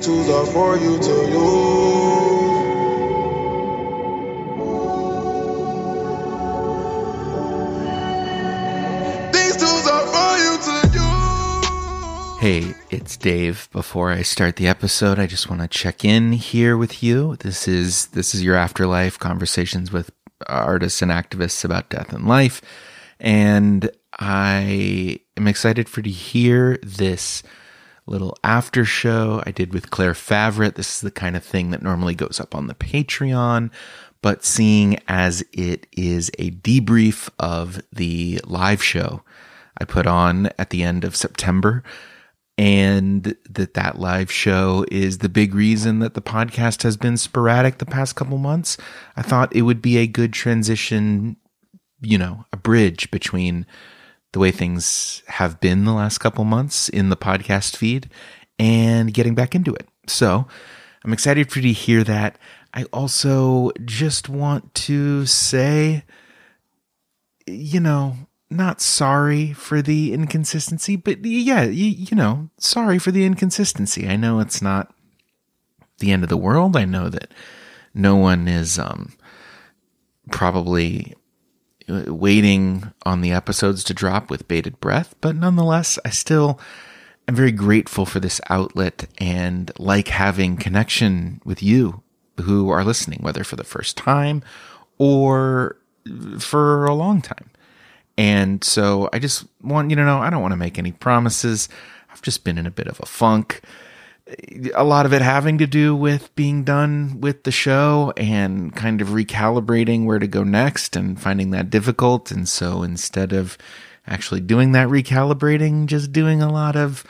These 0.00 0.06
tools 0.06 0.30
are 0.30 0.46
for 0.46 0.78
you 0.78 0.98
to 0.98 1.14
use. 1.28 1.36
These 9.34 9.56
tools 9.58 9.86
are 9.86 10.06
for 10.06 10.38
you 10.38 10.56
to 10.64 10.72
use. 10.94 12.40
Hey, 12.40 12.74
it's 12.88 13.18
Dave. 13.18 13.68
Before 13.72 14.10
I 14.10 14.22
start 14.22 14.56
the 14.56 14.68
episode, 14.68 15.18
I 15.18 15.26
just 15.26 15.50
want 15.50 15.60
to 15.60 15.68
check 15.68 16.02
in 16.02 16.32
here 16.32 16.78
with 16.78 17.02
you. 17.02 17.36
This 17.40 17.68
is 17.68 18.06
this 18.06 18.34
is 18.34 18.42
your 18.42 18.56
afterlife 18.56 19.18
conversations 19.18 19.92
with 19.92 20.10
artists 20.46 21.02
and 21.02 21.10
activists 21.10 21.62
about 21.62 21.90
death 21.90 22.14
and 22.14 22.26
life. 22.26 22.62
And 23.18 23.90
I 24.18 25.20
am 25.36 25.46
excited 25.46 25.90
for 25.90 26.00
to 26.00 26.08
hear 26.08 26.78
this 26.82 27.42
little 28.10 28.36
after 28.42 28.84
show 28.84 29.42
I 29.46 29.52
did 29.52 29.72
with 29.72 29.90
Claire 29.90 30.12
Favret. 30.12 30.74
This 30.74 30.96
is 30.96 31.00
the 31.00 31.10
kind 31.12 31.36
of 31.36 31.44
thing 31.44 31.70
that 31.70 31.82
normally 31.82 32.14
goes 32.14 32.40
up 32.40 32.54
on 32.54 32.66
the 32.66 32.74
Patreon, 32.74 33.70
but 34.20 34.44
seeing 34.44 34.98
as 35.06 35.44
it 35.52 35.86
is 35.92 36.30
a 36.38 36.50
debrief 36.50 37.30
of 37.38 37.80
the 37.92 38.40
live 38.44 38.82
show 38.82 39.22
I 39.80 39.84
put 39.84 40.06
on 40.06 40.46
at 40.58 40.70
the 40.70 40.82
end 40.82 41.04
of 41.04 41.16
September, 41.16 41.84
and 42.58 43.36
that 43.48 43.74
that 43.74 43.98
live 43.98 44.30
show 44.30 44.84
is 44.90 45.18
the 45.18 45.28
big 45.28 45.54
reason 45.54 46.00
that 46.00 46.14
the 46.14 46.20
podcast 46.20 46.82
has 46.82 46.96
been 46.96 47.16
sporadic 47.16 47.78
the 47.78 47.86
past 47.86 48.16
couple 48.16 48.36
months. 48.36 48.76
I 49.16 49.22
thought 49.22 49.54
it 49.54 49.62
would 49.62 49.80
be 49.80 49.96
a 49.98 50.06
good 50.06 50.32
transition, 50.32 51.36
you 52.02 52.18
know, 52.18 52.44
a 52.52 52.56
bridge 52.56 53.10
between 53.10 53.66
the 54.32 54.38
way 54.38 54.50
things 54.50 55.22
have 55.26 55.60
been 55.60 55.84
the 55.84 55.92
last 55.92 56.18
couple 56.18 56.44
months 56.44 56.88
in 56.88 57.08
the 57.08 57.16
podcast 57.16 57.76
feed 57.76 58.08
and 58.58 59.12
getting 59.12 59.34
back 59.34 59.54
into 59.54 59.74
it. 59.74 59.88
So 60.06 60.46
I'm 61.04 61.12
excited 61.12 61.50
for 61.50 61.58
you 61.58 61.74
to 61.74 61.80
hear 61.80 62.04
that. 62.04 62.38
I 62.72 62.84
also 62.92 63.72
just 63.84 64.28
want 64.28 64.74
to 64.74 65.26
say, 65.26 66.04
you 67.46 67.80
know, 67.80 68.16
not 68.50 68.80
sorry 68.80 69.52
for 69.52 69.80
the 69.80 70.12
inconsistency, 70.12 70.96
but 70.96 71.24
yeah, 71.24 71.64
you, 71.64 71.86
you 71.86 72.16
know, 72.16 72.50
sorry 72.58 72.98
for 72.98 73.10
the 73.10 73.24
inconsistency. 73.24 74.08
I 74.08 74.16
know 74.16 74.40
it's 74.40 74.60
not 74.60 74.92
the 75.98 76.12
end 76.12 76.22
of 76.22 76.28
the 76.28 76.36
world. 76.36 76.76
I 76.76 76.84
know 76.84 77.08
that 77.08 77.32
no 77.94 78.16
one 78.16 78.48
is 78.48 78.78
um, 78.78 79.12
probably 80.30 81.14
waiting 81.88 82.92
on 83.04 83.20
the 83.20 83.32
episodes 83.32 83.82
to 83.84 83.94
drop 83.94 84.30
with 84.30 84.48
bated 84.48 84.80
breath, 84.80 85.14
but 85.20 85.36
nonetheless, 85.36 85.98
I 86.04 86.10
still 86.10 86.60
am 87.26 87.34
very 87.34 87.52
grateful 87.52 88.06
for 88.06 88.20
this 88.20 88.40
outlet 88.48 89.08
and 89.18 89.70
like 89.78 90.08
having 90.08 90.56
connection 90.56 91.40
with 91.44 91.62
you 91.62 92.02
who 92.40 92.70
are 92.70 92.84
listening, 92.84 93.20
whether 93.22 93.44
for 93.44 93.56
the 93.56 93.64
first 93.64 93.96
time 93.96 94.42
or 94.98 95.76
for 96.38 96.86
a 96.86 96.94
long 96.94 97.20
time. 97.22 97.50
And 98.16 98.62
so 98.62 99.08
I 99.12 99.18
just 99.18 99.46
want 99.62 99.90
you 99.90 99.96
to 99.96 100.04
know 100.04 100.18
I 100.18 100.30
don't 100.30 100.42
want 100.42 100.52
to 100.52 100.56
make 100.56 100.78
any 100.78 100.92
promises. 100.92 101.68
I've 102.10 102.22
just 102.22 102.44
been 102.44 102.58
in 102.58 102.66
a 102.66 102.70
bit 102.70 102.86
of 102.86 103.00
a 103.00 103.06
funk. 103.06 103.62
A 104.74 104.84
lot 104.84 105.06
of 105.06 105.12
it 105.12 105.22
having 105.22 105.58
to 105.58 105.66
do 105.66 105.94
with 105.96 106.34
being 106.36 106.62
done 106.62 107.20
with 107.20 107.44
the 107.44 107.50
show 107.50 108.12
and 108.16 108.74
kind 108.74 109.00
of 109.00 109.08
recalibrating 109.08 110.04
where 110.04 110.18
to 110.18 110.28
go 110.28 110.44
next 110.44 110.94
and 110.94 111.20
finding 111.20 111.50
that 111.50 111.70
difficult. 111.70 112.30
And 112.30 112.48
so 112.48 112.82
instead 112.82 113.32
of 113.32 113.58
actually 114.06 114.40
doing 114.40 114.72
that 114.72 114.88
recalibrating, 114.88 115.86
just 115.86 116.12
doing 116.12 116.42
a 116.42 116.52
lot 116.52 116.76
of 116.76 117.04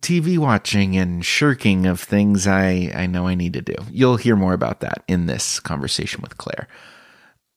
TV 0.00 0.38
watching 0.38 0.96
and 0.96 1.24
shirking 1.24 1.86
of 1.86 2.00
things 2.00 2.46
I, 2.46 2.92
I 2.94 3.06
know 3.06 3.26
I 3.26 3.34
need 3.34 3.52
to 3.54 3.62
do. 3.62 3.76
You'll 3.90 4.16
hear 4.16 4.36
more 4.36 4.52
about 4.52 4.80
that 4.80 5.04
in 5.08 5.26
this 5.26 5.60
conversation 5.60 6.20
with 6.22 6.38
Claire. 6.38 6.68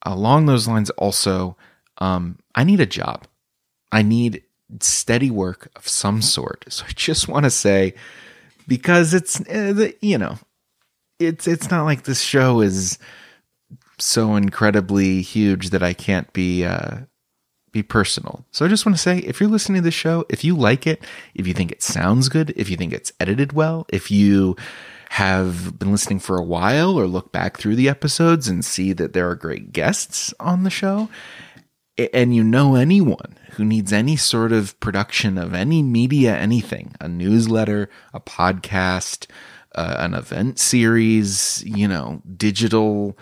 Along 0.03 0.45
those 0.45 0.67
lines, 0.67 0.89
also, 0.91 1.57
um, 1.97 2.39
I 2.55 2.63
need 2.63 2.79
a 2.79 2.85
job. 2.85 3.27
I 3.91 4.01
need 4.01 4.43
steady 4.79 5.31
work 5.31 5.71
of 5.75 5.87
some 5.87 6.21
sort. 6.21 6.65
So 6.69 6.85
I 6.87 6.91
just 6.91 7.27
want 7.27 7.45
to 7.45 7.49
say, 7.49 7.95
because 8.69 9.13
it's 9.13 9.41
uh, 9.49 9.91
you 9.99 10.17
know, 10.17 10.37
it's 11.19 11.47
it's 11.47 11.69
not 11.69 11.83
like 11.83 12.03
this 12.03 12.21
show 12.21 12.61
is 12.61 12.97
so 13.97 14.35
incredibly 14.35 15.21
huge 15.21 15.71
that 15.71 15.83
I 15.83 15.91
can't 15.93 16.31
be 16.31 16.63
uh, 16.63 16.99
be 17.71 17.83
personal. 17.83 18.45
So 18.51 18.65
I 18.65 18.69
just 18.69 18.85
want 18.85 18.95
to 18.95 19.01
say, 19.01 19.17
if 19.17 19.41
you're 19.41 19.49
listening 19.49 19.81
to 19.81 19.85
the 19.85 19.91
show, 19.91 20.25
if 20.29 20.43
you 20.45 20.55
like 20.55 20.87
it, 20.87 21.03
if 21.35 21.47
you 21.47 21.53
think 21.53 21.71
it 21.71 21.83
sounds 21.83 22.29
good, 22.29 22.53
if 22.55 22.69
you 22.69 22.77
think 22.77 22.93
it's 22.93 23.11
edited 23.19 23.51
well, 23.51 23.85
if 23.89 24.09
you 24.09 24.55
have 25.09 25.77
been 25.79 25.91
listening 25.91 26.19
for 26.19 26.37
a 26.37 26.43
while 26.43 26.97
or 26.97 27.07
look 27.07 27.31
back 27.31 27.57
through 27.57 27.75
the 27.75 27.89
episodes 27.89 28.47
and 28.47 28.63
see 28.63 28.93
that 28.93 29.13
there 29.13 29.27
are 29.27 29.35
great 29.35 29.73
guests 29.73 30.33
on 30.39 30.63
the 30.63 30.69
show, 30.69 31.09
and 32.13 32.35
you 32.35 32.43
know 32.43 32.75
anyone 32.75 33.35
who 33.51 33.65
needs 33.65 33.91
any 33.93 34.15
sort 34.15 34.51
of 34.51 34.79
production 34.79 35.37
of 35.37 35.53
any 35.53 35.81
media, 35.83 36.35
anything, 36.35 36.95
a 36.99 37.07
newsletter, 37.07 37.89
a 38.13 38.19
podcast, 38.19 39.27
uh, 39.75 39.95
an 39.99 40.13
event 40.13 40.59
series, 40.59 41.63
you 41.65 41.87
know, 41.87 42.21
digital 42.35 43.17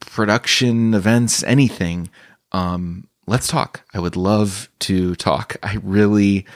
production 0.00 0.94
events, 0.94 1.42
anything, 1.44 2.08
um, 2.52 3.08
let's 3.26 3.46
talk. 3.46 3.82
I 3.92 4.00
would 4.00 4.16
love 4.16 4.68
to 4.80 5.14
talk. 5.16 5.56
I 5.62 5.76
really, 5.82 6.46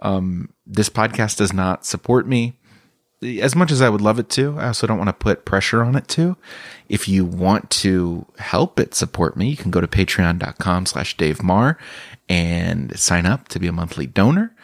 um, 0.00 0.50
this 0.66 0.88
podcast 0.88 1.36
does 1.36 1.52
not 1.52 1.86
support 1.86 2.26
me 2.26 2.58
as 3.40 3.54
much 3.54 3.70
as 3.70 3.82
I 3.82 3.88
would 3.88 4.00
love 4.00 4.18
it 4.18 4.28
to, 4.30 4.58
I 4.58 4.68
also 4.68 4.86
don't 4.86 4.98
want 4.98 5.08
to 5.08 5.12
put 5.12 5.44
pressure 5.44 5.82
on 5.82 5.96
it 5.96 6.08
to. 6.08 6.36
If 6.88 7.08
you 7.08 7.24
want 7.24 7.70
to 7.70 8.26
help 8.38 8.78
it 8.78 8.94
support 8.94 9.36
me, 9.36 9.48
you 9.48 9.56
can 9.56 9.70
go 9.70 9.80
to 9.80 9.86
patreon.com 9.86 10.86
slash 10.86 11.16
Dave 11.16 11.42
Maher 11.42 11.78
and 12.28 12.98
sign 12.98 13.26
up 13.26 13.48
to 13.48 13.58
be 13.58 13.66
a 13.66 13.72
monthly 13.72 14.06
donor. 14.06 14.54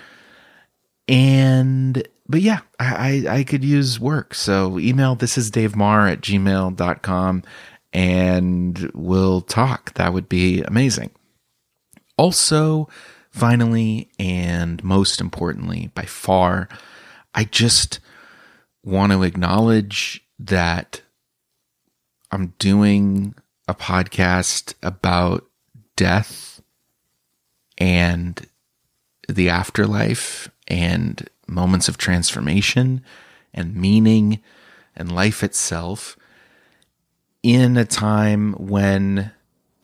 And, 1.08 2.06
but 2.28 2.40
yeah, 2.40 2.60
I, 2.78 3.24
I, 3.28 3.34
I 3.38 3.44
could 3.44 3.64
use 3.64 3.98
work. 3.98 4.34
So 4.34 4.78
email 4.78 5.14
this 5.14 5.36
is 5.36 5.50
Dave 5.50 5.76
Maher 5.76 6.06
at 6.06 6.20
gmail.com 6.20 7.42
and 7.92 8.90
we'll 8.94 9.40
talk. 9.42 9.94
That 9.94 10.12
would 10.12 10.28
be 10.28 10.62
amazing. 10.62 11.10
Also, 12.16 12.88
finally, 13.30 14.10
and 14.18 14.82
most 14.84 15.20
importantly, 15.20 15.90
by 15.94 16.04
far, 16.04 16.68
I 17.34 17.44
just, 17.44 18.00
want 18.84 19.12
to 19.12 19.22
acknowledge 19.22 20.24
that 20.38 21.02
I'm 22.30 22.54
doing 22.58 23.34
a 23.68 23.74
podcast 23.74 24.74
about 24.82 25.46
death 25.96 26.60
and 27.78 28.46
the 29.28 29.48
afterlife 29.50 30.50
and 30.66 31.28
moments 31.46 31.88
of 31.88 31.98
transformation 31.98 33.04
and 33.54 33.76
meaning 33.76 34.40
and 34.96 35.12
life 35.12 35.42
itself 35.42 36.16
in 37.42 37.76
a 37.76 37.84
time 37.84 38.52
when 38.54 39.32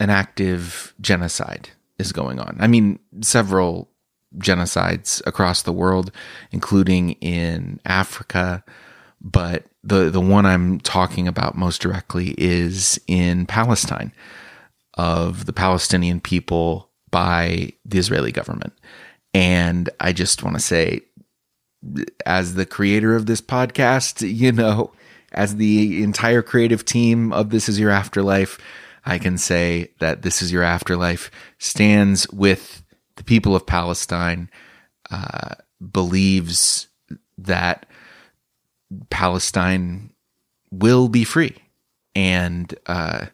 an 0.01 0.11
active 0.11 0.95
genocide 1.01 1.71
is 1.99 2.13
going 2.13 2.39
on. 2.39 2.57
I 2.61 2.67
mean, 2.67 2.99
several 3.21 3.91
genocides 4.37 5.25
across 5.27 5.63
the 5.63 5.73
world, 5.73 6.13
including 6.53 7.13
in 7.13 7.81
Africa, 7.85 8.65
but 9.21 9.65
the 9.83 10.11
the 10.11 10.21
one 10.21 10.47
I'm 10.47 10.81
talking 10.81 11.27
about 11.29 11.57
most 11.57 11.81
directly 11.81 12.35
is 12.39 13.01
in 13.07 13.47
Palestine 13.47 14.13
of 14.95 15.47
the 15.47 15.53
Palestinian 15.53 16.21
people 16.21 16.91
by 17.11 17.73
the 17.85 17.99
Israeli 17.99 18.33
government. 18.33 18.73
And 19.35 19.89
I 20.01 20.13
just 20.13 20.43
want 20.43 20.57
to 20.57 20.63
say 20.63 21.03
as 22.27 22.55
the 22.55 22.67
creator 22.67 23.15
of 23.15 23.27
this 23.27 23.41
podcast, 23.41 24.29
you 24.29 24.53
know, 24.53 24.93
as 25.33 25.57
the 25.57 26.03
entire 26.03 26.43
creative 26.43 26.85
team 26.85 27.33
of 27.33 27.51
This 27.51 27.69
Is 27.69 27.79
Your 27.79 27.91
Afterlife, 27.91 28.59
I 29.05 29.19
can 29.19 29.39
say 29.39 29.93
that 30.01 30.23
This 30.23 30.43
Is 30.43 30.53
Your 30.53 30.63
Afterlife 30.63 31.31
stands 31.59 32.29
with 32.31 32.83
the 33.17 33.25
people 33.25 33.55
of 33.55 33.67
Palestine, 33.67 34.51
uh, 35.11 35.55
believes 35.93 36.89
that 37.37 37.87
Palestine 39.11 40.11
will 40.71 41.09
be 41.09 41.25
free, 41.25 41.57
and 42.15 42.75
uh, 42.87 43.27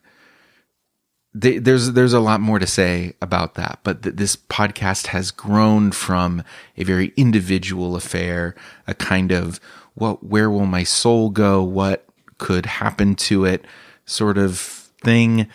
th- 1.40 1.62
there's 1.62 1.92
there's 1.92 2.12
a 2.12 2.20
lot 2.20 2.40
more 2.40 2.58
to 2.58 2.66
say 2.66 3.14
about 3.20 3.54
that. 3.54 3.80
But 3.82 4.02
th- 4.02 4.16
this 4.16 4.36
podcast 4.36 5.08
has 5.08 5.30
grown 5.30 5.92
from 5.92 6.42
a 6.76 6.84
very 6.84 7.12
individual 7.16 7.96
affair, 7.96 8.54
a 8.86 8.94
kind 8.94 9.32
of 9.32 9.60
what 9.94 10.24
where 10.24 10.50
will 10.50 10.66
my 10.66 10.84
soul 10.84 11.30
go, 11.30 11.62
what 11.62 12.04
could 12.38 12.66
happen 12.66 13.14
to 13.14 13.44
it, 13.44 13.64
sort 14.06 14.38
of 14.38 14.58
thing, 14.58 15.46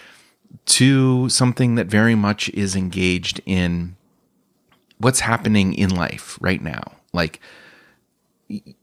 to 0.65 1.29
something 1.29 1.75
that 1.75 1.87
very 1.87 2.15
much 2.15 2.49
is 2.49 2.75
engaged 2.75 3.41
in 3.45 3.95
what's 4.97 5.21
happening 5.21 5.73
in 5.73 5.89
life 5.89 6.37
right 6.41 6.61
now, 6.61 6.81
like 7.13 7.39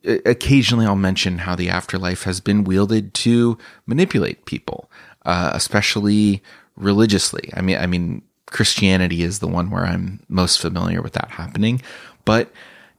occasionally 0.04 0.86
I'll 0.86 0.96
mention 0.96 1.38
how 1.38 1.56
the 1.56 1.68
afterlife 1.68 2.22
has 2.22 2.40
been 2.40 2.64
wielded 2.64 3.14
to 3.14 3.58
manipulate 3.86 4.44
people, 4.44 4.90
uh, 5.24 5.50
especially 5.54 6.42
religiously. 6.76 7.50
I 7.54 7.62
mean, 7.62 7.78
I 7.78 7.86
mean, 7.86 8.22
Christianity 8.46 9.22
is 9.22 9.40
the 9.40 9.48
one 9.48 9.70
where 9.70 9.84
I'm 9.84 10.20
most 10.28 10.60
familiar 10.60 11.02
with 11.02 11.14
that 11.14 11.30
happening, 11.30 11.82
but 12.24 12.52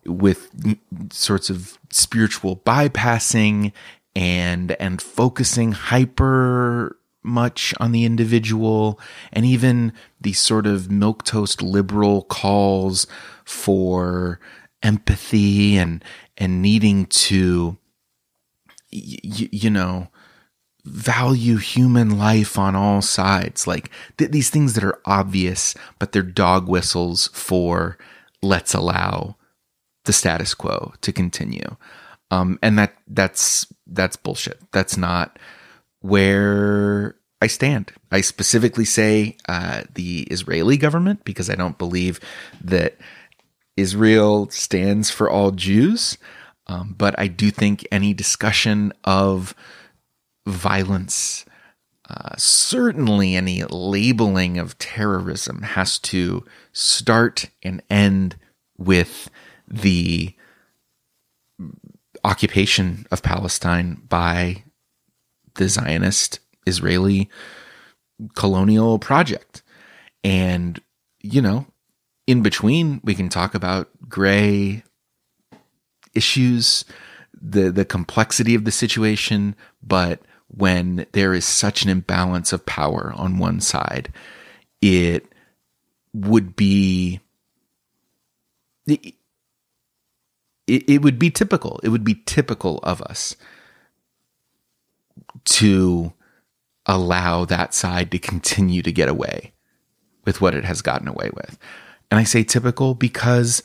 with 0.06 0.50
sorts 1.12 1.50
of 1.50 1.78
spiritual 1.90 2.58
bypassing 2.58 3.72
and 4.16 4.72
and 4.74 5.02
focusing 5.02 5.74
hyper 5.74 6.98
much 7.24 7.74
on 7.80 7.92
the 7.92 8.06
individual 8.06 9.00
and 9.34 9.46
even 9.46 9.92
these 10.22 10.40
sort 10.40 10.66
of 10.66 10.90
milk 10.90 11.24
toast 11.24 11.62
liberal 11.62 12.24
calls 12.24 13.06
for 13.44 14.40
empathy 14.84 15.78
and 15.78 16.04
and 16.38 16.62
needing 16.62 17.06
to 17.08 17.78
y- 18.92 19.20
you 19.24 19.70
know 19.70 20.08
value 20.86 21.58
human 21.58 22.18
life 22.18 22.58
on 22.58 22.76
all 22.76 23.02
sides. 23.02 23.68
Like 23.68 23.90
th- 24.18 24.32
these 24.32 24.50
things 24.50 24.74
that 24.74 24.84
are 24.84 25.02
obvious 25.06 25.76
but 26.00 26.12
they're 26.12 26.22
dog 26.22 26.68
whistles 26.68 27.28
for 27.34 27.98
let's 28.42 28.74
allow 28.74 29.36
the 30.06 30.14
status 30.14 30.54
quo 30.54 30.94
to 31.02 31.12
continue. 31.12 31.76
Um, 32.32 32.60
and 32.62 32.78
that 32.80 32.96
that's 33.08 33.68
that's 33.86 34.16
bullshit. 34.16 34.60
That's 34.72 34.98
not 34.98 35.40
where 36.00 37.16
I 37.42 37.48
stand. 37.48 37.92
I 38.12 38.22
specifically 38.22 38.86
say 38.86 39.38
uh, 39.48 39.84
the 39.94 40.22
Israeli 40.32 40.78
government 40.78 41.24
because 41.24 41.50
I 41.50 41.56
don't 41.56 41.78
believe 41.78 42.20
that 42.64 42.98
Israel 43.78 44.50
stands 44.50 45.10
for 45.10 45.30
all 45.30 45.52
Jews. 45.52 46.18
Um, 46.66 46.96
but 46.98 47.18
I 47.18 47.28
do 47.28 47.50
think 47.52 47.88
any 47.92 48.14
discussion 48.14 48.92
of 49.06 49.56
violence, 50.46 51.46
uh, 52.10 52.36
certainly 52.38 53.36
any 53.36 53.64
labeling 53.64 54.58
of 54.58 54.78
terrorism, 54.78 55.62
has 55.62 55.98
to 56.00 56.44
start 56.74 57.50
and 57.64 57.82
end 57.90 58.36
with 58.78 59.30
the 59.68 60.34
occupation 62.24 63.06
of 63.12 63.24
Palestine 63.24 64.02
by 64.10 64.64
the 65.56 65.70
Zionist 65.70 66.40
Israeli 66.66 67.30
colonial 68.36 69.00
project. 69.00 69.64
And, 70.24 70.82
you 71.22 71.42
know, 71.42 71.68
in 72.28 72.44
between, 72.44 73.00
we 73.04 73.16
can 73.16 73.30
talk 73.30 73.56
about 73.56 73.90
gray 74.08 74.84
issues, 76.14 76.86
the, 77.40 77.72
the 77.72 77.86
complexity 77.86 78.54
of 78.54 78.66
the 78.66 78.72
situation, 78.72 79.56
but 79.82 80.22
when 80.48 81.06
there 81.14 81.34
is 81.34 81.46
such 81.46 81.84
an 81.84 81.90
imbalance 81.90 82.54
of 82.54 82.66
power 82.66 83.14
on 83.16 83.38
one 83.38 83.62
side, 83.62 84.14
it 84.82 85.26
would 86.14 86.56
be 86.56 87.20
it, 88.88 89.14
it 90.68 91.02
would 91.02 91.20
be 91.20 91.30
typical. 91.30 91.80
It 91.84 91.90
would 91.90 92.04
be 92.04 92.22
typical 92.26 92.80
of 92.80 93.02
us 93.02 93.36
to 95.46 96.14
allow 96.86 97.46
that 97.46 97.74
side 97.74 98.12
to 98.12 98.20
continue 98.20 98.82
to 98.82 98.92
get 98.92 99.10
away 99.10 99.54
with 100.26 100.42
what 100.42 100.56
it 100.56 100.66
has 100.66 100.82
gotten 100.82 101.08
away 101.08 101.30
with. 101.34 101.58
And 102.10 102.20
I 102.20 102.24
say 102.24 102.44
typical 102.44 102.94
because 102.94 103.62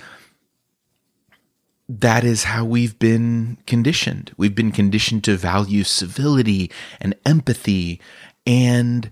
that 1.88 2.24
is 2.24 2.44
how 2.44 2.64
we've 2.64 2.98
been 2.98 3.58
conditioned. 3.66 4.32
We've 4.36 4.54
been 4.54 4.72
conditioned 4.72 5.24
to 5.24 5.36
value 5.36 5.84
civility 5.84 6.70
and 7.00 7.14
empathy 7.26 8.00
and 8.46 9.10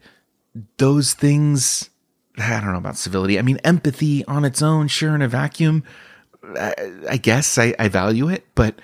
those 0.78 1.12
things. 1.12 1.90
I 2.38 2.60
don't 2.60 2.72
know 2.72 2.78
about 2.78 2.96
civility. 2.96 3.38
I 3.38 3.42
mean, 3.42 3.58
empathy 3.58 4.24
on 4.24 4.44
its 4.44 4.62
own, 4.62 4.88
sure, 4.88 5.14
in 5.14 5.22
a 5.22 5.28
vacuum, 5.28 5.84
I, 6.58 7.18
guess 7.20 7.58
I, 7.58 7.74
I 7.78 7.88
value 7.88 8.28
it, 8.28 8.46
but 8.54 8.76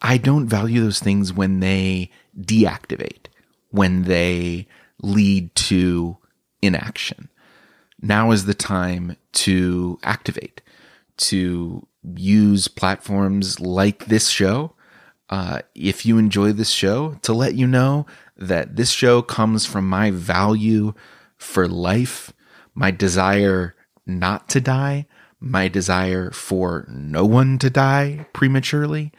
I 0.00 0.18
don't 0.18 0.46
value 0.46 0.82
those 0.82 1.00
things 1.00 1.32
when 1.32 1.60
they 1.60 2.10
deactivate 2.38 3.26
when 3.72 4.04
they 4.04 4.68
lead 5.02 5.52
to 5.56 6.16
inaction. 6.60 7.28
Now 8.02 8.32
is 8.32 8.46
the 8.46 8.54
time 8.54 9.16
to 9.32 9.98
activate, 10.02 10.60
to 11.18 11.86
use 12.16 12.66
platforms 12.66 13.60
like 13.60 14.06
this 14.06 14.28
show. 14.28 14.74
Uh, 15.30 15.60
if 15.76 16.04
you 16.04 16.18
enjoy 16.18 16.52
this 16.52 16.70
show, 16.70 17.14
to 17.22 17.32
let 17.32 17.54
you 17.54 17.66
know 17.66 18.04
that 18.36 18.74
this 18.74 18.90
show 18.90 19.22
comes 19.22 19.64
from 19.64 19.88
my 19.88 20.10
value 20.10 20.94
for 21.38 21.68
life, 21.68 22.32
my 22.74 22.90
desire 22.90 23.76
not 24.04 24.48
to 24.48 24.60
die, 24.60 25.06
my 25.38 25.68
desire 25.68 26.32
for 26.32 26.84
no 26.88 27.24
one 27.24 27.56
to 27.58 27.70
die 27.70 28.26
prematurely, 28.32 29.12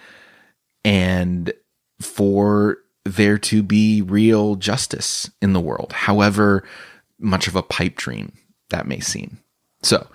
and 0.83 1.53
for 2.01 2.79
there 3.05 3.37
to 3.37 3.63
be 3.63 4.01
real 4.01 4.55
justice 4.55 5.31
in 5.41 5.53
the 5.53 5.59
world, 5.61 5.93
however 5.93 6.65
much 7.17 7.47
of 7.47 7.55
a 7.55 7.63
pipe 7.63 7.95
dream 7.95 8.33
that 8.73 8.87
may 8.87 8.99
seem. 8.99 9.39
So, 9.81 10.07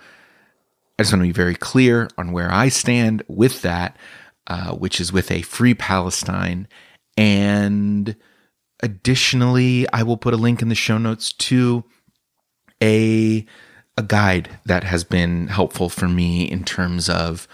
I 0.99 1.03
just 1.03 1.13
want 1.13 1.23
to 1.23 1.29
be 1.29 1.31
very 1.31 1.55
clear 1.55 2.09
on 2.17 2.33
where 2.33 2.51
I 2.51 2.67
stand 2.67 3.23
with 3.27 3.61
that, 3.61 3.95
uh, 4.47 4.73
which 4.73 4.99
is 4.99 5.13
with 5.13 5.31
a 5.31 5.43
free 5.43 5.73
Palestine. 5.73 6.67
And 7.15 8.15
additionally, 8.81 9.87
I 9.93 10.03
will 10.03 10.17
put 10.17 10.33
a 10.33 10.37
link 10.37 10.61
in 10.61 10.67
the 10.67 10.75
show 10.75 10.97
notes 10.97 11.31
to 11.33 11.85
a 12.83 13.45
a 13.97 14.03
guide 14.03 14.49
that 14.65 14.83
has 14.85 15.03
been 15.03 15.47
helpful 15.47 15.89
for 15.89 16.07
me 16.07 16.49
in 16.49 16.63
terms 16.63 17.09
of 17.09 17.47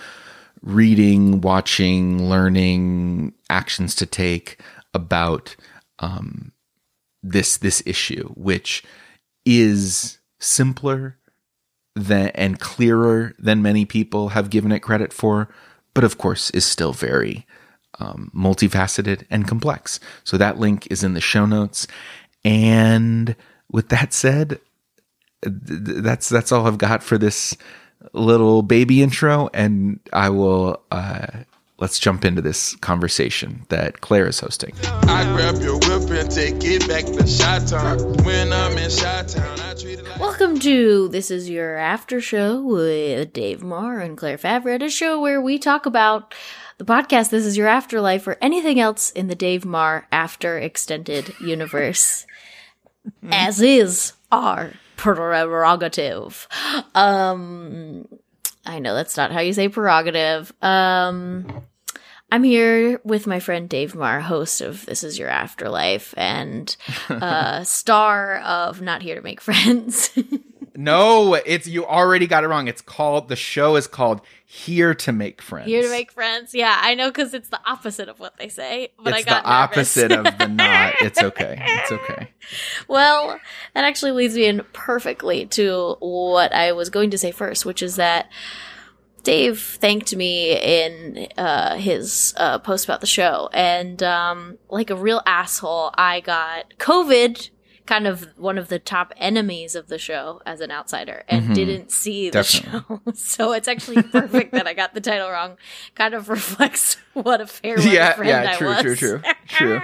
reading, 0.62 1.42
watching, 1.42 2.30
learning, 2.30 3.34
actions 3.50 3.96
to 3.96 4.06
take 4.06 4.60
about 4.94 5.56
um, 6.00 6.51
this 7.24 7.58
this 7.58 7.81
issue, 7.86 8.30
which 8.36 8.84
is 9.46 10.19
simpler 10.40 11.18
than 11.96 12.28
and 12.30 12.60
clearer 12.60 13.34
than 13.40 13.62
many 13.62 13.86
people 13.86 14.30
have 14.30 14.50
given 14.50 14.72
it 14.72 14.80
credit 14.80 15.14
for, 15.14 15.50
but 15.94 16.04
of 16.04 16.18
course 16.18 16.50
is 16.52 16.66
still 16.66 16.94
very 16.94 17.46
um, 18.00 18.30
multifaceted 18.36 19.26
and 19.30 19.48
complex. 19.48 20.00
So 20.24 20.38
that 20.38 20.60
link 20.60 20.88
is 20.92 21.04
in 21.04 21.13
the 21.13 21.22
show 21.22 21.46
notes. 21.46 21.88
And 22.44 23.36
with 23.72 23.89
that 23.89 24.13
said, 24.13 24.60
that's 25.42 26.30
that's 26.30 26.51
all 26.51 26.68
I've 26.68 26.77
got 26.77 27.04
for 27.04 27.18
this 27.18 27.56
little 28.13 28.62
baby 28.62 29.01
intro, 29.01 29.50
and 29.54 30.00
I 30.12 30.30
will 30.30 30.82
uh, 30.92 31.27
let's 31.77 32.00
jump 32.00 32.24
into 32.24 32.41
this 32.41 32.75
conversation 32.77 33.65
that 33.70 34.01
Claire 34.01 34.27
is 34.27 34.39
hosting. 34.39 34.74
I 34.84 35.24
grab 35.34 35.62
your 35.62 35.77
whip 35.79 36.10
and 36.10 36.32
take 36.32 36.63
it 36.63 36.88
back 36.88 37.05
to 37.05 38.24
When 38.24 38.53
I'm 38.53 38.77
in 38.77 38.91
I 38.91 39.74
treat 39.74 40.00
it 40.00 40.05
like 40.05 40.20
Welcome 40.20 40.60
to 40.60 41.10
This 41.10 41.29
Is 41.29 41.50
Your 41.50 41.77
After 41.77 42.22
Show 42.22 42.62
with 42.62 43.34
Dave 43.34 43.62
Maher 43.62 44.00
and 44.00 44.17
Claire 44.17 44.38
Favret, 44.38 44.84
a 44.84 44.89
show 44.89 45.20
where 45.20 45.41
we 45.41 45.60
talk 45.60 45.86
about 45.86 46.34
the 46.77 46.86
podcast 46.86 47.29
This 47.29 47.46
Is 47.46 47.58
Your 47.58 47.67
Afterlife 47.67 48.25
or 48.27 48.38
anything 48.41 48.79
else 48.79 49.12
in 49.12 49.27
the 49.27 49.36
Dave 49.36 49.65
Maher 49.65 50.08
After 50.12 50.58
Extended 50.58 51.34
Universe. 51.39 52.25
as 53.32 53.62
is 53.62 54.13
our 54.32 54.72
prerogative. 54.96 56.48
Um 56.94 58.08
I 58.65 58.79
know 58.79 58.95
that's 58.95 59.17
not 59.17 59.31
how 59.31 59.39
you 59.41 59.53
say 59.53 59.69
prerogative. 59.69 60.51
Um, 60.62 61.63
I'm 62.31 62.43
here 62.43 63.00
with 63.03 63.27
my 63.27 63.39
friend 63.39 63.69
Dave 63.69 63.95
Maher, 63.95 64.19
host 64.19 64.62
of 64.62 64.86
This 64.86 65.03
Is 65.03 65.19
Your 65.19 65.29
Afterlife 65.29 66.13
and 66.17 66.75
uh, 67.10 67.63
star 67.63 68.38
of 68.39 68.81
Not 68.81 69.01
Here 69.01 69.15
to 69.15 69.22
Make 69.22 69.41
Friends. 69.41 70.17
no, 70.75 71.34
it's 71.34 71.67
you 71.67 71.86
already 71.86 72.27
got 72.27 72.44
it 72.44 72.48
wrong. 72.48 72.67
It's 72.67 72.82
called 72.82 73.29
the 73.29 73.36
show 73.36 73.75
is 73.75 73.88
called 73.88 74.22
Here 74.46 74.94
to 74.96 75.12
Make 75.12 75.41
Friends. 75.41 75.67
Here 75.67 75.82
to 75.82 75.89
Make 75.89 76.12
Friends. 76.12 76.53
Yeah, 76.53 76.77
I 76.82 76.96
know 76.96 77.10
because 77.10 77.34
it's 77.34 77.50
the 77.50 77.60
opposite 77.65 78.10
of 78.10 78.20
what 78.20 78.38
they 78.38 78.50
say. 78.50 78.91
But 78.98 79.13
it's 79.13 79.27
I 79.27 79.29
got 79.29 79.44
the 79.44 79.50
opposite 79.50 80.12
of 80.12 80.38
the 80.38 80.48
not. 80.48 80.96
It's 81.01 81.22
okay. 81.22 81.62
It's 81.62 81.91
okay. 81.91 82.29
Well, 82.88 83.39
that 83.74 83.86
actually 83.86 84.12
leads 84.12 84.36
me 84.36 84.46
in 84.46 84.63
perfectly 84.72 85.48
to 85.48 85.96
what 86.00 86.53
I 86.53 86.74
was 86.74 86.91
going 86.91 87.10
to 87.10 87.17
say 87.17 87.32
first, 87.32 87.65
which 87.65 87.82
is 87.82 87.96
that 87.96 88.29
Dave 89.24 89.60
thanked 89.60 90.15
me 90.15 90.53
in 90.55 91.27
uh, 91.36 91.75
his 91.77 92.36
uh, 92.38 92.60
post 92.60 92.86
about 92.86 93.01
the 93.01 93.08
show, 93.08 93.50
and 93.51 94.03
um, 94.03 94.60
like 94.70 94.91
a 94.91 94.96
real 94.96 95.24
asshole, 95.25 95.91
I 95.98 96.20
got 96.20 96.75
COVID 96.77 97.50
kind 97.86 98.08
of 98.08 98.27
one 98.38 98.58
of 98.58 98.68
the 98.70 98.80
top 98.80 99.13
enemies 99.18 99.75
of 99.75 99.88
the 99.88 99.98
show 100.00 100.42
as 100.46 100.60
an 100.62 100.72
outsider 100.72 101.24
and 101.27 101.50
Mhm. 101.50 101.54
didn't 101.54 101.92
see 101.92 102.30
the 102.30 102.42
Definitely. 102.42 102.80
show. 102.80 103.01
So 103.13 103.51
it's 103.54 103.68
actually 103.68 104.01
perfect 104.04 104.54
that 104.54 104.68
I 104.68 104.74
got 104.74 104.94
the 104.94 105.01
title 105.01 105.30
wrong. 105.30 105.58
Kind 105.96 106.13
of 106.13 106.27
reflects 106.38 106.98
what 107.13 107.42
a 107.42 107.48
fair 107.48 107.80
Yeah, 107.80 108.13
friend 108.13 108.30
yeah, 108.30 108.51
I 108.51 108.56
true, 108.58 108.68
was. 108.68 108.82
true, 108.82 108.96
true, 108.96 109.22
true. 109.48 109.82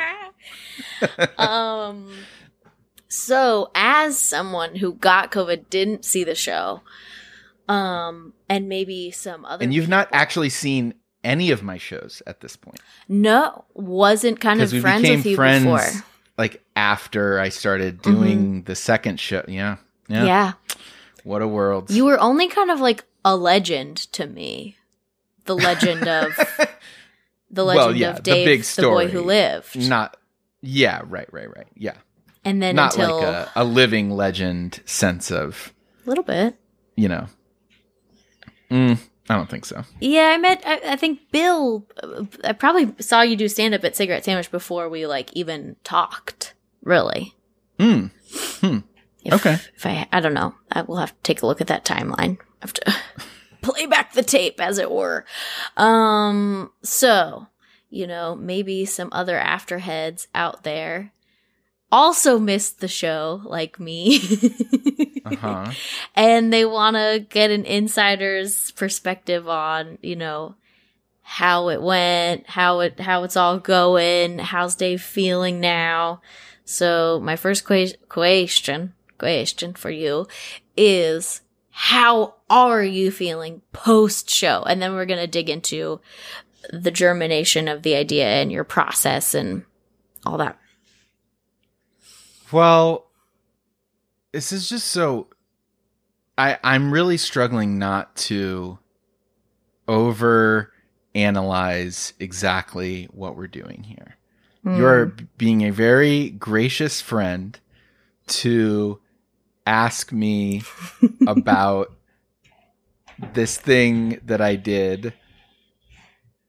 um 1.37 2.13
so 3.07 3.69
as 3.75 4.17
someone 4.17 4.75
who 4.75 4.93
got 4.93 5.31
COVID 5.31 5.69
didn't 5.69 6.05
see 6.05 6.23
the 6.23 6.33
show, 6.35 6.81
um, 7.67 8.33
and 8.49 8.69
maybe 8.69 9.11
some 9.11 9.43
other 9.45 9.63
And 9.63 9.73
you've 9.73 9.89
not 9.89 10.07
actually 10.13 10.49
seen 10.49 10.93
any 11.23 11.51
of 11.51 11.61
my 11.61 11.77
shows 11.77 12.23
at 12.25 12.39
this 12.39 12.55
point. 12.55 12.79
No, 13.09 13.65
wasn't 13.73 14.39
kind 14.39 14.61
of 14.61 14.69
friends 14.71 15.07
with 15.09 15.25
you 15.25 15.35
friends 15.35 15.63
before. 15.65 16.03
Like 16.37 16.63
after 16.75 17.39
I 17.39 17.49
started 17.49 18.01
doing 18.01 18.63
the 18.63 18.75
second 18.75 19.19
show. 19.19 19.43
Yeah. 19.47 19.77
Yeah. 20.07 20.25
Yeah. 20.25 20.53
What 21.23 21.41
a 21.41 21.47
world. 21.47 21.91
You 21.91 22.05
were 22.05 22.19
only 22.19 22.47
kind 22.47 22.71
of 22.71 22.79
like 22.79 23.03
a 23.23 23.35
legend 23.35 23.97
to 24.13 24.25
me. 24.27 24.77
The 25.45 25.55
legend 25.55 26.07
of 26.07 26.35
the 27.51 27.65
Well, 27.65 27.87
legend 27.87 27.97
yeah, 27.97 28.09
of 28.11 28.15
the 28.17 28.21
Dave, 28.21 28.45
big 28.45 28.63
the 28.63 28.81
boy 28.83 29.03
who 29.07 29.19
story. 29.19 29.25
lived. 29.25 29.89
not 29.89 30.17
yeah, 30.61 31.01
right, 31.05 31.31
right, 31.33 31.49
right. 31.55 31.67
Yeah. 31.75 31.95
and 32.45 32.61
then 32.61 32.75
Not 32.75 32.93
until 32.95 33.17
like 33.17 33.25
a, 33.25 33.51
a 33.55 33.63
living 33.63 34.11
legend 34.11 34.81
sense 34.85 35.31
of, 35.31 35.73
a 36.05 36.09
little 36.09 36.23
bit. 36.23 36.55
you 36.95 37.07
know. 37.07 37.27
Mm, 38.69 38.99
I 39.31 39.35
don't 39.37 39.49
think 39.49 39.63
so. 39.65 39.85
Yeah, 40.01 40.31
I 40.33 40.37
met. 40.37 40.61
I, 40.65 40.81
I 40.91 40.95
think 40.97 41.31
Bill. 41.31 41.87
uh, 42.03 42.25
I 42.43 42.51
probably 42.51 42.93
saw 42.99 43.21
you 43.21 43.37
do 43.37 43.47
stand 43.47 43.73
up 43.73 43.85
at 43.85 43.95
Cigarette 43.95 44.25
Sandwich 44.25 44.51
before 44.51 44.89
we 44.89 45.07
like 45.07 45.31
even 45.31 45.77
talked. 45.85 46.53
Really. 46.83 47.33
Mm. 47.79 48.11
If, 49.23 49.33
Okay. 49.33 49.53
If 49.75 49.85
I, 49.85 50.07
I 50.11 50.19
don't 50.19 50.33
know. 50.33 50.55
I 50.71 50.81
will 50.81 50.97
have 50.97 51.11
to 51.15 51.21
take 51.23 51.43
a 51.43 51.45
look 51.45 51.61
at 51.61 51.67
that 51.67 51.85
timeline. 51.85 52.39
I 52.39 52.45
have 52.61 52.73
to 52.73 52.95
play 53.61 53.85
back 53.85 54.11
the 54.11 54.23
tape, 54.23 54.59
as 54.59 54.77
it 54.77 54.91
were. 54.91 55.25
Um. 55.77 56.71
So, 56.83 57.47
you 57.89 58.07
know, 58.07 58.35
maybe 58.35 58.83
some 58.85 59.09
other 59.13 59.37
afterheads 59.37 60.27
out 60.35 60.63
there 60.63 61.13
also 61.91 62.39
missed 62.39 62.79
the 62.79 62.87
show, 62.87 63.41
like 63.45 63.79
me. 63.79 64.19
Uh-huh. 65.23 65.71
and 66.15 66.51
they 66.51 66.65
want 66.65 66.95
to 66.95 67.25
get 67.29 67.51
an 67.51 67.63
insider's 67.63 68.71
perspective 68.71 69.47
on 69.47 69.99
you 70.01 70.15
know 70.15 70.55
how 71.21 71.69
it 71.69 71.81
went 71.81 72.47
how 72.49 72.79
it 72.79 72.99
how 72.99 73.23
it's 73.23 73.37
all 73.37 73.59
going 73.59 74.39
how's 74.39 74.75
dave 74.75 75.01
feeling 75.01 75.59
now 75.59 76.19
so 76.65 77.19
my 77.23 77.35
first 77.35 77.65
que- 77.65 77.95
question 78.09 78.93
question 79.19 79.73
for 79.73 79.91
you 79.91 80.27
is 80.75 81.41
how 81.69 82.33
are 82.49 82.83
you 82.83 83.11
feeling 83.11 83.61
post 83.71 84.29
show 84.29 84.63
and 84.63 84.81
then 84.81 84.93
we're 84.93 85.05
going 85.05 85.19
to 85.19 85.27
dig 85.27 85.49
into 85.49 86.01
the 86.73 86.91
germination 86.91 87.67
of 87.67 87.83
the 87.83 87.95
idea 87.95 88.25
and 88.25 88.51
your 88.51 88.63
process 88.63 89.33
and 89.33 89.63
all 90.25 90.37
that 90.37 90.57
Well, 92.51 93.07
this 94.31 94.51
is 94.51 94.69
just 94.69 94.87
so 94.87 95.27
I 96.37 96.57
I'm 96.63 96.91
really 96.91 97.17
struggling 97.17 97.77
not 97.77 98.15
to 98.17 98.79
over 99.87 100.71
analyze 101.13 102.13
exactly 102.19 103.05
what 103.11 103.35
we're 103.35 103.47
doing 103.47 103.83
here. 103.83 104.17
You're 104.63 105.07
hmm. 105.07 105.25
being 105.37 105.61
a 105.63 105.71
very 105.71 106.29
gracious 106.29 107.01
friend 107.01 107.59
to 108.27 108.99
ask 109.65 110.11
me 110.11 110.61
about 111.27 111.93
this 113.33 113.57
thing 113.57 114.19
that 114.25 114.39
I 114.41 114.55
did 114.55 115.13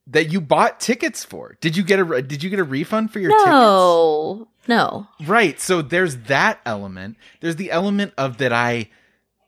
that 0.08 0.32
you 0.32 0.40
bought 0.40 0.80
tickets 0.80 1.24
for. 1.24 1.56
Did 1.60 1.76
you 1.76 1.82
get 1.82 2.00
a 2.00 2.22
did 2.22 2.42
you 2.42 2.50
get 2.50 2.58
a 2.58 2.64
refund 2.64 3.12
for 3.12 3.20
your 3.20 3.30
tickets? 3.30 3.46
no 3.46 4.48
no 4.68 5.08
Right. 5.24 5.60
So 5.60 5.82
there's 5.82 6.16
that 6.22 6.60
element. 6.64 7.16
There's 7.40 7.56
the 7.56 7.70
element 7.70 8.14
of 8.16 8.38
that 8.38 8.52
I 8.52 8.88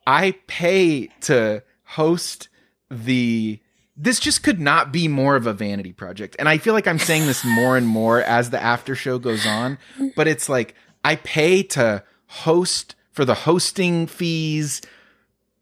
I 0.07 0.37
pay 0.47 1.09
to 1.23 1.63
host 1.85 2.49
the 2.91 3.61
this 3.97 4.19
just 4.19 4.43
could 4.43 4.61
not 4.61 4.93
be 4.93 5.07
more 5.07 5.37
of 5.37 5.47
a 5.47 5.53
vanity 5.53 5.93
project. 5.93 6.35
And 6.39 6.49
I 6.49 6.59
feel 6.59 6.75
like 6.75 6.89
I'm 6.89 6.99
saying 6.99 7.27
this 7.27 7.45
more 7.45 7.77
and 7.77 7.87
more 7.87 8.21
as 8.23 8.51
the 8.51 8.61
after 8.61 8.97
show 8.97 9.19
goes 9.19 9.47
on, 9.47 9.79
but 10.17 10.27
it's 10.27 10.49
like 10.49 10.75
I 11.05 11.17
pay 11.17 11.63
to 11.63 12.03
host 12.27 12.97
for 13.13 13.25
the 13.25 13.35
hosting 13.35 14.09
fees 14.09 14.83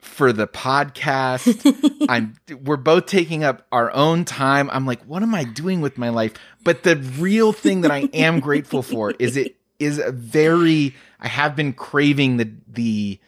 for 0.02 0.32
the 0.32 0.46
podcast. 0.46 2.06
I'm 2.08 2.34
we're 2.62 2.76
both 2.76 3.06
taking 3.06 3.44
up 3.44 3.66
our 3.72 3.90
own 3.92 4.24
time. 4.24 4.68
I'm 4.70 4.86
like, 4.86 5.02
what 5.04 5.22
am 5.22 5.34
I 5.34 5.44
doing 5.44 5.80
with 5.80 5.96
my 5.96 6.10
life? 6.10 6.34
But 6.62 6.82
the 6.82 6.96
real 6.96 7.52
thing 7.52 7.80
that 7.80 7.90
I 7.90 8.00
am 8.12 8.40
grateful 8.40 8.82
for 8.82 9.12
is 9.12 9.36
it 9.36 9.56
is 9.78 9.98
a 9.98 10.12
very 10.12 10.94
I 11.18 11.28
have 11.28 11.56
been 11.56 11.72
craving 11.72 12.36
the 12.36 12.52
the 12.68 13.20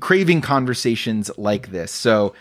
craving 0.00 0.40
conversations 0.40 1.30
like 1.36 1.70
this. 1.70 1.92
So 1.92 2.34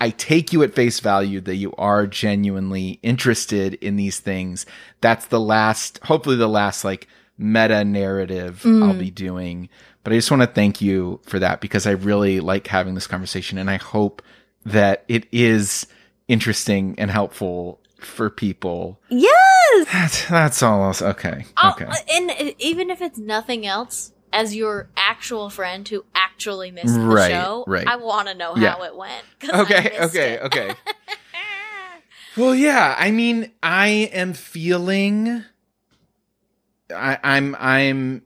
I 0.00 0.10
take 0.10 0.52
you 0.52 0.62
at 0.62 0.74
face 0.74 1.00
value 1.00 1.40
that 1.42 1.56
you 1.56 1.72
are 1.78 2.06
genuinely 2.06 2.98
interested 3.02 3.74
in 3.74 3.96
these 3.96 4.18
things. 4.18 4.66
That's 5.00 5.26
the 5.26 5.40
last, 5.40 6.00
hopefully, 6.02 6.36
the 6.36 6.48
last 6.48 6.84
like 6.84 7.06
meta 7.38 7.84
narrative 7.84 8.62
I'll 8.64 8.94
be 8.94 9.10
doing. 9.10 9.68
But 10.02 10.12
I 10.12 10.16
just 10.16 10.30
want 10.30 10.42
to 10.42 10.46
thank 10.46 10.80
you 10.80 11.20
for 11.24 11.38
that 11.38 11.60
because 11.60 11.86
I 11.86 11.92
really 11.92 12.40
like 12.40 12.66
having 12.66 12.94
this 12.94 13.06
conversation 13.06 13.58
and 13.58 13.70
I 13.70 13.76
hope 13.76 14.22
that 14.66 15.04
it 15.08 15.26
is 15.32 15.86
interesting 16.28 16.94
and 16.98 17.10
helpful 17.10 17.80
for 17.98 18.28
people. 18.30 19.00
yes 19.08 19.86
That's, 19.92 20.28
that's 20.28 20.62
all 20.62 20.84
else. 20.84 21.00
Okay. 21.02 21.44
Oh, 21.62 21.70
Okay. 21.70 21.90
and 22.12 22.30
uh, 22.30 22.52
even 22.58 22.90
if 22.90 23.00
it's 23.00 23.18
nothing 23.18 23.66
else, 23.66 24.12
as 24.32 24.54
your 24.54 24.88
actual 24.96 25.48
friend 25.48 25.88
who 25.88 26.04
actually 26.14 26.70
missed 26.70 26.96
Right, 26.98 27.28
the 27.28 27.42
show, 27.42 27.64
right. 27.66 27.86
I 27.86 27.96
want 27.96 28.28
to 28.28 28.34
know 28.34 28.56
Yeah. 28.56 28.72
how 28.74 28.82
it 28.82 28.96
went. 28.96 29.24
Okay. 29.48 29.96
Okay. 30.00 30.32
it. 30.34 30.42
Okay. 30.42 30.70
Well, 32.36 32.52
yeah. 32.54 32.96
I 32.98 33.12
mean, 33.12 33.52
I 33.62 34.10
am 34.12 34.32
feeling. 34.32 35.44
I, 36.92 37.18
I'm. 37.22 37.56
I'm. 37.58 38.22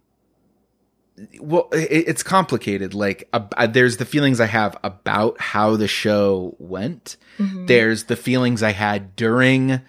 Well, 1.40 1.68
it, 1.72 2.04
it's 2.08 2.22
complicated. 2.22 2.94
Like, 2.94 3.28
uh, 3.32 3.66
there's 3.66 3.96
the 3.96 4.04
feelings 4.04 4.40
I 4.40 4.46
have 4.46 4.76
about 4.84 5.40
how 5.40 5.76
the 5.76 5.88
show 5.88 6.54
went. 6.58 7.16
Mhm. 7.38 7.66
There's 7.66 8.04
the 8.04 8.16
feelings 8.16 8.62
I 8.62 8.70
had 8.72 9.16
during 9.16 9.80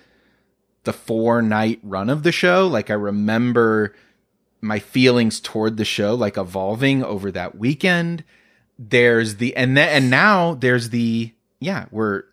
the 0.85 0.93
four 0.93 1.41
night 1.43 1.79
run 1.83 2.09
of 2.09 2.23
the 2.23 2.31
show. 2.31 2.67
Like, 2.67 2.89
I 2.89 2.95
remember 2.95 3.93
my 4.61 4.79
feelings 4.79 5.39
toward 5.39 5.77
the 5.77 5.85
show 5.85 6.13
like 6.15 6.35
evolving 6.37 7.03
over 7.03 7.31
that 7.31 7.57
weekend. 7.57 8.23
There's 8.77 9.37
the 9.37 9.55
and 9.55 9.77
then 9.77 9.87
and 9.89 10.09
now 10.09 10.53
there's 10.55 10.89
the 10.89 11.31
yeah 11.61 11.85
we're 11.91 12.23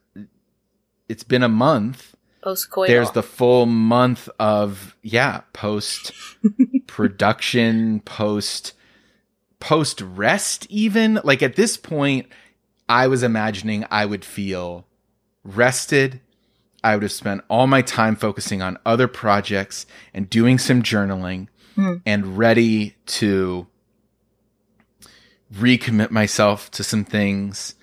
it's 1.09 1.23
been 1.23 1.45
a 1.45 1.49
month 1.49 2.16
Post-coital. 2.47 2.87
there's 2.87 3.11
the 3.11 3.25
full 3.25 3.67
month 3.67 4.29
of 4.39 4.95
yeah 5.03 5.41
post 5.53 6.13
production 6.87 7.99
post 8.01 8.73
post 9.59 10.01
rest 10.01 10.65
even 10.71 11.19
like 11.25 11.43
at 11.43 11.57
this 11.57 11.77
point 11.77 12.27
i 12.89 13.09
was 13.09 13.25
imagining 13.25 13.85
i 13.91 14.07
would 14.07 14.25
feel 14.25 14.87
rested 15.43 16.21
i 16.85 16.95
would 16.95 17.03
have 17.03 17.11
spent 17.11 17.43
all 17.49 17.67
my 17.67 17.83
time 17.83 18.15
focusing 18.15 18.63
on 18.63 18.79
other 18.87 19.09
projects 19.09 19.85
and 20.15 20.31
doing 20.31 20.57
some 20.59 20.83
journaling 20.83 21.49
Hmm. 21.75 21.97
and 22.07 22.39
ready 22.39 22.95
to 23.07 23.67
recommit 25.53 26.11
myself 26.11 26.71
to 26.71 26.83
some 26.83 27.05
things 27.05 27.75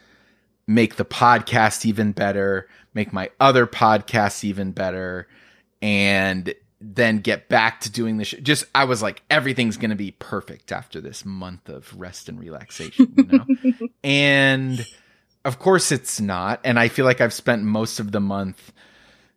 make 0.66 0.96
the 0.96 1.06
podcast 1.06 1.86
even 1.86 2.12
better, 2.14 2.68
make 2.94 3.14
my 3.14 3.30
other 3.40 3.68
podcasts 3.68 4.44
even 4.44 4.72
better, 4.72 5.28
and 5.82 6.54
then 6.82 7.20
get 7.20 7.48
back 7.48 7.82
to 7.82 7.92
doing 7.92 8.18
this. 8.18 8.32
Just 8.32 8.66
I 8.76 8.86
was 8.86 9.02
like, 9.02 9.24
everything's 9.30 9.78
gonna 9.78 9.96
be 9.96 10.12
perfect 10.12 10.72
after 10.72 11.00
this 11.00 11.26
month 11.26 11.70
of 11.70 11.98
rest 11.98 12.30
and 12.30 12.40
relaxation, 12.40 13.14
you 13.16 13.24
know. 13.24 13.88
and 14.04 14.86
of 15.46 15.60
course, 15.60 15.92
it's 15.92 16.20
not. 16.20 16.60
And 16.64 16.80
I 16.80 16.88
feel 16.88 17.06
like 17.06 17.22
I've 17.22 17.34
spent 17.34 17.64
most 17.64 18.00
of 18.00 18.12
the 18.12 18.20
month 18.20 18.72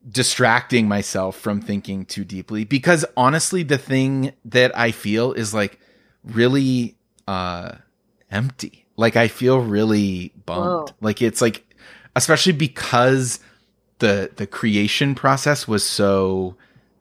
distracting 0.08 0.86
myself 0.86 1.36
from 1.36 1.60
thinking 1.60 2.04
too 2.04 2.24
deeply 2.24 2.64
because 2.64 3.04
honestly, 3.16 3.62
the 3.62 3.78
thing 3.78 4.32
that 4.44 4.76
I 4.76 4.92
feel 4.92 5.32
is 5.32 5.52
like 5.54 5.78
really 6.24 6.96
uh 7.28 7.72
empty. 8.30 8.86
Like 8.96 9.16
I 9.16 9.28
feel 9.28 9.60
really 9.60 10.32
bummed. 10.44 10.90
Whoa. 10.90 10.96
Like 11.00 11.22
it's 11.22 11.40
like 11.40 11.64
especially 12.14 12.52
because 12.52 13.40
the 13.98 14.30
the 14.36 14.46
creation 14.46 15.14
process 15.14 15.66
was 15.66 15.84
so 15.84 16.54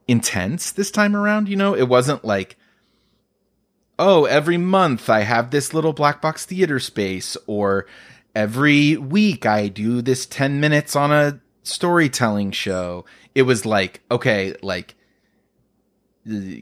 intense 0.08 0.72
this 0.72 0.92
time 0.92 1.16
around, 1.16 1.50
you 1.50 1.56
know? 1.56 1.74
It 1.75 1.88
wasn't 1.90 2.24
like 2.25 2.58
oh, 3.98 4.25
every 4.25 4.58
month 4.58 5.10
I 5.10 5.22
have 5.22 5.52
this 5.52 5.74
little 5.74 5.94
black 5.94 6.22
box 6.22 6.46
theater 6.46 6.80
space, 6.82 7.38
or 7.48 7.86
every 8.36 8.98
week 8.98 9.46
I 9.46 9.70
do 9.70 10.02
this 10.02 10.25
10 10.25 10.60
minutes 10.60 10.98
on 10.98 11.14
a 11.14 11.40
storytelling 11.64 12.52
show. 12.52 13.06
It 13.34 13.44
was 13.44 13.66
like, 13.66 14.02
okay, 14.12 14.54
like, 14.62 14.96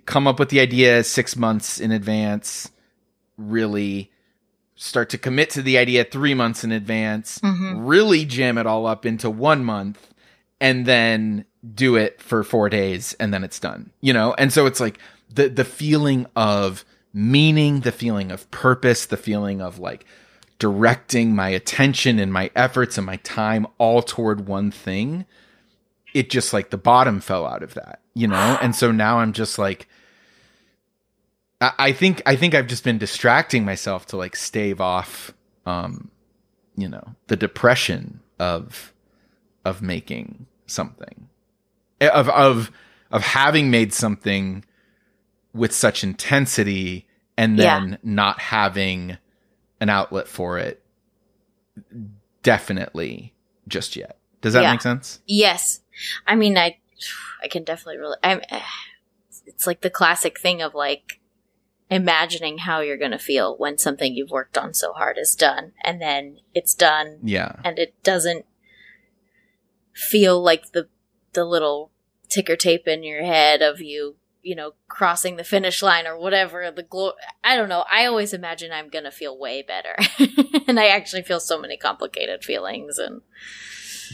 come 0.06 0.28
up 0.28 0.40
with 0.40 0.50
the 0.50 0.60
idea 0.60 1.04
six 1.04 1.36
months 1.36 1.80
in 1.80 1.92
advance, 1.92 2.70
really 3.38 4.12
start 4.76 5.10
to 5.10 5.18
commit 5.18 5.50
to 5.52 5.64
the 5.64 5.78
idea 5.78 6.04
three 6.04 6.34
months 6.34 6.64
in 6.64 6.72
advance, 6.72 7.40
Mhm. 7.40 7.78
really 7.88 8.26
jam 8.26 8.58
it 8.60 8.68
all 8.68 8.86
up 8.86 9.06
into 9.08 9.30
one 9.30 9.64
month, 9.64 10.13
and 10.64 10.86
then 10.86 11.44
do 11.76 11.98
it 11.98 12.22
for 12.22 12.42
four 12.44 12.70
days, 12.70 13.14
and 13.20 13.34
then 13.34 13.44
it's 13.44 13.60
done. 13.60 13.92
You 14.00 14.14
know, 14.14 14.34
and 14.36 14.52
so 14.52 14.66
it's 14.66 14.80
like 14.80 14.98
the 15.30 15.50
the 15.50 15.66
feeling 15.66 16.26
of 16.36 16.86
meaning, 17.14 17.82
the 17.82 17.92
feeling 17.92 18.32
of 18.32 18.50
purpose, 18.50 19.06
the 19.06 19.18
feeling 19.18 19.62
of 19.62 19.78
like 19.78 20.06
directing 20.58 21.36
my 21.36 21.50
attention 21.50 22.18
and 22.18 22.32
my 22.32 22.50
efforts 22.56 22.98
and 22.98 23.06
my 23.06 23.18
time 23.18 23.68
all 23.78 24.02
toward 24.02 24.48
one 24.48 24.72
thing. 24.72 25.26
It 26.14 26.30
just 26.30 26.54
like 26.54 26.70
the 26.70 26.78
bottom 26.78 27.20
fell 27.20 27.46
out 27.46 27.62
of 27.62 27.74
that, 27.74 28.00
you 28.14 28.28
know? 28.28 28.58
And 28.62 28.74
so 28.74 28.92
now 28.92 29.20
I'm 29.20 29.34
just 29.34 29.60
like, 29.60 29.88
I, 31.60 31.74
I 31.78 31.92
think 31.92 32.22
I 32.26 32.38
think 32.38 32.56
I've 32.56 32.68
just 32.68 32.86
been 32.86 32.98
distracting 32.98 33.66
myself 33.66 34.06
to 34.08 34.18
like 34.18 34.36
stave 34.38 34.80
off 34.80 35.34
um 35.66 36.10
you 36.76 36.90
know 36.90 37.16
the 37.28 37.36
depression 37.36 38.20
of 38.40 38.94
of 39.66 39.82
making 39.82 40.48
something 40.66 41.30
Eh, 42.02 42.08
of 42.10 42.28
of 42.30 42.72
of 43.12 43.22
having 43.24 43.70
made 43.72 43.94
something 43.94 44.64
with 45.54 45.72
such 45.74 46.04
intensity 46.04 47.08
and 47.38 47.58
Yeah. 47.58 47.80
then 47.80 47.98
not 48.04 48.40
having 48.40 49.18
an 49.80 49.90
outlet 49.90 50.28
for 50.28 50.58
it 50.60 50.82
definitely 52.42 53.34
just 53.68 53.96
yet 53.96 54.18
does 54.42 54.54
that 54.54 54.64
Yeah. 54.64 54.72
make 54.72 54.82
sense 54.82 55.20
Yes. 55.26 55.80
I 56.28 56.36
mean, 56.36 56.58
I, 56.58 56.78
I 57.44 57.48
can 57.48 57.64
definitely 57.64 57.98
really, 58.00 58.18
I'm, 58.24 58.42
it's 59.46 59.68
like 59.68 59.82
the 59.82 59.90
classic 59.90 60.40
thing 60.40 60.62
of 60.62 60.74
like 60.74 61.20
imagining 61.90 62.58
how 62.60 62.80
you're 62.82 62.98
going 62.98 63.12
to 63.12 63.20
feel 63.20 63.56
when 63.58 63.78
something 63.78 64.16
you've 64.16 64.32
worked 64.32 64.58
on 64.58 64.74
so 64.74 64.92
hard 64.94 65.18
is 65.20 65.36
done 65.36 65.74
and 65.84 66.02
then 66.02 66.40
it's 66.56 66.74
done 66.74 67.20
yeah 67.24 67.58
and 67.64 67.78
it 67.78 67.94
doesn't 68.04 68.46
feel 69.94 70.42
like 70.42 70.72
the, 70.72 70.88
the 71.34 71.46
little 71.46 71.92
ticker 72.30 72.56
tape 72.56 72.88
in 72.88 73.04
your 73.04 73.24
head 73.24 73.62
of 73.62 73.82
you, 73.82 74.16
you 74.42 74.56
know, 74.56 74.74
crossing 74.88 75.36
the 75.36 75.44
finish 75.44 75.82
line 75.82 76.08
or 76.08 76.18
whatever. 76.18 76.72
The 76.72 76.84
glo- 76.84 77.14
I 77.44 77.56
don't 77.56 77.70
know. 77.70 77.86
I 77.92 78.06
always 78.06 78.34
imagine 78.34 78.72
I'm 78.72 78.90
to 78.90 79.12
feel 79.12 79.38
way 79.38 79.62
better. 79.62 79.96
and 80.68 80.80
I 80.80 80.88
actually 80.88 81.24
feel 81.24 81.40
so 81.40 81.60
many 81.60 81.78
complicated 81.78 82.44
feelings 82.44 82.98
and 82.98 83.22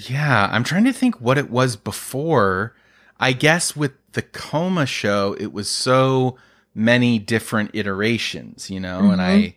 Yeah, 0.07 0.49
I'm 0.51 0.63
trying 0.63 0.85
to 0.85 0.93
think 0.93 1.19
what 1.19 1.37
it 1.37 1.49
was 1.49 1.75
before. 1.75 2.75
I 3.19 3.33
guess 3.33 3.75
with 3.75 3.93
the 4.13 4.21
coma 4.21 4.85
show, 4.85 5.35
it 5.39 5.51
was 5.51 5.69
so 5.69 6.37
many 6.73 7.19
different 7.19 7.71
iterations, 7.73 8.69
you 8.69 8.79
know, 8.79 8.99
and 9.11 9.19
mm-hmm. 9.19 9.21
I 9.21 9.55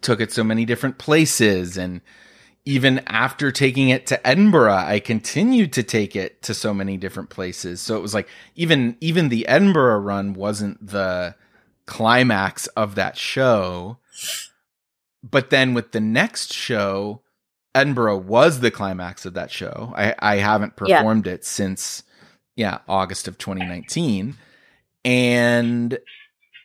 took 0.00 0.20
it 0.20 0.32
so 0.32 0.44
many 0.44 0.64
different 0.64 0.98
places. 0.98 1.76
And 1.76 2.00
even 2.68 2.98
after 3.06 3.50
taking 3.50 3.88
it 3.88 4.04
to 4.08 4.26
Edinburgh, 4.26 4.74
I 4.74 5.00
continued 5.00 5.72
to 5.72 5.82
take 5.82 6.14
it 6.14 6.42
to 6.42 6.52
so 6.52 6.74
many 6.74 6.98
different 6.98 7.30
places. 7.30 7.80
So 7.80 7.96
it 7.96 8.02
was 8.02 8.12
like 8.12 8.28
even 8.56 8.94
even 9.00 9.30
the 9.30 9.48
Edinburgh 9.48 10.00
run 10.00 10.34
wasn't 10.34 10.86
the 10.86 11.34
climax 11.86 12.66
of 12.68 12.94
that 12.96 13.16
show. 13.16 13.96
But 15.22 15.48
then 15.48 15.72
with 15.72 15.92
the 15.92 16.00
next 16.00 16.52
show, 16.52 17.22
Edinburgh 17.74 18.18
was 18.18 18.60
the 18.60 18.70
climax 18.70 19.24
of 19.24 19.32
that 19.32 19.50
show. 19.50 19.94
I, 19.96 20.14
I 20.18 20.36
haven't 20.36 20.74
Yeah. 20.84 20.98
performed 20.98 21.26
it 21.26 21.46
since 21.46 22.02
yeah, 22.54 22.80
August 22.86 23.28
of 23.28 23.38
2019. 23.38 24.36
And 25.06 25.98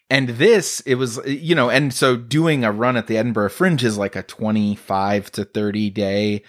and 0.10 0.29
this 0.29 0.79
it 0.81 0.95
was 0.95 1.19
you 1.25 1.56
know, 1.56 1.69
and 1.69 1.93
so 1.93 2.15
doing 2.15 2.63
a 2.63 2.71
run 2.71 2.97
at 2.97 3.08
the 3.08 3.17
Edinburgh 3.17 3.49
Fringe 3.49 3.84
is 3.84 3.97
like 3.97 4.15
a 4.15 4.23
25 4.23 5.32
to 5.34 5.45
30 5.45 5.89
day 5.89 6.43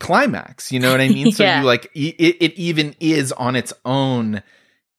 climax, 0.00 0.72
you 0.72 0.80
know 0.80 0.90
what 0.90 1.00
I 1.00 1.08
mean? 1.08 1.32
So 1.32 1.44
you 1.44 1.62
like 1.64 1.90
it, 1.94 2.36
it 2.40 2.54
even 2.54 2.94
is 3.00 3.32
on 3.32 3.56
its 3.56 3.72
own 3.84 4.42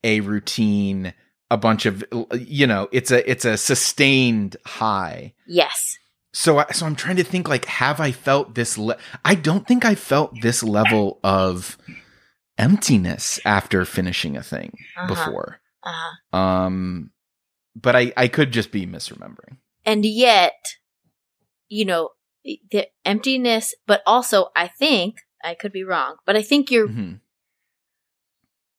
a 0.04 0.20
routine, 0.22 1.14
a 1.52 1.58
bunch 1.58 1.86
of 1.86 2.04
you 2.34 2.68
know, 2.68 2.88
it's 2.92 3.12
a 3.12 3.30
it's 3.30 3.46
a 3.46 3.58
sustained 3.58 4.58
high 4.66 5.34
yes. 5.48 5.98
so 6.34 6.60
I, 6.60 6.66
so 6.72 6.86
I'm 6.86 6.96
trying 6.96 7.18
to 7.18 7.24
think 7.24 7.48
like 7.48 7.66
have 7.66 8.00
I 8.00 8.12
felt 8.12 8.56
this 8.56 8.78
le- 8.78 8.98
I 9.24 9.36
don't 9.36 9.68
think 9.68 9.86
I 9.86 9.96
felt 9.96 10.42
this 10.42 10.64
level 10.64 11.20
of 11.24 11.78
emptiness 12.58 13.40
after 13.46 13.84
finishing 13.86 14.38
a 14.38 14.44
thing 14.44 14.78
Uh-huh. 14.98 15.08
before 15.08 15.60
Uh, 15.84 16.36
um 16.36 17.12
but 17.76 17.96
I 17.96 18.14
I 18.18 18.28
could 18.28 18.52
just 18.52 18.72
be 18.72 18.86
misremembering 18.86 19.58
and 19.86 20.06
yet, 20.06 20.54
you 21.68 21.86
know, 21.86 22.10
the 22.44 22.88
emptiness, 23.06 23.74
but 23.88 24.02
also 24.06 24.50
I 24.56 24.68
think, 24.68 25.18
I 25.44 25.54
could 25.56 25.72
be 25.72 25.84
wrong, 25.84 26.16
but 26.26 26.36
I 26.36 26.42
think 26.42 26.72
you're 26.72 26.88
Mhm. 26.88 27.20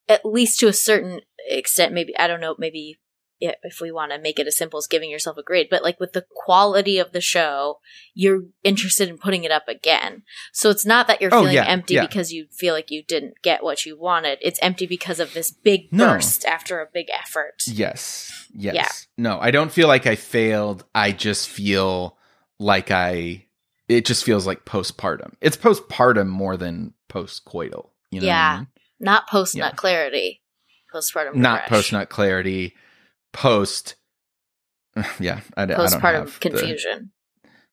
at 0.08 0.24
least 0.24 0.60
to 0.60 0.68
a 0.68 0.72
certain 0.72 1.20
extent, 1.48 1.92
maybe, 1.92 2.16
I 2.16 2.26
don't 2.26 2.40
know, 2.40 2.54
maybe 2.58 2.98
if 3.40 3.80
we 3.80 3.90
want 3.92 4.12
to 4.12 4.18
make 4.18 4.38
it 4.38 4.46
as 4.46 4.56
simple 4.56 4.78
as 4.78 4.86
giving 4.86 5.10
yourself 5.10 5.36
a 5.36 5.42
grade, 5.42 5.68
but 5.70 5.82
like 5.82 6.00
with 6.00 6.12
the 6.14 6.24
quality 6.34 6.98
of 6.98 7.12
the 7.12 7.20
show, 7.20 7.80
you're 8.14 8.44
interested 8.64 9.08
in 9.08 9.18
putting 9.18 9.44
it 9.44 9.50
up 9.50 9.68
again. 9.68 10.22
So 10.52 10.70
it's 10.70 10.86
not 10.86 11.06
that 11.08 11.20
you're 11.20 11.34
Oh, 11.34 11.40
feeling 11.40 11.54
yeah, 11.56 11.66
empty 11.66 11.94
yeah. 11.94 12.00
because 12.06 12.32
you 12.32 12.46
feel 12.50 12.72
like 12.74 12.90
you 12.90 13.02
didn't 13.02 13.34
get 13.42 13.62
what 13.62 13.84
you 13.84 13.98
wanted. 13.98 14.38
It's 14.40 14.58
empty 14.62 14.86
because 14.86 15.20
of 15.20 15.34
this 15.34 15.50
big 15.50 15.92
No. 15.92 16.06
burst 16.14 16.44
after 16.46 16.80
a 16.80 16.86
big 16.92 17.08
effort. 17.10 17.62
yes 17.66 18.32
yes 18.54 18.74
Yeah. 18.74 18.88
no 19.18 19.38
I 19.38 19.50
don't 19.50 19.70
feel 19.72 19.88
like 19.88 20.06
I 20.06 20.16
failed 20.16 20.84
I 20.94 21.12
just 21.12 21.48
feel 21.48 22.16
like 22.58 22.90
I 22.90 23.44
it 23.88 24.06
just 24.06 24.24
feels 24.24 24.46
like 24.46 24.64
postpartum 24.64 25.34
it's 25.42 25.56
postpartum 25.58 26.26
more 26.28 26.56
than 26.56 26.94
postcoital 27.10 27.90
you 28.10 28.20
know 28.20 28.26
what 28.28 28.32
I 28.32 28.36
Yeah. 28.52 28.56
mean? 28.58 28.66
Not 28.98 29.28
post 29.28 29.54
nut 29.56 29.72
Yeah. 29.72 29.76
clarity, 29.76 30.42
postpartum. 30.94 31.34
not 31.34 31.66
post 31.66 31.92
nut 31.92 32.08
clarity 32.08 32.74
post 33.36 33.94
yeah 35.20 35.40
I, 35.56 35.62
I 35.62 35.66
don't 35.66 35.78
postpartum 35.78 36.12
have 36.14 36.40
the- 36.40 36.48
confusion. 36.50 37.12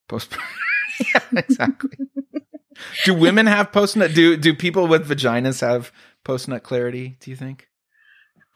Post. 0.10 0.36
yeah, 1.00 1.22
exactly. 1.38 1.98
do 3.06 3.14
women 3.14 3.46
have 3.48 3.72
post 3.72 3.96
nut? 3.96 4.14
Do 4.14 4.36
do 4.36 4.54
people 4.54 4.88
with 4.88 5.08
vaginas 5.08 5.62
have 5.62 5.92
post 6.26 6.48
nut 6.50 6.62
clarity? 6.64 7.16
Do 7.22 7.32
you 7.32 7.38
think? 7.38 7.70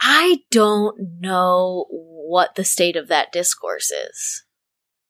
I 0.01 0.39
don't 0.51 1.21
know 1.21 1.85
what 1.89 2.55
the 2.55 2.65
state 2.65 2.97
of 2.97 3.07
that 3.07 3.31
discourse 3.31 3.89
is. 3.91 4.43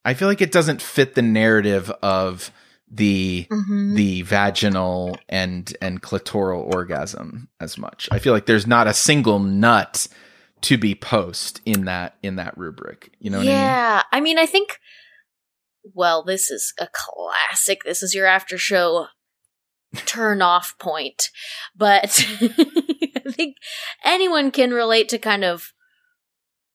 I 0.05 0.13
feel 0.13 0.27
like 0.29 0.41
it 0.41 0.51
doesn't 0.51 0.81
fit 0.81 1.15
the 1.15 1.21
narrative 1.23 1.89
of 2.03 2.51
the 2.89 3.47
Mm-hmm. 3.51 3.95
the 3.95 4.21
vaginal 4.21 5.17
and 5.27 5.75
and 5.81 6.01
clitoral 6.01 6.71
orgasm 6.73 7.49
as 7.59 7.77
much. 7.77 8.07
I 8.11 8.19
feel 8.19 8.31
like 8.33 8.45
there's 8.45 8.67
not 8.67 8.85
a 8.87 8.93
single 8.93 9.39
nut 9.39 10.07
to 10.61 10.77
be 10.77 10.95
post 10.95 11.61
in 11.65 11.85
that 11.85 12.15
in 12.23 12.35
that 12.37 12.57
rubric. 12.57 13.11
You 13.19 13.29
know 13.29 13.37
what 13.39 13.47
I 13.47 13.51
mean? 13.51 13.57
yeah, 13.57 14.03
I 14.11 14.21
mean, 14.21 14.37
I 14.37 14.45
think. 14.45 14.79
Well, 15.93 16.21
this 16.23 16.51
is 16.51 16.73
a 16.79 16.89
classic. 16.91 17.83
This 17.85 18.03
is 18.03 18.13
your 18.13 18.25
after 18.25 18.57
show 18.57 19.07
turn 20.05 20.41
off 20.41 20.77
point, 20.79 21.29
but 21.75 22.25
I 22.41 23.31
think 23.31 23.55
anyone 24.03 24.51
can 24.51 24.71
relate 24.71 25.07
to 25.09 25.17
kind 25.17 25.45
of 25.45 25.71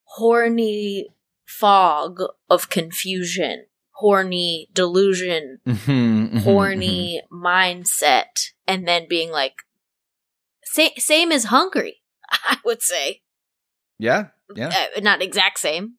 horny 0.03 1.07
fog 1.45 2.19
of 2.49 2.69
confusion, 2.69 3.65
horny 3.91 4.69
delusion, 4.73 5.59
Mhm, 5.67 6.31
mhm, 6.31 6.41
horny 6.43 7.21
mindset, 7.31 8.49
and 8.67 8.87
then 8.87 9.07
being 9.07 9.31
like, 9.31 9.55
sa- 10.63 10.89
same 10.97 11.31
as 11.31 11.45
hungry. 11.45 12.01
I 12.31 12.57
would 12.65 12.81
say. 12.81 13.21
Yeah, 14.03 14.27
yeah. 14.55 14.87
uh, 14.95 14.99
not 14.99 15.21
exact 15.21 15.59
same. 15.59 15.95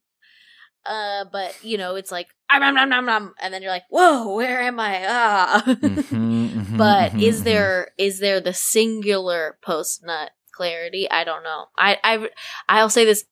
Uh, 0.86 1.24
but 1.32 1.56
you 1.64 1.78
know, 1.78 1.96
it's 1.96 2.12
like 2.12 2.28
"Ah, 2.50 2.58
nom, 2.58 2.74
nom, 2.74 2.88
nom, 2.90 3.06
nom," 3.06 3.34
and 3.40 3.52
then 3.54 3.62
you're 3.62 3.70
like, 3.70 3.88
"Whoa, 3.88 4.34
where 4.34 4.60
am 4.60 4.78
I?" 4.78 5.04
Ah. 5.08 5.62
Mhm, 5.82 6.50
mhm, 6.52 6.76
but 6.76 7.12
mhm, 7.12 7.22
is 7.22 7.40
mhm. 7.40 7.44
there 7.44 7.88
is 7.96 8.18
there 8.18 8.40
the 8.40 8.52
singular 8.52 9.58
post 9.62 10.04
nut 10.04 10.32
clarity? 10.52 11.10
I 11.10 11.24
don't 11.24 11.42
know. 11.42 11.66
I 11.78 11.98
I 12.04 12.28
I'll 12.68 12.90
say 12.90 13.04
this 13.06 13.24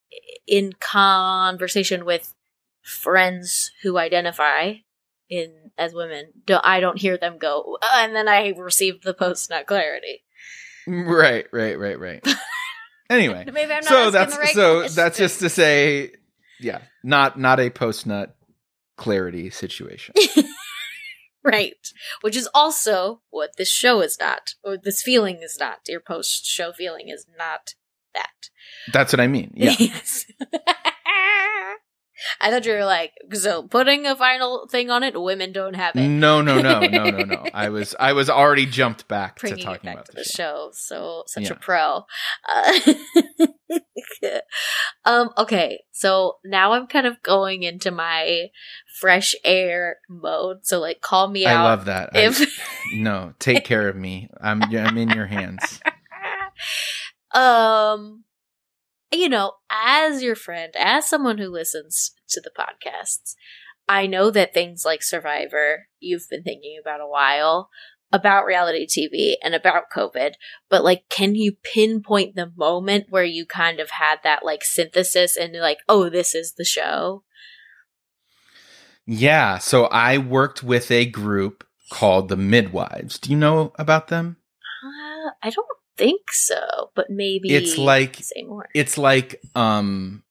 in 0.47 0.73
conversation 0.81 2.05
with 2.05 2.35
friends 2.83 3.71
who 3.83 3.99
identify 3.99 4.75
in 5.29 5.73
as 5.77 5.93
women. 5.95 6.33
Don't, 6.47 6.65
I 6.65 6.81
don't 6.81 6.99
hear 6.99 7.19
them 7.19 7.37
go, 7.39 7.79
"Uh," 7.83 8.01
and 8.01 8.17
then 8.17 8.29
I 8.29 8.49
receive 8.57 9.03
the 9.03 9.15
post 9.15 9.51
nut 9.51 9.67
clarity. 9.67 10.25
Right, 10.87 11.47
right, 11.53 11.79
right, 11.79 11.99
right. 11.99 12.27
Anyway, 13.13 13.45
Maybe 13.47 13.73
I'm 13.73 13.85
not 13.85 13.85
so 13.85 14.11
that's 14.11 14.35
the 14.35 14.41
right 14.41 14.55
so 14.55 14.79
question. 14.81 14.97
that's 14.97 15.19
just 15.19 15.41
to 15.41 15.49
say 15.49 16.13
yeah, 16.61 16.81
not 17.03 17.39
not 17.39 17.61
a 17.61 17.71
post 17.71 18.07
nut 18.07 18.35
clarity 18.97 19.51
situation. 19.51 20.15
right. 21.45 21.75
Which 22.21 22.37
is 22.37 22.49
also 22.55 23.21
what 23.31 23.57
this 23.57 23.71
show 23.71 24.01
is 24.01 24.19
not, 24.21 24.55
or 24.65 24.77
this 24.77 25.03
feeling 25.03 25.41
is 25.43 25.57
not. 25.59 25.81
Your 25.89 26.01
post 26.01 26.47
show 26.47 26.73
feeling 26.73 27.09
is 27.09 27.27
not 27.37 27.75
that. 28.15 28.49
That's 28.93 29.13
what 29.13 29.21
I 29.21 29.27
mean. 29.27 29.53
Yeah. 29.55 29.75
Yes. 29.79 30.27
I 32.41 32.51
thought 32.51 32.65
you 32.67 32.73
were 32.73 32.85
like, 32.85 33.13
so 33.33 33.63
putting 33.65 34.07
a 34.07 34.15
final 34.17 34.67
thing 34.69 34.91
on 34.91 35.03
it, 35.03 35.21
women 35.21 35.53
don't 35.53 35.75
have 35.75 35.97
it. 35.97 36.09
No, 36.09 36.41
no, 36.43 36.61
no, 36.61 36.81
no, 36.81 37.05
no, 37.11 37.23
no. 37.25 37.45
I 37.55 37.69
was 37.69 37.95
I 37.99 38.13
was 38.13 38.29
already 38.31 38.67
jumped 38.67 39.09
back 39.09 39.37
to 39.37 39.41
Bringing 39.43 39.59
it 39.61 39.63
talking 39.65 39.85
back 39.89 39.95
about 39.95 40.07
to 40.07 40.13
the 40.13 40.25
show. 40.25 40.33
show. 40.33 40.71
So, 40.73 41.23
such 41.27 41.45
Yeah. 41.45 41.53
a 41.53 41.55
pro. 41.57 42.05
Uh, 42.49 42.95
um, 45.05 45.31
okay. 45.39 45.81
So 45.93 46.37
now 46.45 46.73
I'm 46.73 46.87
kind 46.87 47.07
of 47.07 47.23
going 47.23 47.63
into 47.63 47.91
my 47.91 48.47
fresh 49.01 49.35
air 49.45 49.97
mode. 50.09 50.59
So, 50.67 50.81
like, 50.81 51.01
call 51.01 51.29
me 51.29 51.47
I 51.47 51.55
out. 51.55 51.65
love 51.65 51.85
that. 51.87 52.11
I- 52.15 52.21
if 52.27 52.61
no, 52.95 53.35
take 53.39 53.65
care 53.65 53.89
of 53.89 53.97
me. 53.97 54.29
I'm 54.41 54.63
I'm 54.63 54.97
in 54.99 55.11
your 55.11 55.27
hands. 55.27 55.81
um 57.33 58.25
you 59.13 59.29
know 59.29 59.53
as 59.71 60.23
your 60.23 60.35
friend 60.35 60.73
as 60.77 61.09
someone 61.09 61.39
who 61.39 61.49
listens 61.49 62.13
to 62.29 62.41
the 62.41 62.51
podcasts 62.51 63.35
i 63.89 64.07
know 64.07 64.31
that 64.31 64.55
things 64.55 64.85
like 64.85 65.03
survivor 65.03 65.87
you've 66.01 66.29
been 66.31 66.43
thinking 66.43 66.79
about 66.81 67.01
a 67.01 67.07
while 67.07 67.69
about 68.13 68.45
reality 68.45 68.87
tv 68.87 69.35
and 69.43 69.55
about 69.55 69.85
covid 69.95 70.33
but 70.69 70.85
like 70.85 71.05
can 71.09 71.35
you 71.35 71.53
pinpoint 71.63 72.35
the 72.35 72.53
moment 72.57 73.07
where 73.11 73.25
you 73.25 73.47
kind 73.47 73.81
of 73.81 73.91
had 73.91 74.17
that 74.25 74.45
like 74.45 74.65
synthesis 74.65 75.37
and 75.37 75.55
like 75.55 75.79
oh 75.89 76.09
this 76.09 76.35
is 76.35 76.55
the 76.55 76.65
show 76.65 77.23
Yeah, 79.05 79.59
so 79.59 79.87
I 79.87 80.19
worked 80.19 80.63
with 80.63 80.91
a 80.93 81.07
group 81.07 81.67
called 81.91 82.29
the 82.29 82.37
Midwives. 82.37 83.19
Do 83.19 83.31
you 83.31 83.37
know 83.37 83.73
about 83.77 84.09
them? 84.09 84.37
uh, 84.83 85.31
i 85.43 85.51
don't 85.51 85.67
think 85.97 86.33
so 86.33 86.91
but 86.95 87.11
maybe 87.11 87.51
It's 87.55 87.77
like- 87.79 88.17
say 88.17 88.43
more. 88.43 88.69
It's 88.75 88.97
like 88.99 89.41
um 89.55 90.23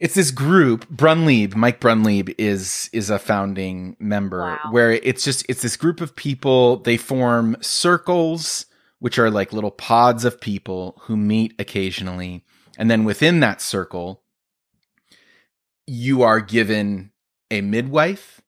it's 0.00 0.14
this 0.14 0.32
group, 0.32 0.84
Brunlieb, 0.90 1.54
Mike 1.54 1.78
Brunlieb 1.80 2.34
is 2.36 2.90
is 2.92 3.08
a 3.08 3.20
founding 3.20 3.96
member 4.00 4.40
Wow. 4.40 4.58
where 4.72 4.90
it's 4.92 5.22
just 5.22 5.46
it's 5.48 5.62
this 5.62 5.76
group 5.76 6.00
of 6.00 6.16
people, 6.16 6.78
they 6.78 6.96
form 6.96 7.56
circles 7.60 8.66
which 8.98 9.18
are 9.18 9.30
like 9.30 9.52
little 9.52 9.70
pods 9.70 10.24
of 10.24 10.40
people 10.40 10.96
who 11.02 11.16
meet 11.16 11.54
occasionally. 11.58 12.44
And 12.78 12.90
then 12.90 13.04
within 13.04 13.40
that 13.40 13.60
circle 13.60 14.22
you 15.86 16.22
are 16.22 16.40
given 16.40 17.10
a 17.50 17.60
midwife 17.60 18.40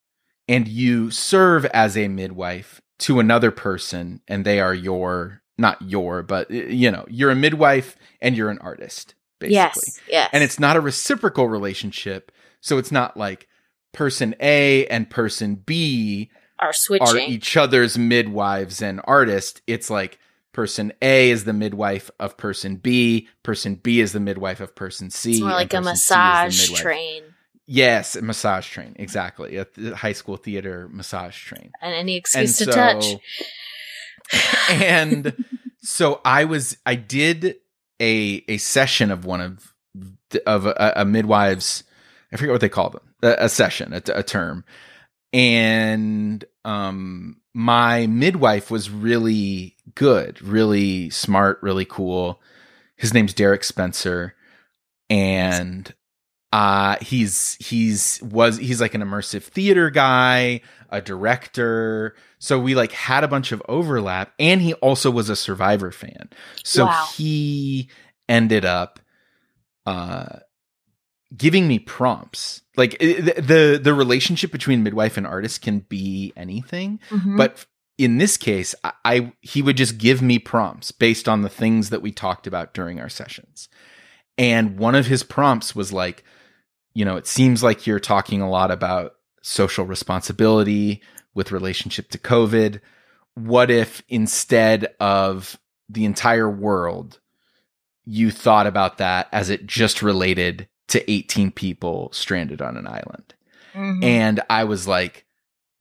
and 0.48 0.66
you 0.68 1.10
serve 1.10 1.64
as 1.66 1.96
a 1.96 2.08
midwife 2.08 2.80
to 3.00 3.18
another 3.20 3.50
person 3.50 4.20
and 4.28 4.44
they 4.44 4.60
are 4.60 4.74
your 4.74 5.42
not 5.58 5.80
your 5.82 6.22
but 6.22 6.50
you 6.50 6.90
know 6.90 7.04
you're 7.08 7.30
a 7.30 7.36
midwife 7.36 7.96
and 8.20 8.36
you're 8.36 8.50
an 8.50 8.58
artist 8.58 9.14
basically. 9.38 9.54
Yes 9.54 10.00
yes. 10.08 10.30
And 10.32 10.42
it's 10.42 10.58
not 10.58 10.76
a 10.76 10.80
reciprocal 10.80 11.48
relationship 11.48 12.32
so 12.60 12.78
it's 12.78 12.92
not 12.92 13.16
like 13.16 13.48
person 13.92 14.34
a 14.40 14.86
and 14.86 15.08
person 15.08 15.54
b 15.54 16.30
are 16.58 16.72
switching. 16.72 17.06
are 17.06 17.18
each 17.18 17.56
other's 17.56 17.98
midwives 17.98 18.80
and 18.82 19.00
artists. 19.04 19.60
It's 19.66 19.90
like 19.90 20.18
person 20.52 20.92
a 21.02 21.30
is 21.30 21.44
the 21.44 21.52
midwife 21.52 22.10
of 22.20 22.36
person 22.36 22.76
b 22.76 23.28
person 23.42 23.74
b 23.74 24.00
is 24.00 24.12
the 24.12 24.20
midwife 24.20 24.60
of 24.60 24.74
person 24.74 25.10
c 25.10 25.32
it's 25.32 25.40
more 25.40 25.50
like 25.50 25.74
a 25.74 25.82
person 25.82 25.96
C 25.96 26.14
is 26.14 26.68
the 26.68 26.72
massage 26.72 26.80
train. 26.80 27.22
Yes 27.66 28.14
a 28.16 28.22
massage 28.22 28.68
train 28.68 28.94
exactly. 28.96 29.56
A 29.56 29.64
th- 29.64 29.94
high 29.94 30.12
school 30.12 30.36
theater 30.36 30.88
massage 30.90 31.36
train. 31.36 31.72
And 31.82 31.94
any 31.94 32.12
and 32.14 32.18
excuse 32.20 32.58
to 32.58 32.64
so 32.64 32.72
touch 32.72 33.04
and 34.70 35.44
so 35.80 36.20
I 36.24 36.44
was 36.44 36.76
I 36.86 36.94
did 36.94 37.56
a 38.00 38.44
a 38.48 38.58
session 38.58 39.10
of 39.10 39.24
one 39.24 39.40
of 39.40 39.74
of 40.46 40.66
a, 40.66 40.92
a 40.96 41.04
midwives 41.04 41.84
I 42.32 42.36
forget 42.36 42.52
what 42.52 42.60
they 42.60 42.68
call 42.68 42.90
them 42.90 43.02
a, 43.22 43.44
a 43.44 43.48
session 43.48 43.92
a, 43.92 44.02
a 44.14 44.22
term. 44.22 44.64
And 45.32 46.44
um 46.64 47.40
my 47.52 48.06
midwife 48.06 48.70
was 48.70 48.90
really 48.90 49.76
good 49.94 50.40
really 50.42 51.10
smart 51.10 51.58
really 51.62 51.84
cool. 51.84 52.40
His 52.96 53.12
name's 53.12 53.34
Derek 53.34 53.64
Spencer. 53.64 54.34
And 55.10 55.92
uh 56.54 56.96
he's 57.00 57.56
he's 57.58 58.22
was 58.22 58.58
he's 58.58 58.80
like 58.80 58.94
an 58.94 59.00
immersive 59.02 59.42
theater 59.42 59.90
guy 59.90 60.60
a 60.90 61.00
director 61.02 62.14
so 62.38 62.58
we 62.60 62.74
like 62.76 62.92
had 62.92 63.24
a 63.24 63.28
bunch 63.28 63.50
of 63.50 63.60
overlap 63.68 64.32
and 64.38 64.60
he 64.62 64.72
also 64.74 65.10
was 65.10 65.28
a 65.28 65.34
survivor 65.36 65.90
fan 65.90 66.28
so 66.62 66.84
Wow. 66.86 67.08
he 67.16 67.88
ended 68.28 68.64
up 68.64 69.00
uh 69.84 70.38
giving 71.36 71.66
me 71.66 71.78
prompts 71.80 72.62
like 72.76 72.94
i- 73.00 73.20
the, 73.20 73.34
the 73.40 73.80
the 73.82 73.94
relationship 73.94 74.52
between 74.52 74.82
midwife 74.84 75.16
and 75.16 75.26
artist 75.26 75.60
can 75.62 75.80
be 75.80 76.32
anything 76.36 77.00
Mhm. 77.10 77.36
but 77.36 77.66
in 77.98 78.18
this 78.18 78.36
case 78.36 78.74
I, 78.84 78.92
I 79.04 79.32
he 79.40 79.60
would 79.62 79.76
just 79.76 79.98
give 79.98 80.22
me 80.22 80.38
prompts 80.38 80.92
based 80.92 81.28
on 81.28 81.42
the 81.42 81.48
things 81.48 81.90
that 81.90 82.02
we 82.02 82.12
talked 82.12 82.46
about 82.46 82.74
during 82.74 83.00
our 83.00 83.08
sessions 83.08 83.68
and 84.38 84.78
one 84.78 84.94
of 84.94 85.06
his 85.06 85.22
prompts 85.24 85.74
was 85.74 85.92
like 85.92 86.22
you 86.94 87.04
know 87.04 87.16
it 87.16 87.26
seems 87.26 87.62
like 87.62 87.86
you're 87.86 88.00
talking 88.00 88.40
a 88.40 88.48
lot 88.48 88.70
about 88.70 89.14
social 89.42 89.84
responsibility 89.84 91.02
with 91.34 91.52
relationship 91.52 92.08
to 92.10 92.18
covid 92.18 92.80
what 93.34 93.70
if 93.70 94.02
instead 94.08 94.94
of 95.00 95.58
the 95.88 96.04
entire 96.04 96.48
world 96.48 97.18
you 98.06 98.30
thought 98.30 98.66
about 98.66 98.98
that 98.98 99.28
as 99.32 99.50
it 99.50 99.66
just 99.66 100.02
related 100.02 100.68
to 100.88 101.10
18 101.10 101.50
people 101.50 102.10
stranded 102.12 102.62
on 102.62 102.76
an 102.76 102.86
island 102.86 103.34
Mhm. 103.74 104.04
and 104.04 104.40
I 104.48 104.64
was 104.64 104.86
like 104.86 105.24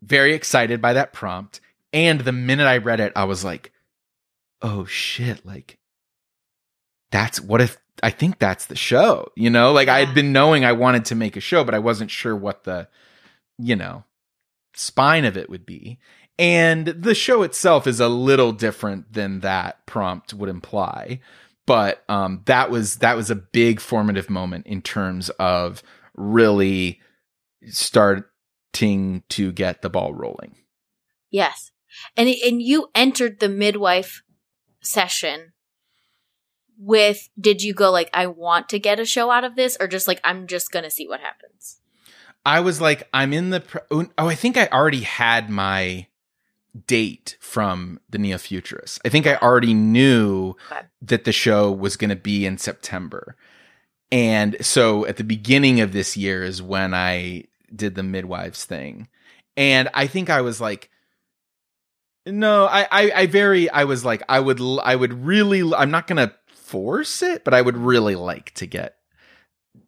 very 0.01 0.33
excited 0.33 0.81
by 0.81 0.93
that 0.93 1.13
prompt. 1.13 1.61
And 1.93 2.21
the 2.21 2.31
minute 2.31 2.65
I 2.65 2.77
read 2.77 2.99
it, 2.99 3.13
I 3.15 3.25
was 3.25 3.45
like, 3.45 3.71
oh 4.63 4.85
shit, 4.85 5.45
like 5.45 5.77
that's 7.11 7.39
what 7.39 7.61
if 7.61 7.77
I 8.01 8.09
think 8.09 8.39
that's 8.39 8.65
the 8.65 8.75
show, 8.75 9.31
you 9.35 9.49
know? 9.49 9.71
Like 9.71 9.87
I 9.87 10.03
had 10.03 10.15
been 10.15 10.33
knowing 10.33 10.65
I 10.65 10.71
wanted 10.71 11.05
to 11.05 11.15
make 11.15 11.35
a 11.35 11.41
show, 11.41 11.63
but 11.63 11.75
I 11.75 11.79
wasn't 11.79 12.11
sure 12.11 12.35
what 12.35 12.63
the, 12.63 12.87
you 13.57 13.75
know, 13.75 14.03
spine 14.73 15.25
of 15.25 15.37
it 15.37 15.49
would 15.49 15.65
be. 15.65 15.99
And 16.39 16.87
the 16.87 17.13
show 17.13 17.43
itself 17.43 17.85
is 17.85 17.99
a 17.99 18.07
little 18.07 18.51
different 18.51 19.13
than 19.13 19.41
that 19.41 19.85
prompt 19.85 20.33
would 20.33 20.49
imply. 20.49 21.19
But 21.65 22.03
um, 22.09 22.41
that 22.45 22.69
was 22.69 22.97
that 22.97 23.15
was 23.15 23.29
a 23.29 23.35
big 23.35 23.79
formative 23.79 24.29
moment 24.29 24.67
in 24.67 24.81
terms 24.81 25.29
of 25.31 25.83
really 26.15 26.99
starting 27.69 29.23
to 29.29 29.51
get 29.51 29.81
the 29.81 29.89
ball 29.89 30.13
rolling. 30.13 30.55
Yes. 31.29 31.71
And 32.17 32.27
and 32.27 32.61
you 32.61 32.89
entered 32.95 33.39
the 33.39 33.49
midwife 33.49 34.23
session 34.81 35.52
with 36.83 37.29
did 37.39 37.61
you 37.61 37.73
go 37.73 37.91
like 37.91 38.09
I 38.13 38.27
want 38.27 38.69
to 38.69 38.79
get 38.79 38.99
a 38.99 39.05
show 39.05 39.31
out 39.31 39.43
of 39.43 39.55
this 39.55 39.77
or 39.79 39.87
just 39.87 40.07
like 40.07 40.19
I'm 40.23 40.47
just 40.47 40.71
going 40.71 40.83
to 40.83 40.91
see 40.91 41.07
what 41.07 41.19
happens. 41.21 41.79
I 42.45 42.59
was 42.59 42.81
like, 42.81 43.07
I'm 43.13 43.31
in 43.31 43.51
the. 43.51 43.61
Pre- 43.61 43.81
oh, 43.89 44.05
oh, 44.17 44.27
I 44.27 44.35
think 44.35 44.57
I 44.57 44.67
already 44.67 45.01
had 45.01 45.49
my 45.49 46.07
date 46.87 47.37
from 47.39 47.99
the 48.09 48.17
Neo 48.17 48.37
Futurists. 48.37 48.99
I 49.05 49.09
think 49.09 49.25
I 49.27 49.35
already 49.37 49.73
knew 49.73 50.55
Okay. 50.71 50.81
that 51.03 51.23
the 51.23 51.31
show 51.31 51.71
was 51.71 51.95
going 51.95 52.09
to 52.09 52.15
be 52.17 52.45
in 52.45 52.57
September. 52.57 53.37
And 54.11 54.57
so 54.59 55.05
at 55.05 55.17
the 55.17 55.23
beginning 55.23 55.79
of 55.79 55.93
this 55.93 56.17
year 56.17 56.43
is 56.43 56.61
when 56.61 56.93
I 56.93 57.45
did 57.73 57.95
the 57.95 58.03
midwives 58.03 58.65
thing. 58.65 59.07
And 59.55 59.87
I 59.93 60.07
think 60.07 60.29
I 60.29 60.41
was 60.41 60.59
like, 60.59 60.89
no, 62.25 62.65
I, 62.65 62.87
I, 62.91 63.11
I 63.15 63.25
very, 63.27 63.69
I 63.69 63.83
was 63.83 64.03
like, 64.03 64.23
I 64.29 64.39
would, 64.39 64.59
I 64.83 64.95
would 64.95 65.25
really, 65.25 65.61
I'm 65.73 65.91
not 65.91 66.07
going 66.07 66.27
to 66.27 66.33
force 66.73 67.21
it, 67.21 67.43
but 67.43 67.53
I 67.53 67.61
would 67.61 67.77
really 67.77 68.15
like 68.15 68.51
to 68.55 68.65
get 68.65 68.95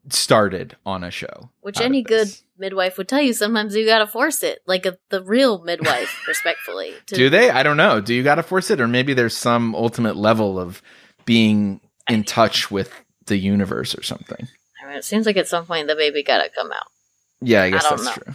started 0.10 0.76
on 0.86 1.04
a 1.04 1.10
show. 1.10 1.50
Which 1.62 1.82
any 1.82 2.04
good 2.04 2.28
midwife 2.60 3.00
would 3.00 3.08
tell 3.08 3.22
you 3.22 3.34
sometimes 3.34 3.76
you 3.76 3.88
got 3.88 4.00
to 4.00 4.08
force 4.08 4.44
it 4.44 4.60
like 4.68 4.86
a, 4.86 5.00
the 5.10 5.24
real 5.24 5.64
midwife 5.64 6.16
respectfully. 6.28 6.94
To, 7.08 7.16
Do 7.16 7.30
they? 7.32 7.50
I 7.50 7.64
don't 7.64 7.76
know. 7.78 8.02
Do 8.02 8.14
you 8.14 8.22
got 8.22 8.36
to 8.36 8.44
force 8.44 8.70
it, 8.70 8.80
or 8.80 8.88
maybe 8.88 9.16
there's 9.16 9.36
some 9.36 9.74
ultimate 9.74 10.16
level 10.16 10.60
of 10.60 10.84
being 11.26 11.82
in 12.08 12.24
touch 12.24 12.70
with 12.70 12.92
the 13.26 13.38
universe 13.38 13.98
or 13.98 14.04
something? 14.04 14.48
I 14.84 14.88
mean, 14.88 14.98
it 14.98 15.06
seems 15.06 15.26
like 15.26 15.38
at 15.38 15.48
some 15.48 15.66
point 15.66 15.88
the 15.88 15.96
baby 15.96 16.22
got 16.22 16.44
to 16.44 16.50
come 16.56 16.72
out. 16.72 16.86
Yeah, 17.42 17.64
I 17.64 17.72
guess 17.72 17.84
don't 17.90 17.98
that's 18.04 18.18
know. 18.18 18.24
true. 18.24 18.34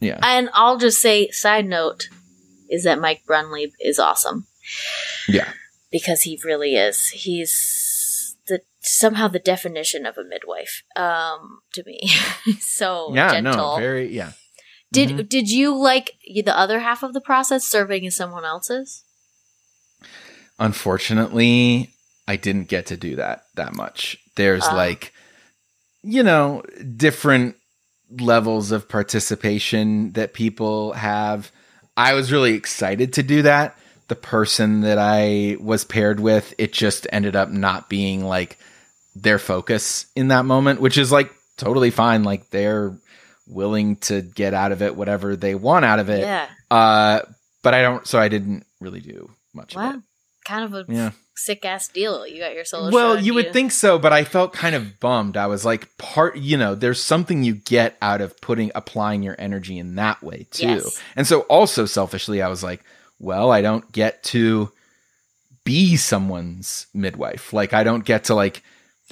Yeah, 0.00 0.18
And 0.20 0.50
I'll 0.52 0.78
just 0.78 0.98
say 1.00 1.30
side 1.30 1.64
note 1.66 2.08
is 2.68 2.82
that 2.84 3.00
Mike 3.00 3.22
Brunlieb 3.24 3.70
is 3.80 4.00
awesome. 4.00 4.46
yeah, 5.28 5.52
because 5.92 6.22
he 6.22 6.40
really 6.44 6.74
is. 6.74 7.08
He's 7.10 7.52
somehow 8.84 9.26
the 9.28 9.38
definition 9.38 10.06
of 10.06 10.16
a 10.18 10.24
midwife 10.24 10.82
um 10.96 11.60
to 11.72 11.82
me. 11.84 12.00
so 12.60 13.12
yeah, 13.14 13.30
gentle. 13.32 13.56
no, 13.56 13.76
very 13.80 14.08
yeah. 14.14 14.32
did 14.92 15.08
Mhm. 15.10 15.28
did 15.28 15.48
you 15.50 15.74
like 15.76 16.12
the 16.44 16.56
other 16.56 16.80
half 16.80 17.02
of 17.02 17.12
the 17.14 17.20
process 17.20 17.64
serving 17.64 18.06
as 18.06 18.16
someone 18.16 18.44
else's? 18.44 19.02
Unfortunately, 20.58 21.90
I 22.28 22.36
didn't 22.36 22.68
get 22.68 22.86
to 22.86 22.96
do 22.96 23.16
that 23.16 23.44
that 23.56 23.74
much. 23.74 24.16
There's 24.36 24.64
Ah. 24.64 24.74
like, 24.74 25.12
you 26.02 26.22
know, 26.22 26.62
different 26.96 27.56
levels 28.20 28.70
of 28.70 28.88
participation 28.88 30.12
that 30.12 30.32
people 30.34 30.92
have. 30.92 31.50
I 31.96 32.14
was 32.14 32.30
really 32.32 32.54
excited 32.54 33.12
to 33.14 33.22
do 33.22 33.42
that. 33.42 33.76
The 34.08 34.14
person 34.16 34.82
that 34.82 34.98
I 34.98 35.56
was 35.60 35.84
paired 35.84 36.20
with, 36.20 36.54
it 36.58 36.72
just 36.72 37.06
ended 37.12 37.34
up 37.36 37.50
not 37.50 37.88
being 37.88 38.24
like 38.24 38.58
their 39.14 39.38
focus 39.38 40.06
in 40.16 40.28
that 40.28 40.44
moment, 40.44 40.80
which 40.80 40.98
is 40.98 41.12
like 41.12 41.30
totally 41.56 41.90
fine. 41.90 42.24
Like 42.24 42.50
they're 42.50 42.98
willing 43.46 43.96
to 43.96 44.22
get 44.22 44.54
out 44.54 44.72
of 44.72 44.82
it 44.82 44.96
whatever 44.96 45.36
they 45.36 45.54
want 45.54 45.84
out 45.84 45.98
of 45.98 46.08
it. 46.10 46.20
Yeah. 46.20 46.48
Uh, 46.70 47.20
but 47.62 47.74
I 47.74 47.82
don't, 47.82 48.06
so 48.06 48.18
I 48.18 48.28
didn't 48.28 48.64
really 48.80 49.00
do 49.00 49.30
much 49.52 49.74
of 49.76 49.82
Wow. 49.82 49.90
it. 49.94 50.00
Kind 50.46 50.64
of 50.64 50.74
a 50.74 50.92
Yeah. 50.92 51.10
sick 51.36 51.64
ass 51.64 51.88
deal. 51.88 52.26
You 52.26 52.40
got 52.40 52.54
your 52.54 52.64
solo 52.64 52.90
Well, 52.90 53.18
you 53.20 53.34
would 53.34 53.52
think 53.52 53.70
so, 53.72 53.98
but 53.98 54.12
I 54.12 54.24
felt 54.24 54.52
kind 54.52 54.74
of 54.74 54.98
bummed. 55.00 55.36
I 55.36 55.46
was 55.46 55.64
like, 55.64 55.96
part, 55.98 56.36
you 56.36 56.56
know, 56.56 56.74
there's 56.74 57.02
something 57.02 57.42
you 57.44 57.54
get 57.54 57.96
out 58.02 58.20
of 58.20 58.38
putting, 58.40 58.70
applying 58.74 59.22
your 59.22 59.36
energy 59.38 59.78
in 59.78 59.94
that 59.96 60.22
way 60.22 60.46
too. 60.50 60.66
Yes. 60.66 61.00
And 61.16 61.26
so 61.26 61.40
also 61.42 61.86
selfishly, 61.86 62.42
I 62.42 62.48
was 62.48 62.62
like, 62.62 62.82
well, 63.18 63.50
I 63.52 63.62
don't 63.62 63.90
get 63.92 64.22
to 64.24 64.70
be 65.64 65.96
someone's 65.96 66.86
midwife. 66.92 67.52
Like, 67.52 67.72
I 67.72 67.84
don't 67.84 68.04
get 68.04 68.24
to 68.24 68.34
like 68.34 68.62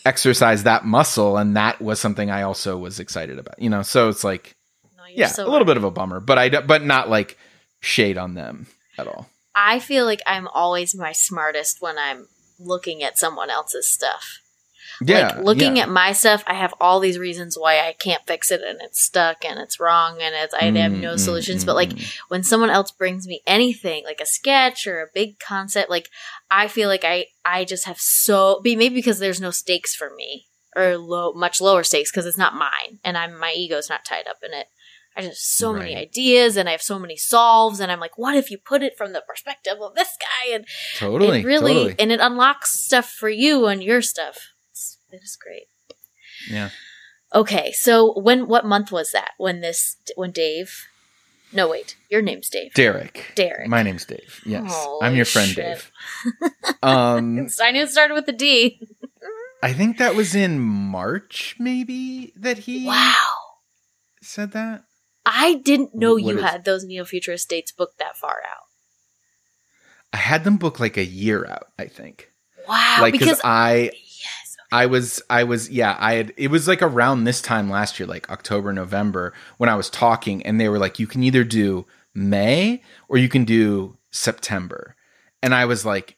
exercise 0.05 0.65
that 0.65 0.85
muscle. 0.85 1.37
And 1.37 1.57
that 1.57 1.81
was 1.81 2.01
something 2.01 2.31
I 2.31 2.43
also 2.43 2.77
was 2.77 3.01
excited 3.01 3.39
about, 3.39 3.61
you 3.61 3.71
know? 3.71 3.83
So 3.83 4.09
it's 4.09 4.25
like, 4.25 4.55
No, 4.97 5.05
yeah, 5.09 5.29
so 5.29 5.45
a 5.45 5.47
little 5.47 5.61
right. 5.61 5.67
bit 5.69 5.77
of 5.77 5.85
a 5.85 5.91
bummer, 5.91 6.21
but 6.21 6.39
I, 6.39 6.49
but 6.49 6.85
not 6.85 7.09
like 7.09 7.39
shade 7.81 8.19
on 8.19 8.35
them 8.35 8.67
at 8.99 9.07
all. 9.07 9.29
I 9.55 9.79
feel 9.79 10.05
like 10.05 10.23
I'm 10.27 10.49
always 10.49 10.95
my 10.95 11.13
smartest 11.13 11.81
when 11.81 11.99
I'm 11.99 12.29
looking 12.59 13.03
at 13.03 13.19
someone 13.19 13.51
else's 13.51 13.87
stuff. 13.87 14.41
Yeah. 15.09 15.29
like 15.37 15.45
looking 15.45 15.77
yeah. 15.77 15.85
at 15.85 15.89
my 15.89 16.13
stuff, 16.13 16.43
I 16.47 16.55
have 16.55 16.75
all 16.81 17.01
these 17.01 17.19
reasons 17.19 17.57
why 17.59 17.79
I 17.81 17.93
can't 17.93 18.23
fix 18.27 18.51
it 18.51 18.61
and 18.63 18.79
it's 18.83 19.03
stuck 19.03 19.45
and 19.45 19.59
it's 19.59 19.79
wrong 19.81 20.19
and 20.21 20.35
it's 20.35 20.55
I 20.55 20.65
have 20.65 20.93
no 20.93 21.15
Mm, 21.15 21.19
solutions. 21.19 21.63
mm, 21.63 21.67
But 21.67 21.77
like 21.77 21.91
mm. 21.91 22.19
when 22.29 22.43
someone 22.43 22.71
else 22.71 22.91
brings 22.91 23.27
me 23.27 23.41
anything, 23.47 24.05
like 24.05 24.21
a 24.21 24.27
sketch 24.27 24.87
or 24.87 25.01
a 25.03 25.07
big 25.15 25.39
concept, 25.39 25.91
like 25.91 26.09
I 26.51 26.69
feel 26.69 26.89
like 26.89 27.05
I 27.05 27.27
I 27.45 27.65
just 27.65 27.87
have 27.87 27.99
so 28.01 28.61
be 28.63 28.77
maybe 28.77 28.95
because 28.97 29.19
there's 29.19 29.41
no 29.41 29.51
stakes 29.51 29.95
for 29.95 30.11
me 30.15 30.47
or 30.75 30.97
low 30.97 31.33
much 31.35 31.61
lower 31.61 31.83
stakes 31.83 32.11
because 32.11 32.27
it's 32.27 32.39
not 32.39 32.55
mine 32.55 32.99
and 33.05 33.19
I'm 33.19 33.39
my 33.39 33.53
ego's 33.57 33.89
not 33.91 34.05
tied 34.05 34.27
up 34.27 34.39
in 34.43 34.53
it. 34.53 34.67
I 35.15 35.21
just 35.21 35.31
have 35.33 35.37
so 35.37 35.75
many 35.75 35.95
ideas 35.95 36.57
and 36.57 36.71
I 36.71 36.73
have 36.73 36.81
so 36.81 36.99
many 36.99 37.19
solves 37.19 37.81
and 37.81 37.93
I'm 37.93 38.01
like, 38.01 38.17
what 38.17 38.35
if 38.35 38.51
you 38.51 38.57
put 38.57 38.83
it 38.83 38.97
from 38.97 39.13
the 39.13 39.23
perspective 39.29 39.75
of 39.83 39.95
this 39.95 40.17
guy 40.19 40.55
and 40.55 40.65
totally, 40.97 41.41
it 41.41 41.45
really 41.45 41.75
totally. 41.75 41.95
and 41.99 42.11
it 42.11 42.21
unlocks 42.21 42.73
stuff 42.81 43.11
for 43.11 43.29
you 43.29 43.67
and 43.67 43.83
your 43.83 44.01
stuff. 44.01 44.52
It's, 45.13 45.37
great. 45.37 45.67
yeah. 46.51 46.71
Okay, 47.35 47.73
so 47.73 48.19
when 48.19 48.47
what 48.47 48.65
month 48.67 48.91
was 48.93 49.13
that? 49.13 49.31
When 49.39 49.61
this 49.61 49.97
when 50.17 50.31
Dave? 50.33 50.87
No, 51.55 51.69
wait. 51.69 51.97
Your 52.11 52.23
name's 52.23 52.49
Dave. 52.49 52.73
Derek. 52.75 53.33
Derek. 53.35 53.69
My 53.69 53.83
name's 53.83 54.07
Dave. 54.07 54.41
Yes. 54.47 54.71
Holy 54.75 55.07
I'm 55.07 55.15
your 55.17 55.25
friend 55.27 55.51
shit. 55.51 55.65
Dave. 55.65 55.93
Um 56.83 57.47
I 57.63 57.71
knew 57.73 57.83
it 57.83 57.91
started 57.91 58.15
with 58.15 58.27
a 58.29 58.33
D. 58.33 58.81
I 59.63 59.73
think 59.73 59.99
that 59.99 60.15
was 60.15 60.35
in 60.35 60.59
March 60.59 61.55
maybe 61.59 62.33
that 62.37 62.59
he 62.59 62.87
Wow. 62.87 63.15
said 64.23 64.53
that. 64.53 64.85
I 65.25 65.55
didn't 65.55 65.95
know 65.95 66.15
What 66.15 66.23
you 66.25 66.39
is- 66.39 66.43
had 66.45 66.65
those 66.65 66.85
neo 66.85 67.05
futurist 67.05 67.49
dates 67.49 67.71
booked 67.71 67.99
that 67.99 68.17
far 68.17 68.43
out. 68.51 68.65
I 70.13 70.17
had 70.19 70.45
them 70.45 70.57
booked 70.57 70.81
like 70.81 70.97
a 70.97 71.05
year 71.05 71.47
out, 71.47 71.69
I 71.79 71.87
think. 71.87 72.29
Wow. 72.69 72.99
like 73.01 73.13
because 73.13 73.41
I. 73.45 73.91
I 74.73 74.87
was 74.87 75.23
I 75.29 75.45
was 75.45 75.71
yeah, 75.71 75.97
I 76.01 76.15
had 76.15 76.33
it 76.39 76.51
was 76.51 76.67
like 76.67 76.81
around 76.81 77.25
this 77.25 77.43
time 77.43 77.69
last 77.69 78.01
year, 78.01 78.07
like 78.07 78.31
October, 78.31 78.73
November, 78.73 79.35
when 79.59 79.69
I 79.69 79.77
was 79.77 79.91
talking 79.91 80.45
and 80.45 80.59
they 80.59 80.69
were 80.69 80.79
like, 80.79 80.99
you 80.99 81.07
can 81.07 81.23
either 81.23 81.45
do 81.45 81.87
May 82.15 82.83
or 83.09 83.19
you 83.19 83.29
can 83.29 83.45
do 83.45 83.99
September. 84.11 84.97
And 85.43 85.55
I 85.55 85.67
was 85.67 85.85
like, 85.85 86.17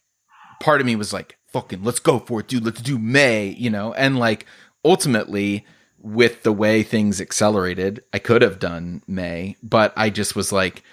part 0.61 0.81
of 0.81 0.87
me 0.87 0.95
was 0.95 1.13
like, 1.13 1.37
fucking 1.49 1.83
let's 1.83 1.99
go 1.99 2.21
for 2.21 2.41
it, 2.41 2.49
dude. 2.49 2.65
Let's 2.65 2.81
do 2.81 2.97
May, 2.97 3.49
you 3.49 3.71
know? 3.71 3.93
And 3.95 4.21
like 4.21 4.47
ultimately 4.85 5.67
with 5.99 6.45
the 6.45 6.53
way 6.53 6.85
things 6.85 7.21
accelerated, 7.21 8.05
I 8.13 8.21
could 8.21 8.43
have 8.43 8.61
done 8.61 9.03
May, 9.09 9.57
but 9.65 9.93
I 9.97 10.11
just 10.11 10.37
was 10.37 10.53
like, 10.53 10.85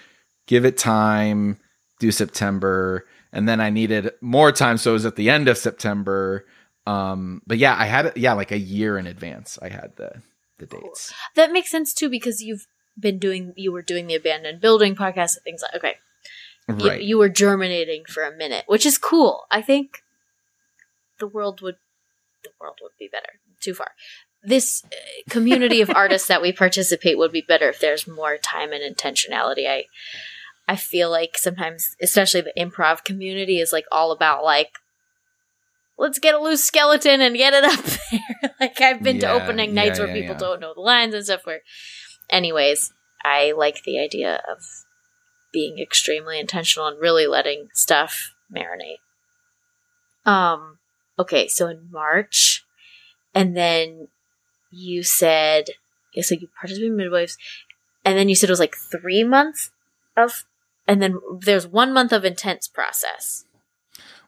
give 0.48 0.64
it 0.64 0.76
time, 0.76 1.60
do 2.00 2.10
September. 2.10 3.06
And 3.32 3.48
then 3.48 3.60
I 3.60 3.70
needed 3.70 4.10
more 4.20 4.50
time. 4.50 4.78
So 4.78 4.90
it 4.90 4.94
was 4.94 5.06
at 5.06 5.14
the 5.14 5.30
end 5.30 5.48
of 5.48 5.58
September. 5.58 6.44
Um, 6.86 7.42
but 7.46 7.58
yeah, 7.58 7.76
I 7.78 7.86
had 7.86 8.06
it, 8.06 8.16
yeah, 8.16 8.32
like 8.32 8.50
a 8.52 8.58
year 8.58 8.98
in 8.98 9.06
advance. 9.06 9.58
I 9.62 9.68
had 9.68 9.92
the, 9.96 10.22
the 10.58 10.66
dates. 10.66 11.12
That 11.36 11.52
makes 11.52 11.70
sense 11.70 11.94
too 11.94 12.08
because 12.08 12.42
you've 12.42 12.66
been 12.98 13.18
doing 13.18 13.54
you 13.56 13.72
were 13.72 13.82
doing 13.82 14.06
the 14.06 14.14
abandoned 14.14 14.60
building 14.60 14.94
podcast 14.94 15.36
and 15.36 15.44
things 15.44 15.62
like 15.62 15.74
okay. 15.76 15.94
You- 16.68 16.88
Right. 16.88 17.02
You, 17.02 17.18
were 17.18 17.28
germinating 17.28 18.04
for 18.06 18.22
a 18.22 18.30
minute, 18.34 18.64
which 18.68 18.86
is 18.86 18.96
cool. 18.96 19.46
I 19.50 19.62
think 19.62 20.04
the 21.18 21.26
world 21.26 21.60
would 21.60 21.76
the 22.44 22.50
world 22.60 22.78
would 22.82 22.92
be 22.98 23.08
better. 23.10 23.40
Too 23.60 23.74
far. 23.74 23.88
This 24.44 24.82
uh, 24.84 24.88
community 25.28 25.80
of 25.80 25.90
artists 25.94 26.28
that 26.28 26.40
we 26.42 26.52
participate 26.52 27.18
would 27.18 27.32
be 27.32 27.44
better 27.46 27.68
if 27.68 27.80
there's 27.80 28.06
more 28.06 28.36
time 28.36 28.72
and 28.72 28.82
intentionality. 28.96 29.68
I 29.68 29.86
I 30.68 30.76
feel 30.76 31.10
like 31.10 31.36
sometimes, 31.36 31.96
especially 32.00 32.42
the 32.42 32.52
improv 32.56 33.02
community, 33.04 33.58
is 33.58 33.72
like 33.72 33.86
all 33.90 34.12
about 34.12 34.44
like 34.44 34.78
let's 36.02 36.18
get 36.18 36.34
a 36.34 36.38
loose 36.38 36.64
skeleton 36.64 37.20
and 37.20 37.36
get 37.36 37.54
it 37.54 37.64
up 37.64 37.84
there. 38.10 38.54
like 38.60 38.80
I've 38.80 39.02
been 39.02 39.20
to 39.20 39.26
Yeah, 39.26 39.32
opening 39.32 39.72
nights 39.72 39.98
yeah, 39.98 40.06
where 40.06 40.14
people 40.14 40.34
don't 40.34 40.60
know 40.60 40.74
the 40.74 40.80
lines 40.80 41.14
and 41.14 41.24
stuff. 41.24 41.46
Where, 41.46 41.60
anyways, 42.28 42.92
I 43.24 43.52
like 43.52 43.84
the 43.84 44.00
idea 44.00 44.42
of 44.50 44.58
being 45.52 45.78
extremely 45.78 46.40
intentional 46.40 46.88
and 46.88 47.00
really 47.00 47.26
letting 47.26 47.68
stuff 47.72 48.34
marinate. 48.54 48.98
Um. 50.30 50.78
Okay, 51.18 51.46
so 51.46 51.68
in 51.68 51.88
March, 51.90 52.64
and 53.34 53.56
then 53.56 54.08
you 54.70 55.02
said, 55.02 55.66
yeah, 56.14 56.22
so 56.22 56.34
you 56.34 56.48
participated 56.58 56.90
in 56.90 56.96
midwives, 56.96 57.36
and 58.04 58.18
then 58.18 58.28
you 58.28 58.34
said 58.34 58.48
it 58.48 58.52
was 58.52 58.58
like 58.58 58.74
three 58.74 59.22
months 59.22 59.70
of, 60.16 60.44
and 60.88 61.02
then 61.02 61.20
there's 61.38 61.66
one 61.66 61.92
month 61.92 62.12
of 62.12 62.24
intense 62.24 62.66
process. 62.66 63.44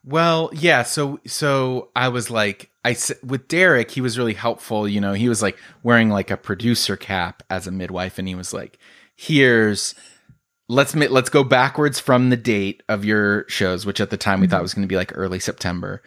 Well, 0.04 0.50
yeah. 0.52 0.82
So, 0.82 1.18
so 1.26 1.90
I 1.96 2.08
was 2.08 2.30
like, 2.30 2.70
I 2.84 2.96
with 3.24 3.48
Derek, 3.48 3.90
he 3.90 4.02
was 4.02 4.18
really 4.18 4.34
helpful. 4.34 4.86
You 4.86 5.00
know, 5.00 5.14
he 5.14 5.28
was 5.28 5.40
like 5.40 5.58
wearing 5.82 6.10
like 6.10 6.30
a 6.30 6.36
producer 6.36 6.96
cap 6.96 7.42
as 7.48 7.66
a 7.66 7.70
midwife, 7.70 8.18
and 8.18 8.28
he 8.28 8.34
was 8.34 8.52
like, 8.52 8.78
"Here's, 9.16 9.94
let's 10.68 10.94
let's 10.94 11.30
go 11.30 11.42
backwards 11.42 11.98
from 11.98 12.28
the 12.28 12.36
date 12.36 12.82
of 12.88 13.04
your 13.04 13.48
shows, 13.48 13.86
which 13.86 14.00
at 14.00 14.10
the 14.10 14.18
time 14.18 14.40
we 14.40 14.46
thought 14.46 14.56
mm-hmm. 14.56 14.62
was 14.62 14.74
going 14.74 14.86
to 14.86 14.92
be 14.92 14.96
like 14.96 15.16
early 15.16 15.38
September, 15.38 16.02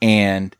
and 0.00 0.56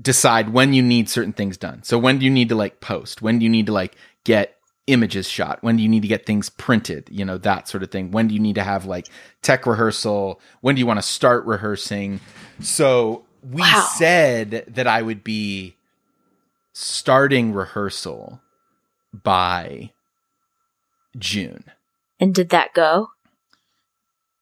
decide 0.00 0.50
when 0.50 0.72
you 0.72 0.82
need 0.82 1.10
certain 1.10 1.34
things 1.34 1.58
done. 1.58 1.82
So 1.82 1.98
when 1.98 2.18
do 2.18 2.24
you 2.24 2.30
need 2.30 2.48
to 2.48 2.54
like 2.54 2.80
post? 2.80 3.20
When 3.20 3.38
do 3.38 3.44
you 3.44 3.50
need 3.50 3.66
to 3.66 3.72
like 3.72 3.96
get 4.24 4.56
images 4.86 5.28
shot? 5.28 5.62
When 5.62 5.76
do 5.76 5.82
you 5.82 5.88
need 5.88 6.02
to 6.02 6.08
get 6.08 6.26
things 6.26 6.48
printed? 6.50 7.08
You 7.10 7.24
know, 7.24 7.38
that 7.38 7.68
sort 7.68 7.82
of 7.82 7.90
thing. 7.90 8.10
When 8.10 8.28
do 8.28 8.34
you 8.34 8.40
need 8.40 8.56
to 8.56 8.62
have 8.62 8.84
like 8.86 9.08
tech 9.42 9.66
rehearsal? 9.66 10.40
When 10.60 10.74
do 10.74 10.80
you 10.80 10.86
want 10.86 10.98
to 10.98 11.02
start 11.06 11.44
rehearsing? 11.46 12.20
So 12.60 13.24
we 13.42 13.62
Wow. 13.62 13.88
said 13.96 14.64
that 14.68 14.86
I 14.86 15.02
would 15.02 15.24
be 15.24 15.76
starting 16.72 17.52
rehearsal 17.52 18.40
by 19.12 19.92
June. 21.18 21.64
And 22.18 22.34
did 22.34 22.50
that 22.50 22.74
go? 22.74 23.08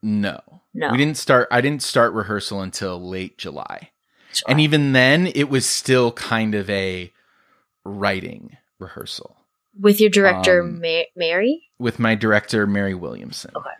No. 0.02 0.40
No. 0.74 0.90
We 0.90 0.98
didn't 0.98 1.16
start 1.16 1.48
I 1.50 1.60
didn't 1.60 1.82
start 1.82 2.12
rehearsal 2.12 2.60
until 2.60 3.00
late 3.00 3.38
July. 3.38 3.90
Sure. 4.32 4.44
And 4.50 4.60
even 4.60 4.92
then, 4.92 5.26
it 5.34 5.48
was 5.48 5.64
still 5.66 6.12
kind 6.12 6.54
of 6.54 6.68
a 6.70 7.12
writing 7.84 8.58
rehearsal 8.78 9.37
With 9.80 10.00
your 10.00 10.10
director, 10.10 10.62
Um, 10.62 10.80
Ma- 10.80 11.02
Mary? 11.16 11.62
with 11.78 11.98
my 11.98 12.14
director, 12.14 12.66
Mary 12.66 12.94
Williamson. 12.94 13.52
Okay. 13.54 13.70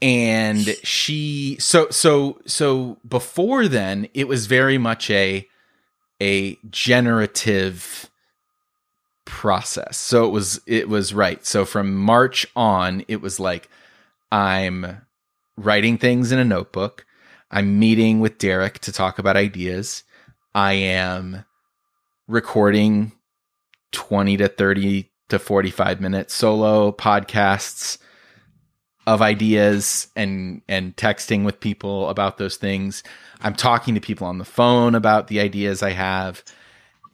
And 0.00 0.64
she, 0.84 1.56
so, 1.60 1.88
so, 1.90 2.40
so 2.46 2.98
before 3.08 3.66
then, 3.68 4.08
it 4.14 4.28
was 4.28 4.46
very 4.46 4.78
much 4.78 5.10
a, 5.10 5.46
a 6.20 6.56
generative 6.70 8.08
process. 9.24 9.96
So 9.98 10.24
it 10.26 10.30
was, 10.30 10.60
it 10.66 10.88
was 10.88 11.12
right. 11.12 11.44
So 11.44 11.64
from 11.64 11.94
March 11.96 12.46
on, 12.56 13.04
it 13.08 13.20
was 13.20 13.38
like, 13.40 13.68
I'm 14.30 15.02
writing 15.56 15.98
things 15.98 16.32
in 16.32 16.38
a 16.38 16.44
notebook. 16.44 17.04
I'm 17.50 17.78
meeting 17.78 18.20
with 18.20 18.38
Derek 18.38 18.78
to 18.80 18.92
talk 18.92 19.18
about 19.18 19.36
ideas. 19.36 20.04
I 20.54 20.74
am 20.74 21.44
recording 22.26 23.12
20 23.92 24.36
to 24.38 24.48
30 24.48 25.10
to 25.28 25.38
45 25.38 26.00
minute 26.00 26.30
solo 26.30 26.92
podcasts 26.92 27.98
of 29.06 29.22
ideas 29.22 30.08
and 30.16 30.62
and 30.68 30.94
texting 30.96 31.44
with 31.44 31.60
people 31.60 32.08
about 32.08 32.38
those 32.38 32.56
things. 32.56 33.02
I'm 33.40 33.54
talking 33.54 33.94
to 33.94 34.00
people 34.00 34.26
on 34.26 34.38
the 34.38 34.44
phone 34.44 34.94
about 34.94 35.28
the 35.28 35.40
ideas 35.40 35.82
I 35.82 35.90
have 35.90 36.44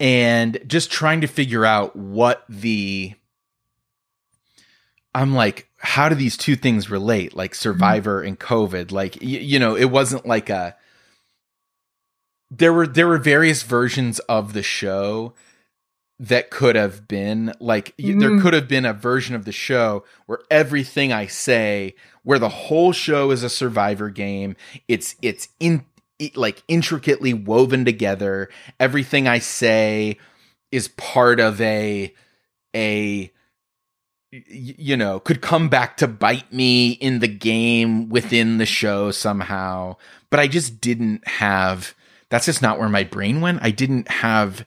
and 0.00 0.58
just 0.66 0.90
trying 0.90 1.20
to 1.20 1.26
figure 1.26 1.64
out 1.64 1.94
what 1.94 2.44
the 2.48 3.14
I'm 5.14 5.34
like 5.34 5.68
how 5.78 6.08
do 6.08 6.14
these 6.14 6.37
two 6.37 6.56
things 6.56 6.90
relate 6.90 7.37
like 7.37 7.54
survivor 7.54 8.22
and 8.22 8.40
covid 8.40 8.90
like 8.90 9.18
y- 9.20 9.28
you 9.28 9.58
know 9.58 9.76
it 9.76 9.90
wasn't 9.90 10.26
like 10.26 10.48
a 10.48 10.74
there 12.50 12.72
were 12.72 12.87
there 12.87 13.06
were 13.06 13.18
various 13.18 13.62
versions 13.62 14.18
of 14.20 14.54
the 14.54 14.62
show 14.62 15.34
that 16.20 16.50
could 16.50 16.77
have 16.77 17.09
been 17.09 17.53
like 17.61 17.92
y 17.98 18.14
there 18.16 18.31
Mm. 18.31 18.40
could 18.42 18.55
have 18.55 18.68
been 18.68 18.85
a 18.87 18.92
version 18.92 19.35
of 19.35 19.44
the 19.44 19.53
show 19.53 20.05
where 20.27 20.38
everything 20.50 21.12
I 21.12 21.27
say 21.27 21.94
where 22.22 22.38
the 22.38 22.48
whole 22.48 22.92
show 22.92 23.31
is 23.33 23.42
a 23.42 23.50
survivor 23.50 24.11
game. 24.11 24.55
It's 24.88 25.16
it's 25.22 25.48
in 25.59 25.85
it, 26.20 26.37
like 26.37 26.62
intricately 26.68 27.35
woven 27.35 27.85
together. 27.85 28.48
Everything 28.79 29.27
I 29.27 29.40
say 29.40 30.18
is 30.70 30.88
part 30.88 31.40
of 31.40 31.61
a 31.61 32.14
a 32.77 33.31
you 34.31 34.96
know 34.96 35.20
could 35.20 35.40
come 35.40 35.68
back 35.68 35.96
to 35.98 36.09
bite 36.09 36.53
me 36.53 36.90
in 36.92 37.18
the 37.20 37.29
game 37.29 38.09
within 38.09 38.59
the 38.59 38.66
show 38.66 39.11
somehow. 39.11 39.96
But 40.31 40.40
I 40.40 40.46
just 40.48 40.81
didn't 40.81 41.27
have 41.27 41.94
that's 42.31 42.46
just 42.46 42.62
not 42.62 42.79
where 42.79 42.88
my 42.88 43.05
brain 43.05 43.40
went. 43.40 43.61
I 43.62 43.70
didn't 43.70 44.09
have 44.09 44.64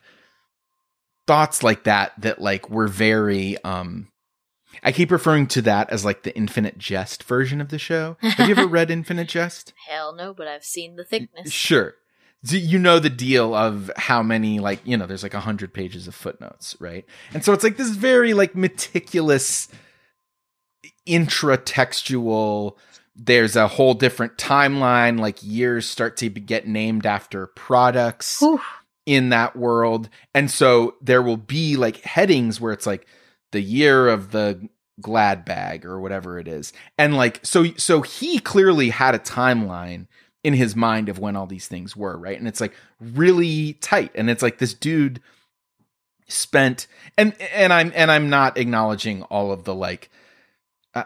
thoughts 1.28 1.62
like 1.62 1.84
that 1.84 2.12
that 2.18 2.40
like 2.40 2.70
were 2.70 2.88
very 2.88 3.62
um 3.62 4.08
I 4.82 4.92
keep 4.92 5.10
referring 5.10 5.46
to 5.48 5.62
that 5.62 5.90
as 5.90 6.04
like 6.04 6.22
the 6.22 6.34
Infinite 6.36 6.78
Jest 6.78 7.24
version 7.24 7.60
of 7.60 7.68
the 7.68 7.78
show. 7.78 8.16
Have 8.20 8.48
you 8.48 8.54
ever 8.56 8.66
read 8.78 8.90
Infinite 8.90 9.28
Jest? 9.28 9.72
Hell 9.88 10.14
no, 10.14 10.32
but 10.32 10.46
I've 10.46 10.64
seen 10.64 10.96
the 10.96 11.04
thickness. 11.04 11.52
Sure. 11.52 11.94
You 12.44 12.78
know 12.78 12.98
the 12.98 13.10
deal 13.10 13.54
of 13.54 13.90
how 13.96 14.22
many 14.22 14.58
like 14.58 14.80
you 14.84 14.96
know 14.96 15.06
there's 15.06 15.22
like 15.22 15.34
a 15.34 15.40
hundred 15.40 15.74
pages 15.74 16.08
of 16.08 16.14
footnotes, 16.14 16.76
right? 16.80 17.04
And 17.34 17.44
so 17.44 17.52
it's 17.52 17.64
like 17.64 17.76
this 17.76 17.90
very 17.90 18.32
like 18.34 18.54
meticulous 18.54 19.68
intratextual. 21.06 22.76
There's 23.16 23.56
a 23.56 23.66
whole 23.68 23.94
different 23.94 24.36
timeline. 24.38 25.18
Like 25.18 25.42
years 25.42 25.86
start 25.88 26.16
to 26.18 26.30
be- 26.30 26.40
get 26.40 26.66
named 26.68 27.04
after 27.04 27.48
products 27.48 28.40
Whew. 28.40 28.60
In 29.08 29.30
that 29.30 29.56
world. 29.56 30.10
And 30.34 30.50
so 30.50 30.96
there 31.00 31.22
will 31.22 31.38
be 31.38 31.76
like 31.76 32.02
headings 32.02 32.60
where 32.60 32.74
it's 32.74 32.86
like 32.86 33.06
the 33.52 33.62
year 33.62 34.06
of 34.06 34.32
the 34.32 34.68
glad 35.00 35.46
bag 35.46 35.86
or 35.86 35.98
whatever 35.98 36.38
it 36.38 36.46
is. 36.46 36.74
And 36.98 37.16
like 37.16 37.40
so 37.42 37.72
so 37.78 38.02
he 38.02 38.38
clearly 38.38 38.90
had 38.90 39.14
a 39.14 39.18
timeline 39.18 40.08
in 40.44 40.52
his 40.52 40.76
mind 40.76 41.08
of 41.08 41.18
when 41.18 41.36
all 41.36 41.46
these 41.46 41.66
things 41.66 41.96
were, 41.96 42.18
right? 42.18 42.38
And 42.38 42.46
it's 42.46 42.60
like 42.60 42.74
really 43.00 43.72
tight. 43.74 44.12
And 44.14 44.28
it's 44.28 44.42
like 44.42 44.58
this 44.58 44.74
dude 44.74 45.22
spent 46.26 46.86
and 47.16 47.34
and 47.54 47.72
I'm 47.72 47.90
and 47.94 48.10
I'm 48.10 48.28
not 48.28 48.58
acknowledging 48.58 49.22
all 49.24 49.52
of 49.52 49.64
the 49.64 49.74
like 49.74 50.10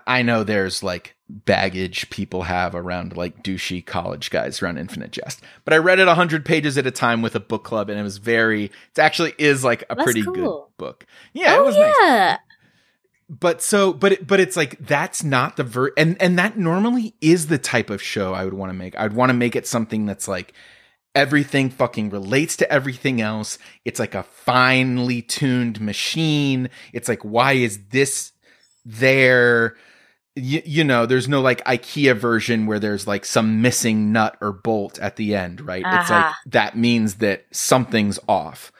I- 0.06 0.22
know 0.22 0.44
there's 0.44 0.82
like 0.82 1.14
baggage 1.28 2.10
people 2.10 2.42
have 2.42 2.74
around 2.74 3.16
like 3.16 3.42
douchey 3.42 3.84
college 3.84 4.30
guys 4.30 4.62
around 4.62 4.78
Infinite 4.78 5.10
Jest, 5.12 5.40
but 5.64 5.72
I 5.74 5.78
read 5.78 5.98
it 5.98 6.06
100 6.06 6.44
pages 6.44 6.76
at 6.78 6.86
a 6.86 6.90
time 6.90 7.22
with 7.22 7.34
a 7.34 7.40
book 7.40 7.64
club, 7.64 7.88
and 7.90 7.98
it 7.98 8.02
was 8.02 8.18
very. 8.18 8.64
It 8.66 8.98
actually 8.98 9.34
is 9.38 9.64
like 9.64 9.82
a 9.90 9.94
That's 9.94 10.04
pretty 10.04 10.22
cool. 10.22 10.34
good 10.34 10.76
book. 10.76 11.06
Yeah, 11.32 11.56
oh 11.58 11.62
it 11.62 11.66
was 11.66 11.76
nice. 11.76 12.38
But 13.28 13.62
so, 13.62 13.94
but 13.94 14.12
it, 14.12 14.26
but 14.26 14.40
it's 14.40 14.56
like 14.56 14.78
that's 14.78 15.24
not 15.24 15.56
the 15.56 15.64
ver, 15.64 15.92
and 15.96 16.20
and 16.20 16.38
that 16.38 16.58
normally 16.58 17.14
is 17.22 17.46
the 17.46 17.56
type 17.58 17.88
of 17.88 18.02
show 18.02 18.34
I 18.34 18.44
would 18.44 18.52
want 18.54 18.70
to 18.70 18.74
make. 18.74 18.98
I'd 18.98 19.14
want 19.14 19.30
to 19.30 19.34
make 19.34 19.56
it 19.56 19.66
something 19.66 20.04
that's 20.04 20.28
like 20.28 20.52
everything 21.14 21.70
fucking 21.70 22.10
relates 22.10 22.56
to 22.56 22.70
everything 22.70 23.22
else. 23.22 23.58
It's 23.86 23.98
like 23.98 24.14
a 24.14 24.22
finely 24.24 25.22
tuned 25.22 25.80
machine. 25.80 26.68
It's 26.92 27.08
like 27.08 27.22
why 27.22 27.52
is 27.54 27.78
this 27.88 28.32
there? 28.84 29.76
You, 30.34 30.62
you 30.64 30.82
know, 30.84 31.04
there's 31.04 31.28
no 31.28 31.40
like 31.42 31.62
IKEA 31.64 32.16
version 32.16 32.66
where 32.66 32.78
there's 32.78 33.06
like 33.06 33.24
some 33.26 33.60
missing 33.60 34.12
nut 34.12 34.36
or 34.40 34.52
bolt 34.52 34.98
at 34.98 35.16
the 35.16 35.34
end, 35.34 35.60
right? 35.60 35.84
It's 35.86 36.10
like 36.10 36.26
that 36.46 36.76
means 36.76 37.16
that 37.16 37.44
something's 37.52 38.18
off. 38.28 38.72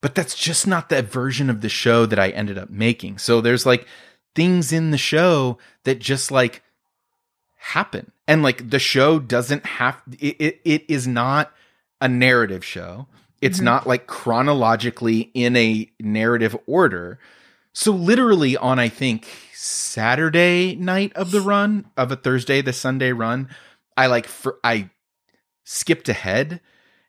But 0.00 0.14
that's 0.14 0.36
just 0.36 0.66
not 0.66 0.90
that 0.90 1.06
version 1.10 1.48
of 1.50 1.60
the 1.62 1.68
show 1.70 2.06
that 2.06 2.18
I 2.18 2.28
ended 2.28 2.58
up 2.58 2.70
making. 2.70 3.18
So 3.18 3.40
there's 3.40 3.64
like 3.66 3.86
things 4.34 4.72
in 4.72 4.90
the 4.90 4.98
show 4.98 5.58
that 5.84 5.98
just 5.98 6.30
like 6.30 6.62
happen. 7.56 8.12
And 8.26 8.42
like 8.42 8.70
the 8.70 8.78
show 8.78 9.18
doesn't 9.18 9.64
have 9.66 10.00
it 10.20 10.36
it, 10.38 10.60
it 10.64 10.84
is 10.88 11.06
not 11.08 11.52
a 12.00 12.08
narrative 12.08 12.64
show. 12.64 13.06
It's 13.40 13.60
Mhm. 13.60 13.64
not 13.64 13.86
like 13.86 14.06
chronologically 14.06 15.30
in 15.34 15.56
a 15.56 15.90
narrative 15.98 16.56
order. 16.66 17.18
So 17.72 17.92
literally 17.92 18.56
on 18.56 18.78
I 18.78 18.88
think 18.88 19.26
Saturday 19.60 20.76
night 20.76 21.12
of 21.16 21.32
the 21.32 21.40
run 21.40 21.90
of 21.96 22.12
a 22.12 22.16
Thursday 22.16 22.62
the 22.62 22.72
Sunday 22.72 23.10
run, 23.10 23.48
I 23.96 24.06
like 24.06 24.28
for 24.28 24.60
I 24.62 24.90
skipped 25.64 26.08
ahead 26.08 26.60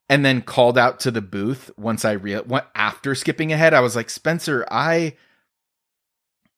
and 0.10 0.26
then 0.26 0.42
called 0.42 0.76
out 0.76 1.00
to 1.02 1.12
the 1.12 1.22
booth 1.22 1.70
once 1.78 2.04
I 2.04 2.14
real 2.14 2.42
what 2.46 2.72
after 2.74 3.14
skipping 3.14 3.54
ahead 3.54 3.76
I 3.76 3.82
was 3.82 3.96
like 3.96 4.10
Spencer 4.10 4.66
I 4.72 5.16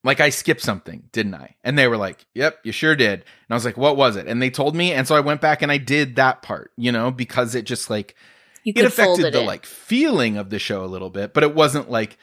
like 0.02 0.22
I 0.22 0.30
skipped 0.30 0.62
something, 0.62 1.10
didn't 1.12 1.36
I? 1.36 1.58
And 1.62 1.78
they 1.78 1.90
were 1.90 1.98
like, 1.98 2.26
"Yep, 2.36 2.60
you 2.64 2.72
sure 2.72 2.96
did." 2.96 3.20
And 3.20 3.26
I 3.50 3.54
was 3.56 3.66
like, 3.66 3.76
"What 3.76 3.98
was 3.98 4.16
it?" 4.16 4.28
And 4.28 4.42
they 4.42 4.50
told 4.50 4.78
me, 4.78 4.94
and 4.94 5.06
so 5.06 5.16
I 5.16 5.20
went 5.20 5.42
back 5.42 5.62
and 5.62 5.74
I 5.74 5.78
did 5.78 6.16
that 6.16 6.42
part, 6.42 6.72
you 6.78 6.94
know, 6.94 7.12
because 7.12 7.54
it 7.54 7.66
just 7.66 7.90
like 7.90 8.16
You 8.64 8.72
it 8.78 8.86
affected 8.86 9.26
it 9.26 9.34
the 9.34 9.42
in. 9.42 9.46
like 9.46 9.66
feeling 9.66 10.38
of 10.38 10.52
the 10.52 10.58
show 10.58 10.86
a 10.86 10.88
little 10.88 11.10
bit, 11.10 11.34
but 11.34 11.44
it 11.44 11.54
wasn't 11.54 11.92
like, 11.92 12.18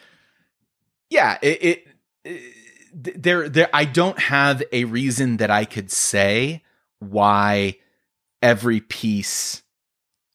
yeah, 1.11 1.37
it, 1.43 1.63
it, 1.63 1.87
it 2.25 2.55
there 2.92 3.48
there 3.48 3.70
I 3.72 3.85
don't 3.85 4.18
have 4.18 4.62
a 4.72 4.85
reason 4.85 5.38
that 5.38 5.51
I 5.51 5.64
could 5.64 5.90
say 5.90 6.62
why 6.98 7.77
every 8.42 8.81
piece. 8.81 9.62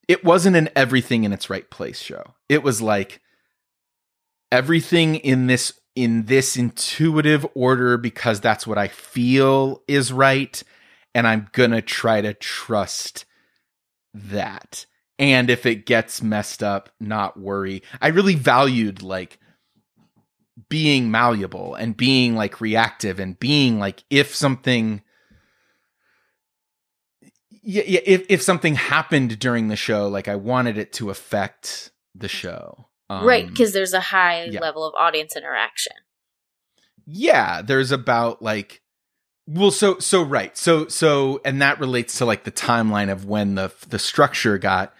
It 0.08 0.24
wasn't 0.24 0.56
an 0.56 0.70
everything 0.76 1.24
in 1.24 1.34
its 1.34 1.50
right 1.50 1.70
place 1.70 2.00
show. 2.00 2.34
It 2.50 2.64
was 2.64 2.82
like 2.82 3.22
everything 4.52 5.16
in 5.16 5.48
this 5.48 5.80
in 5.96 6.26
this 6.26 6.58
intuitive 6.58 7.46
order 7.56 7.98
because 7.98 8.40
that's 8.40 8.66
what 8.66 8.78
I 8.78 8.88
feel 8.88 9.84
is 9.88 10.12
right 10.12 10.62
and 11.16 11.28
I'm 11.28 11.50
going 11.52 11.72
to 11.72 11.82
try 11.82 12.22
to 12.22 12.34
trust 12.34 13.26
that. 14.14 14.86
And 15.20 15.50
if 15.50 15.66
it 15.66 15.86
gets 15.86 16.24
messed 16.24 16.64
up, 16.64 16.90
not 17.00 17.40
worry. 17.40 17.84
I 18.02 18.08
really 18.08 18.36
valued 18.36 19.04
like 19.04 19.40
being 20.70 21.10
malleable 21.10 21.76
and 21.76 21.98
being 21.98 22.36
like 22.36 22.62
reactive 22.62 23.20
and 23.20 23.40
being 23.40 23.80
like 23.80 24.04
if 24.10 24.36
something 24.36 25.02
yeah, 27.64 27.84
yeah 27.86 28.02
if 28.06 28.26
if 28.30 28.42
something 28.42 28.76
happened 28.76 29.40
during 29.40 29.68
the 29.70 29.76
show 29.76 30.08
like 30.08 30.28
I 30.28 30.36
wanted 30.36 30.78
it 30.78 30.94
to 30.94 31.10
affect 31.10 31.92
the 32.14 32.28
show. 32.28 32.88
right, 33.10 33.46
Um, 33.46 33.50
because 33.50 33.74
there's 33.74 33.94
a 33.94 34.00
high 34.00 34.46
yeah. 34.46 34.60
level 34.60 34.86
of 34.86 34.94
audience 34.96 35.36
interaction. 35.36 35.94
yeah 37.08 37.62
there's 37.62 37.92
about 37.92 38.42
like 38.42 38.82
well 39.48 39.72
so 39.72 39.98
so 40.00 40.22
right 40.24 40.56
so 40.58 40.88
so 40.88 41.42
and 41.44 41.62
that 41.62 41.80
relates 41.80 42.18
to 42.20 42.26
like 42.26 42.44
the 42.44 42.52
timeline 42.52 43.12
of 43.12 43.26
when 43.26 43.56
the 43.56 43.74
the 43.90 44.00
structure 44.00 44.58
got 44.58 44.94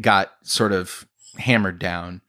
got 0.00 0.32
sort 0.42 0.72
of 0.72 1.06
hammered 1.38 1.78
down 1.78 2.20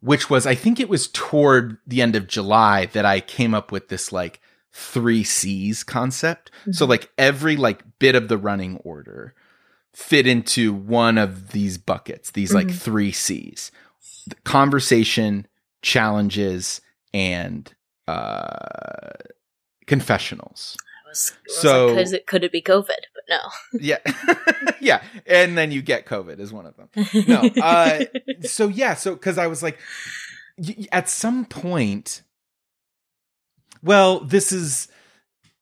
which 0.00 0.30
was 0.30 0.46
i 0.46 0.54
think 0.54 0.78
it 0.78 0.88
was 0.88 1.08
toward 1.08 1.76
the 1.86 2.00
end 2.00 2.14
of 2.14 2.26
july 2.28 2.86
that 2.86 3.04
i 3.04 3.18
came 3.20 3.52
up 3.54 3.72
with 3.72 3.88
this 3.88 4.12
like 4.12 4.40
three 4.72 5.24
c's 5.24 5.82
concept 5.82 6.50
so 6.72 6.86
Mhm. 6.86 6.88
like 6.90 7.10
every 7.18 7.56
like 7.56 7.82
bit 7.98 8.14
of 8.14 8.28
the 8.28 8.38
running 8.38 8.76
order 8.78 9.34
fit 9.92 10.26
into 10.26 10.72
one 10.72 11.18
of 11.18 11.50
these 11.52 11.78
buckets 11.78 12.30
these 12.32 12.52
like 12.54 12.68
Mhm. 12.68 12.74
three 12.78 13.12
c's 13.12 13.70
The 14.26 14.36
conversation 14.44 15.46
challenges 15.82 16.80
and 17.12 17.72
uh 18.06 19.10
confessionals 19.86 20.76
was, 21.14 21.32
was 21.46 21.56
So- 21.56 21.86
like, 21.86 21.96
could 22.06 22.14
it, 22.14 22.26
could 22.26 22.44
it 22.44 22.52
be 22.52 22.62
COVID? 22.62 22.86
But 22.86 23.24
no. 23.28 23.38
yeah 23.80 23.98
yeah 24.80 25.02
and 25.26 25.56
then 25.56 25.72
you 25.72 25.80
get 25.80 26.04
covid 26.04 26.38
is 26.38 26.52
one 26.52 26.66
of 26.66 26.76
them 26.76 26.88
no 27.26 27.48
uh 27.62 28.00
so 28.42 28.68
yeah 28.68 28.92
so 28.92 29.14
because 29.14 29.38
i 29.38 29.46
was 29.46 29.62
like 29.62 29.78
y- 30.58 30.74
y- 30.78 30.86
at 30.92 31.08
some 31.08 31.46
point 31.46 32.20
well 33.82 34.20
this 34.20 34.52
is 34.52 34.88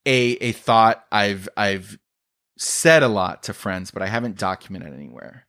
a 0.06 0.32
a 0.40 0.50
thought 0.52 1.04
i've 1.12 1.48
i've 1.56 1.98
said 2.58 3.04
a 3.04 3.08
lot 3.08 3.44
to 3.44 3.52
friends 3.54 3.92
but 3.92 4.02
i 4.02 4.06
haven't 4.06 4.36
documented 4.38 4.92
anywhere 4.92 5.46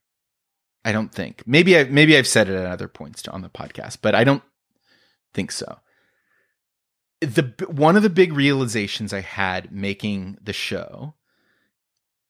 I 0.86 0.92
don't 0.92 1.14
think. 1.14 1.44
Maybe 1.46 1.78
I 1.78 1.86
maybe 1.86 2.18
I've 2.18 2.28
said 2.28 2.50
it 2.50 2.56
at 2.58 2.66
other 2.66 2.90
points 2.90 3.26
on 3.30 3.42
the 3.42 3.48
podcast, 3.48 4.00
but 4.02 4.16
I 4.16 4.26
don't 4.26 4.44
think 5.34 5.50
so. 5.54 5.80
The 7.26 7.66
one 7.68 7.96
of 7.96 8.04
the 8.04 8.10
big 8.10 8.34
realizations 8.34 9.14
I 9.14 9.22
had 9.22 9.72
making 9.72 10.38
the 10.42 10.54
show 10.54 11.16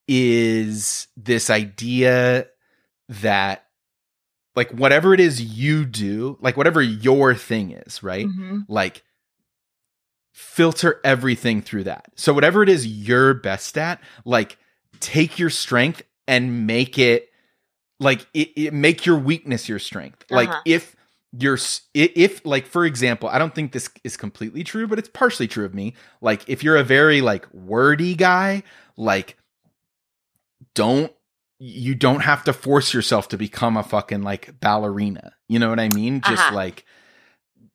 is 0.07 1.07
this 1.15 1.49
idea 1.49 2.47
that 3.09 3.65
like 4.55 4.69
whatever 4.71 5.13
it 5.13 5.19
is 5.19 5.41
you 5.41 5.85
do, 5.85 6.37
like 6.41 6.57
whatever 6.57 6.81
your 6.81 7.33
thing 7.33 7.71
is, 7.71 8.03
right? 8.03 8.25
Mm-hmm. 8.25 8.59
Like 8.67 9.03
filter 10.31 10.99
everything 11.03 11.61
through 11.61 11.85
that. 11.85 12.05
So 12.15 12.33
whatever 12.33 12.63
it 12.63 12.69
is 12.69 12.85
you're 12.85 13.33
best 13.33 13.77
at, 13.77 13.99
like 14.25 14.57
take 14.99 15.39
your 15.39 15.49
strength 15.49 16.03
and 16.27 16.67
make 16.67 16.97
it 16.97 17.29
like 17.99 18.27
it, 18.33 18.49
it 18.55 18.73
make 18.73 19.05
your 19.05 19.17
weakness 19.17 19.69
your 19.69 19.79
strength. 19.79 20.25
Like 20.29 20.49
Uh-huh. 20.49 20.61
if 20.65 20.95
you're 21.37 21.57
if 21.93 22.45
like 22.45 22.67
for 22.67 22.85
example, 22.85 23.27
I 23.29 23.39
don't 23.39 23.55
think 23.55 23.71
this 23.71 23.89
is 24.03 24.15
completely 24.17 24.63
true, 24.63 24.87
but 24.87 24.99
it's 24.99 25.09
partially 25.09 25.47
true 25.47 25.65
of 25.65 25.73
me. 25.73 25.95
Like 26.21 26.47
if 26.47 26.63
you're 26.63 26.77
a 26.77 26.83
very 26.83 27.21
like 27.21 27.51
wordy 27.53 28.15
guy, 28.15 28.63
like 28.97 29.37
don't 30.75 31.11
you 31.59 31.95
don't 31.95 32.21
have 32.21 32.43
to 32.43 32.53
force 32.53 32.93
yourself 32.93 33.29
to 33.29 33.37
become 33.37 33.77
a 33.77 33.83
fucking 33.83 34.21
like 34.21 34.59
ballerina. 34.59 35.33
You 35.47 35.59
know 35.59 35.69
what 35.69 35.79
I 35.79 35.89
mean? 35.95 36.21
Just 36.21 36.43
Uh-huh. 36.43 36.55
like 36.55 36.85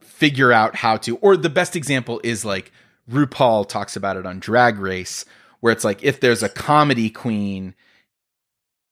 figure 0.01 0.53
out 0.53 0.75
how 0.77 0.97
to 0.99 1.17
or 1.19 1.37
the 1.37 1.51
best 1.51 1.75
example 1.77 2.21
is 2.25 2.45
like 2.45 2.73
RuPaul 3.11 3.69
talks 3.69 3.97
about 3.97 4.17
it 4.17 4.27
on 4.27 4.39
Drag 4.41 4.79
Race 4.79 5.25
where 5.61 5.73
it's 5.73 5.85
like 5.85 6.03
if 6.05 6.21
there's 6.21 6.43
a 6.43 6.49
comedy 6.49 7.11
queen 7.11 7.75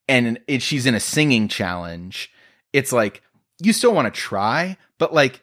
and 0.09 0.39
it, 0.47 0.63
she's 0.63 0.87
in 0.87 0.95
a 0.95 1.01
singing 1.01 1.49
challenge, 1.49 2.33
it's 2.73 2.93
like 2.93 3.23
you 3.61 3.73
still 3.73 3.95
want 3.95 4.13
to 4.13 4.21
try, 4.21 4.77
but 4.99 5.13
like 5.13 5.43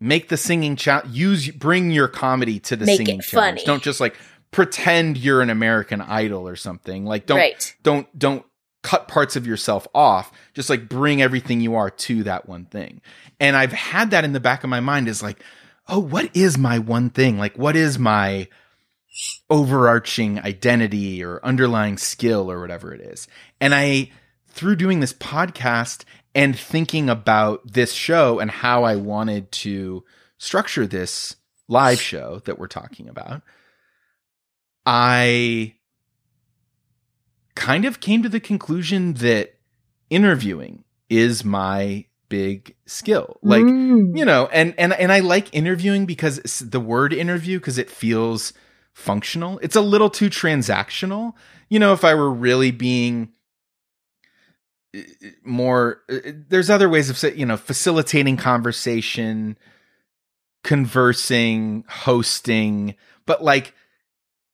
make 0.00 0.28
the 0.28 0.36
singing 0.36 0.76
challenge 0.76 1.14
use 1.14 1.50
bring 1.50 1.90
your 1.90 2.08
comedy 2.08 2.58
to 2.60 2.76
the 2.76 2.86
Make 2.86 2.98
singing 2.98 3.20
challenge. 3.20 3.60
funny. 3.60 3.66
Don't 3.66 3.82
just 3.82 4.00
like 4.00 4.16
pretend 4.50 5.16
you're 5.16 5.40
an 5.40 5.50
American 5.50 6.00
Idol 6.00 6.48
or 6.48 6.56
something. 6.56 7.04
Like 7.04 7.26
don't 7.26 7.38
right. 7.38 7.74
don't 7.82 8.18
don't 8.18 8.44
cut 8.82 9.06
parts 9.06 9.36
of 9.36 9.46
yourself 9.46 9.86
off 9.94 10.32
just 10.54 10.68
like 10.68 10.88
bring 10.88 11.22
everything 11.22 11.60
you 11.60 11.74
are 11.76 11.90
to 11.90 12.24
that 12.24 12.48
one 12.48 12.64
thing 12.64 13.00
and 13.38 13.56
i've 13.56 13.72
had 13.72 14.10
that 14.10 14.24
in 14.24 14.32
the 14.32 14.40
back 14.40 14.64
of 14.64 14.70
my 14.70 14.80
mind 14.80 15.06
is 15.06 15.22
like 15.22 15.42
oh 15.88 16.00
what 16.00 16.28
is 16.34 16.58
my 16.58 16.78
one 16.78 17.08
thing 17.08 17.38
like 17.38 17.56
what 17.56 17.76
is 17.76 17.98
my 17.98 18.46
overarching 19.48 20.40
identity 20.40 21.22
or 21.22 21.44
underlying 21.44 21.96
skill 21.96 22.50
or 22.50 22.60
whatever 22.60 22.92
it 22.92 23.00
is 23.00 23.28
and 23.60 23.72
i 23.74 24.10
through 24.48 24.74
doing 24.74 24.98
this 25.00 25.12
podcast 25.12 26.04
and 26.34 26.58
thinking 26.58 27.10
about 27.10 27.60
this 27.72 27.92
show 27.92 28.38
and 28.38 28.50
how 28.50 28.84
i 28.84 28.96
wanted 28.96 29.50
to 29.52 30.04
structure 30.38 30.86
this 30.86 31.36
live 31.68 32.00
show 32.00 32.40
that 32.44 32.58
we're 32.58 32.66
talking 32.66 33.08
about 33.08 33.42
i 34.86 35.74
kind 37.54 37.84
of 37.84 38.00
came 38.00 38.22
to 38.22 38.28
the 38.28 38.40
conclusion 38.40 39.14
that 39.14 39.54
interviewing 40.10 40.84
is 41.08 41.44
my 41.44 42.06
big 42.28 42.74
skill. 42.86 43.38
Like, 43.42 43.62
Mm. 43.62 44.16
you 44.16 44.24
know, 44.24 44.48
and 44.52 44.74
and 44.78 44.94
and 44.94 45.12
I 45.12 45.20
like 45.20 45.54
interviewing 45.54 46.06
because 46.06 46.38
the 46.60 46.80
word 46.80 47.12
interview 47.12 47.58
because 47.58 47.76
it 47.76 47.90
feels 47.90 48.54
functional. 48.94 49.58
It's 49.62 49.76
a 49.76 49.82
little 49.82 50.08
too 50.08 50.30
transactional. 50.30 51.34
You 51.68 51.78
know, 51.78 51.92
if 51.92 52.04
I 52.04 52.14
were 52.14 52.30
really 52.32 52.70
being 52.70 53.32
more 55.44 56.02
there's 56.08 56.70
other 56.70 56.88
ways 56.88 57.08
of 57.08 57.16
say, 57.16 57.34
you 57.34 57.46
know, 57.46 57.56
facilitating 57.56 58.36
conversation, 58.36 59.56
conversing, 60.64 61.84
hosting, 61.88 62.94
but 63.26 63.42
like 63.42 63.74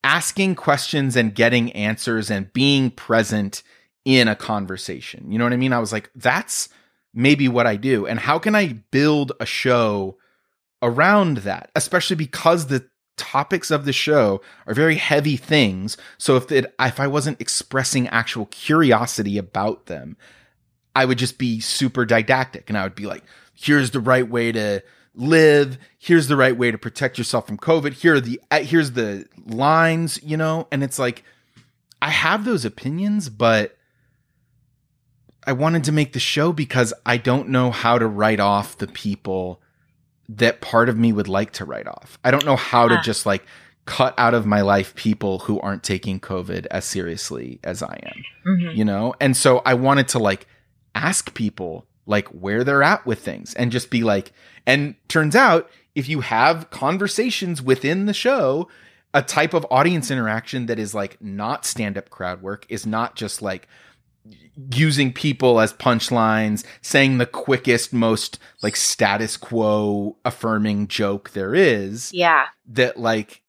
asking 0.05 0.55
questions 0.55 1.17
and 1.17 1.35
getting 1.35 1.73
answers 1.73 2.31
and 2.31 2.53
being 2.53 2.91
present 2.91 3.63
in 4.05 4.29
a 4.29 4.37
conversation. 4.37 5.31
You 5.31 5.39
know 5.39 5.45
what 5.45 5.53
I 5.53 5.57
mean? 5.57 5.73
I 5.73 5.81
was 5.81 5.93
like, 5.93 6.11
that's 6.15 6.69
maybe 7.13 7.49
what 7.49 7.67
I 7.67 7.77
do. 7.77 8.07
And 8.07 8.21
how 8.21 8.39
can 8.39 8.55
I 8.55 8.75
build 8.91 9.33
a 9.41 9.47
show 9.47 10.17
around 10.81 11.39
that? 11.39 11.71
Especially 11.75 12.17
because 12.17 12.67
the 12.67 12.89
topics 13.19 13.71
of 13.71 13.85
the 13.85 13.93
show 13.93 14.41
are 14.67 14.75
very 14.75 14.97
heavy 14.97 15.37
things. 15.37 15.97
So 16.17 16.37
if 16.37 16.51
it, 16.51 16.75
if 16.81 17.01
I 17.01 17.07
wasn't 17.07 17.41
expressing 17.41 18.09
actual 18.09 18.47
curiosity 18.47 19.37
about 19.37 19.87
them, 19.87 20.17
I 20.95 21.05
would 21.05 21.19
just 21.19 21.39
be 21.39 21.61
super 21.61 22.05
didactic 22.05 22.69
and 22.69 22.79
I 22.79 22.85
would 22.85 22.95
be 22.95 23.07
like, 23.07 23.25
here's 23.55 23.91
the 23.91 24.01
right 24.01 24.29
way 24.29 24.53
to 24.53 24.83
live. 25.15 25.79
Here's 25.99 26.29
the 26.29 26.37
right 26.37 26.57
way 26.57 26.71
to 26.71 26.79
protect 26.79 27.19
yourself 27.19 27.47
from 27.47 27.59
COVID. 27.59 27.93
Here 27.93 28.15
are 28.15 28.21
the, 28.21 28.41
uh, 28.51 28.61
here's 28.61 28.93
the 28.93 29.27
lines, 29.47 30.21
you 30.23 30.37
know? 30.37 30.69
And 30.73 30.83
it's 30.83 30.99
like, 30.99 31.25
I 32.01 32.11
have 32.11 32.45
those 32.45 32.65
opinions, 32.65 33.29
but 33.29 33.77
I 35.47 35.53
wanted 35.53 35.85
to 35.85 35.93
make 35.93 36.13
the 36.13 36.21
show 36.21 36.53
because 36.53 36.93
I 37.05 37.17
don't 37.17 37.49
know 37.49 37.71
how 37.71 37.99
to 37.99 38.07
write 38.07 38.41
off 38.41 38.79
the 38.79 38.87
people 38.87 39.61
that 40.31 40.61
part 40.61 40.89
of 40.89 40.99
me 40.99 41.13
would 41.13 41.29
like 41.29 41.53
to 41.53 41.65
write 41.65 41.87
off. 41.87 42.19
I 42.25 42.31
don't 42.31 42.45
know 42.45 42.57
how 42.57 42.89
to 42.89 43.01
just 43.03 43.25
like 43.27 43.45
cut 43.87 44.15
out 44.19 44.35
of 44.35 44.45
my 44.45 44.61
life 44.61 44.95
people 44.95 45.39
who 45.39 45.59
aren't 45.61 45.83
taking 45.83 46.21
COVID 46.21 46.67
as 46.71 46.85
seriously 46.85 47.59
as 47.65 47.83
I 47.83 47.99
am 48.05 48.23
Mhm. 48.47 48.77
you 48.77 48.85
know 48.85 49.15
and 49.21 49.35
so 49.37 49.63
i 49.65 49.73
wanted 49.73 50.09
to 50.09 50.19
like 50.19 50.47
ask 50.95 51.33
people 51.35 51.87
like 52.05 52.29
where 52.29 52.65
they're 52.65 52.83
at 52.83 53.07
with 53.07 53.19
things 53.21 53.55
and 53.55 53.73
just 53.73 53.91
be 53.91 54.03
like 54.05 54.33
and 54.67 54.95
turns 55.09 55.35
out 55.35 55.71
if 55.95 56.07
you 56.09 56.21
have 56.21 56.69
conversations 56.69 57.63
within 57.63 58.05
the 58.07 58.13
show 58.13 58.69
a 59.15 59.23
type 59.23 59.55
of 59.55 59.67
audience 59.71 60.11
interaction 60.11 60.67
that 60.67 60.79
is 60.79 60.95
like 60.95 61.17
not 61.23 61.65
stand 61.65 61.97
up 61.97 62.11
crowd 62.11 62.43
work 62.43 62.67
is 62.69 62.85
not 62.87 63.17
just 63.17 63.41
like 63.41 63.67
using 64.75 65.13
people 65.13 65.61
as 65.61 65.73
punchlines 65.73 66.65
saying 66.83 67.19
the 67.19 67.27
quickest 67.27 67.93
most 67.93 68.39
like 68.63 68.75
status 68.75 69.37
quo 69.37 70.17
affirming 70.25 70.89
joke 70.89 71.31
there 71.31 71.55
is 71.55 72.13
Yeah. 72.13 72.47
that 72.67 72.99
like 72.99 73.43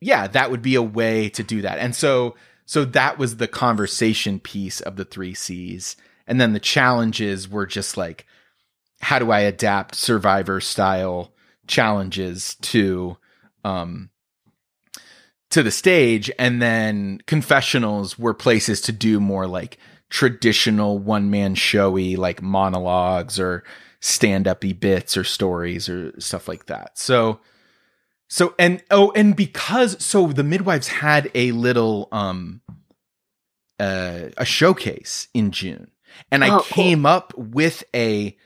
yeah 0.00 0.26
that 0.28 0.50
would 0.50 0.62
be 0.62 0.74
a 0.74 0.82
way 0.82 1.28
to 1.30 1.42
do 1.42 1.60
that. 1.62 1.78
And 1.78 1.94
so 1.94 2.34
so 2.64 2.84
that 2.86 3.18
was 3.18 3.36
the 3.36 3.48
conversation 3.48 4.40
piece 4.40 4.80
of 4.80 4.96
the 4.96 5.04
three 5.04 5.34
c's. 5.34 5.96
And 6.26 6.40
then 6.40 6.54
the 6.54 6.60
challenges 6.60 7.48
were 7.48 7.66
just 7.66 7.96
like 7.98 8.24
how 9.00 9.18
do 9.18 9.30
i 9.30 9.40
adapt 9.40 9.94
survivor 9.96 10.60
style 10.60 11.32
challenges 11.66 12.54
to 12.62 13.18
um 13.64 14.08
to 15.50 15.62
the 15.62 15.70
stage? 15.70 16.30
And 16.38 16.62
then 16.62 17.20
confessionals 17.26 18.18
were 18.18 18.32
places 18.32 18.80
to 18.82 18.92
do 18.92 19.20
more 19.20 19.46
like 19.46 19.76
traditional 20.12 20.98
one 20.98 21.30
man 21.30 21.54
showy 21.54 22.16
like 22.16 22.42
monologues 22.42 23.40
or 23.40 23.64
stand 23.98 24.46
uppy 24.46 24.74
bits 24.74 25.16
or 25.16 25.24
stories 25.24 25.88
or 25.88 26.12
stuff 26.20 26.46
like 26.46 26.66
that. 26.66 26.98
So 26.98 27.40
so 28.28 28.54
and 28.58 28.82
oh 28.90 29.10
and 29.16 29.34
because 29.34 30.04
so 30.04 30.26
the 30.26 30.44
midwives 30.44 30.88
had 30.88 31.30
a 31.34 31.52
little 31.52 32.08
um 32.12 32.60
uh, 33.80 34.28
a 34.36 34.44
showcase 34.44 35.28
in 35.32 35.50
June. 35.50 35.90
And 36.30 36.44
I 36.44 36.48
Oh, 36.50 36.58
cool. 36.58 36.62
came 36.62 37.06
up 37.06 37.32
with 37.38 37.82
a 37.94 38.36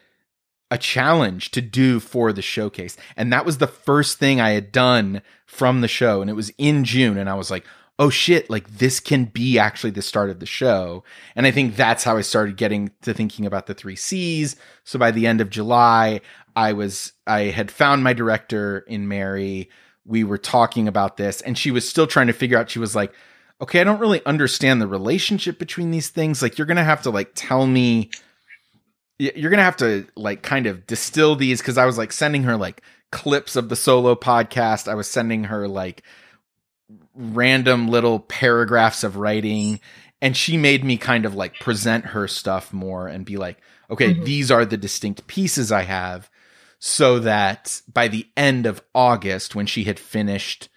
a 0.71 0.79
challenge 0.79 1.51
to 1.51 1.61
do 1.61 1.99
for 1.99 2.33
the 2.33 2.43
showcase. 2.43 2.97
And 3.17 3.33
that 3.33 3.45
was 3.45 3.59
the 3.59 3.67
first 3.67 4.19
thing 4.19 4.41
I 4.41 4.51
had 4.51 4.71
done 4.71 5.21
from 5.47 5.81
the 5.81 5.89
show. 5.89 6.21
And 6.21 6.31
it 6.31 6.35
was 6.35 6.51
in 6.59 6.85
June. 6.85 7.19
And 7.19 7.29
I 7.29 7.35
was 7.35 7.51
like 7.51 7.65
oh 7.99 8.11
shit 8.11 8.51
like 8.51 8.69
this 8.79 9.01
can 9.01 9.25
be 9.25 9.59
actually 9.59 9.91
the 9.91 10.03
start 10.03 10.31
of 10.31 10.41
the 10.41 10.47
show. 10.47 11.03
And 11.35 11.47
I 11.47 11.51
think 11.51 11.77
that's 11.77 12.05
how 12.05 12.17
I 12.17 12.21
started 12.21 12.57
getting 12.57 12.91
to 13.03 13.15
thinking 13.15 13.47
about 13.47 13.67
the 13.67 13.75
3 13.75 13.97
Cs. 13.97 14.57
So 14.85 14.99
by 14.99 15.11
the 15.11 15.27
end 15.27 15.41
of 15.41 15.51
July 15.51 16.21
I 16.55 16.73
was 16.73 17.13
I 17.27 17.43
had 17.45 17.71
found 17.71 18.05
my 18.05 18.13
director 18.13 18.81
in 18.81 19.09
Mary. 19.09 19.71
We 20.05 20.25
were 20.25 20.39
talking 20.39 20.89
about 20.89 21.17
this 21.17 21.41
and 21.41 21.57
she 21.57 21.71
was 21.71 21.89
still 21.89 22.07
trying 22.07 22.27
to 22.27 22.33
figure 22.33 22.59
out 22.59 22.71
she 22.71 22.79
was 22.79 22.95
like 22.95 23.13
okay 23.59 23.81
i 23.81 23.85
don't 23.85 24.01
really 24.01 24.25
understand 24.27 24.83
the 24.83 24.87
relationship 24.87 25.59
between 25.59 25.91
these 25.91 26.11
things. 26.11 26.43
Like 26.43 26.59
you're 26.59 26.67
gonna 26.67 26.85
have 26.85 27.03
to 27.03 27.11
like 27.11 27.31
tell 27.35 27.67
me 27.67 28.11
you're 29.19 29.51
gonna 29.51 29.63
have 29.63 29.79
to 29.79 30.07
like 30.15 30.43
kind 30.43 30.67
of 30.67 30.87
distill 30.87 31.35
these. 31.37 31.61
Because 31.61 31.79
i 31.79 31.87
was 31.87 31.97
like 31.97 32.13
sending 32.13 32.43
her 32.43 32.59
like 32.59 32.83
clips 33.11 33.57
of 33.57 33.71
the 33.71 33.77
solo 33.77 34.15
podcast. 34.15 34.89
I 34.89 34.95
was 34.95 35.09
sending 35.09 35.45
her 35.45 35.67
like 35.67 36.03
random 37.17 37.89
little 37.89 38.21
paragraphs 38.21 39.03
of 39.03 39.17
writing 39.17 39.81
and 40.23 40.37
she 40.37 40.57
made 40.57 40.85
me 40.85 40.97
kind 40.97 41.25
of 41.25 41.35
like 41.35 41.59
present 41.61 42.05
her 42.07 42.29
stuff 42.29 42.73
more 42.73 43.09
and 43.09 43.25
be 43.25 43.37
like 43.37 43.59
okay 43.91 44.15
Mhm. 44.15 44.25
these 44.25 44.51
are 44.51 44.65
the 44.65 44.77
distinct 44.77 45.27
pieces 45.27 45.73
i 45.73 45.83
have 45.83 46.29
so 46.79 47.19
that 47.21 47.81
by 47.91 48.07
the 48.07 48.27
end 48.37 48.67
of 48.67 48.83
August, 48.95 49.55
when 49.55 49.65
she 49.65 49.85
had 49.85 49.99
finished 49.99 50.69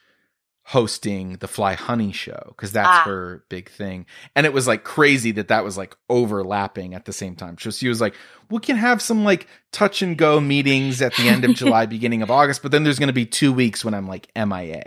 hosting 0.64 1.34
the 1.38 1.48
Fly 1.48 1.74
Honey 1.74 2.12
show 2.12 2.40
because 2.50 2.72
that's 2.72 2.88
Ah. 2.88 3.04
her 3.06 3.44
big 3.50 3.70
thing. 3.70 4.06
And 4.36 4.46
it 4.46 4.54
was 4.54 4.68
like 4.68 4.84
crazy 4.84 5.32
that 5.32 5.48
that 5.48 5.64
was 5.64 5.78
like 5.78 5.96
overlapping 6.10 6.94
at 6.94 7.06
the 7.06 7.14
same 7.14 7.36
time. 7.36 7.58
So 7.60 7.72
she 7.72 7.88
was 7.90 8.00
like, 8.00 8.14
we 8.52 8.60
can 8.60 8.78
have 8.78 9.02
some 9.02 9.24
like 9.24 9.48
touch 9.72 10.02
and 10.04 10.16
go 10.18 10.40
meetings 10.40 11.02
at 11.02 11.16
the 11.16 11.28
end 11.28 11.44
of 11.44 11.56
July, 11.56 11.86
beginning 11.88 12.22
of 12.22 12.30
August, 12.30 12.62
but 12.62 12.72
then 12.72 12.84
there's 12.84 13.00
going 13.00 13.08
to 13.08 13.14
be 13.14 13.26
two 13.26 13.52
weeks 13.52 13.84
when 13.84 13.94
I'm 13.96 14.08
like 14.08 14.30
MIA. 14.36 14.84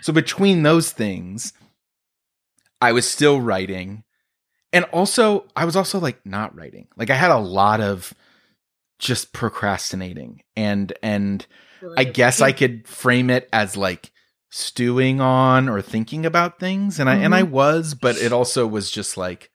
So 0.00 0.12
between 0.12 0.62
those 0.62 0.92
things, 0.92 1.52
I 2.80 2.92
was 2.92 3.08
still 3.08 3.40
writing. 3.40 4.04
And 4.72 4.84
also, 4.86 5.46
I 5.54 5.64
was 5.64 5.76
also 5.76 5.98
like 5.98 6.24
not 6.26 6.54
writing. 6.56 6.88
Like 6.96 7.10
I 7.10 7.14
had 7.14 7.30
a 7.30 7.38
lot 7.38 7.80
of 7.80 8.12
just 8.98 9.32
procrastinating 9.32 10.42
and 10.56 10.92
and 11.02 11.46
I 11.98 12.04
guess 12.04 12.40
I 12.40 12.52
could 12.52 12.88
frame 12.88 13.28
it 13.28 13.46
as 13.52 13.76
like 13.76 14.10
stewing 14.50 15.20
on 15.20 15.68
or 15.68 15.82
thinking 15.82 16.24
about 16.24 16.58
things. 16.58 16.98
And 16.98 17.08
I 17.08 17.16
and 17.16 17.34
I 17.34 17.42
mm-hmm. 17.42 17.52
was 17.52 17.94
but 17.94 18.16
it 18.16 18.32
also 18.32 18.66
was 18.66 18.90
just 18.90 19.16
like 19.16 19.50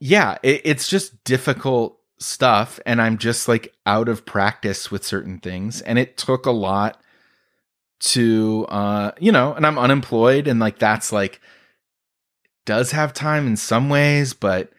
yeah 0.00 0.38
it, 0.42 0.62
it's 0.64 0.88
just 0.88 1.22
difficult 1.24 1.98
stuff. 2.18 2.80
And 2.84 3.00
I'm 3.00 3.18
just 3.18 3.48
like 3.48 3.72
out 3.86 4.08
of 4.08 4.26
practice 4.26 4.90
with 4.90 5.04
certain 5.04 5.38
things. 5.38 5.80
And 5.80 5.98
it 5.98 6.16
took 6.16 6.46
a 6.46 6.50
lot 6.50 7.00
to 8.06 8.66
uh 8.68 9.12
you 9.18 9.32
know 9.32 9.54
and 9.54 9.66
I'm 9.66 9.78
unemployed 9.78 10.46
and 10.46 10.60
like 10.60 10.78
that's 10.78 11.10
like 11.12 11.40
does 12.66 12.90
have 12.92 13.12
time 13.14 13.46
in 13.46 13.56
some 13.56 13.88
ways 13.88 14.34
but 14.34 14.70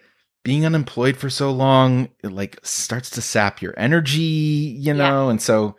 being 0.44 0.64
unemployed 0.66 1.18
for 1.18 1.30
so 1.30 1.52
long 1.52 2.10
it 2.24 2.32
like 2.32 2.60
starts 2.64 3.10
to 3.12 3.22
sap 3.22 3.62
your 3.64 3.74
energy 3.78 4.22
you 4.22 4.94
know 4.94 5.30
and 5.30 5.42
so 5.42 5.76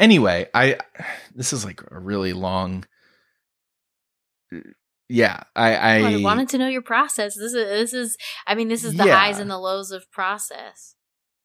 anyway 0.00 0.48
i 0.54 0.78
this 1.34 1.52
is 1.52 1.64
like 1.66 1.82
a 1.90 1.98
really 1.98 2.32
long 2.32 2.84
yeah 5.08 5.40
i 5.54 5.74
i, 5.74 5.96
I 6.14 6.16
wanted 6.22 6.48
to 6.50 6.58
know 6.58 6.68
your 6.68 6.82
process. 6.82 7.34
This 7.34 7.52
is 7.52 7.68
this 7.68 7.92
is 7.92 8.16
I 8.46 8.54
mean 8.54 8.68
this 8.68 8.84
is 8.84 8.94
the 8.96 9.04
Yeah. 9.06 9.16
highs 9.16 9.38
and 9.38 9.50
the 9.50 9.58
lows 9.58 9.90
of 9.90 10.10
process. 10.10 10.94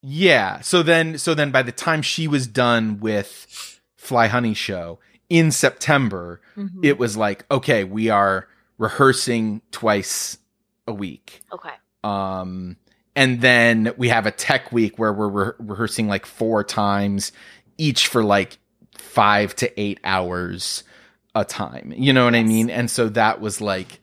yeah 0.02 0.62
so 0.62 0.82
then 0.82 1.18
so 1.18 1.34
then 1.34 1.52
by 1.52 1.62
the 1.62 1.72
time 1.72 2.02
she 2.02 2.28
was 2.28 2.48
done 2.48 3.00
with 3.00 3.80
fly 3.98 4.28
honey 4.28 4.54
show 4.54 5.00
in 5.32 5.50
september 5.50 6.42
Mhm. 6.58 6.84
it 6.84 7.00
was 7.00 7.16
like 7.16 7.46
okay 7.50 7.86
we 7.86 8.10
are 8.10 8.48
rehearsing 8.78 9.62
twice 9.72 10.38
a 10.88 10.94
week 10.94 11.40
okay. 11.54 11.72
um 12.04 12.76
and 13.16 13.40
then 13.42 13.94
we 13.98 14.10
have 14.10 14.26
a 14.26 14.32
tech 14.32 14.72
week 14.74 15.00
where 15.00 15.14
we're 15.14 15.28
re- 15.30 15.54
rehearsing 15.60 16.08
like 16.10 16.26
four 16.26 16.64
times 16.66 17.32
each 17.78 18.08
for 18.08 18.24
like 18.24 18.58
five 18.98 19.56
to 19.56 19.80
eight 19.80 20.00
hours 20.04 20.84
a 21.34 21.46
time 21.46 21.94
you 21.96 22.12
know 22.12 22.26
what 22.26 22.36
i 22.36 22.44
mean 22.44 22.70
and 22.70 22.92
so 22.92 23.08
that 23.08 23.40
was 23.40 23.62
like 23.62 24.00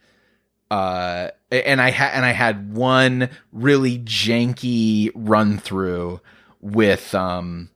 uh 0.70 1.28
and 1.50 1.80
i 1.80 1.90
had 1.90 2.12
and 2.14 2.24
i 2.24 2.32
had 2.32 2.72
one 2.74 3.28
really 3.52 3.98
janky 3.98 5.10
run 5.14 5.58
through 5.58 6.20
with 6.60 7.14
um 7.14 7.68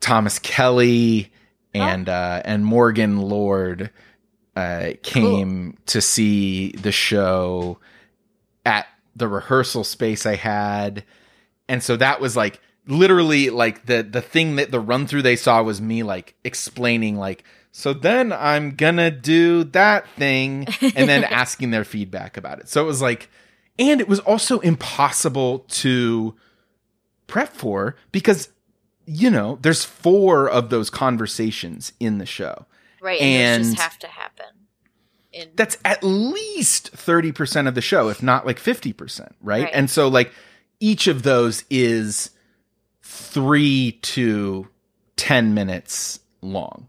thomas 0.00 0.38
kelly 0.38 1.31
and 1.74 2.08
uh 2.08 2.42
and 2.44 2.64
morgan 2.64 3.18
lord 3.18 3.90
uh 4.56 4.90
came 5.02 5.78
to 5.86 6.00
see 6.00 6.72
the 6.72 6.92
show 6.92 7.78
at 8.64 8.86
the 9.14 9.28
rehearsal 9.28 9.84
space 9.84 10.26
I 10.26 10.36
had. 10.36 11.04
And 11.68 11.82
so 11.82 11.96
that 11.96 12.20
was 12.20 12.36
like 12.36 12.60
literally 12.86 13.50
like 13.50 13.86
the 13.86 14.02
the 14.02 14.20
thing 14.20 14.56
that 14.56 14.70
the 14.70 14.80
run 14.80 15.06
through 15.06 15.22
they 15.22 15.36
saw 15.36 15.62
was 15.62 15.80
me 15.80 16.02
like 16.02 16.34
explaining 16.42 17.16
like 17.16 17.44
so 17.70 17.92
then 17.92 18.32
I'm 18.32 18.74
gonna 18.74 19.10
do 19.10 19.64
that 19.64 20.08
thing 20.16 20.66
and 20.80 21.08
then 21.08 21.24
asking 21.30 21.70
their 21.70 21.84
feedback 21.84 22.36
about 22.36 22.58
it. 22.58 22.68
So 22.68 22.82
it 22.82 22.86
was 22.86 23.00
like 23.00 23.30
and 23.78 24.00
it 24.00 24.08
was 24.08 24.20
also 24.20 24.58
impossible 24.60 25.60
to 25.60 26.34
prep 27.26 27.54
for 27.54 27.96
because 28.10 28.48
you 29.12 29.30
know, 29.30 29.58
there's 29.62 29.84
four 29.84 30.48
of 30.48 30.70
those 30.70 30.90
conversations 30.90 31.92
in 32.00 32.18
the 32.18 32.26
show. 32.26 32.66
Right. 33.00 33.20
And, 33.20 33.62
those 33.62 33.68
And- 33.68 33.76
just 33.76 33.90
have 33.90 33.98
to 34.00 34.06
happen. 34.08 34.46
In, 35.32 35.48
that's 35.54 35.78
at 35.82 36.02
least 36.04 36.92
30% 36.94 37.66
of 37.66 37.74
the 37.74 37.80
show 37.80 38.10
if 38.10 38.22
not 38.22 38.44
like 38.44 38.58
50% 38.58 39.32
right? 39.40 39.64
Right. 39.64 39.70
and 39.72 39.88
so 39.88 40.06
like 40.08 40.30
each 40.78 41.06
of 41.06 41.22
those 41.22 41.64
is 41.70 42.32
3 43.02 43.92
to 43.92 44.68
10 45.16 45.54
minutes 45.54 46.20
long 46.42 46.88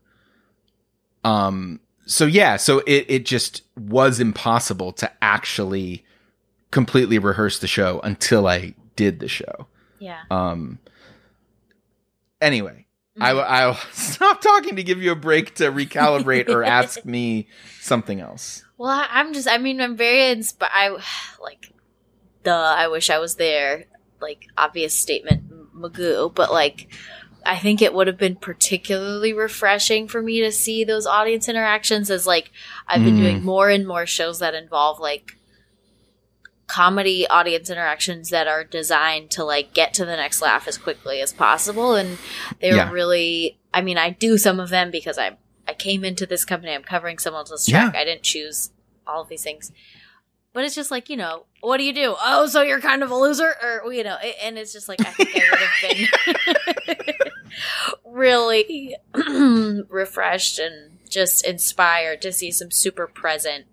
um 1.24 1.80
so 2.05 2.26
yeah 2.26 2.57
so 2.57 2.80
it 2.80 3.05
it 3.07 3.26
just 3.26 3.61
was 3.78 4.19
impossible 4.19 4.91
to 4.93 5.09
actually 5.21 6.03
completely 6.71 7.19
rehearse 7.19 7.59
the 7.59 7.67
show 7.67 8.01
until 8.03 8.45
i 8.47 8.74
did 8.97 9.19
the 9.21 9.30
show 9.30 9.67
yeah. 9.99 10.19
um 10.32 10.80
anyway 12.43 12.83
I. 13.19 13.31
I'll 13.31 13.75
stop 13.91 14.41
talking 14.41 14.75
to 14.75 14.83
give 14.83 15.01
you 15.01 15.11
a 15.11 15.15
break 15.15 15.55
to 15.55 15.71
recalibrate 15.71 16.49
or 16.49 16.63
ask 16.79 17.05
me 17.05 17.47
something 17.79 18.19
else. 18.19 18.63
Well, 18.77 18.89
I, 18.89 19.07
I'm 19.11 19.33
just, 19.33 19.47
I 19.47 19.57
mean, 19.57 19.81
I'm 19.81 19.95
very 19.95 20.29
inspired. 20.31 20.71
I, 20.73 20.89
like, 21.41 21.71
duh, 22.43 22.75
I 22.77 22.87
wish 22.87 23.09
I 23.09 23.19
was 23.19 23.35
there. 23.35 23.85
Like, 24.21 24.47
obvious 24.57 24.93
statement, 24.93 25.75
Magoo. 25.75 26.33
But, 26.33 26.51
like, 26.51 26.87
I 27.45 27.57
think 27.59 27.81
it 27.81 27.93
would 27.93 28.07
have 28.07 28.17
been 28.17 28.37
particularly 28.37 29.33
refreshing 29.33 30.07
for 30.07 30.21
me 30.21 30.41
to 30.41 30.51
see 30.51 30.83
those 30.83 31.05
audience 31.05 31.49
interactions 31.49 32.09
as, 32.09 32.25
like, 32.25 32.51
I've 32.87 33.03
been 33.03 33.15
Mm. 33.15 33.19
doing 33.19 33.43
more 33.43 33.69
and 33.69 33.85
more 33.85 34.05
shows 34.05 34.39
that 34.39 34.55
involve, 34.55 34.99
like, 34.99 35.37
comedy 36.68 37.28
audience 37.28 37.70
interactions 37.70 38.30
that 38.30 38.47
are 38.47 38.64
designed 38.64 39.30
to, 39.32 39.43
like, 39.43 39.74
get 39.74 39.93
to 39.95 40.05
the 40.05 40.16
next 40.16 40.41
laugh 40.41 40.68
as 40.68 40.78
quickly 40.78 41.22
as 41.22 41.34
possible. 41.34 41.95
And 41.95 42.18
they're 42.61 42.76
Yeah. 42.76 42.91
really, 42.91 43.57
I 43.74 43.82
mean, 43.82 43.97
I 43.97 44.11
do 44.11 44.38
some 44.38 44.59
of 44.59 44.70
them 44.70 44.89
because 44.91 45.18
I'm 45.18 45.38
I 45.66 45.74
came 45.74 46.03
into 46.03 46.26
this 46.26 46.43
company. 46.43 46.74
I'm 46.74 46.84
covering 46.84 47.18
someone 47.20 47.39
else's 47.41 47.66
track. 47.66 47.95
I 47.95 48.03
didn't 48.03 48.24
choose 48.24 48.72
all 49.07 49.22
of 49.22 49.30
these 49.30 49.43
things. 49.43 49.72
But 50.51 50.66
it's 50.66 50.76
just 50.76 50.91
like, 50.91 51.09
you 51.09 51.16
know, 51.16 51.45
what 51.61 51.78
do 51.78 51.84
you 51.86 51.93
do? 51.93 52.16
Oh, 52.22 52.47
so 52.47 52.61
you're 52.61 52.82
kind 52.82 53.01
of 53.01 53.09
a 53.11 53.16
loser? 53.16 53.55
Or, 53.64 53.91
you 53.93 54.03
know, 54.03 54.18
a- 54.22 54.43
and 54.45 54.57
it's 54.57 54.74
just 54.74 54.89
like, 54.89 54.99
I 54.99 55.11
think 55.11 55.30
I 55.36 55.49
would 55.49 55.59
have 55.59 56.97
been 56.97 57.16
really 58.05 58.95
refreshed 59.89 60.59
and 60.59 60.97
just 61.09 61.45
inspired 61.45 62.22
to 62.24 62.32
see 62.32 62.51
some 62.51 62.72
super 62.72 63.07
present 63.07 63.66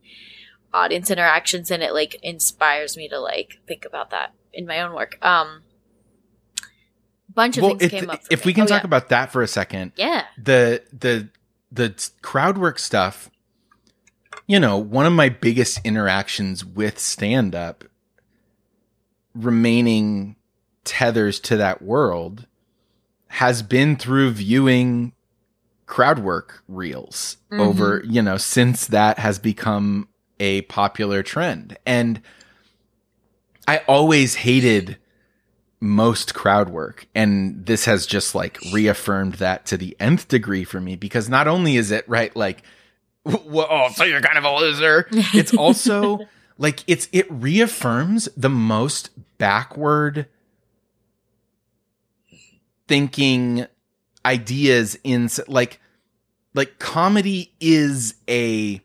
audience 0.73 1.11
interactions. 1.11 1.71
And 1.71 1.83
it 1.83 1.93
like 1.93 2.17
inspires 2.23 2.97
me 2.97 3.09
to 3.09 3.19
like 3.19 3.59
think 3.67 3.85
about 3.85 4.11
that 4.11 4.33
in 4.53 4.67
my 4.67 4.81
own 4.81 4.95
work. 4.95 5.19
Um, 5.25 5.63
a 7.29 7.33
bunch 7.33 7.57
of 7.59 7.65
things 7.65 7.83
if, 7.83 7.91
came 7.91 8.11
up. 8.11 8.23
For 8.25 8.33
if 8.33 8.45
me. 8.45 8.51
we 8.51 8.55
can 8.55 8.65
Oh, 8.65 8.67
talk 8.67 8.83
yeah. 8.83 8.87
about 8.87 9.09
that 9.11 9.31
for 9.33 9.43
a 9.43 9.49
second, 9.49 9.93
yeah. 9.97 10.25
the 10.37 10.83
the 10.93 11.29
the 11.73 12.11
crowd 12.23 12.59
work 12.59 12.79
stuff. 12.79 13.31
You 14.47 14.59
know, 14.59 14.77
one 14.79 15.07
of 15.07 15.13
my 15.13 15.29
biggest 15.29 15.81
interactions 15.85 16.65
with 16.65 16.99
stand 16.99 17.55
up 17.55 17.85
remaining 19.35 20.37
tethers 20.85 21.39
to 21.41 21.57
that 21.57 21.83
world 21.83 22.47
has 23.29 23.63
been 23.63 23.95
through 23.97 24.33
viewing 24.33 25.13
crowd 25.87 26.19
work 26.19 26.63
reels 26.69 27.37
Mhm. 27.53 27.61
over, 27.61 28.03
you 28.05 28.23
know, 28.23 28.37
since 28.37 28.87
that 28.89 29.19
has 29.21 29.39
become 29.39 30.09
a 30.41 30.63
popular 30.63 31.23
trend. 31.23 31.79
And 31.87 32.21
I 33.69 33.79
always 33.87 34.35
hated 34.37 34.97
most 35.79 36.35
crowd 36.35 36.71
work. 36.71 37.07
And 37.15 37.65
this 37.67 37.85
has 37.85 38.07
just 38.07 38.35
like 38.35 38.59
reaffirmed 38.73 39.35
that 39.35 39.67
to 39.67 39.77
the 39.77 39.97
nth 40.01 40.27
degree 40.29 40.65
for 40.65 40.81
me 40.81 40.97
because 40.97 41.29
not 41.29 41.47
only 41.47 41.77
is 41.77 41.91
it 41.91 42.09
right, 42.09 42.35
like, 42.35 42.63
"Wh- 43.25 43.37
oh, 43.55 43.89
so 43.95 44.05
you're 44.05 44.21
kind 44.21 44.39
of 44.39 44.45
a 44.45 44.53
loser. 44.57 45.09
It's 45.35 45.55
also 45.55 46.27
like 46.59 46.83
it's 46.87 47.09
it 47.13 47.31
reaffirms 47.31 48.29
the 48.37 48.51
most 48.51 49.11
backward 49.39 50.27
thinking 52.89 53.67
ideas 54.27 54.99
in 55.05 55.31
like 55.47 55.81
like 56.55 56.79
comedy 56.79 57.53
is 57.61 58.15
a 58.29 58.83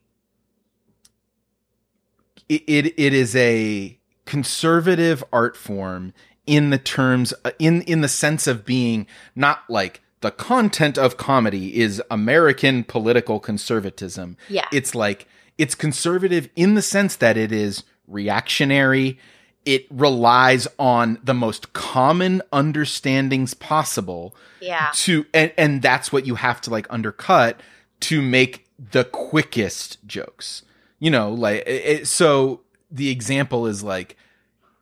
it, 2.50 2.64
it 2.68 2.86
it 2.98 3.14
is 3.14 3.36
a 3.36 3.98
conservative 4.26 5.24
art 5.32 5.56
form 5.58 6.14
in 6.46 6.70
the 6.70 6.78
terms 6.78 7.34
uh, 7.44 7.52
in 7.60 7.82
in 7.84 8.02
the 8.02 8.08
sense 8.08 8.48
of 8.48 8.66
being 8.66 9.08
not 9.36 9.60
like 9.70 10.02
the 10.22 10.32
content 10.32 10.98
of 10.98 11.18
comedy 11.18 11.78
is 11.80 12.02
American 12.10 12.84
political 12.84 13.40
conservatism. 13.40 14.38
Yeah. 14.50 14.66
It's 14.72 14.96
like 14.96 15.28
it's 15.58 15.76
conservative 15.76 16.50
in 16.56 16.74
the 16.76 16.82
sense 16.82 17.16
that 17.18 17.38
it 17.38 17.52
is 17.52 17.84
reactionary. 18.08 19.20
It 19.66 19.88
relies 19.90 20.68
on 20.78 21.20
the 21.24 21.34
most 21.34 21.74
common 21.74 22.42
understandings 22.52 23.54
possible 23.54 24.36
Yeah. 24.62 24.90
to 24.94 25.26
and, 25.34 25.52
and 25.58 25.82
that's 25.82 26.12
what 26.12 26.26
you 26.28 26.36
have 26.36 26.62
to 26.62 26.70
like 26.70 26.88
undercut 26.90 27.60
to 28.02 28.22
make 28.22 28.68
the 28.92 29.04
quickest 29.06 29.98
jokes. 30.08 30.64
You 31.00 31.12
know, 31.12 31.32
like 31.32 31.64
it, 31.66 32.08
so 32.08 32.62
the 32.90 33.10
example 33.10 33.68
is 33.68 33.84
like 33.84 34.16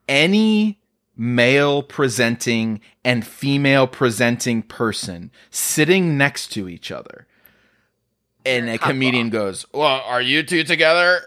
any 0.08 0.80
male 1.16 1.82
presenting 1.82 2.80
and 3.04 3.26
female 3.26 3.86
presenting 3.86 4.62
person 4.62 5.30
sitting 5.50 6.16
next 6.16 6.52
to 6.52 6.68
each 6.68 6.90
other. 6.90 7.26
And 8.46 8.68
a 8.68 8.78
comedian 8.78 9.30
goes, 9.30 9.64
Well, 9.72 10.02
are 10.06 10.20
you 10.20 10.42
two 10.42 10.64
together? 10.64 11.22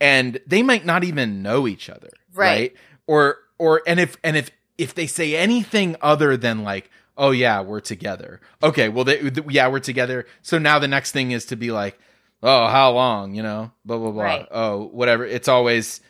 And 0.00 0.38
they 0.46 0.62
might 0.62 0.84
not 0.84 1.02
even 1.02 1.42
know 1.42 1.66
each 1.66 1.88
other. 1.88 2.10
Right. 2.34 2.48
Right. 2.48 2.76
Or 3.06 3.36
or 3.58 3.82
and 3.86 3.98
if 3.98 4.16
and 4.22 4.36
if 4.36 4.50
if 4.76 4.94
they 4.94 5.06
say 5.06 5.34
anything 5.34 5.96
other 6.00 6.36
than 6.36 6.62
like, 6.62 6.90
oh 7.16 7.30
yeah, 7.30 7.60
we're 7.60 7.80
together. 7.80 8.40
Okay, 8.62 8.88
well 8.88 9.04
they 9.04 9.18
th- 9.18 9.46
yeah, 9.48 9.66
we're 9.68 9.80
together. 9.80 10.26
So 10.42 10.58
now 10.58 10.78
the 10.78 10.88
next 10.88 11.12
thing 11.12 11.30
is 11.32 11.44
to 11.46 11.56
be 11.56 11.70
like, 11.70 11.98
oh, 12.42 12.66
how 12.68 12.92
long, 12.92 13.34
you 13.34 13.42
know? 13.42 13.72
Blah 13.84 13.98
blah 13.98 14.10
blah. 14.10 14.22
Right. 14.22 14.48
Oh, 14.50 14.86
whatever. 14.92 15.24
It's 15.24 15.48
always 15.48 16.00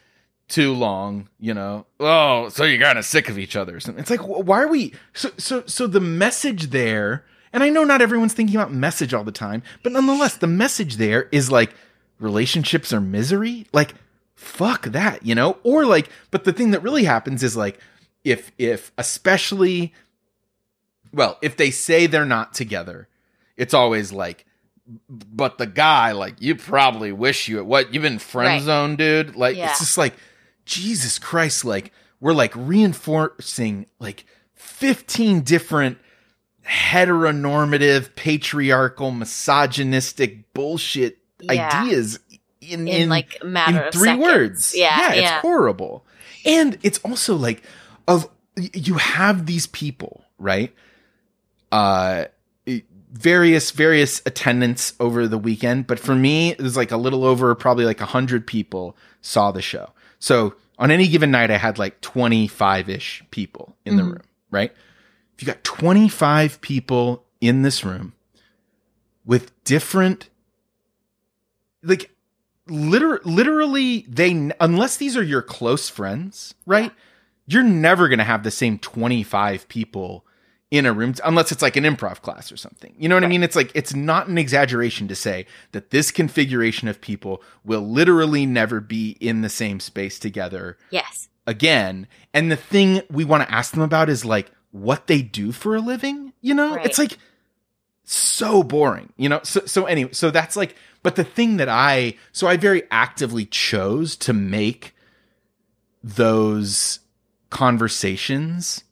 too 0.48 0.72
long, 0.74 1.28
you 1.38 1.54
know. 1.54 1.86
Oh, 2.00 2.48
so 2.48 2.64
you're 2.64 2.80
kind 2.82 2.98
of 2.98 3.04
sick 3.04 3.28
of 3.28 3.38
each 3.38 3.54
other. 3.56 3.78
something. 3.80 4.00
It's 4.00 4.10
like, 4.10 4.20
why 4.20 4.62
are 4.62 4.68
we? 4.68 4.94
So, 5.12 5.30
so, 5.36 5.62
so 5.66 5.86
the 5.86 6.00
message 6.00 6.70
there, 6.70 7.24
and 7.52 7.62
I 7.62 7.68
know 7.68 7.84
not 7.84 8.02
everyone's 8.02 8.32
thinking 8.32 8.56
about 8.56 8.72
message 8.72 9.12
all 9.12 9.24
the 9.24 9.32
time, 9.32 9.62
but 9.82 9.92
nonetheless, 9.92 10.36
the 10.36 10.46
message 10.46 10.96
there 10.96 11.28
is 11.32 11.50
like 11.50 11.74
relationships 12.18 12.92
are 12.92 13.00
misery. 13.00 13.66
Like, 13.72 13.94
fuck 14.34 14.84
that, 14.86 15.24
you 15.24 15.34
know. 15.34 15.58
Or 15.62 15.84
like, 15.84 16.08
but 16.30 16.44
the 16.44 16.52
thing 16.52 16.70
that 16.70 16.82
really 16.82 17.04
happens 17.04 17.42
is 17.42 17.56
like, 17.56 17.78
if 18.24 18.50
if 18.58 18.90
especially, 18.98 19.92
well, 21.12 21.38
if 21.42 21.56
they 21.56 21.70
say 21.70 22.06
they're 22.06 22.24
not 22.24 22.54
together, 22.54 23.08
it's 23.56 23.74
always 23.74 24.12
like. 24.12 24.44
But 25.08 25.58
the 25.58 25.66
guy, 25.66 26.12
like, 26.12 26.40
you 26.40 26.54
probably 26.54 27.12
wish 27.12 27.48
you 27.48 27.62
what 27.64 27.92
you've 27.92 28.02
been 28.02 28.18
friend 28.18 28.48
Right. 28.54 28.62
zoned, 28.62 28.98
dude. 28.98 29.36
Like, 29.36 29.56
Yeah. 29.56 29.70
it's 29.70 29.80
just 29.80 29.98
like, 29.98 30.14
Jesus 30.64 31.18
Christ, 31.18 31.64
like 31.64 31.92
we're 32.20 32.32
like 32.34 32.52
reinforcing 32.56 33.86
like 34.00 34.24
15 34.54 35.40
different 35.42 35.98
heteronormative, 36.66 38.14
patriarchal, 38.16 39.10
misogynistic 39.10 40.52
bullshit 40.52 41.18
Yeah. 41.40 41.68
ideas 41.82 42.18
in, 42.60 42.88
in, 42.88 43.02
in 43.02 43.08
like 43.08 43.38
a 43.40 43.44
matter 43.46 43.78
in 43.80 43.86
of 43.88 43.92
three 43.94 44.08
seconds. 44.08 44.22
words. 44.24 44.74
Yeah, 44.76 45.12
it's 45.12 45.22
yeah. 45.22 45.40
horrible. 45.40 46.04
And 46.44 46.78
it's 46.82 46.98
also 46.98 47.36
like 47.36 47.62
of 48.06 48.28
you 48.56 48.94
have 48.94 49.46
these 49.46 49.66
people, 49.66 50.24
right? 50.38 50.74
Uh 51.72 52.24
various 53.12 53.70
various 53.70 54.20
attendance 54.26 54.92
over 55.00 55.26
the 55.26 55.38
weekend, 55.38 55.86
but 55.86 55.98
for 55.98 56.14
me 56.14 56.50
it 56.50 56.60
was 56.60 56.76
like 56.76 56.90
a 56.90 56.96
little 56.96 57.24
over 57.24 57.54
probably 57.54 57.84
like 57.84 58.00
a 58.00 58.04
100 58.04 58.46
people 58.46 58.96
saw 59.22 59.50
the 59.50 59.62
show. 59.62 59.90
So 60.18 60.54
on 60.78 60.90
any 60.90 61.08
given 61.08 61.30
night 61.30 61.50
I 61.50 61.56
had 61.56 61.78
like 61.78 62.00
25ish 62.02 63.22
people 63.30 63.76
in 63.84 63.96
the 63.96 64.02
Mhm. 64.02 64.10
room, 64.12 64.22
right? 64.50 64.72
If 65.34 65.42
you 65.42 65.46
got 65.46 65.64
25 65.64 66.60
people 66.60 67.24
in 67.40 67.62
this 67.62 67.84
room 67.84 68.12
with 69.24 69.52
different 69.64 70.28
like 71.82 72.10
liter- 72.66 73.20
literally 73.24 74.04
they 74.08 74.50
unless 74.60 74.96
these 74.96 75.16
are 75.16 75.22
your 75.22 75.40
close 75.42 75.88
friends 75.88 76.54
right 76.66 76.92
you're 77.46 77.62
never 77.62 78.08
going 78.08 78.18
to 78.18 78.24
have 78.24 78.42
the 78.42 78.50
same 78.50 78.78
25 78.78 79.68
people 79.68 80.26
in 80.70 80.84
a 80.84 80.92
room 80.92 81.14
unless 81.24 81.50
it's 81.50 81.62
like 81.62 81.76
an 81.76 81.84
improv 81.84 82.20
class 82.20 82.52
or 82.52 82.56
something 82.56 82.94
you 82.98 83.08
know 83.08 83.14
what 83.16 83.24
i 83.24 83.26
mean 83.26 83.42
it's 83.42 83.56
like 83.56 83.72
it's 83.74 83.94
not 83.94 84.28
an 84.28 84.36
exaggeration 84.36 85.08
to 85.08 85.14
say 85.14 85.46
that 85.72 85.90
this 85.90 86.10
configuration 86.10 86.88
of 86.88 87.00
people 87.00 87.42
will 87.64 87.80
literally 87.80 88.44
never 88.44 88.78
be 88.80 89.16
in 89.20 89.40
the 89.40 89.48
same 89.48 89.80
space 89.80 90.18
together 90.18 90.76
Yes. 90.90 91.28
again. 91.46 92.06
And 92.34 92.52
the 92.52 92.56
thing 92.56 93.00
we 93.10 93.24
want 93.24 93.42
to 93.48 93.54
ask 93.54 93.72
them 93.72 93.80
about 93.80 94.10
is 94.10 94.26
like 94.26 94.50
what 94.70 95.06
they 95.06 95.22
do 95.22 95.50
for 95.52 95.74
a 95.74 95.80
living. 95.80 96.34
You 96.42 96.52
know, 96.52 96.74
Right. 96.76 96.84
it's 96.84 96.98
like 96.98 97.16
so 98.04 98.62
boring. 98.62 99.10
You 99.16 99.30
know, 99.30 99.40
so 99.44 99.64
so 99.64 99.86
anyway, 99.86 100.12
so 100.12 100.30
that's 100.30 100.54
like. 100.56 100.76
But 101.02 101.16
the 101.16 101.24
thing 101.24 101.56
that 101.56 101.70
I 101.70 102.14
so 102.32 102.46
I 102.46 102.58
very 102.58 102.82
actively 102.90 103.46
chose 103.46 104.14
to 104.16 104.34
make 104.34 104.94
those 106.04 107.00
conversations 107.50 108.84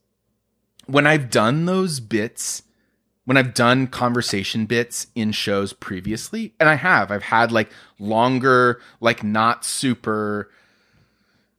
when 0.87 1.07
I've 1.07 1.31
done 1.31 1.67
those 1.67 2.01
bits 2.01 2.63
when 3.27 3.37
I've 3.37 3.55
done 3.55 3.89
conversation 3.89 4.67
bits 4.67 5.09
in 5.17 5.33
shows 5.33 5.73
previously, 5.73 6.55
and 6.59 6.69
I 6.69 6.77
have, 6.77 7.11
I've 7.11 7.25
had 7.25 7.51
like 7.51 7.71
longer, 7.99 8.81
like 9.01 9.25
not 9.25 9.65
super 9.65 10.49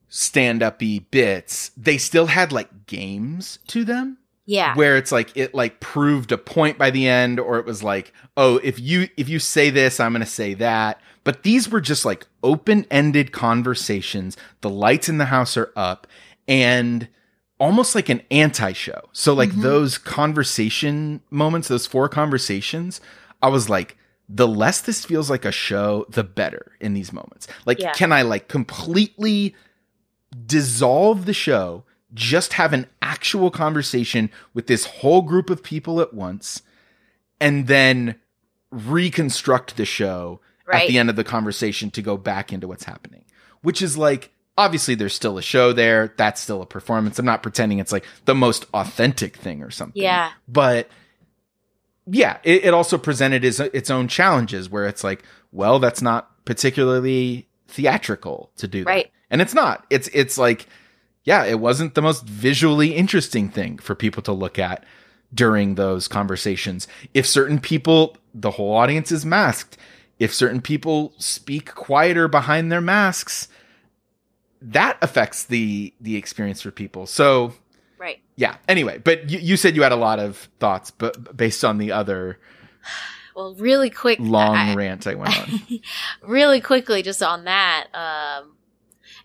stand 0.07 0.63
up 0.63 0.81
y 0.81 1.01
bits, 1.11 1.71
they 1.75 1.97
still 1.97 2.27
had 2.27 2.51
like 2.51 2.87
games 2.87 3.59
to 3.67 3.83
them. 3.83 4.17
Yeah. 4.49 4.75
where 4.75 4.95
it's 4.95 5.11
like 5.11 5.35
it 5.35 5.53
like 5.53 5.81
proved 5.81 6.31
a 6.31 6.37
point 6.37 6.77
by 6.77 6.89
the 6.89 7.05
end 7.05 7.37
or 7.37 7.59
it 7.59 7.65
was 7.65 7.83
like 7.83 8.13
oh 8.37 8.61
if 8.63 8.79
you 8.79 9.09
if 9.17 9.27
you 9.27 9.39
say 9.39 9.69
this 9.69 9.99
i'm 9.99 10.13
going 10.13 10.21
to 10.21 10.25
say 10.25 10.53
that. 10.53 11.01
But 11.25 11.43
these 11.43 11.67
were 11.67 11.81
just 11.81 12.05
like 12.05 12.25
open-ended 12.43 13.33
conversations. 13.33 14.37
The 14.61 14.69
lights 14.69 15.09
in 15.09 15.17
the 15.17 15.25
house 15.25 15.57
are 15.57 15.73
up 15.75 16.07
and 16.47 17.09
almost 17.59 17.95
like 17.95 18.09
an 18.09 18.21
anti-show 18.31 19.01
so 19.11 19.33
like 19.33 19.49
Mhm. 19.49 19.61
those 19.63 19.97
conversation 19.97 21.21
moments 21.31 21.67
those 21.67 21.87
four 21.87 22.07
conversations 22.07 23.01
i 23.41 23.47
was 23.47 23.67
like 23.69 23.97
the 24.29 24.47
less 24.47 24.81
this 24.81 25.05
feels 25.05 25.29
like 25.29 25.43
a 25.45 25.51
show 25.51 26.05
the 26.09 26.23
better 26.23 26.73
in 26.79 26.93
these 26.93 27.11
moments 27.11 27.47
like 27.65 27.79
Yeah. 27.79 27.93
can 27.93 28.11
i 28.11 28.21
like 28.21 28.47
completely 28.47 29.55
dissolve 30.45 31.25
the 31.25 31.33
show, 31.33 31.83
just 32.13 32.53
have 32.53 32.73
an 32.73 32.85
actual 33.01 33.49
conversation 33.49 34.29
with 34.53 34.67
this 34.67 34.85
whole 34.85 35.21
group 35.21 35.49
of 35.49 35.63
people 35.63 36.01
at 36.01 36.13
once, 36.13 36.61
and 37.39 37.67
then 37.67 38.15
reconstruct 38.71 39.77
the 39.77 39.85
show 39.85 40.39
at 40.71 40.87
the 40.87 40.97
end 40.97 41.09
of 41.09 41.15
the 41.15 41.23
conversation 41.23 41.89
to 41.91 42.01
go 42.01 42.17
back 42.17 42.51
into 42.51 42.67
what's 42.67 42.83
happening. 42.83 43.23
Which 43.61 43.81
is 43.81 43.97
like, 43.97 44.31
obviously, 44.57 44.95
there's 44.95 45.13
still 45.13 45.37
a 45.37 45.41
show 45.41 45.73
there. 45.73 46.13
That's 46.17 46.41
still 46.41 46.61
a 46.61 46.65
performance. 46.65 47.19
I'm 47.19 47.25
not 47.25 47.43
pretending 47.43 47.79
it's 47.79 47.91
like 47.91 48.05
the 48.25 48.35
most 48.35 48.65
authentic 48.73 49.37
thing 49.37 49.61
or 49.61 49.69
something. 49.69 50.01
Yeah. 50.01 50.31
But 50.47 50.89
yeah, 52.07 52.37
it, 52.43 52.65
it 52.65 52.73
also 52.73 52.97
presented 52.97 53.45
its, 53.45 53.59
its 53.59 53.89
own 53.89 54.07
challenges 54.07 54.69
where 54.69 54.85
it's 54.85 55.03
like, 55.03 55.23
well, 55.51 55.79
that's 55.79 56.01
not 56.01 56.45
particularly 56.45 57.47
theatrical 57.67 58.51
to 58.57 58.67
do 58.67 58.83
that. 58.83 58.89
Right. 58.89 59.11
And 59.29 59.41
it's 59.41 59.53
not. 59.53 59.85
It's 59.89 60.07
it's 60.13 60.37
like, 60.37 60.67
yeah, 61.23 61.43
it 61.43 61.59
wasn't 61.59 61.95
the 61.95 62.01
most 62.01 62.25
visually 62.25 62.95
interesting 62.95 63.49
thing 63.49 63.77
for 63.77 63.93
people 63.93 64.23
to 64.23 64.31
look 64.31 64.57
at 64.57 64.85
during 65.33 65.75
those 65.75 66.07
conversations. 66.07 66.87
If 67.13 67.27
certain 67.27 67.59
people, 67.59 68.15
the 68.33 68.51
whole 68.51 68.73
audience 68.73 69.11
is 69.11 69.25
masked. 69.25 69.77
If 70.19 70.33
certain 70.33 70.61
people 70.61 71.13
speak 71.17 71.75
quieter 71.75 72.29
behind 72.29 72.71
their 72.71 72.81
masks, 72.81 73.49
that 74.61 74.97
affects 75.01 75.45
the 75.45 75.93
the 76.01 76.15
experience 76.15 76.61
for 76.61 76.71
people. 76.71 77.05
So 77.05 77.53
Right. 77.99 78.19
yeah. 78.35 78.57
Anyway, 78.67 78.99
but 78.99 79.29
you, 79.29 79.39
you 79.39 79.57
said 79.57 79.75
you 79.75 79.81
had 79.83 79.91
a 79.91 79.95
lot 79.97 80.19
of 80.19 80.49
thoughts, 80.59 80.91
but 80.91 81.35
based 81.35 81.63
on 81.65 81.77
the 81.79 81.91
other 81.91 82.39
Well, 83.35 83.55
really 83.55 83.89
quick. 83.89 84.19
long 84.19 84.55
I- 84.55 84.75
rant 84.75 85.07
I 85.07 85.15
went 85.15 85.37
on. 85.39 85.61
really 86.29 86.61
quickly, 86.61 87.01
just 87.01 87.21
on 87.23 87.43
that. 87.45 87.87
Um, 87.93 88.53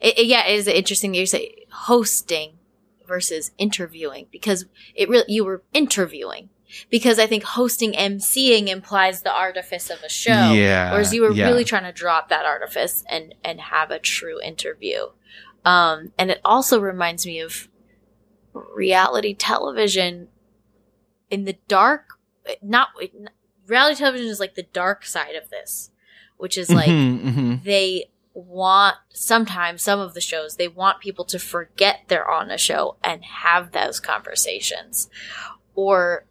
it, 0.00 0.18
it- 0.20 0.26
yeah, 0.26 0.46
it 0.46 0.54
is 0.56 0.66
interesting 0.68 1.12
that 1.12 1.18
you 1.18 1.26
say 1.26 1.64
hosting 1.70 2.54
versus 3.06 3.50
interviewing 3.58 4.26
because 4.30 4.64
it 4.94 5.08
really 5.08 5.24
you 5.28 5.44
were 5.44 5.62
interviewing 5.74 6.48
because 6.90 7.18
I 7.18 7.26
think 7.26 7.42
hosting 7.44 7.92
emceeing 7.92 8.68
implies 8.68 9.22
the 9.22 9.32
artifice 9.32 9.90
of 9.90 10.02
a 10.02 10.08
show. 10.08 10.52
Yeah, 10.52 10.92
Whereas 10.92 11.12
you 11.12 11.22
were 11.22 11.32
yeah. 11.32 11.46
really 11.46 11.64
trying 11.64 11.84
to 11.84 11.92
drop 11.92 12.28
that 12.28 12.44
artifice 12.44 13.04
and 13.08 13.34
and 13.44 13.60
have 13.60 13.90
a 13.90 13.98
true 13.98 14.40
interview. 14.42 15.06
Um, 15.64 16.12
and 16.18 16.30
it 16.30 16.40
also 16.44 16.80
reminds 16.80 17.24
me 17.26 17.40
of 17.40 17.68
reality 18.52 19.34
television 19.34 20.28
in 21.30 21.44
the 21.44 21.56
dark. 21.68 22.18
Not 22.62 22.88
reality 23.66 23.96
television 23.96 24.28
is 24.28 24.40
like 24.40 24.54
the 24.54 24.66
dark 24.72 25.04
side 25.06 25.34
of 25.36 25.50
this, 25.50 25.90
which 26.36 26.58
is 26.58 26.70
like 26.70 26.88
Mhm, 26.88 27.20
mhm. 27.22 27.64
they 27.64 28.10
want 28.34 28.96
sometimes 29.10 29.82
some 29.82 30.00
of 30.00 30.14
the 30.14 30.20
shows 30.20 30.56
they 30.56 30.66
want 30.68 31.00
people 31.00 31.22
to 31.22 31.38
forget 31.38 32.00
they're 32.08 32.30
on 32.30 32.50
a 32.50 32.56
show 32.56 32.96
and 33.04 33.22
have 33.24 33.72
those 33.72 34.00
conversations 34.00 35.10
or 35.74 36.24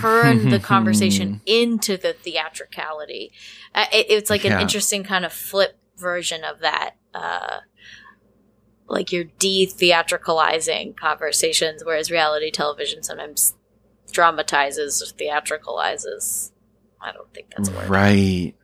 turn 0.00 0.48
the 0.50 0.58
conversation 0.62 1.40
into 1.46 1.96
the 1.96 2.12
theatricality. 2.12 3.32
Uh, 3.74 3.86
it, 3.92 4.06
it's 4.10 4.30
like 4.30 4.44
Yeah. 4.44 4.54
an 4.56 4.60
interesting 4.60 5.04
kind 5.04 5.24
of 5.24 5.32
flip 5.32 5.78
version 5.96 6.44
of 6.44 6.60
that. 6.60 6.96
Uh, 7.14 7.60
like 8.88 9.12
you're 9.12 9.24
de-theatricalizing 9.24 10.96
conversations, 10.96 11.82
whereas 11.84 12.10
reality 12.10 12.50
television 12.50 13.02
sometimes 13.02 13.54
dramatizes 14.12 15.02
or 15.02 15.06
theatricalizes. 15.14 16.52
I 17.00 17.12
don't 17.12 17.32
think 17.32 17.48
that's. 17.56 17.70
Right. 17.70 18.54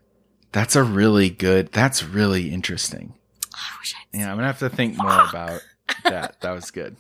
That's 0.53 0.76
a 0.76 0.82
really 0.82 1.30
good. 1.30 1.72
That's 1.72 2.03
really 2.03 2.51
interesting. 2.53 3.14
I 3.55 3.78
wish 3.80 3.94
I'd 3.94 4.18
Yeah, 4.18 4.30
I'm 4.30 4.36
gonna 4.36 4.46
have 4.46 4.59
to 4.61 4.68
think 4.70 4.96
more 4.96 5.09
about 5.28 5.62
that. 6.05 6.40
That 6.40 6.53
was 6.53 6.70
good. 6.70 6.96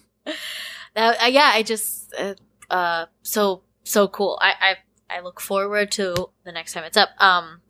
That, 0.94 1.22
uh, 1.22 1.26
yeah, 1.26 1.50
I 1.52 1.62
just 1.62 2.12
uh, 2.18 2.34
uh 2.70 3.06
so 3.22 3.62
so 3.84 4.08
cool. 4.08 4.38
I, 4.40 4.76
I 5.10 5.18
I 5.18 5.20
look 5.20 5.40
forward 5.40 5.90
to 5.92 6.30
the 6.44 6.52
next 6.52 6.72
time 6.72 6.84
it's 6.84 6.96
up. 6.96 7.10
Um, 7.18 7.62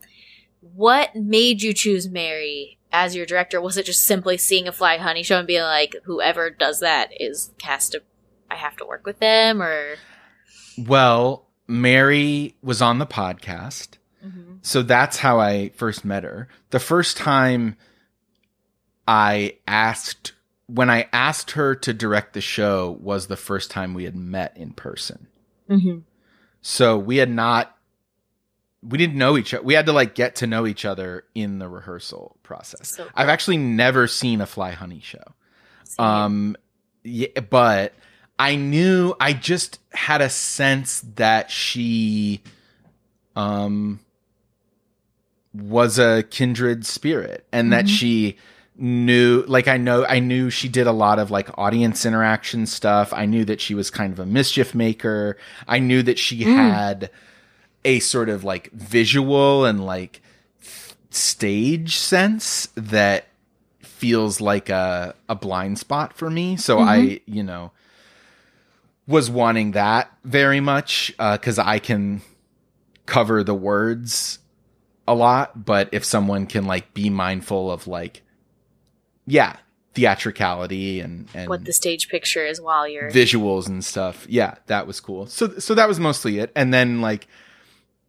what 0.60 1.14
made 1.16 1.62
you 1.62 1.72
choose 1.72 2.08
Mary 2.08 2.78
as 2.92 3.16
your 3.16 3.24
director? 3.26 3.60
Was 3.60 3.76
it 3.76 3.86
just 3.86 4.04
simply 4.04 4.36
seeing 4.36 4.68
a 4.68 4.72
Fly 4.72 4.98
Honey 4.98 5.22
show 5.22 5.38
and 5.38 5.46
being 5.46 5.62
like, 5.62 5.96
whoever 6.04 6.50
does 6.50 6.80
that 6.80 7.10
is 7.18 7.52
cast 7.58 7.96
I 8.50 8.56
have 8.56 8.76
to 8.78 8.84
work 8.84 9.06
with 9.06 9.20
them, 9.20 9.62
or 9.62 9.94
Well, 10.76 11.46
Mary 11.66 12.56
was 12.62 12.82
on 12.82 12.98
the 12.98 13.06
podcast. 13.06 13.90
Mhm. 14.24 14.58
So 14.60 14.82
that's 14.82 15.18
how 15.18 15.38
I 15.38 15.70
first 15.70 16.04
met 16.04 16.24
her. 16.24 16.48
The 16.70 16.80
first 16.80 17.16
time 17.16 17.76
I 19.06 19.56
asked, 19.66 20.32
when 20.66 20.90
I 20.90 21.08
asked 21.12 21.52
her 21.52 21.74
to 21.76 21.94
direct 21.94 22.32
the 22.34 22.40
show, 22.40 22.98
was 23.00 23.26
the 23.28 23.36
first 23.36 23.70
time 23.70 23.94
we 23.94 24.04
had 24.04 24.16
met 24.16 24.56
in 24.56 24.72
person. 24.72 25.28
Mhm. 25.70 26.02
So 26.62 26.98
we 26.98 27.16
had 27.18 27.30
not, 27.30 27.76
we 28.82 28.98
didn't 28.98 29.16
know 29.16 29.36
each 29.38 29.54
other. 29.54 29.62
We 29.62 29.74
had 29.74 29.86
to 29.86 29.92
like 29.92 30.14
get 30.14 30.36
to 30.36 30.46
know 30.46 30.66
each 30.66 30.84
other 30.84 31.24
in 31.34 31.58
the 31.58 31.68
rehearsal 31.68 32.36
process. 32.42 32.88
So 32.96 33.04
cool. 33.04 33.12
I've 33.14 33.28
actually 33.28 33.58
never 33.58 34.06
seen 34.06 34.40
a 34.40 34.46
Fly 34.46 34.72
Honey 34.72 35.00
show. 35.00 35.22
Same. 35.84 36.04
Um, 36.06 36.56
yeah, 37.04 37.28
but 37.48 37.94
I 38.38 38.56
knew 38.56 39.14
I 39.20 39.32
just 39.32 39.78
had 39.92 40.20
a 40.22 40.30
sense 40.30 41.00
that 41.16 41.50
she, 41.50 42.42
um, 43.36 44.00
was 45.52 45.98
a 45.98 46.22
kindred 46.30 46.86
spirit, 46.86 47.46
and 47.52 47.72
that 47.72 47.86
Mhm. 47.86 47.88
she 47.98 48.36
knew, 48.80 49.44
like, 49.46 49.68
I 49.68 49.76
know, 49.76 50.04
I 50.06 50.18
knew 50.20 50.48
she 50.50 50.68
did 50.68 50.86
a 50.86 50.92
lot 50.92 51.18
of 51.18 51.30
like 51.30 51.56
audience 51.58 52.06
interaction 52.06 52.66
stuff. 52.66 53.12
I 53.12 53.26
knew 53.26 53.44
that 53.44 53.60
she 53.60 53.74
was 53.74 53.90
kind 53.90 54.12
of 54.12 54.18
a 54.18 54.26
mischief 54.26 54.74
maker. 54.74 55.36
I 55.68 55.78
knew 55.78 56.02
that 56.02 56.18
she 56.18 56.40
Mm. 56.44 56.54
had 56.56 57.10
a 57.84 58.00
sort 58.00 58.28
of 58.28 58.42
like 58.42 58.70
visual 58.72 59.64
and 59.66 59.84
like 59.84 60.22
stage 61.10 61.96
sense 61.96 62.68
that 62.74 63.26
feels 63.82 64.40
like 64.40 64.68
a 64.70 65.14
a 65.28 65.34
blind 65.34 65.78
spot 65.78 66.14
for 66.16 66.30
me. 66.30 66.56
So 66.56 66.78
I, 66.78 67.20
you 67.26 67.42
know, 67.42 67.72
was 69.06 69.30
wanting 69.30 69.72
that 69.72 70.10
very 70.24 70.60
much 70.60 71.12
because 71.18 71.58
I 71.58 71.78
can 71.78 72.22
cover 73.06 73.42
the 73.44 73.54
words 73.54 74.38
a 75.08 75.14
lot, 75.14 75.64
but 75.66 75.88
if 75.92 76.04
someone 76.04 76.46
can 76.46 76.64
like 76.64 76.94
be 76.94 77.10
mindful 77.10 77.70
of 77.70 77.86
like, 77.86 78.22
yeah, 79.26 79.56
theatricality 79.94 81.00
and 81.00 81.28
and 81.34 81.48
what 81.48 81.64
the 81.64 81.72
stage 81.72 82.08
picture 82.08 82.44
is 82.44 82.60
while 82.60 82.86
you're 82.86 83.10
visuals 83.10 83.68
and 83.68 83.84
stuff. 83.84 84.26
Yeah, 84.28 84.54
that 84.66 84.86
was 84.86 85.00
cool. 85.00 85.26
So 85.26 85.58
so 85.58 85.74
that 85.74 85.88
was 85.88 85.98
mostly 85.98 86.38
it. 86.38 86.52
And 86.54 86.72
then 86.72 87.00
like 87.00 87.26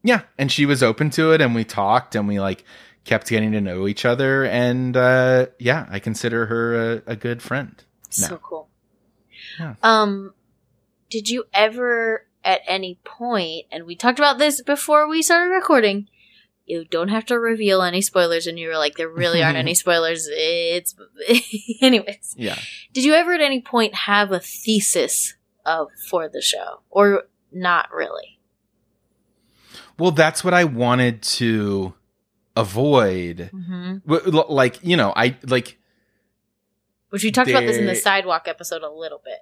yeah, 0.04 0.22
and 0.38 0.52
she 0.52 0.66
was 0.66 0.82
open 0.84 1.10
to 1.12 1.32
it 1.32 1.42
and 1.42 1.54
we 1.56 1.64
talked 1.64 2.16
and 2.16 2.28
we 2.28 2.40
like 2.40 2.64
kept 3.04 3.30
getting 3.30 3.52
to 3.52 3.62
know 3.62 3.88
each 3.88 4.06
other 4.06 4.46
and 4.46 4.96
uh 4.96 5.48
yeah, 5.60 5.88
I 5.90 6.00
consider 6.00 6.46
her 6.48 6.94
a, 6.94 7.02
a 7.08 7.16
good 7.16 7.42
friend. 7.42 7.84
so 8.10 8.38
cool. 8.38 8.70
Yeah. 9.60 9.76
Um, 9.84 10.34
did 11.10 11.30
you 11.30 11.46
ever 11.54 12.26
at 12.44 12.62
any 12.66 13.00
point, 13.04 13.66
and 13.72 13.86
we 13.86 13.96
talked 13.96 14.20
about 14.20 14.40
this 14.40 14.62
before 14.62 15.08
we 15.08 15.22
started 15.22 15.54
recording, 15.54 16.08
you 16.66 16.86
don't 16.86 17.10
have 17.10 17.26
to 17.26 17.40
reveal 17.40 17.82
any 17.82 18.02
spoilers, 18.02 18.48
and 18.48 18.58
you 18.60 18.68
were 18.68 18.78
like, 18.78 18.96
there 18.96 19.10
really 19.10 19.44
aren't 19.44 19.58
any 19.58 19.74
spoilers. 19.76 20.28
It's, 20.32 20.96
anyways. 21.82 22.36
Yeah. 22.38 22.58
Did 22.94 23.04
you 23.04 23.14
ever 23.14 23.34
at 23.34 23.42
any 23.42 23.62
point 23.62 23.94
have 23.94 24.32
a 24.32 24.40
thesis 24.40 25.36
of 25.66 25.90
for 26.10 26.30
the 26.30 26.42
show, 26.42 26.82
or 26.90 27.24
not 27.52 27.92
really? 27.92 28.40
Well, 29.98 30.12
that's 30.12 30.44
what 30.44 30.54
I 30.54 30.64
wanted 30.64 31.22
to 31.24 31.94
avoid. 32.56 33.52
Mm-hmm. 33.54 34.30
Like, 34.50 34.80
you 34.84 34.98
know, 34.98 35.14
I 35.16 35.38
like 35.46 35.78
Which 37.10 37.24
we 37.24 37.32
talked 37.32 37.50
about 37.50 37.64
this 37.66 37.78
in 37.78 37.86
the 37.86 37.96
sidewalk 37.96 38.48
episode 38.48 38.84
a 38.84 38.90
little 38.90 39.22
bit. 39.24 39.40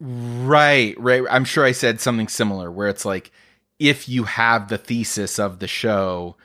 Right, 0.00 0.94
right. 0.98 1.22
I'm 1.30 1.44
sure 1.44 1.64
I 1.64 1.72
said 1.72 2.00
something 2.00 2.28
similar 2.28 2.70
where 2.70 2.88
it's 2.88 3.04
like 3.04 3.32
if 3.78 4.08
you 4.08 4.24
have 4.24 4.68
the 4.68 4.78
thesis 4.78 5.38
of 5.38 5.58
the 5.60 5.68
show, 5.68 6.36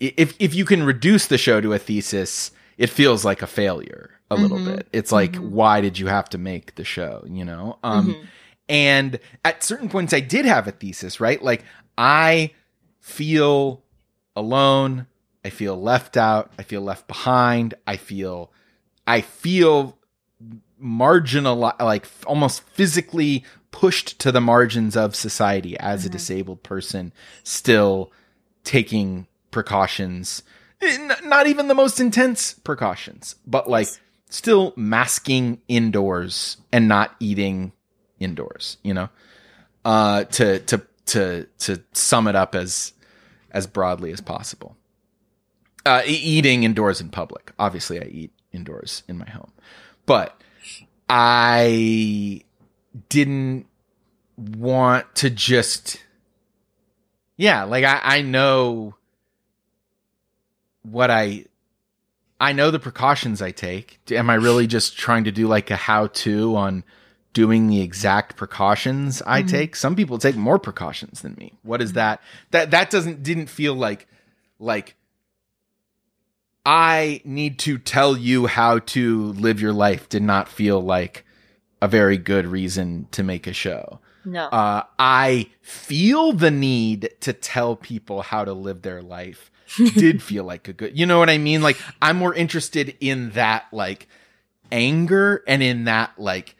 if 0.00 0.34
if 0.38 0.54
you 0.54 0.64
can 0.64 0.82
reduce 0.82 1.26
the 1.26 1.38
show 1.38 1.60
to 1.60 1.72
a 1.72 1.78
thesis, 1.78 2.50
it 2.78 2.88
feels 2.90 3.24
like 3.24 3.42
a 3.42 3.46
failure 3.46 4.10
a 4.30 4.36
little 4.36 4.58
Mhm. 4.58 4.64
bit. 4.76 4.88
It's 4.92 5.12
like 5.12 5.32
Mhm. 5.32 5.50
why 5.50 5.80
did 5.80 5.98
you 5.98 6.06
have 6.06 6.28
to 6.30 6.38
make 6.38 6.74
the 6.76 6.84
show, 6.84 7.24
you 7.28 7.44
know? 7.44 7.78
Um 7.82 8.08
Mhm. 8.08 8.26
and 8.68 9.18
at 9.44 9.62
certain 9.62 9.88
points 9.88 10.12
I 10.14 10.20
did 10.20 10.44
have 10.46 10.66
a 10.66 10.72
thesis, 10.72 11.20
right? 11.20 11.42
Like 11.42 11.64
I 11.98 12.52
feel 13.00 13.82
alone, 14.34 15.06
I 15.44 15.50
feel 15.50 15.80
left 15.80 16.16
out, 16.16 16.52
I 16.58 16.62
feel 16.62 16.80
left 16.80 17.06
behind, 17.06 17.74
I 17.86 17.96
feel 17.96 18.52
I 19.06 19.20
feel 19.20 19.98
marginal 20.82 21.56
like 21.56 22.06
almost 22.26 22.60
physically 22.62 23.44
pushed 23.70 24.18
to 24.18 24.30
the 24.32 24.40
margins 24.40 24.96
of 24.96 25.14
society 25.16 25.78
as 25.78 26.04
a 26.04 26.08
Mhm. 26.08 26.12
disabled 26.12 26.62
person 26.62 27.12
still 27.44 28.12
taking 28.64 29.26
precautions, 29.50 30.42
not 31.24 31.46
even 31.46 31.68
the 31.68 31.74
most 31.74 32.00
intense 32.00 32.54
precautions 32.64 33.36
but 33.46 33.68
like 33.70 33.88
still 34.28 34.72
masking 34.76 35.60
indoors 35.68 36.56
and 36.72 36.88
not 36.88 37.14
eating 37.20 37.72
indoors 38.18 38.76
you 38.82 38.92
know? 38.94 39.08
Uh 39.84 40.24
to 40.24 40.58
to 40.60 40.80
to 41.06 41.46
to 41.58 41.82
sum 41.92 42.26
it 42.28 42.34
up 42.36 42.54
as 42.54 42.92
as 43.52 43.66
broadly 43.66 44.12
as 44.12 44.20
possible. 44.20 44.76
Uh 45.86 46.02
eating 46.06 46.62
indoors 46.64 47.00
in 47.00 47.08
public. 47.10 47.52
Obviously 47.58 48.00
i 48.00 48.04
eat 48.04 48.32
indoors 48.52 49.02
in 49.08 49.18
my 49.18 49.28
home. 49.30 49.50
But 50.06 50.40
i 51.08 52.42
didn't 53.08 53.66
want 54.36 55.14
to 55.14 55.30
just 55.30 56.02
yeah 57.36 57.64
like 57.64 57.84
i 57.84 58.00
i 58.02 58.22
know 58.22 58.94
what 60.82 61.10
i 61.10 61.44
i 62.40 62.52
know 62.52 62.70
the 62.70 62.78
precautions 62.78 63.40
i 63.40 63.50
take. 63.50 64.00
Am 64.10 64.28
i 64.30 64.34
really 64.34 64.66
just 64.66 64.96
trying 64.96 65.24
to 65.24 65.32
do 65.32 65.46
like 65.46 65.70
a 65.70 65.76
how 65.76 66.08
to 66.08 66.56
on 66.56 66.82
doing 67.32 67.66
the 67.68 67.80
exact 67.80 68.36
precautions 68.36 69.22
i 69.26 69.42
Mhm. 69.42 69.48
take? 69.48 69.76
Some 69.76 69.94
people 69.96 70.18
take 70.18 70.36
more 70.36 70.58
precautions 70.58 71.20
than 71.22 71.34
me. 71.38 71.54
What 71.62 71.80
is 71.80 71.92
that? 71.94 72.20
That 72.50 72.70
that 72.72 72.90
doesn't 72.90 73.22
didn't 73.22 73.46
feel 73.46 73.74
like 73.74 74.06
like 74.58 74.96
i 76.64 77.20
need 77.24 77.58
to 77.58 77.78
tell 77.78 78.16
you 78.16 78.46
how 78.46 78.78
to 78.80 79.32
live 79.32 79.60
your 79.60 79.72
life 79.72 80.08
did 80.08 80.22
not 80.22 80.48
feel 80.48 80.80
like 80.80 81.24
a 81.80 81.88
very 81.88 82.16
good 82.18 82.46
reason 82.46 83.06
to 83.10 83.22
make 83.22 83.46
a 83.46 83.52
show 83.52 83.98
No. 84.24 84.44
uh, 84.46 84.84
I 84.98 85.48
feel 85.62 86.32
the 86.32 86.50
need 86.52 87.10
to 87.20 87.32
tell 87.32 87.74
people 87.74 88.22
how 88.22 88.44
to 88.44 88.52
live 88.52 88.82
their 88.82 89.02
life. 89.02 89.50
Did 89.96 90.22
feel 90.22 90.44
like 90.44 90.68
a 90.68 90.72
good, 90.74 90.96
you 90.98 91.06
know 91.06 91.18
what 91.18 91.30
I 91.30 91.38
mean? 91.38 91.62
Like 91.62 91.76
I'm 92.00 92.18
more 92.18 92.34
interested 92.34 92.94
in 93.00 93.30
that 93.30 93.64
like 93.72 94.06
anger 94.70 95.42
and 95.48 95.62
in 95.62 95.84
that 95.84 96.12
like 96.18 96.54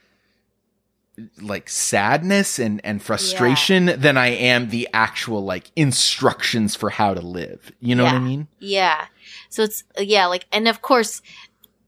like 1.40 1.68
sadness 1.68 2.59
and 2.59 2.80
and 2.84 3.03
frustration 3.03 3.86
than 4.00 4.16
I 4.16 4.28
am 4.28 4.70
the 4.70 4.88
actual 4.94 5.44
like 5.44 5.70
instructions 5.76 6.74
for 6.74 6.88
how 6.90 7.12
to 7.14 7.20
live. 7.20 7.70
You 7.80 7.94
know 7.94 8.05
what 8.05 8.14
I 8.14 8.18
mean? 8.18 8.48
Yeah. 8.59 9.07
So 9.53 9.62
it's 9.62 9.84
yeah, 9.98 10.26
like 10.26 10.46
and 10.53 10.66
of 10.68 10.82
course 10.82 11.20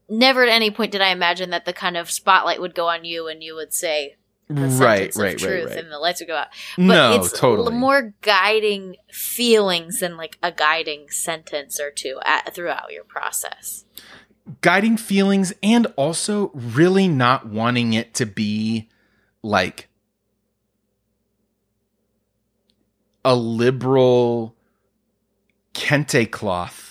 never 0.07 0.43
at 0.43 0.49
any 0.49 0.69
point 0.71 0.91
did 0.91 1.01
I 1.01 1.09
imagine 1.09 1.49
that 1.49 1.65
the 1.65 1.73
kind 1.73 1.97
of 1.97 2.11
spotlight 2.11 2.61
would 2.61 2.75
go 2.75 2.87
on 2.87 3.05
you 3.05 3.27
and 3.27 3.41
you 3.41 3.55
would 3.55 3.73
say 3.73 4.15
the 4.47 4.53
Right, 4.67 4.79
right, 4.79 5.09
of 5.15 5.17
right, 5.21 5.37
truth 5.37 5.69
right. 5.69 5.77
and 5.79 5.91
the 5.91 5.97
lights 5.97 6.21
would 6.21 6.27
go 6.27 6.35
out. 6.35 6.49
But 6.77 6.83
No, 6.83 7.15
it's 7.15 7.31
totally. 7.31 7.73
more 7.73 8.13
guiding 8.21 8.97
feelings 9.11 10.01
than 10.01 10.15
like 10.17 10.37
a 10.43 10.51
guiding 10.51 11.09
sentence 11.09 11.79
or 11.79 11.89
two 11.89 12.19
at, 12.23 12.53
throughout 12.53 12.91
your 12.93 13.03
process. 13.03 13.85
guiding 14.61 14.97
feelings 14.97 15.51
and 15.63 15.87
also 15.95 16.51
really 16.53 17.07
not 17.07 17.47
wanting 17.47 17.93
it 17.93 18.13
to 18.13 18.27
be 18.27 18.87
like 19.41 19.89
a 23.23 23.35
liberal 23.35 24.55
kente 25.73 26.29
cloth 26.29 26.84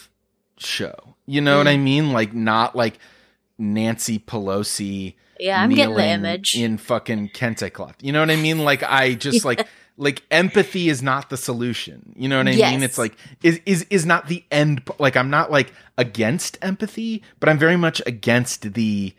show. 0.59 1.17
You 1.27 1.41
know 1.41 1.59
what 1.59 1.67
Mm. 1.67 1.71
I 1.71 1.77
mean? 1.77 2.13
Like 2.13 2.35
not 2.35 2.75
like 2.77 2.99
Nancy 3.59 4.19
Pelosi 4.19 5.15
Yeah, 5.41 5.61
I'm 5.63 5.71
getting 5.71 5.95
the 5.95 6.07
image. 6.07 6.55
in 6.57 6.77
fucking 6.79 7.31
kente 7.31 7.73
cloth. 7.73 7.97
You 8.01 8.13
know 8.13 8.21
what 8.21 8.31
I 8.31 8.37
mean? 8.37 8.65
Like 8.65 8.83
I 8.83 9.15
just 9.15 9.45
like 9.51 9.67
like 9.97 10.23
empathy 10.31 10.89
is 10.89 11.03
not 11.03 11.31
the 11.31 11.37
solution. 11.37 12.13
You 12.17 12.29
know 12.29 12.39
what 12.39 12.49
I 12.49 12.53
Yes. 12.53 12.73
mean? 12.73 12.83
It's 12.83 12.99
like 12.99 13.17
is 13.43 13.61
is 13.67 13.87
is 13.91 14.05
not 14.05 14.29
the 14.29 14.45
end. 14.51 14.83
Like 14.99 15.17
I'm 15.17 15.31
not 15.31 15.51
like 15.51 15.73
against 15.99 16.59
empathy, 16.63 17.23
but 17.41 17.49
I'm 17.49 17.59
very 17.59 17.77
much 17.77 18.03
against 18.07 18.75
the 18.75 19.15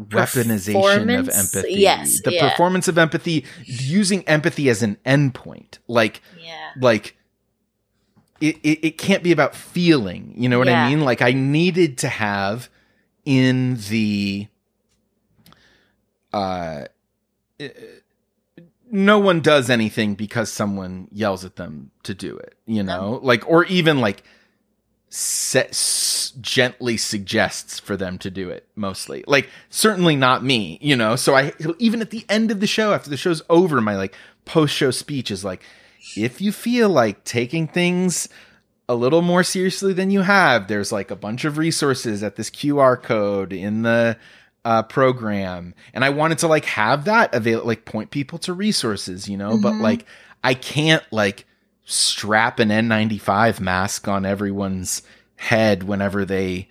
weaponization 0.00 1.18
of 1.18 1.28
empathy. 1.28 1.74
Yes, 1.74 2.20
the 2.22 2.32
yeah. 2.32 2.48
performance 2.50 2.88
of 2.88 2.98
empathy, 2.98 3.44
using 3.64 4.26
empathy 4.28 4.68
as 4.68 4.82
an 4.82 4.96
endpoint. 5.06 5.78
Like 5.88 6.22
yeah. 6.42 6.70
like 6.80 7.16
it, 8.42 8.56
it, 8.62 8.86
it 8.88 8.98
can't 8.98 9.22
be 9.22 9.32
about 9.32 9.54
feeling 9.54 10.34
you 10.36 10.48
know 10.48 10.58
what 10.58 10.68
Yeah. 10.68 10.84
i 10.84 10.88
mean? 10.90 11.00
Like 11.00 11.22
i 11.22 11.32
needed 11.32 11.98
to 11.98 12.08
have 12.08 12.68
in 13.24 13.76
the 13.88 14.48
uh 16.32 16.84
uh, 17.60 17.68
no 18.90 19.18
one 19.18 19.40
does 19.40 19.70
anything 19.70 20.14
because 20.14 20.50
someone 20.50 21.08
yells 21.12 21.44
at 21.44 21.56
them 21.56 21.90
to 22.02 22.14
do 22.14 22.36
it 22.36 22.54
you 22.66 22.82
know? 22.82 23.20
Like 23.22 23.48
or 23.48 23.64
even 23.66 24.00
like 24.00 24.22
s- 25.10 26.32
gently 26.40 26.96
suggests 26.96 27.78
for 27.78 27.96
them 27.96 28.18
to 28.18 28.30
do 28.30 28.48
it 28.48 28.66
mostly. 28.74 29.24
Like 29.26 29.48
certainly 29.70 30.16
not 30.16 30.42
me 30.44 30.78
you 30.80 30.96
know? 30.96 31.16
So 31.16 31.34
i 31.34 31.52
even 31.78 32.00
at 32.00 32.10
the 32.10 32.24
end 32.28 32.50
of 32.50 32.60
the 32.60 32.66
show 32.66 32.92
after 32.92 33.10
the 33.10 33.16
show's 33.16 33.42
over 33.48 33.80
my 33.80 33.96
like 33.96 34.14
post 34.44 34.74
show 34.74 34.90
speech 34.90 35.30
is 35.30 35.44
like 35.44 35.62
if 36.16 36.40
you 36.40 36.52
feel 36.52 36.88
like 36.88 37.24
taking 37.24 37.66
things 37.68 38.28
a 38.88 38.94
little 38.94 39.22
more 39.22 39.42
seriously 39.42 39.92
than 39.92 40.10
you 40.10 40.20
have, 40.22 40.68
there's 40.68 40.92
like 40.92 41.10
a 41.10 41.16
bunch 41.16 41.44
of 41.44 41.56
resources 41.58 42.22
at 42.22 42.36
this 42.36 42.50
QR 42.50 43.00
code 43.00 43.52
in 43.52 43.82
the 43.82 44.16
uh, 44.64 44.82
program. 44.82 45.74
And 45.94 46.04
I 46.04 46.10
wanted 46.10 46.38
to 46.38 46.48
like 46.48 46.64
have 46.66 47.04
that 47.06 47.34
available, 47.34 47.66
like 47.68 47.84
point 47.84 48.10
people 48.10 48.38
to 48.40 48.52
resources, 48.52 49.28
you 49.28 49.36
know, 49.36 49.58
but 49.60 49.72
Mhm. 49.74 49.80
like 49.80 50.06
I 50.44 50.54
can't 50.54 51.04
like 51.10 51.46
strap 51.84 52.58
an 52.58 52.68
N95 52.70 53.60
mask 53.60 54.06
on 54.08 54.24
everyone's 54.26 55.02
head 55.36 55.82
whenever 55.84 56.24
they 56.24 56.68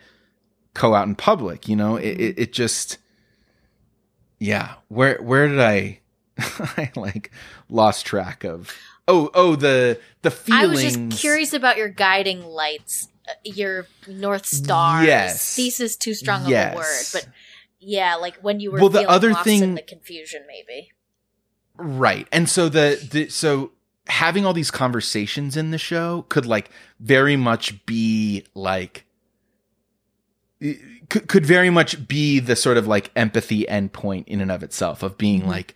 go 0.73 0.93
out 0.95 1.07
in 1.07 1.15
public, 1.15 1.67
you 1.67 1.75
know, 1.75 1.95
it, 1.97 2.19
it, 2.19 2.39
it 2.39 2.53
just, 2.53 2.97
yeah. 4.39 4.75
Where, 4.87 5.21
where 5.21 5.47
did 5.47 5.59
I, 5.59 5.99
I 6.37 6.91
like 6.95 7.31
lost 7.69 8.05
track 8.05 8.43
of, 8.43 8.71
oh, 9.11 9.29
oh, 9.33 9.55
the, 9.55 9.99
the 10.21 10.31
feeling. 10.31 10.63
I 10.63 10.65
was 10.67 10.81
just 10.81 11.11
curious 11.11 11.53
about 11.53 11.77
your 11.77 11.89
guiding 11.89 12.43
lights, 12.45 13.07
uh, 13.27 13.33
your 13.43 13.87
north 14.07 14.45
star. 14.45 15.03
Yes. 15.03 15.55
Thesis 15.55 15.95
too 15.97 16.13
strong 16.13 16.47
Yes. 16.47 16.69
of 16.69 16.73
a 16.73 16.77
word, 16.77 17.05
but 17.25 17.27
yeah, 17.79 18.15
like 18.15 18.37
when 18.37 18.59
you 18.59 18.71
were 18.71 18.79
Well, 18.79 18.89
the 18.89 19.07
other 19.09 19.31
lost 19.31 19.47
in 19.47 19.59
thing- 19.59 19.75
the 19.75 19.81
confusion, 19.81 20.43
maybe. 20.47 20.91
Right. 21.77 22.27
And 22.31 22.47
so 22.49 22.69
the, 22.69 22.99
the 23.11 23.29
so 23.29 23.71
having 24.07 24.45
all 24.45 24.53
these 24.53 24.71
conversations 24.71 25.55
in 25.57 25.71
the 25.71 25.77
show 25.77 26.25
could 26.29 26.45
like 26.45 26.69
very 26.99 27.35
much 27.35 27.85
be 27.85 28.43
like 28.53 29.05
could, 31.09 31.27
could 31.27 31.45
very 31.45 31.69
much 31.69 32.07
be 32.07 32.39
the 32.39 32.55
sort 32.55 32.77
of 32.77 32.87
like 32.87 33.09
empathy 33.15 33.65
endpoint 33.67 34.25
in 34.27 34.41
and 34.41 34.51
of 34.51 34.61
itself 34.63 35.01
of 35.01 35.17
being 35.17 35.41
Mhm. 35.43 35.47
like 35.47 35.73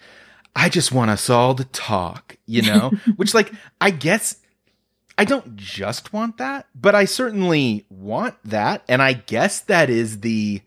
I 0.55 0.69
just 0.69 0.91
want 0.91 1.11
us 1.11 1.29
all 1.29 1.55
to 1.55 1.65
talk, 1.65 2.37
you 2.45 2.61
know? 2.61 2.91
Which 3.15 3.33
like 3.33 3.51
I 3.81 3.91
guess 3.91 4.37
I 5.17 5.25
don't 5.25 5.55
just 5.55 6.13
want 6.13 6.37
that, 6.37 6.67
but 6.73 6.95
I 6.95 7.05
certainly 7.05 7.85
want 7.89 8.35
that 8.45 8.83
and 8.87 9.01
I 9.01 9.13
guess 9.13 9.61
that 9.61 9.89
is 9.89 10.21
the 10.21 10.61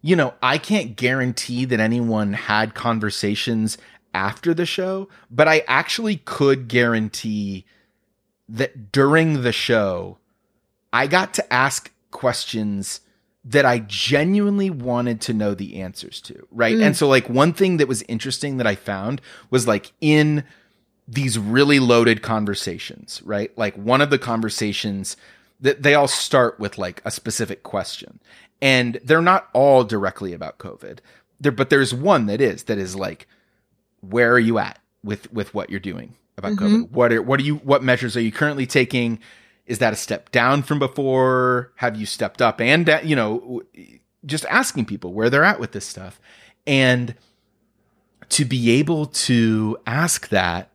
you 0.00 0.14
know, 0.14 0.34
I 0.40 0.58
can't 0.58 0.96
guarantee 0.96 1.64
that 1.64 1.80
anyone 1.80 2.32
had 2.32 2.74
conversations 2.74 3.78
after 4.14 4.54
the 4.54 4.66
show, 4.66 5.08
but 5.30 5.48
I 5.48 5.64
actually 5.66 6.16
could 6.16 6.68
guarantee 6.68 7.64
that 8.48 8.92
during 8.92 9.42
the 9.42 9.52
show, 9.52 10.18
I 10.92 11.06
got 11.06 11.34
to 11.34 11.52
ask 11.52 11.92
questions 12.10 13.00
that 13.48 13.64
I 13.64 13.78
genuinely 13.80 14.68
wanted 14.68 15.22
to 15.22 15.32
know 15.32 15.54
the 15.54 15.80
answers 15.80 16.20
to, 16.22 16.46
right? 16.52 16.76
Mm. 16.76 16.82
And 16.86 16.96
so, 16.96 17.08
like, 17.08 17.28
one 17.30 17.52
thing 17.54 17.78
that 17.78 17.88
was 17.88 18.02
interesting 18.02 18.58
that 18.58 18.66
I 18.66 18.74
found 18.74 19.22
was 19.50 19.66
like 19.66 19.92
in 20.00 20.44
these 21.06 21.38
really 21.38 21.80
loaded 21.80 22.20
conversations, 22.22 23.22
right? 23.24 23.56
Like, 23.56 23.74
one 23.76 24.02
of 24.02 24.10
the 24.10 24.18
conversations 24.18 25.16
that 25.60 25.82
they 25.82 25.94
all 25.94 26.08
start 26.08 26.60
with 26.60 26.76
like 26.78 27.00
a 27.04 27.10
specific 27.10 27.62
question, 27.62 28.20
and 28.60 29.00
they're 29.02 29.22
not 29.22 29.48
all 29.54 29.82
directly 29.82 30.32
about 30.34 30.58
COVID. 30.58 30.98
There, 31.40 31.52
but 31.52 31.70
there's 31.70 31.94
one 31.94 32.26
that 32.26 32.40
is 32.40 32.64
that 32.64 32.78
is 32.78 32.94
like, 32.94 33.26
where 34.00 34.32
are 34.32 34.38
you 34.38 34.58
at 34.58 34.78
with 35.02 35.32
with 35.32 35.54
what 35.54 35.70
you're 35.70 35.80
doing 35.80 36.14
about 36.36 36.52
Mhm. 36.52 36.58
COVID? 36.58 36.90
What 36.90 37.12
are 37.12 37.22
what 37.22 37.40
are 37.40 37.44
you 37.44 37.56
what 37.56 37.82
measures 37.82 38.16
are 38.16 38.20
you 38.20 38.30
currently 38.32 38.66
taking? 38.66 39.18
Is 39.68 39.78
that 39.78 39.92
a 39.92 39.96
step 39.96 40.32
down 40.32 40.62
from 40.62 40.78
before? 40.80 41.72
Have 41.76 41.94
you 41.96 42.06
stepped 42.06 42.42
up 42.42 42.60
and 42.60 42.86
da- 42.86 43.02
you 43.02 43.14
know 43.14 43.62
just 44.26 44.44
asking 44.46 44.86
people 44.86 45.12
where 45.12 45.30
they're 45.30 45.44
at 45.44 45.60
with 45.60 45.72
this 45.72 45.86
stuff 45.86 46.20
and 46.66 47.14
to 48.30 48.44
be 48.44 48.72
able 48.72 49.06
to 49.06 49.78
ask 49.86 50.28
that 50.30 50.70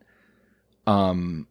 um 0.86 1.46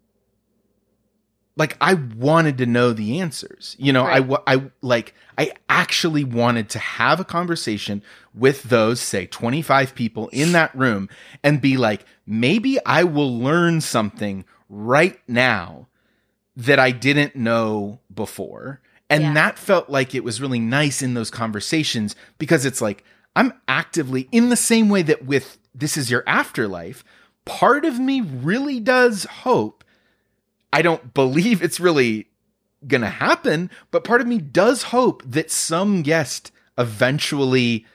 like 1.56 1.78
I 1.80 1.94
wanted 1.94 2.58
to 2.58 2.66
know 2.66 2.94
the 2.94 3.20
answers. 3.20 3.76
You 3.78 3.94
know, 3.94 4.04
I 4.06 4.10
Right. 4.20 4.26
wa- 4.26 4.44
I 4.48 4.64
like 4.82 5.14
I 5.38 5.52
actually 5.70 6.24
wanted 6.24 6.68
to 6.70 6.80
have 6.80 7.20
a 7.20 7.24
conversation 7.24 8.02
with 8.34 8.64
those 8.64 9.00
say 9.00 9.28
25 9.28 9.94
people 9.94 10.30
in 10.30 10.52
that 10.54 10.76
room 10.76 11.10
and 11.44 11.62
be 11.62 11.78
like 11.78 12.06
maybe 12.26 12.84
I 12.86 13.04
will 13.04 13.38
learn 13.38 13.82
something 13.82 14.46
right 14.68 15.20
now 15.28 15.88
that 16.56 16.80
I 16.80 16.92
didn't 16.92 17.36
know 17.36 18.00
before. 18.14 18.80
And 19.10 19.24
Yeah. 19.24 19.34
that 19.34 19.60
felt 19.60 19.90
like 19.90 20.16
it 20.16 20.24
was 20.24 20.42
really 20.42 20.60
nice 20.60 21.02
in 21.02 21.14
those 21.14 21.30
conversations 21.32 22.16
because 22.38 22.66
it's 22.66 22.82
like 22.82 23.04
I'm 23.36 23.54
actively 23.68 24.28
in 24.32 24.50
the 24.50 24.56
same 24.56 24.90
way 24.90 25.02
that 25.04 25.26
with 25.26 25.58
this 25.74 25.98
is 25.98 26.12
your 26.12 26.24
afterlife, 26.28 27.04
part 27.46 27.84
of 27.86 28.00
me 28.00 28.22
really 28.22 28.80
does 28.80 29.24
hope 29.26 29.84
I 30.72 30.82
don't 30.82 31.14
believe 31.14 31.62
it's 31.62 31.80
really 31.80 32.28
going 32.88 33.02
to 33.02 33.10
happen, 33.10 33.70
but 33.92 34.04
part 34.04 34.22
of 34.22 34.28
me 34.28 34.40
does 34.40 34.84
hope 34.84 35.22
that 35.26 35.52
some 35.52 36.02
guest 36.02 36.52
eventually 36.80 37.86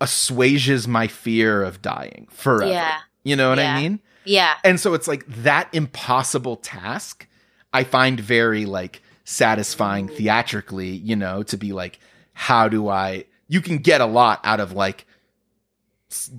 assuages 0.00 0.86
my 0.86 1.06
fear 1.06 1.62
of 1.62 1.82
dying 1.82 2.26
forever. 2.30 2.70
Yeah. 2.70 2.98
You 3.22 3.36
know 3.36 3.48
what 3.50 3.58
Yeah. 3.58 3.74
I 3.74 3.80
mean? 3.80 4.00
Yeah. 4.24 4.54
And 4.64 4.78
so 4.80 4.94
it's 4.94 5.08
like 5.08 5.24
that 5.26 5.68
impossible 5.72 6.56
task 6.56 7.26
I 7.74 7.84
find 7.84 8.18
very 8.18 8.64
like 8.64 9.02
satisfying 9.24 10.08
theatrically, 10.08 10.90
you 10.90 11.16
know, 11.16 11.42
to 11.42 11.56
be 11.56 11.72
like, 11.72 11.98
how 12.32 12.68
do 12.68 12.88
I, 12.88 13.24
you 13.48 13.60
can 13.60 13.78
get 13.78 14.00
a 14.00 14.06
lot 14.06 14.40
out 14.44 14.60
of 14.60 14.72
like 14.72 15.06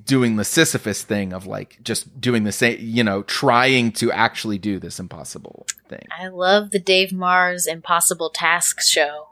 doing 0.05 0.37
the 0.37 0.45
Sisyphus 0.45 1.03
thing 1.03 1.33
of 1.33 1.45
like 1.45 1.79
just 1.83 2.21
doing 2.21 2.45
the 2.45 2.51
same, 2.51 2.77
you 2.79 3.03
know, 3.03 3.23
trying 3.23 3.91
to 3.93 4.11
actually 4.11 4.57
do 4.57 4.79
this 4.79 4.99
impossible 4.99 5.65
thing. 5.89 6.07
I 6.17 6.27
love 6.27 6.71
the 6.71 6.79
Dave 6.79 7.11
Maher's 7.11 7.67
Impossible 7.67 8.29
Tasks 8.29 8.89
show. 8.89 9.29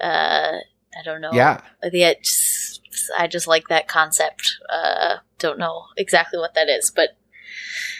Uh, 0.00 0.58
I 0.98 1.02
don't 1.04 1.20
know. 1.20 1.32
Yeah. 1.32 1.60
Yeah, 1.92 2.14
I 3.16 3.26
just 3.26 3.46
like 3.46 3.68
that 3.68 3.86
concept. 3.86 4.56
Uh, 4.68 5.18
don't 5.38 5.58
know 5.58 5.84
exactly 5.96 6.38
what 6.38 6.54
that 6.54 6.68
is, 6.68 6.90
but 6.90 7.16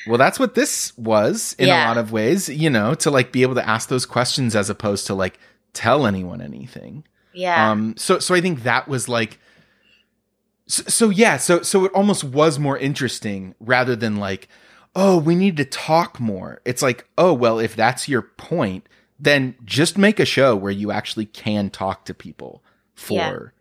Well, 0.06 0.18
that's 0.18 0.38
what 0.38 0.54
this 0.54 0.96
was 0.96 1.54
in 1.58 1.68
Yeah. 1.68 1.84
a 1.84 1.88
lot 1.88 1.98
of 1.98 2.12
ways, 2.12 2.48
you 2.48 2.70
know, 2.70 2.94
to 2.94 3.10
like 3.10 3.32
be 3.32 3.42
able 3.42 3.54
to 3.56 3.68
ask 3.68 3.88
those 3.88 4.06
questions 4.06 4.54
as 4.56 4.70
opposed 4.70 5.06
to 5.08 5.14
like 5.14 5.38
tell 5.72 6.06
anyone 6.06 6.40
anything. 6.40 7.04
yeah. 7.34 7.70
Um, 7.70 7.94
so 7.96 8.18
so 8.18 8.34
I 8.34 8.40
think 8.40 8.62
that 8.62 8.88
was 8.88 9.08
like, 9.08 9.38
so, 10.66 10.82
so 10.88 11.10
yeah, 11.10 11.36
so 11.36 11.62
so 11.62 11.84
it 11.84 11.92
almost 11.92 12.24
was 12.24 12.58
more 12.58 12.78
interesting 12.78 13.54
rather 13.60 13.94
than 13.96 14.16
like, 14.16 14.48
oh, 14.94 15.18
we 15.18 15.34
need 15.34 15.56
to 15.58 15.64
talk 15.64 16.18
more. 16.18 16.60
It's 16.64 16.82
like, 16.82 17.06
oh 17.18 17.32
well, 17.34 17.58
if 17.58 17.76
that's 17.76 18.08
your 18.08 18.22
point, 18.22 18.88
then 19.18 19.54
just 19.64 19.96
make 19.98 20.18
a 20.18 20.24
show 20.24 20.56
where 20.56 20.72
you 20.72 20.90
actually 20.90 21.26
can 21.26 21.70
talk 21.70 22.04
to 22.06 22.14
people 22.14 22.62
for 22.94 23.52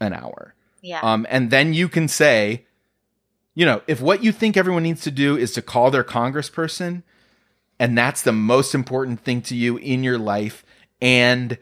an 0.00 0.12
hour. 0.12 0.54
yeah. 0.80 1.00
Um, 1.02 1.26
and 1.30 1.50
then 1.50 1.72
you 1.74 1.88
can 1.88 2.08
say, 2.08 2.66
you 3.54 3.66
know, 3.66 3.82
if 3.86 4.00
what 4.00 4.22
you 4.22 4.32
think 4.32 4.56
everyone 4.56 4.82
needs 4.82 5.02
to 5.02 5.10
do 5.10 5.36
is 5.36 5.52
to 5.52 5.62
call 5.62 5.90
their 5.90 6.04
congressperson, 6.04 7.02
and 7.78 7.96
that's 7.96 8.22
the 8.22 8.32
most 8.32 8.74
important 8.74 9.20
thing 9.20 9.42
to 9.42 9.54
you 9.54 9.76
in 9.76 10.02
your 10.02 10.18
life, 10.18 10.64
and 11.00 11.58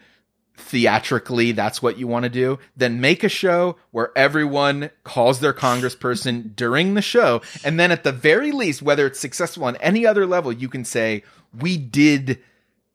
theatrically 0.57 1.53
that's 1.53 1.83
what 1.83 1.99
you 1.99 2.07
want 2.07 2.25
to 2.25 2.29
do, 2.29 2.59
then 2.77 3.01
make 3.01 3.25
a 3.25 3.29
show 3.29 3.77
where 3.91 4.13
everyone 4.17 4.91
calls 5.05 5.41
their 5.41 5.55
congressperson 5.55 6.55
during 6.55 6.95
the 6.95 7.03
show. 7.03 7.41
And 7.65 7.81
then 7.81 7.91
at 7.91 8.05
the 8.05 8.13
very 8.13 8.53
least, 8.53 8.83
whether 8.83 9.07
it's 9.07 9.19
successful 9.19 9.65
on 9.65 9.77
any 9.77 10.07
other 10.07 10.27
level, 10.27 10.53
you 10.53 10.69
can 10.69 10.85
say, 10.85 11.25
we 11.59 11.77
did 11.77 12.39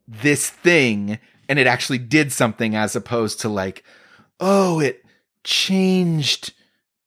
this 0.07 0.49
thing 0.49 1.19
and 1.49 1.59
it 1.59 1.67
actually 1.67 1.97
did 1.97 2.31
something 2.31 2.75
as 2.75 2.95
opposed 2.95 3.41
to 3.41 3.49
like, 3.49 3.83
oh, 4.39 4.79
it 4.79 5.03
changed 5.43 6.53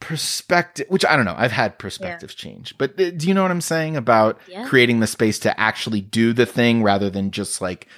perspective 0.00 0.86
which 0.88 1.04
i 1.04 1.16
don't 1.16 1.24
know 1.24 1.34
i've 1.36 1.50
had 1.52 1.78
perspectives 1.78 2.34
change 2.34 2.76
but 2.78 2.90
uh, 3.00 3.10
do 3.10 3.26
you 3.26 3.34
know 3.34 3.42
what 3.42 3.50
i'm 3.50 3.60
saying 3.60 3.96
about 3.96 4.38
Yeah. 4.46 4.64
creating 4.66 5.00
the 5.00 5.06
space 5.08 5.38
to 5.40 5.60
actually 5.60 6.00
do 6.00 6.32
the 6.32 6.46
thing 6.46 6.82
rather 6.84 7.10
than 7.10 7.30
just 7.32 7.60
like 7.60 7.88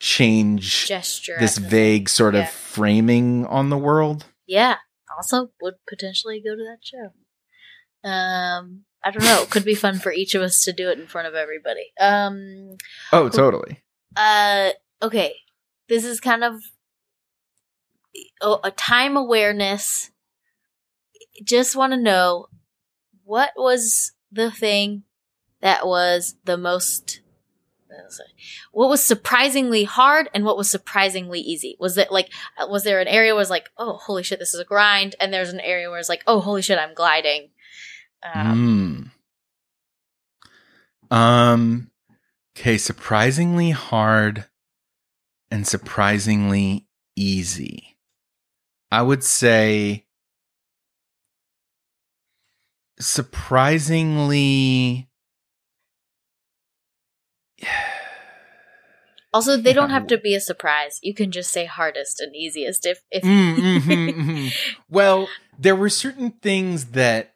change 0.00 0.86
Gesture. 0.88 1.36
this 1.38 1.56
vague 1.58 2.08
sort 2.08 2.34
of 2.34 2.48
framing 2.50 3.46
on 3.46 3.70
the 3.70 3.78
world 3.78 4.26
Yeah. 4.46 4.76
Also, 5.16 5.50
would 5.62 5.74
potentially 5.88 6.42
go 6.44 6.54
to 6.54 6.62
that 6.62 6.78
show. 6.82 8.06
Um, 8.06 8.84
I 9.02 9.10
don't 9.10 9.24
know. 9.24 9.42
It 9.42 9.48
could 9.48 9.64
be 9.64 9.74
fun 9.74 9.98
for 9.98 10.12
each 10.12 10.34
of 10.34 10.42
us 10.42 10.62
to 10.64 10.72
do 10.74 10.90
it 10.90 10.98
in 10.98 11.06
front 11.06 11.26
of 11.26 11.34
everybody. 11.34 11.86
Um, 11.98 12.76
oh 13.12 13.30
totally 13.30 13.80
uh, 14.14 14.70
okay. 15.00 15.34
This 15.88 16.04
is 16.04 16.20
kind 16.20 16.44
of 16.44 16.60
a, 18.42 18.56
a 18.64 18.70
time 18.70 19.16
awareness. 19.16 20.10
Just 21.44 21.76
want 21.76 21.92
to 21.92 21.98
know 21.98 22.46
what 23.24 23.52
was 23.56 24.12
the 24.30 24.50
thing 24.50 25.02
that 25.60 25.86
was 25.86 26.36
the 26.44 26.56
most 26.56 27.20
what 28.72 28.90
was 28.90 29.02
surprisingly 29.02 29.84
hard 29.84 30.28
and 30.34 30.44
what 30.44 30.56
was 30.58 30.70
surprisingly 30.70 31.40
easy 31.40 31.76
was 31.80 31.96
it 31.96 32.12
like 32.12 32.30
was 32.68 32.84
there 32.84 33.00
an 33.00 33.08
area 33.08 33.32
where 33.32 33.40
it's 33.40 33.48
like 33.48 33.70
oh 33.78 33.94
holy 33.94 34.22
shit 34.22 34.38
this 34.38 34.52
is 34.52 34.60
a 34.60 34.64
grind 34.64 35.14
and 35.18 35.32
there's 35.32 35.52
an 35.52 35.60
area 35.60 35.88
where 35.88 35.98
it's 35.98 36.08
like 36.08 36.22
oh 36.26 36.40
holy 36.40 36.60
shit 36.60 36.78
i'm 36.78 36.92
gliding 36.92 37.48
um, 38.34 39.10
Mm. 41.10 41.16
Um. 41.16 41.90
Okay, 42.56 42.78
surprisingly 42.78 43.70
hard 43.70 44.46
and 45.50 45.66
surprisingly 45.66 46.86
easy. 47.14 47.98
I 48.90 49.02
would 49.02 49.22
say 49.22 50.05
surprisingly. 52.98 55.08
also 59.32 59.56
they 59.56 59.72
don't 59.72 59.90
have 59.90 60.06
to 60.06 60.18
be 60.18 60.34
a 60.34 60.40
surprise 60.40 60.98
you 61.02 61.14
can 61.14 61.30
just 61.30 61.52
say 61.52 61.64
hardest 61.66 62.20
and 62.20 62.34
easiest 62.34 62.86
if 62.86 63.02
if 63.10 63.22
Mm, 63.24 63.56
mhm, 63.82 64.14
mhm. 64.14 64.52
Well, 64.88 65.28
there 65.58 65.76
were 65.76 65.88
certain 65.88 66.30
things 66.42 66.86
that 66.86 67.34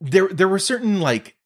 there 0.00 0.28
there 0.28 0.48
were 0.48 0.58
certain 0.58 1.00
like 1.00 1.36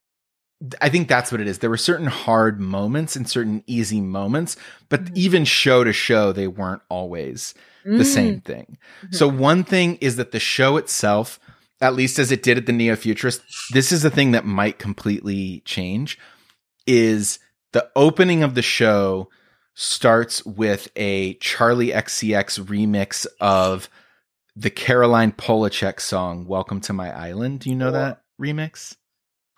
I 0.80 0.88
think 0.88 1.08
that's 1.08 1.30
what 1.30 1.42
it 1.42 1.46
is. 1.46 1.58
There 1.58 1.68
were 1.68 1.76
certain 1.76 2.06
hard 2.06 2.58
moments 2.60 3.14
and 3.14 3.28
certain 3.28 3.62
easy 3.66 4.00
moments, 4.00 4.56
but 4.88 5.04
Mhm. 5.04 5.16
even 5.16 5.44
show 5.44 5.84
to 5.84 5.92
show 5.92 6.32
they 6.32 6.48
weren't 6.48 6.80
always 6.88 7.52
the 7.84 8.02
Mm, 8.02 8.06
same 8.06 8.40
thing. 8.40 8.78
Mhm. 9.04 9.14
So 9.14 9.28
one 9.28 9.64
thing 9.64 9.96
is 10.00 10.16
that 10.16 10.32
the 10.32 10.40
show 10.40 10.78
itself, 10.78 11.38
at 11.80 11.94
least 11.94 12.18
as 12.18 12.32
it 12.32 12.42
did 12.42 12.58
at 12.58 12.66
the 12.66 12.72
Neo 12.72 12.96
Futurist, 12.96 13.42
this 13.72 13.92
is 13.92 14.04
a 14.04 14.10
thing 14.10 14.32
that 14.32 14.44
might 14.44 14.78
completely 14.78 15.60
change. 15.64 16.18
Is 16.86 17.38
the 17.72 17.90
opening 17.96 18.42
of 18.42 18.54
the 18.54 18.62
show 18.62 19.28
starts 19.74 20.44
with 20.46 20.88
a 20.96 21.34
Charli 21.34 21.92
XCX 21.94 22.60
remix 22.64 23.26
of 23.40 23.88
the 24.54 24.70
Caroline 24.70 25.32
Polachek 25.32 26.00
song 26.00 26.46
"Welcome 26.46 26.80
to 26.82 26.92
My 26.92 27.10
Island." 27.14 27.60
Do 27.60 27.70
you 27.70 27.76
know 27.76 27.86
Cool. 27.86 27.92
that 28.00 28.22
remix? 28.40 28.96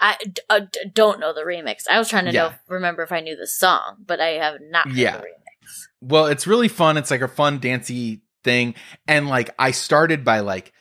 I 0.00 0.16
d- 0.24 0.42
uh, 0.48 0.60
d- 0.60 0.90
don't 0.92 1.20
know 1.20 1.32
the 1.32 1.42
remix. 1.42 1.82
I 1.90 1.98
was 1.98 2.08
trying 2.08 2.24
to 2.26 2.32
know, 2.32 2.52
remember 2.68 3.02
if 3.02 3.10
I 3.12 3.20
knew 3.20 3.36
the 3.36 3.46
song, 3.48 3.96
but 4.06 4.20
I 4.20 4.28
have 4.34 4.56
not 4.60 4.86
heard 4.88 4.96
Yeah. 4.96 5.16
the 5.18 5.22
remix. 5.24 5.86
Well, 6.00 6.26
it's 6.26 6.46
really 6.46 6.68
fun. 6.68 6.96
It's 6.96 7.10
like 7.10 7.20
a 7.20 7.28
fun 7.28 7.58
dancey 7.58 8.22
thing. 8.44 8.74
And 9.08 9.28
like 9.28 9.50
I 9.58 9.72
started 9.72 10.24
by 10.24 10.40
like 10.40 10.72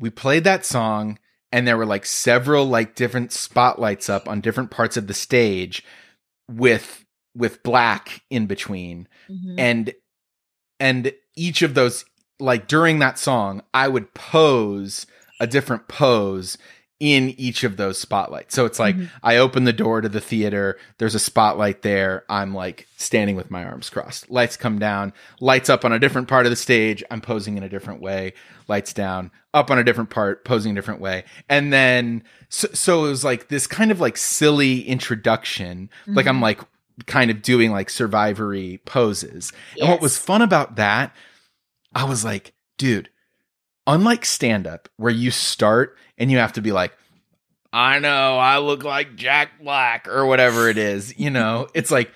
we 0.00 0.10
played 0.10 0.44
that 0.44 0.64
song 0.64 1.18
and 1.52 1.66
there 1.66 1.76
were 1.76 1.86
like 1.86 2.06
several 2.06 2.64
like 2.66 2.94
different 2.94 3.32
spotlights 3.32 4.08
up 4.08 4.28
on 4.28 4.40
different 4.40 4.70
parts 4.70 4.96
of 4.96 5.06
the 5.06 5.14
stage 5.14 5.84
with 6.50 7.04
with 7.36 7.62
black 7.62 8.22
in 8.30 8.46
between. 8.46 9.06
Mhm. 9.30 9.54
And 9.58 9.92
and 10.80 11.12
each 11.36 11.62
of 11.62 11.74
those 11.74 12.04
like 12.38 12.66
during 12.66 12.98
that 13.00 13.18
song, 13.18 13.62
I 13.74 13.88
would 13.88 14.14
pose 14.14 15.06
a 15.38 15.46
different 15.46 15.88
pose 15.88 16.56
in 16.98 17.30
each 17.40 17.64
of 17.64 17.78
those 17.78 17.98
spotlights. 17.98 18.54
So 18.54 18.66
it's 18.66 18.78
like 18.78 18.94
Mhm. 18.96 19.10
I 19.22 19.36
open 19.36 19.64
the 19.64 19.72
door 19.72 20.00
to 20.02 20.08
the 20.08 20.20
theater, 20.20 20.78
there's 20.98 21.14
a 21.14 21.18
spotlight 21.18 21.80
there, 21.82 22.24
I'm 22.28 22.52
like 22.54 22.86
standing 22.96 23.36
with 23.36 23.50
my 23.50 23.64
arms 23.64 23.88
crossed. 23.88 24.30
Lights 24.30 24.56
come 24.58 24.78
down, 24.78 25.14
lights 25.40 25.70
up 25.70 25.84
on 25.84 25.92
a 25.92 25.98
different 25.98 26.28
part 26.28 26.44
of 26.44 26.50
the 26.50 26.56
stage, 26.56 27.02
I'm 27.10 27.22
posing 27.22 27.56
in 27.56 27.62
a 27.62 27.70
different 27.70 28.02
way. 28.02 28.34
Lights 28.68 28.92
down, 28.92 29.30
up 29.52 29.70
on 29.70 29.78
a 29.78 29.84
different 29.84 30.10
part, 30.10 30.44
posing 30.44 30.72
a 30.72 30.74
different 30.74 31.00
way. 31.00 31.24
And 31.48 31.72
then 31.72 32.22
so, 32.48 32.68
so 32.72 33.04
it 33.04 33.08
was 33.10 33.24
like 33.24 33.48
this 33.48 33.66
kind 33.66 33.90
of 33.90 34.00
like 34.00 34.16
silly 34.16 34.82
introduction. 34.82 35.90
Like 36.06 36.26
I'm 36.26 36.38
Mhm. 36.38 36.42
like 36.42 36.60
kind 37.06 37.30
of 37.30 37.42
doing 37.42 37.70
like 37.72 37.90
survivory 37.90 38.80
poses. 38.84 39.52
And 39.80 39.88
what 39.88 40.00
was 40.00 40.16
fun 40.18 40.42
about 40.42 40.76
that, 40.76 41.14
I 41.94 42.04
was 42.04 42.24
like, 42.24 42.52
dude, 42.78 43.08
unlike 43.86 44.24
stand 44.24 44.66
up 44.66 44.88
where 44.96 45.12
you 45.12 45.30
start 45.30 45.96
and 46.18 46.30
you 46.30 46.38
have 46.38 46.52
to 46.52 46.60
be 46.62 46.70
like, 46.72 46.92
I 47.72 47.98
know, 48.00 48.36
I 48.38 48.58
look 48.58 48.84
like 48.84 49.16
Jack 49.16 49.62
Black 49.62 50.06
or 50.08 50.26
whatever 50.26 50.68
it 50.68 50.78
is, 50.78 51.18
you 51.18 51.30
know, 51.30 51.68
it's 51.74 51.90
like 51.90 52.12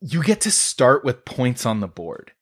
you 0.00 0.22
get 0.22 0.40
to 0.42 0.50
start 0.50 1.04
with 1.04 1.24
points 1.24 1.66
on 1.66 1.80
the 1.80 1.88
board 1.88 2.32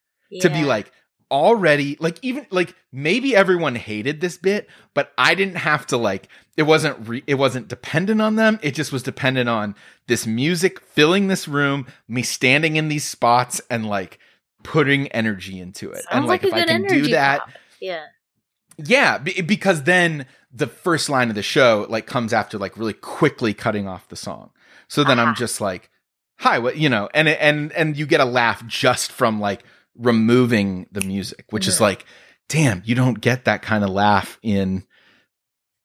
to 0.41 0.51
be 0.51 0.65
like 0.65 0.93
already 1.31 1.97
like 2.01 2.19
even 2.23 2.47
like 2.51 2.75
maybe 2.93 3.37
everyone 3.37 3.75
hated 3.75 4.21
this 4.21 4.39
bit 4.39 4.67
but 4.95 5.13
i 5.19 5.35
didn't 5.35 5.57
have 5.57 5.87
to 5.87 5.97
like 5.97 6.27
it 6.57 6.63
wasn't 6.63 6.97
re- 7.07 7.23
it 7.27 7.35
wasn't 7.35 7.69
dependent 7.69 8.23
on 8.23 8.37
them 8.37 8.59
it 8.63 8.75
just 8.75 8.93
was 8.93 9.03
dependent 9.03 9.49
on 9.49 9.75
this 10.07 10.27
music 10.27 10.81
filling 10.81 11.29
this 11.29 11.47
room 11.47 11.87
me 12.09 12.23
standing 12.23 12.77
in 12.77 12.89
these 12.89 13.05
spots 13.05 13.61
and 13.69 13.87
like 13.87 14.19
putting 14.63 15.07
energy 15.09 15.61
into 15.61 15.91
it 15.91 15.97
Sounds 16.05 16.09
and 16.13 16.27
like, 16.27 16.45
a 16.45 16.49
if 16.49 16.55
i 16.55 16.65
can 16.65 16.85
do 16.85 17.09
that 17.09 17.41
pop. 17.41 17.51
Yeah. 17.81 18.05
yeah, 18.79 19.19
be- 19.19 19.41
because 19.43 19.83
then 19.85 20.27
the 20.53 20.67
first 20.67 21.09
line 21.09 21.29
of 21.29 21.35
the 21.35 21.43
show 21.43 21.87
like 21.89 22.07
comes 22.07 22.33
after 22.33 22.59
like 22.59 22.77
really 22.77 22.93
quickly 22.95 23.53
cutting 23.55 23.87
off 23.87 24.09
the 24.09 24.17
song. 24.17 24.51
So 24.89 25.05
then 25.05 25.19
Ah. 25.19 25.27
I'm 25.27 25.35
just 25.35 25.61
like, 25.61 25.91
"Hi, 26.39 26.59
what?" 26.59 26.77
You 26.79 26.89
know, 26.89 27.09
and 27.13 27.29
and 27.29 27.71
and 27.73 27.97
you 27.97 28.07
get 28.07 28.21
a 28.21 28.25
laugh 28.25 28.67
just 28.67 29.13
from 29.13 29.39
like 29.41 29.63
removing 29.99 30.87
the 30.93 31.01
music, 31.03 31.45
which 31.51 31.67
is 31.69 31.77
Mhm. 31.77 31.81
like, 31.81 32.07
damn, 32.49 32.83
you 32.85 32.95
don't 32.95 33.21
get 33.21 33.45
that 33.45 33.63
kind 33.63 33.85
of 33.85 33.91
laugh 33.91 34.39
in 34.43 34.85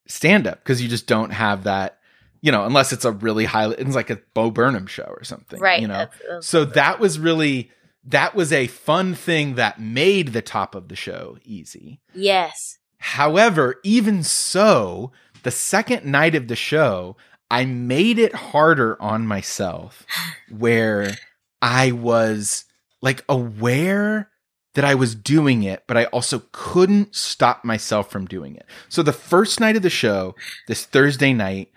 stand 0.07 0.47
up 0.47 0.59
because 0.59 0.81
you 0.81 0.87
just 0.89 1.07
don't 1.07 1.31
have 1.31 1.63
that. 1.63 1.99
You 2.41 2.51
know, 2.51 2.65
unless 2.65 2.91
it's 2.91 3.05
a 3.05 3.11
really 3.11 3.45
high, 3.45 3.69
it's 3.71 3.95
like 3.95 4.09
a 4.09 4.19
Bo 4.33 4.51
Burnham 4.51 4.85
show 4.87 5.03
or 5.05 5.23
something, 5.23 5.59
Right. 5.59 5.81
You 5.81 5.87
know, 5.87 5.93
that's- 5.99 6.17
that's- 6.19 6.45
so 6.45 6.65
that 6.65 6.99
was 6.99 7.19
really 7.19 7.71
that 8.05 8.35
was 8.35 8.51
a 8.51 8.67
fun 8.67 9.15
thing 9.15 9.55
that 9.55 9.79
made 9.79 10.33
the 10.33 10.41
top 10.41 10.75
of 10.75 10.89
the 10.89 10.95
show 10.95 11.37
easy. 11.45 12.01
yes. 12.13 12.77
However, 12.99 13.79
even 13.83 14.23
so, 14.23 15.13
the 15.43 15.51
second 15.51 16.05
night 16.05 16.35
of 16.35 16.49
the 16.49 16.55
show, 16.57 17.15
I 17.49 17.63
made 17.63 18.19
it 18.19 18.35
harder 18.35 19.01
on 19.01 19.25
myself 19.25 20.05
where 20.49 21.17
I 21.61 21.91
was 21.93 22.65
like 23.03 23.23
aware 23.27 24.29
that 24.75 24.85
I 24.85 24.95
was 24.95 25.13
doing 25.13 25.61
it, 25.61 25.83
but 25.85 25.97
I 25.97 26.05
also 26.05 26.43
couldn't 26.53 27.13
stop 27.13 27.63
myself 27.63 28.09
from 28.09 28.25
doing 28.25 28.55
it. 28.55 28.65
So 28.87 29.03
the 29.03 29.11
first 29.13 29.59
night 29.59 29.75
of 29.75 29.83
the 29.83 29.89
show, 29.89 30.35
this 30.67 30.85
Thursday 30.85 31.33
night, 31.33 31.69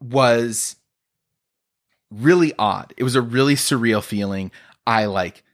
was 0.00 0.76
really 2.10 2.54
odd. 2.58 2.94
It 2.96 3.04
was 3.04 3.14
a 3.14 3.20
really 3.20 3.54
surreal 3.54 4.02
feeling. 4.02 4.50
I 4.86 5.04
like 5.04 5.44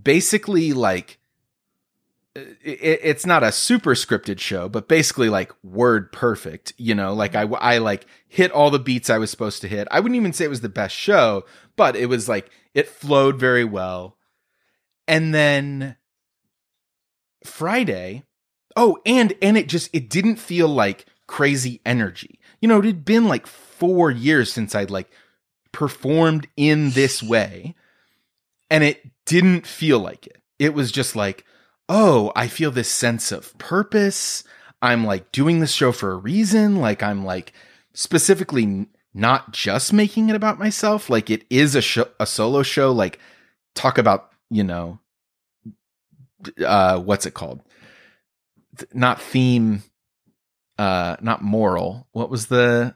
basically 0.00 0.72
like 0.72 1.18
it, 2.36 3.00
it's 3.02 3.26
not 3.26 3.42
a 3.42 3.50
super 3.50 3.94
scripted 3.94 4.38
show, 4.38 4.68
but 4.68 4.86
basically 4.86 5.28
like 5.28 5.52
word 5.64 6.12
perfect. 6.12 6.72
You 6.76 6.94
know, 6.94 7.14
like 7.14 7.34
I 7.34 7.42
I 7.42 7.78
like 7.78 8.06
hit 8.28 8.52
all 8.52 8.70
the 8.70 8.78
beats 8.78 9.10
I 9.10 9.18
was 9.18 9.30
supposed 9.30 9.60
to 9.62 9.68
hit. 9.68 9.88
I 9.90 9.98
wouldn't 9.98 10.16
even 10.16 10.32
say 10.32 10.44
it 10.44 10.50
was 10.50 10.60
the 10.60 10.68
best 10.68 10.94
show, 10.94 11.44
but 11.76 11.96
it 11.96 12.06
was 12.06 12.28
like 12.28 12.48
it 12.74 12.88
flowed 12.88 13.38
very 13.38 13.64
well. 13.64 14.16
And 15.06 15.34
then 15.34 15.96
Friday, 17.44 18.24
oh, 18.76 18.98
and 19.06 19.34
and 19.40 19.56
it 19.56 19.68
just 19.68 19.90
it 19.92 20.10
didn't 20.10 20.36
feel 20.36 20.68
like 20.68 21.06
crazy 21.26 21.80
energy. 21.86 22.38
You 22.60 22.68
know, 22.68 22.78
it 22.78 22.84
had 22.84 23.04
been 23.04 23.26
like 23.26 23.46
four 23.46 24.10
years 24.10 24.52
since 24.52 24.74
I'd 24.74 24.90
like 24.90 25.10
performed 25.72 26.48
in 26.56 26.90
this 26.90 27.22
way, 27.22 27.74
and 28.70 28.84
it 28.84 29.02
didn't 29.24 29.66
feel 29.66 29.98
like 29.98 30.26
it. 30.26 30.42
It 30.58 30.74
was 30.74 30.90
just 30.90 31.14
like, 31.14 31.44
oh, 31.88 32.32
I 32.34 32.48
feel 32.48 32.70
this 32.70 32.90
sense 32.90 33.32
of 33.32 33.56
purpose. 33.58 34.44
I'm 34.82 35.04
like 35.04 35.32
doing 35.32 35.60
this 35.60 35.72
show 35.72 35.92
for 35.92 36.12
a 36.12 36.16
reason. 36.16 36.76
Like 36.76 37.02
I'm 37.02 37.24
like 37.24 37.52
specifically 37.94 38.88
not 39.14 39.52
just 39.52 39.92
making 39.92 40.28
it 40.28 40.36
about 40.36 40.58
myself. 40.58 41.10
Like 41.10 41.30
it 41.30 41.44
is 41.50 41.74
a 41.74 41.82
show, 41.82 42.08
a 42.20 42.26
solo 42.26 42.62
show. 42.62 42.92
Like 42.92 43.18
talk 43.74 43.98
about, 43.98 44.30
you 44.50 44.64
know, 44.64 44.98
uh, 46.64 46.98
what's 47.00 47.26
it 47.26 47.34
called? 47.34 47.62
not 48.92 49.20
theme, 49.20 49.82
uh, 50.78 51.16
not 51.20 51.42
moral. 51.42 52.06
What 52.12 52.30
was 52.30 52.46
the 52.46 52.94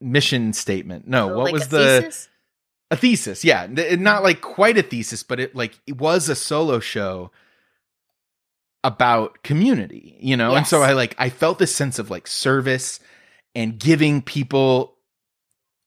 mission 0.00 0.52
statement? 0.52 1.06
No, 1.06 1.28
what 1.28 1.44
Like 1.44 1.52
was 1.54 1.68
the 1.68 2.02
thesis? 2.02 2.28
a 2.90 2.96
thesis? 2.96 3.44
Yeah, 3.44 3.66
not 3.68 4.22
like 4.22 4.40
quite 4.40 4.78
a 4.78 4.82
thesis, 4.82 5.22
but 5.22 5.40
it 5.40 5.54
like 5.54 5.78
it 5.86 5.98
was 5.98 6.28
a 6.28 6.34
solo 6.34 6.80
show 6.80 7.30
about 8.84 9.42
community, 9.42 10.16
you 10.20 10.36
know. 10.36 10.54
And 10.54 10.66
so 10.66 10.82
I 10.82 10.92
like 10.92 11.14
I 11.18 11.30
felt 11.30 11.58
this 11.58 11.74
sense 11.74 11.98
of 11.98 12.10
like 12.10 12.26
service 12.26 13.00
and 13.54 13.78
giving 13.78 14.22
people 14.22 14.96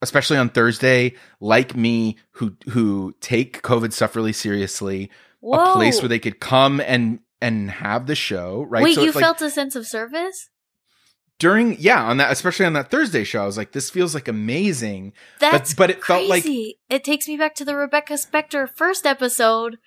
especially 0.02 0.36
on 0.36 0.48
Thursday 0.48 1.14
like 1.40 1.76
me 1.76 2.16
who 2.32 2.56
who 2.68 3.14
take 3.20 3.62
covid 3.62 3.92
stuff 3.92 4.14
really 4.14 4.32
seriously 4.32 5.10
a 5.42 5.72
place 5.74 6.00
where 6.00 6.08
they 6.08 6.18
could 6.18 6.40
come 6.40 6.80
and 6.80 7.20
and 7.40 7.70
have 7.70 8.06
the 8.06 8.14
show, 8.14 8.62
right? 8.62 8.82
Wait, 8.82 8.94
so 8.94 9.02
you 9.02 9.12
like 9.12 9.22
felt 9.22 9.42
a 9.42 9.50
sense 9.50 9.76
of 9.76 9.86
service? 9.86 10.48
during 11.38 11.76
yeah, 11.78 12.02
on 12.02 12.16
that 12.16 12.32
especially 12.32 12.64
on 12.64 12.72
that 12.72 12.90
Thursday 12.90 13.24
show, 13.24 13.42
I 13.42 13.46
was 13.46 13.56
like 13.56 13.72
this 13.72 13.90
feels 13.90 14.14
like 14.14 14.28
amazing. 14.28 15.12
That's 15.38 15.74
but 15.74 15.90
it 15.90 16.02
felt 16.02 16.28
like- 16.28 16.46
it 16.46 17.04
takes 17.04 17.28
me 17.28 17.36
back 17.36 17.54
to 17.56 17.64
the 17.64 17.76
Rebecca 17.76 18.14
Spector 18.14 18.68
first 18.68 19.06
episode 19.06 19.78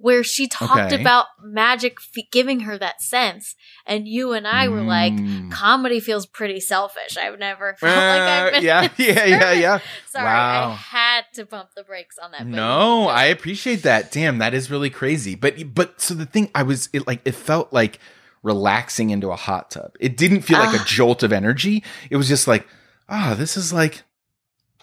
where 0.00 0.24
she 0.24 0.48
talked 0.48 0.92
Okay. 0.92 1.00
about 1.00 1.26
magic 1.44 1.98
f- 2.00 2.24
giving 2.32 2.60
her 2.60 2.78
that 2.78 3.02
sense, 3.02 3.54
and 3.84 4.08
you 4.08 4.32
and 4.32 4.46
I 4.48 4.66
were 4.68 4.80
like, 4.82 5.12
Mm. 5.12 5.52
comedy 5.52 6.00
feels 6.00 6.24
pretty 6.26 6.58
selfish. 6.58 7.16
I've 7.18 7.38
never 7.38 7.74
felt 7.78 7.94
like 7.96 8.20
Uh, 8.20 8.24
I've 8.46 8.52
been 8.54 8.64
yeah, 8.64 8.88
yeah, 8.96 9.24
yeah, 9.26 9.52
yeah. 9.52 9.78
Sorry, 10.08 10.24
Wow. 10.24 10.70
I 10.70 10.74
had 10.76 11.24
to 11.34 11.44
bump 11.44 11.70
the 11.76 11.84
brakes 11.84 12.16
on 12.18 12.30
that. 12.32 12.46
No, 12.46 13.08
I 13.08 13.24
appreciate 13.24 13.82
that. 13.82 14.10
Damn, 14.10 14.38
that 14.38 14.54
is 14.54 14.70
really 14.70 14.90
crazy. 14.90 15.34
But 15.34 15.74
but 15.74 16.00
so 16.00 16.14
the 16.14 16.26
thing 16.26 16.50
I 16.54 16.62
was 16.62 16.88
it 16.94 17.06
like 17.06 17.20
it 17.26 17.34
felt 17.34 17.72
like 17.72 17.98
relaxing 18.42 19.10
into 19.10 19.30
a 19.30 19.36
hot 19.36 19.70
tub. 19.70 19.94
It 20.00 20.16
didn't 20.16 20.42
feel 20.42 20.58
like 20.58 20.74
a 20.74 20.80
Ah. 20.80 20.84
jolt 20.86 21.22
of 21.22 21.30
energy. 21.30 21.84
It 22.08 22.16
was 22.16 22.26
just 22.26 22.48
like, 22.48 22.66
ah, 23.08 23.34
this 23.36 23.54
is 23.56 23.70
like 23.70 24.02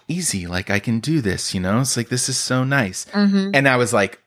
easy. 0.07 0.45
Like 0.47 0.69
I 0.69 0.79
can 0.79 0.99
do 0.99 1.21
this, 1.21 1.53
you 1.55 1.59
know? 1.59 1.79
It's 1.81 1.97
like 1.97 2.09
this 2.09 2.29
is 2.29 2.37
so 2.37 2.63
nice. 2.63 3.05
Mhm. 3.13 3.51
And 3.55 3.67
I 3.67 3.75
was 3.77 3.91
like, 3.93 4.21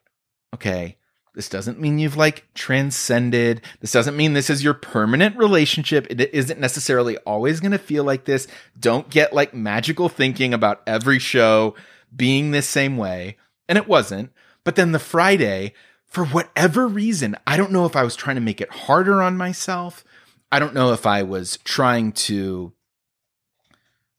okay, 0.55 0.97
this 1.35 1.49
doesn't 1.49 1.81
mean 1.81 1.99
you've 1.99 2.17
like 2.17 2.53
transcended. 2.55 3.63
This 3.81 3.93
doesn't 3.93 4.17
mean 4.17 4.33
this 4.33 4.51
is 4.51 4.65
your 4.65 4.75
permanent 4.75 5.37
relationship. 5.37 6.07
It 6.11 6.21
isn't 6.35 6.59
necessarily 6.59 7.17
always 7.19 7.61
going 7.61 7.73
to 7.73 7.79
feel 7.79 8.05
like 8.05 8.25
this. 8.25 8.49
Don't 8.79 9.09
get 9.11 9.33
like 9.33 9.55
magical 9.55 10.09
thinking 10.09 10.53
about 10.53 10.83
every 10.87 11.19
show 11.19 11.75
being 12.15 12.51
this 12.51 12.69
same 12.69 12.97
way. 12.97 13.37
And 13.69 13.79
it 13.79 13.87
wasn't. 13.87 14.33
But 14.65 14.75
then 14.75 14.93
the 14.93 14.99
Friday, 14.99 15.73
for 16.05 16.25
whatever 16.25 16.89
reason, 16.89 17.37
I 17.47 17.57
don't 17.57 17.73
know 17.73 17.87
if 17.87 17.95
I 17.95 18.03
was 18.03 18.17
trying 18.17 18.37
to 18.37 18.43
make 18.43 18.61
it 18.61 18.71
harder 18.71 19.23
on 19.23 19.37
myself. 19.37 20.05
I 20.51 20.59
don't 20.59 20.75
know 20.75 20.93
if 20.93 21.07
I 21.07 21.23
was 21.23 21.59
trying 21.59 22.13
to 22.13 22.73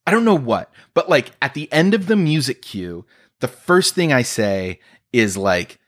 I 0.06 0.12
don't 0.12 0.26
know 0.26 0.36
what, 0.36 0.72
but 0.94 1.10
like 1.10 1.32
at 1.42 1.54
the 1.54 1.72
end 1.72 1.94
of 1.94 2.08
the 2.08 2.16
music 2.16 2.62
cue, 2.62 3.06
the 3.40 3.48
first 3.48 3.96
thing 3.96 4.12
I 4.12 4.24
say 4.24 4.80
is 5.14 5.38
like, 5.38 5.80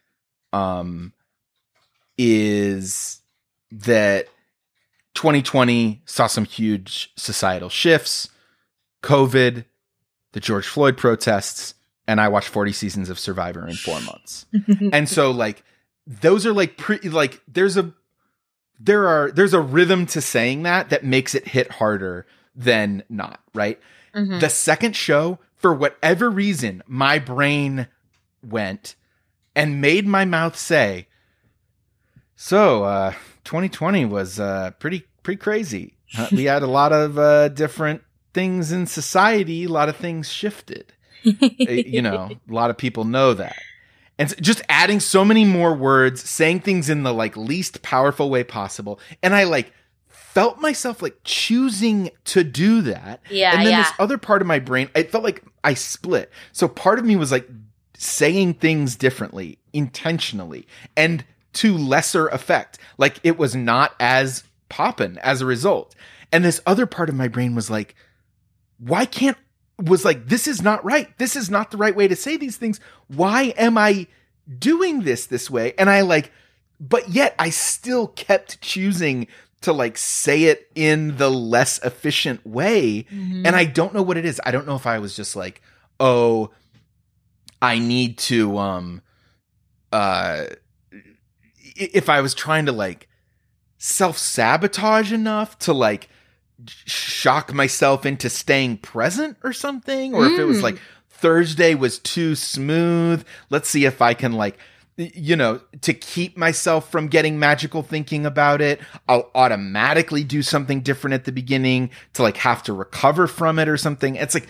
um, 0.53 1.13
is 2.17 3.21
that 3.71 4.27
2020 5.15 6.01
saw 6.05 6.27
some 6.27 6.45
huge 6.45 7.11
societal 7.15 7.69
shifts, 7.69 8.29
COVID, 9.01 9.65
the 10.31 10.39
George 10.39 10.67
Floyd 10.67 10.97
protests, 10.97 11.73
and 12.07 12.21
I 12.21 12.27
watched 12.27 12.47
40 12.49 12.71
seasons 12.73 13.09
of 13.09 13.19
Survivor 13.19 13.67
in 13.67 13.75
four 13.75 13.99
months. 14.01 14.45
and 14.93 15.07
so 15.09 15.31
like 15.31 15.63
those 16.05 16.45
are 16.45 16.53
like 16.53 16.77
pretty 16.77 17.09
like 17.09 17.41
there's 17.47 17.77
a 17.77 17.93
there 18.79 19.07
are 19.07 19.31
there's 19.31 19.53
a 19.53 19.61
rhythm 19.61 20.05
to 20.07 20.21
saying 20.21 20.63
that 20.63 20.89
that 20.89 21.03
makes 21.03 21.35
it 21.35 21.47
hit 21.47 21.71
harder 21.71 22.25
than 22.55 23.03
not, 23.09 23.39
right? 23.53 23.79
Mhm. 24.13 24.39
The 24.39 24.49
second 24.49 24.95
show, 24.95 25.39
for 25.55 25.73
whatever 25.73 26.29
reason, 26.29 26.83
my 26.87 27.19
brain 27.19 27.87
went 28.45 28.95
and 29.55 29.81
made 29.81 30.07
my 30.07 30.25
mouth 30.25 30.57
say, 30.57 31.07
"So, 32.35 32.83
uh, 32.83 33.13
2020 33.43 34.05
was 34.05 34.39
uh, 34.39 34.71
pretty 34.79 35.05
pretty 35.23 35.39
crazy. 35.39 35.95
Uh, 36.17 36.27
we 36.31 36.43
had 36.53 36.63
a 36.63 36.67
lot 36.67 36.91
of 36.91 37.17
uh, 37.17 37.49
different 37.49 38.01
things 38.33 38.71
in 38.71 38.87
society. 38.87 39.65
A 39.65 39.69
lot 39.69 39.89
of 39.89 39.95
things 39.95 40.31
shifted. 40.31 40.93
Uh, 41.25 41.47
you 41.69 42.01
know, 42.01 42.29
a 42.49 42.53
lot 42.53 42.69
of 42.69 42.77
people 42.77 43.03
know 43.05 43.33
that." 43.33 43.55
And 44.19 44.33
just 44.41 44.61
adding 44.69 44.99
so 44.99 45.25
many 45.25 45.43
more 45.43 45.73
words, 45.73 46.21
saying 46.21 46.59
things 46.59 46.87
in 46.89 47.01
the 47.03 47.13
like 47.13 47.35
least 47.35 47.81
powerful 47.81 48.29
way 48.29 48.43
possible, 48.43 48.99
and 49.23 49.33
I 49.33 49.45
like 49.45 49.73
felt 50.33 50.59
myself 50.59 51.01
like 51.01 51.15
choosing 51.23 52.09
to 52.25 52.43
do 52.43 52.81
that. 52.81 53.21
Yeah, 53.29 53.51
And 53.55 53.65
then 53.65 53.71
yeah. 53.71 53.83
this 53.83 53.91
other 53.99 54.17
part 54.17 54.41
of 54.41 54.47
my 54.47 54.57
brain, 54.57 54.89
it 54.95 55.11
felt 55.11 55.23
like 55.23 55.43
I 55.63 55.75
split. 55.75 56.31
So 56.51 56.67
part 56.67 56.97
of 56.97 57.05
me 57.05 57.15
was 57.15 57.31
like 57.31 57.47
saying 57.97 58.55
things 58.55 58.95
differently, 58.95 59.57
intentionally, 59.73 60.67
and 60.95 61.23
to 61.53 61.77
lesser 61.77 62.27
effect. 62.27 62.79
Like 62.97 63.19
it 63.23 63.37
was 63.37 63.55
not 63.55 63.93
as 63.99 64.43
poppin' 64.69 65.17
as 65.19 65.41
a 65.41 65.45
result. 65.45 65.95
And 66.31 66.43
this 66.43 66.61
other 66.65 66.85
part 66.85 67.09
of 67.09 67.15
my 67.15 67.27
brain 67.27 67.53
was 67.53 67.69
like, 67.69 67.95
why 68.79 69.05
can't 69.05 69.37
was 69.81 70.05
like, 70.05 70.27
this 70.27 70.47
is 70.47 70.61
not 70.61 70.83
right. 70.83 71.15
This 71.17 71.35
is 71.35 71.49
not 71.49 71.71
the 71.71 71.77
right 71.77 71.95
way 71.95 72.07
to 72.07 72.15
say 72.15 72.37
these 72.37 72.57
things. 72.57 72.79
Why 73.07 73.53
am 73.57 73.77
I 73.77 74.07
doing 74.59 75.01
this 75.01 75.25
this 75.25 75.49
way? 75.49 75.73
And 75.77 75.89
I 75.89 76.01
like, 76.01 76.31
but 76.79 77.09
yet 77.09 77.35
I 77.39 77.49
still 77.49 78.07
kept 78.07 78.61
choosing 78.61 79.27
to 79.61 79.73
like 79.73 79.97
say 79.97 80.43
it 80.43 80.69
in 80.75 81.17
the 81.17 81.31
less 81.31 81.79
efficient 81.83 82.45
way. 82.45 83.05
Mhm. 83.11 83.45
And 83.45 83.55
I 83.55 83.65
don't 83.65 83.93
know 83.93 84.01
what 84.01 84.17
it 84.17 84.25
is. 84.25 84.41
I 84.45 84.51
don't 84.51 84.67
know 84.67 84.75
if 84.75 84.85
I 84.85 84.99
was 84.99 85.15
just 85.15 85.35
like, 85.35 85.61
oh, 85.99 86.51
I 87.63 87.79
need 87.79 88.17
to 88.19 88.57
um 88.57 89.01
uh 89.91 90.45
if 91.75 92.09
I 92.09 92.21
was 92.21 92.33
trying 92.33 92.65
to 92.67 92.71
like 92.71 93.07
self-sabotage 93.77 95.11
enough 95.11 95.57
to 95.59 95.73
like 95.73 96.09
shock 96.65 97.53
myself 97.53 98.05
into 98.05 98.29
staying 98.29 98.77
present 98.77 99.37
or 99.43 99.53
something 99.53 100.13
or 100.13 100.25
if 100.25 100.39
it 100.39 100.43
was 100.45 100.59
Mm. 100.59 100.63
like 100.63 100.81
Thursday 101.09 101.73
was 101.73 101.99
too 101.99 102.35
smooth. 102.35 103.25
Let's 103.49 103.69
see 103.69 103.85
if 103.85 104.01
I 104.01 104.13
can 104.13 104.33
like 104.33 104.57
you 104.95 105.35
know, 105.35 105.59
to 105.81 105.91
keep 105.91 106.37
myself 106.37 106.91
from 106.91 107.07
getting 107.07 107.39
magical 107.39 107.81
thinking 107.81 108.27
about 108.27 108.61
it, 108.61 108.79
I'll 109.09 109.31
automatically 109.33 110.23
do 110.23 110.43
something 110.43 110.81
different 110.81 111.15
at 111.15 111.25
the 111.25 111.31
beginning 111.31 111.89
to 112.13 112.21
like 112.21 112.37
have 112.37 112.61
to 112.63 112.73
recover 112.73 113.25
from 113.25 113.57
it 113.57 113.67
or 113.67 113.75
something. 113.77 114.15
It's 114.17 114.35
like 114.35 114.47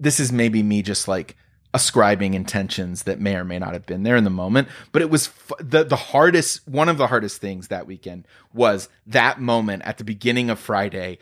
this 0.00 0.18
is 0.18 0.32
maybe 0.32 0.64
me 0.64 0.82
just 0.82 1.06
like 1.06 1.36
ascribing 1.74 2.32
intentions 2.32 3.02
that 3.02 3.20
may 3.20 3.36
or 3.36 3.44
may 3.44 3.58
not 3.58 3.72
have 3.74 3.84
been 3.84 4.04
there 4.04 4.16
in 4.16 4.24
the 4.24 4.30
moment, 4.30 4.68
but 4.92 5.02
it 5.02 5.10
was 5.10 5.26
f- 5.28 5.52
the 5.58 5.84
the 5.84 5.96
hardest 5.96 6.66
one 6.66 6.88
of 6.88 6.96
the 6.96 7.08
hardest 7.08 7.40
things 7.40 7.68
that 7.68 7.86
weekend 7.86 8.26
was 8.54 8.88
that 9.06 9.40
moment 9.40 9.82
at 9.84 9.98
the 9.98 10.04
beginning 10.04 10.48
of 10.48 10.58
Friday 10.58 11.18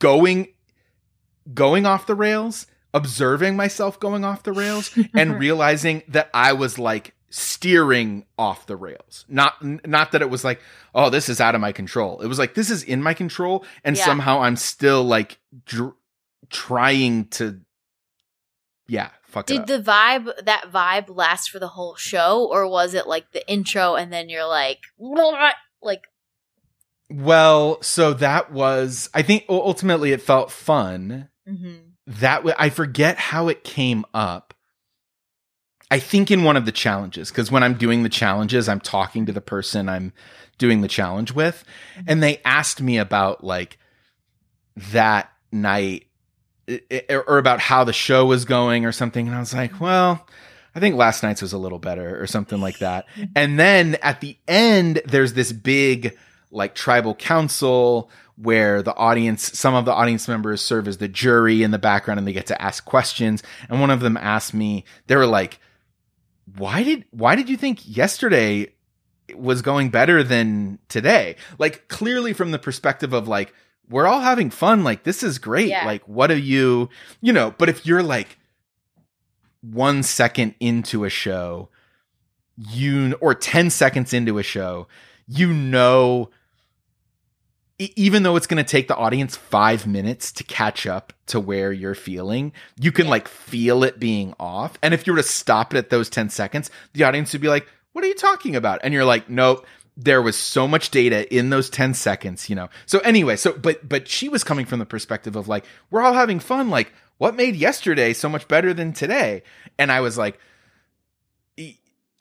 going 0.00 0.48
going 1.54 1.86
off 1.86 2.06
the 2.06 2.14
rails, 2.14 2.66
observing 2.94 3.56
myself 3.56 4.00
going 4.00 4.24
off 4.24 4.42
the 4.42 4.52
rails 4.52 4.90
and 5.14 5.38
realizing 5.38 6.02
that 6.08 6.30
I 6.34 6.54
was 6.54 6.78
like 6.78 7.14
steering 7.30 8.24
off 8.38 8.66
the 8.66 8.76
rails. 8.76 9.26
Not 9.28 9.54
n- 9.62 9.80
not 9.84 10.12
that 10.12 10.22
it 10.22 10.30
was 10.30 10.44
like, 10.44 10.60
oh, 10.94 11.10
this 11.10 11.28
is 11.28 11.40
out 11.42 11.54
of 11.54 11.60
my 11.60 11.72
control. 11.72 12.20
It 12.20 12.26
was 12.26 12.38
like 12.38 12.54
this 12.54 12.70
is 12.70 12.82
in 12.82 13.02
my 13.02 13.12
control 13.12 13.64
and 13.84 13.96
Yeah. 13.96 14.04
somehow 14.06 14.40
I'm 14.40 14.56
still 14.56 15.04
like 15.04 15.38
dr- 15.66 15.92
trying 16.48 17.26
to 17.26 17.60
yeah, 18.90 19.10
fuck 19.28 19.46
Did 19.46 19.66
the 19.66 19.80
vibe 19.80 20.44
that 20.44 20.70
vibe 20.72 21.14
last 21.14 21.50
for 21.50 21.58
the 21.58 21.68
whole 21.68 21.94
show, 21.94 22.48
or 22.50 22.68
was 22.68 22.94
it 22.94 23.06
like 23.06 23.32
the 23.32 23.48
intro 23.50 23.94
and 23.94 24.12
then 24.12 24.28
you're 24.28 24.46
like, 24.48 24.80
like 25.80 26.02
well, 27.10 27.80
so 27.82 28.12
that 28.14 28.52
was 28.52 29.08
I 29.14 29.22
think 29.22 29.44
ultimately 29.48 30.12
it 30.12 30.22
felt 30.22 30.50
fun. 30.50 31.28
mhm. 31.48 31.92
that 32.06 32.38
w- 32.38 32.56
I 32.58 32.68
forget 32.70 33.16
how 33.18 33.48
it 33.48 33.64
came 33.64 34.04
up. 34.12 34.54
I 35.90 35.98
think 36.00 36.30
in 36.30 36.44
one 36.44 36.56
of 36.58 36.66
the 36.66 36.72
challenges, 36.72 37.30
because 37.30 37.50
when 37.50 37.62
I'm 37.62 37.74
doing 37.74 38.02
the 38.02 38.10
challenges, 38.10 38.68
I'm 38.68 38.80
talking 38.80 39.24
to 39.24 39.32
the 39.32 39.40
person 39.40 39.88
I'm 39.88 40.12
doing 40.58 40.82
the 40.82 40.88
challenge 40.88 41.32
with, 41.32 41.64
and 42.06 42.22
they 42.22 42.42
asked 42.44 42.82
me 42.82 42.98
about 42.98 43.42
like 43.42 43.78
that 44.76 45.32
night 45.50 46.07
or 47.08 47.38
about 47.38 47.60
how 47.60 47.84
the 47.84 47.92
show 47.92 48.26
was 48.26 48.44
going 48.44 48.84
or 48.84 48.92
something, 48.92 49.26
and 49.26 49.36
I 49.36 49.40
was 49.40 49.54
like, 49.54 49.80
well. 49.80 50.26
I 50.74 50.80
think 50.80 50.94
last 50.94 51.24
night's 51.24 51.42
was 51.42 51.54
a 51.54 51.58
little 51.58 51.80
better 51.80 52.22
or 52.22 52.26
something 52.28 52.60
like 52.60 52.78
that. 52.78 53.06
And 53.34 53.58
then 53.58 53.96
at 54.00 54.20
the 54.20 54.36
end, 54.46 55.00
there's 55.06 55.32
this 55.32 55.50
big 55.50 56.16
like 56.52 56.76
tribal 56.76 57.16
council 57.16 58.10
where 58.36 58.82
the 58.82 58.94
audience, 58.94 59.58
some 59.58 59.74
of 59.74 59.86
the 59.86 59.92
audience 59.92 60.28
members 60.28 60.60
serve 60.60 60.86
as 60.86 60.98
the 60.98 61.08
jury 61.08 61.64
in 61.64 61.72
the 61.72 61.78
background 61.78 62.18
and 62.18 62.28
they 62.28 62.32
get 62.32 62.46
to 62.46 62.62
ask 62.62 62.84
questions. 62.84 63.42
And 63.68 63.80
one 63.80 63.90
of 63.90 64.00
them 64.00 64.16
asked 64.16 64.54
me, 64.54 64.84
they 65.08 65.16
were 65.16 65.26
like, 65.26 65.58
why 66.56 66.84
did, 66.84 67.06
why 67.10 67.34
did 67.34 67.48
you 67.48 67.56
think 67.56 67.80
yesterday 67.84 68.68
was 69.34 69.62
going 69.62 69.90
better 69.90 70.22
than 70.22 70.78
today. 70.88 71.36
Like 71.58 71.88
clearly 71.88 72.32
from 72.32 72.50
the 72.50 72.58
perspective 72.58 73.12
of 73.12 73.28
like 73.28 73.52
we're 73.90 74.06
all 74.06 74.20
having 74.20 74.50
fun. 74.50 74.84
Like 74.84 75.04
this 75.04 75.22
is 75.22 75.38
great. 75.38 75.68
Yeah. 75.68 75.84
Like 75.86 76.06
what 76.08 76.30
are 76.30 76.36
you, 76.38 76.88
you 77.20 77.32
know? 77.32 77.54
But 77.56 77.68
if 77.68 77.86
you're 77.86 78.02
like 78.02 78.38
one 79.60 80.02
second 80.02 80.54
into 80.60 81.04
a 81.04 81.10
show, 81.10 81.68
you 82.56 83.14
or 83.20 83.34
ten 83.34 83.70
seconds 83.70 84.12
into 84.12 84.38
a 84.38 84.42
show, 84.42 84.86
you 85.26 85.52
know. 85.52 86.30
Even 87.94 88.24
though 88.24 88.34
it's 88.34 88.48
going 88.48 88.62
to 88.64 88.68
take 88.68 88.88
the 88.88 88.96
audience 88.96 89.36
five 89.36 89.86
minutes 89.86 90.32
to 90.32 90.42
catch 90.42 90.84
up 90.84 91.12
to 91.26 91.38
where 91.38 91.70
you're 91.70 91.94
feeling, 91.94 92.52
you 92.80 92.90
can 92.90 93.04
Yeah. 93.04 93.12
like 93.12 93.28
feel 93.28 93.84
it 93.84 94.00
being 94.00 94.34
off. 94.40 94.76
And 94.82 94.92
if 94.92 95.06
you 95.06 95.12
were 95.12 95.18
to 95.18 95.22
stop 95.22 95.72
it 95.72 95.78
at 95.78 95.88
those 95.88 96.10
10 96.10 96.28
seconds, 96.28 96.72
the 96.94 97.04
audience 97.04 97.32
would 97.32 97.40
be 97.40 97.46
like, 97.46 97.68
What 97.92 98.04
are 98.04 98.08
you 98.08 98.16
talking 98.16 98.56
about? 98.56 98.80
And 98.82 98.92
you're 98.92 99.04
like, 99.04 99.30
Nope, 99.30 99.64
there 100.00 100.22
was 100.22 100.38
so 100.38 100.68
much 100.68 100.90
data 100.92 101.32
in 101.36 101.50
those 101.50 101.68
10 101.68 101.92
seconds, 101.92 102.48
you 102.48 102.54
know. 102.54 102.68
So 102.86 103.00
anyway, 103.00 103.34
so 103.34 103.52
but 103.52 103.86
but 103.86 104.06
she 104.06 104.28
was 104.28 104.44
coming 104.44 104.64
from 104.64 104.78
the 104.78 104.86
perspective 104.86 105.34
of 105.34 105.48
like, 105.48 105.64
we're 105.90 106.02
all 106.02 106.14
having 106.14 106.38
fun. 106.38 106.70
Like, 106.70 106.92
what 107.18 107.34
made 107.34 107.56
yesterday 107.56 108.12
so 108.12 108.28
much 108.28 108.46
better 108.46 108.72
than 108.72 108.92
today? 108.92 109.42
And 109.76 109.90
I 109.90 110.00
was 110.00 110.16
like, 110.16 110.38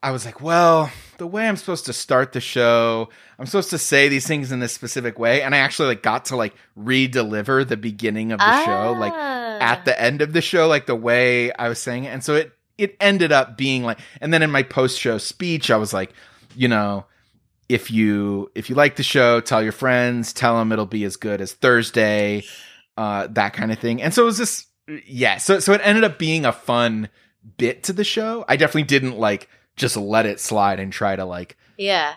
i 0.04 0.12
was 0.12 0.26
like, 0.26 0.42
well, 0.42 0.92
the 1.18 1.28
way 1.28 1.48
I'm 1.48 1.56
supposed 1.56 1.86
to 1.88 1.94
start 1.94 2.32
the 2.32 2.40
show, 2.40 3.10
I'm 3.40 3.46
supposed 3.46 3.72
to 3.72 3.78
say 3.78 4.10
these 4.10 4.28
things 4.28 4.52
in 4.52 4.60
this 4.60 4.72
specific 4.72 5.18
way. 5.18 5.42
And 5.42 5.56
I 5.56 5.60
actually 5.60 5.90
like 5.90 6.04
got 6.04 6.26
to 6.26 6.36
like 6.36 6.56
re-deliver 6.76 7.64
the 7.66 7.78
beginning 7.78 8.32
of 8.32 8.40
the 8.40 8.66
show, 8.66 8.96
like 8.98 9.14
Ah. 9.16 9.58
at 9.60 9.86
the 9.86 10.00
end 10.00 10.22
of 10.22 10.34
the 10.34 10.42
show, 10.42 10.68
like 10.68 10.86
the 10.86 10.96
way 10.96 11.52
I 11.54 11.68
was 11.70 11.80
saying 11.80 12.06
it. 12.06 12.10
And 12.10 12.24
so 12.24 12.36
it 12.36 12.54
it 12.78 12.96
ended 13.00 13.32
up 13.32 13.58
being 13.58 13.84
like 13.84 14.00
and 14.22 14.32
then 14.32 14.44
in 14.44 14.52
my 14.52 14.64
post 14.64 15.00
show 15.00 15.18
speech, 15.18 15.72
I 15.72 15.78
was 15.78 15.94
like, 15.94 16.14
you 16.56 16.68
know, 16.68 17.06
if 17.70 17.92
you 17.92 18.52
if 18.56 18.70
you 18.70 18.76
like 18.76 18.96
the 18.96 19.04
show, 19.04 19.42
tell 19.42 19.62
your 19.62 19.72
friends, 19.72 20.34
tell 20.34 20.58
them 20.58 20.72
it'll 20.72 20.86
be 20.86 21.04
as 21.04 21.16
good 21.16 21.42
as 21.42 21.54
Thursday, 21.54 22.44
uh, 22.96 23.28
that 23.32 23.54
kind 23.54 23.72
of 23.72 23.80
thing. 23.80 24.02
And 24.02 24.14
so 24.14 24.24
it 24.24 24.26
was 24.26 24.38
just 24.38 24.68
yeah, 25.06 25.38
so 25.38 25.60
so 25.60 25.74
it 25.74 25.82
ended 25.84 26.04
up 26.04 26.18
being 26.18 26.46
a 26.46 26.54
fun 26.54 27.10
bit 27.58 27.84
to 27.84 27.94
the 27.94 28.04
show. 28.04 28.46
I 28.48 28.56
definitely 28.56 28.84
didn't 28.84 29.18
like 29.18 29.50
just 29.76 29.98
let 29.98 30.26
it 30.26 30.40
slide 30.40 30.80
and 30.80 30.92
try 30.92 31.16
to 31.16 31.26
like 31.26 31.58
yeah. 31.78 32.16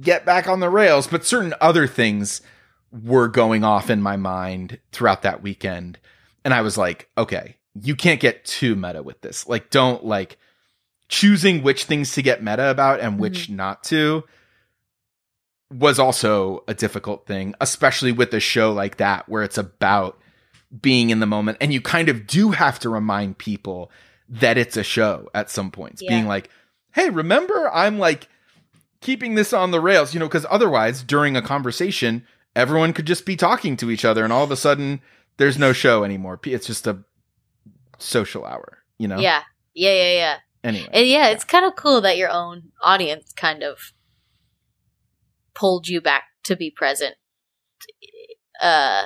get 0.00 0.26
back 0.26 0.48
on 0.48 0.60
the 0.60 0.70
rails, 0.70 1.06
but 1.06 1.24
certain 1.24 1.54
other 1.60 1.86
things 1.86 2.42
were 2.90 3.28
going 3.28 3.64
off 3.64 3.90
in 3.90 4.02
my 4.02 4.16
mind 4.16 4.78
throughout 4.92 5.22
that 5.22 5.42
weekend. 5.42 5.98
And 6.44 6.52
I 6.52 6.60
was 6.60 6.76
like, 6.76 7.08
okay, 7.16 7.56
you 7.80 7.96
can't 7.96 8.20
get 8.20 8.44
too 8.44 8.76
meta 8.76 9.02
with 9.02 9.20
this. 9.22 9.48
Like, 9.48 9.70
don't 9.70 10.04
like 10.04 10.36
choosing 11.08 11.62
which 11.62 11.84
things 11.84 12.12
to 12.12 12.22
get 12.22 12.42
meta 12.42 12.70
about 12.70 13.00
and 13.00 13.18
which 13.18 13.48
not 13.50 13.82
to 13.84 14.24
was 15.74 15.98
also 15.98 16.62
a 16.68 16.74
difficult 16.74 17.26
thing, 17.26 17.54
especially 17.60 18.12
with 18.12 18.32
a 18.32 18.40
show 18.40 18.72
like 18.72 18.98
that 18.98 19.28
where 19.28 19.42
it's 19.42 19.58
about 19.58 20.18
being 20.80 21.10
in 21.10 21.20
the 21.20 21.26
moment 21.26 21.56
and 21.60 21.72
you 21.72 21.80
kind 21.80 22.08
of 22.08 22.26
do 22.26 22.50
have 22.50 22.78
to 22.80 22.88
remind 22.88 23.38
people 23.38 23.90
that 24.28 24.58
it's 24.58 24.76
a 24.76 24.82
show 24.82 25.28
at 25.32 25.48
some 25.50 25.70
points 25.70 26.02
Yeah. 26.02 26.10
being 26.10 26.26
like 26.26 26.50
hey 26.94 27.10
remember 27.10 27.70
i'm 27.72 28.00
like 28.00 28.26
keeping 29.00 29.36
this 29.36 29.52
on 29.52 29.70
the 29.70 29.80
rails 29.80 30.12
you 30.12 30.18
know 30.18 30.26
because 30.26 30.44
otherwise 30.50 31.04
during 31.04 31.36
a 31.36 31.42
conversation 31.42 32.26
everyone 32.56 32.92
could 32.92 33.06
just 33.06 33.24
be 33.24 33.36
talking 33.36 33.76
to 33.76 33.88
each 33.88 34.04
other 34.04 34.24
and 34.24 34.32
all 34.32 34.42
of 34.42 34.50
a 34.50 34.56
sudden 34.56 35.00
there's 35.36 35.58
no 35.58 35.72
show 35.72 36.02
anymore 36.02 36.40
it's 36.44 36.66
just 36.66 36.88
a 36.88 36.98
social 37.98 38.44
hour 38.44 38.78
you 38.98 39.06
know 39.06 39.18
Yeah. 39.20 39.42
Yeah, 39.74 39.92
yeah, 39.92 40.12
yeah. 40.12 40.36
anyway 40.64 40.88
And 40.92 41.06
yeah, 41.06 41.28
it's 41.28 41.44
kind 41.44 41.64
of 41.64 41.76
cool 41.76 42.00
that 42.00 42.16
your 42.16 42.30
own 42.30 42.72
audience 42.82 43.32
kind 43.32 43.62
of 43.62 43.92
pulled 45.54 45.88
you 45.88 46.00
back 46.00 46.24
to 46.44 46.56
be 46.56 46.70
present 46.70 47.14
uh 48.60 49.04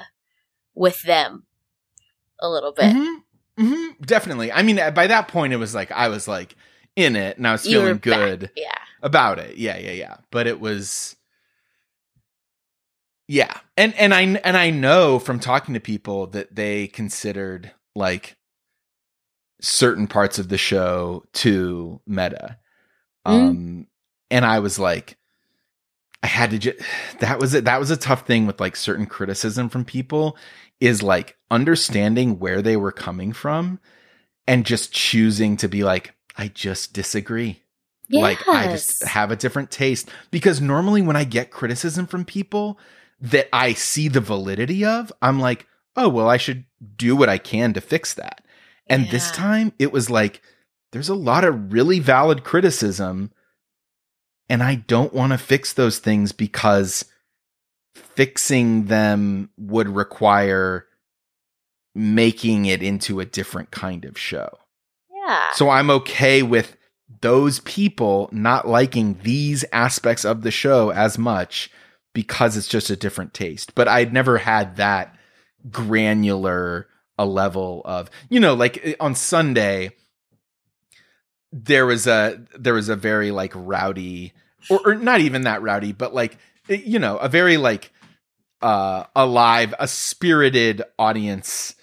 with 0.75 1.03
them 1.03 1.45
a 2.41 2.49
little 2.49 2.73
bit. 2.73 2.95
Mhm. 2.95 3.23
Mhm. 3.59 4.07
definitely 4.07 4.53
i 4.53 4.62
mean 4.62 4.77
by 4.95 5.07
that 5.09 5.27
point 5.29 5.53
it 5.53 5.57
was 5.57 5.75
like 5.75 5.91
i 5.91 6.09
was 6.09 6.29
like 6.29 6.55
in 6.95 7.16
it 7.16 7.37
and 7.37 7.47
i 7.47 7.53
was 7.53 7.66
You 7.66 7.81
feeling 7.81 7.95
back. 7.95 8.03
good 8.03 8.51
Yeah. 8.57 8.73
about 9.03 9.39
it. 9.39 9.57
Yeah, 9.57 9.77
yeah, 9.79 9.93
yeah. 9.93 10.16
But 10.31 10.47
it 10.47 10.61
was 10.61 11.16
Yeah. 13.29 13.53
And 13.77 13.95
and 13.95 14.15
I 14.15 14.23
and 14.23 14.57
I 14.57 14.70
know 14.70 15.19
from 15.19 15.39
talking 15.39 15.75
to 15.75 15.81
people 15.81 16.27
that 16.29 16.55
they 16.55 16.87
considered 16.89 17.73
like 17.95 18.37
certain 19.61 20.07
parts 20.07 20.39
of 20.39 20.49
the 20.49 20.59
show 20.59 21.25
to 21.35 22.01
meta. 22.07 22.59
Mm. 23.27 23.33
Um 23.49 23.87
and 24.31 24.45
I 24.45 24.61
was 24.61 24.79
like 24.79 25.16
I 26.23 26.27
had 26.27 26.51
to 26.51 26.59
just 26.59 26.78
that 27.20 27.39
was 27.39 27.55
it 27.55 27.65
that 27.65 27.78
was 27.78 27.90
a 27.90 27.97
tough 27.97 28.27
thing 28.27 28.47
with 28.47 28.61
like 28.61 28.77
certain 28.77 29.07
criticism 29.07 29.69
from 29.69 29.85
people 29.85 30.36
is 30.81 31.03
like 31.03 31.36
understanding 31.51 32.39
where 32.39 32.62
they 32.62 32.77
were 32.77 32.93
coming 32.93 33.32
from 33.32 33.78
and 34.47 34.66
just 34.66 34.93
choosing 34.93 35.57
to 35.59 35.69
be 35.69 35.85
like 35.85 36.15
I 36.36 36.49
just 36.49 36.93
disagree. 36.93 37.62
Yes. 38.09 38.23
Like 38.23 38.49
I 38.49 38.73
just 38.73 39.05
have 39.05 39.31
a 39.31 39.36
different 39.36 39.70
taste 39.70 40.09
because 40.31 40.61
normally 40.61 41.03
when 41.03 41.16
I 41.16 41.24
get 41.24 41.51
criticism 41.51 42.07
from 42.07 42.24
people 42.24 42.78
that 43.20 43.49
I 43.53 43.73
see 43.73 44.09
the 44.09 44.20
validity 44.20 44.85
of, 44.85 45.12
I'm 45.20 45.40
like, 45.40 45.66
"Oh, 45.97 46.09
well 46.09 46.28
I 46.28 46.36
should 46.36 46.65
do 46.97 47.16
what 47.16 47.28
I 47.28 47.39
can 47.39 47.74
to 47.74 47.81
fix 47.81 48.15
that." 48.15 48.45
And 48.86 49.09
this 49.11 49.31
time 49.31 49.73
it 49.78 49.93
was 49.93 50.09
like 50.09 50.40
there's 50.93 51.11
a 51.11 51.15
lot 51.15 51.45
of 51.45 51.73
really 51.73 51.99
valid 51.99 52.45
criticism 52.45 53.31
and 54.49 54.62
I 54.62 54.77
don't 54.77 55.12
want 55.12 55.33
to 55.33 55.39
fix 55.39 55.73
those 55.73 55.99
things 55.99 56.33
because 56.33 57.05
fixing 57.95 58.87
them 58.87 59.51
would 59.57 59.89
require 59.89 60.87
making 61.95 62.66
it 62.66 62.83
into 62.83 63.20
a 63.20 63.25
different 63.25 63.70
kind 63.70 64.05
of 64.05 64.19
show. 64.19 64.51
yeah. 65.11 65.51
So 65.53 65.69
I'm 65.69 65.91
okay 65.91 66.43
with 66.43 66.77
those 67.20 67.61
people 67.61 68.29
not 68.33 68.69
liking 68.69 69.19
these 69.23 69.65
aspects 69.73 70.25
of 70.25 70.43
the 70.43 70.51
show 70.51 70.91
as 70.91 71.19
much 71.19 71.70
because 72.15 72.57
it's 72.57 72.69
just 72.69 72.91
a 72.91 72.97
different 72.97 73.35
taste. 73.35 73.75
But 73.75 73.89
I'd 73.89 74.12
never 74.12 74.39
had 74.39 74.77
that 74.77 75.16
granular 75.70 76.89
a 77.19 77.27
level 77.27 77.83
of, 77.85 78.11
you 78.29 78.39
know, 78.39 78.55
like 78.55 78.81
eh, 78.85 78.95
on 79.01 79.15
Sunday 79.15 79.91
there 81.53 81.87
was 81.87 82.07
a 82.07 82.43
there 82.59 82.75
was 82.75 82.89
a 82.89 82.97
very 82.97 83.31
like 83.31 83.53
rowdy 83.55 84.33
or, 84.69 84.81
or 84.85 84.95
not 84.95 85.20
even 85.20 85.43
that 85.43 85.62
rowdy, 85.62 85.93
but 85.93 86.15
like 86.15 86.39
eh, 86.69 86.83
you 86.85 86.99
know, 86.99 87.16
a 87.19 87.29
very 87.29 87.57
like 87.57 87.93
uh 88.62 89.05
alive, 89.15 89.75
a 89.79 89.89
spirited 89.89 90.83
audience 90.99 91.75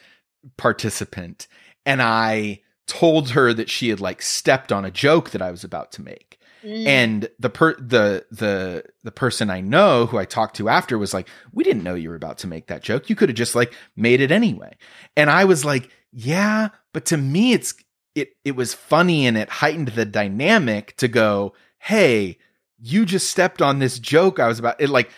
participant 0.58 1.48
and 1.86 2.02
I 2.02 2.62
told 2.88 3.32
her 3.32 3.54
that 3.54 3.70
she 3.70 3.90
had 3.90 4.00
like 4.00 4.22
stepped 4.22 4.72
on 4.72 4.86
a 4.86 4.92
joke 4.92 5.32
that 5.32 5.42
I 5.42 5.52
was 5.52 5.64
about 5.64 5.92
to 5.94 6.02
make. 6.02 6.40
Mm. 6.64 6.88
And 6.88 7.30
the 7.40 7.50
per 7.50 7.76
the 7.76 8.26
the 8.32 8.84
the 9.04 9.12
person 9.12 9.50
I 9.50 9.62
know 9.62 10.08
who 10.08 10.18
I 10.18 10.26
talked 10.26 10.56
to 10.58 10.70
after 10.70 10.98
was 10.98 11.14
like, 11.14 11.30
"We 11.52 11.64
didn't 11.64 11.84
know 11.84 11.94
you 11.94 12.10
were 12.10 12.16
about 12.16 12.40
to 12.40 12.48
make 12.48 12.68
that 12.68 12.82
joke. 12.82 13.10
You 13.10 13.16
could 13.16 13.30
have 13.30 13.36
just 13.36 13.56
like 13.56 13.74
made 13.96 14.20
it 14.20 14.32
anyway." 14.32 14.76
And 15.16 15.30
I 15.30 15.46
was 15.46 15.64
like, 15.64 15.90
"Yeah, 16.12 16.70
but 16.92 17.06
to 17.06 17.18
me 17.18 17.54
it's 17.54 17.76
it 18.16 18.36
it 18.46 18.56
was 18.56 18.74
funny 18.74 19.28
and 19.28 19.38
it 19.38 19.50
heightened 19.50 19.90
the 19.90 20.06
dynamic 20.06 20.96
to 20.98 21.08
go, 21.08 21.54
"Hey, 21.80 22.38
you 22.80 23.06
just 23.06 23.30
stepped 23.30 23.62
on 23.62 23.80
this 23.80 24.00
joke 24.00 24.40
I 24.40 24.48
was 24.48 24.60
about." 24.60 24.80
It 24.82 24.90
like 24.90 25.10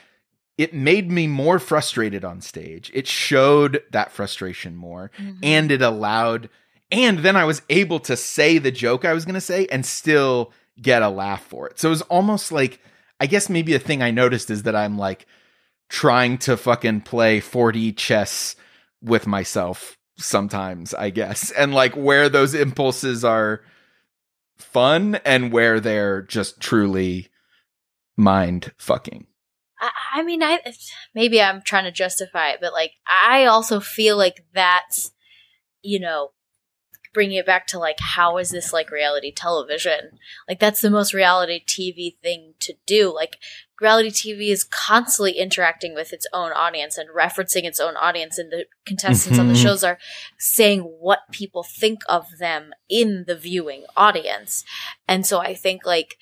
it 0.58 0.74
made 0.74 1.12
me 1.12 1.28
more 1.28 1.60
frustrated 1.60 2.26
on 2.26 2.42
stage. 2.42 2.90
It 2.94 3.08
showed 3.08 3.84
that 3.92 4.12
frustration 4.12 4.76
more 4.76 5.12
Mhm. 5.20 5.38
and 5.44 5.72
it 5.72 5.82
allowed 5.84 6.50
and 6.92 7.20
then 7.20 7.36
I 7.36 7.44
was 7.44 7.62
able 7.70 8.00
to 8.02 8.16
say 8.18 8.58
the 8.58 8.72
joke 8.72 9.06
I 9.06 9.14
was 9.14 9.26
going 9.26 9.36
to 9.36 9.42
say 9.42 9.68
and 9.68 9.86
still 9.86 10.54
get 10.82 11.02
a 11.02 11.10
laugh 11.10 11.44
for 11.46 11.68
it. 11.68 11.78
So 11.78 11.90
it 11.90 11.92
was 11.92 12.02
almost 12.04 12.52
like 12.52 12.80
I 13.20 13.28
guess 13.28 13.50
maybe 13.50 13.74
a 13.74 13.80
thing 13.80 14.02
I 14.02 14.12
noticed 14.12 14.50
is 14.50 14.64
that 14.64 14.76
I'm 14.76 14.98
like 14.98 15.26
trying 15.90 16.38
to 16.40 16.58
fucking 16.58 17.02
play 17.02 17.40
4D 17.40 17.92
chess 17.96 18.56
with 19.02 19.28
myself 19.28 19.97
sometimes, 20.18 20.94
I 20.94 21.10
guess. 21.10 21.52
And 21.52 21.74
like 21.74 21.96
where 21.96 22.30
those 22.30 22.54
impulses 22.54 23.24
are 23.24 23.62
fun 24.58 25.16
and 25.26 25.52
where 25.52 25.80
they're 25.80 26.22
just 26.24 26.60
truly 26.60 27.30
mind 28.16 28.74
fucking. 28.78 29.28
I, 30.14 30.24
mean, 30.24 30.42
I 30.42 30.60
maybe 31.14 31.40
I'm 31.40 31.62
trying 31.62 31.84
to 31.84 31.92
justify 31.92 32.50
it, 32.50 32.60
but 32.60 32.74
like 32.74 32.94
I 33.08 33.46
also 33.46 33.80
feel 33.80 34.18
like 34.18 34.44
that's 34.54 35.12
you 35.84 36.00
know 36.00 36.32
bringing 37.14 37.38
it 37.38 37.46
back 37.46 37.68
to 37.68 37.80
like 37.80 38.00
how 38.00 38.38
is 38.38 38.50
this 38.50 38.74
like 38.74 38.90
reality 38.90 39.32
television? 39.32 40.18
Like 40.48 40.60
that's 40.60 40.82
the 40.82 40.90
most 40.90 41.14
reality 41.14 41.64
TV 41.64 42.18
thing 42.22 42.56
to 42.62 42.74
do. 42.88 43.14
Like 43.14 43.38
reality 43.80 44.10
TV 44.10 44.50
is 44.50 44.64
constantly 44.64 45.34
interacting 45.34 45.94
with 45.94 46.14
its 46.14 46.28
own 46.34 46.52
audience 46.52 46.98
and 46.98 47.10
referencing 47.10 47.64
its 47.64 47.80
own 47.80 47.96
audience, 47.96 48.38
and 48.38 48.52
the 48.52 48.66
contestants 48.86 49.38
on 49.40 49.48
the 49.48 49.54
Mhm. 49.54 49.64
shows 49.64 49.84
are 49.84 50.00
saying 50.40 50.82
what 50.82 51.20
people 51.32 51.64
think 51.64 52.00
of 52.10 52.26
them 52.40 52.74
in 52.90 53.26
the 53.28 53.36
viewing 53.36 53.86
audience. 53.96 54.64
And 55.08 55.26
so 55.26 55.40
I 55.40 55.54
think 55.54 55.86
like 55.86 56.18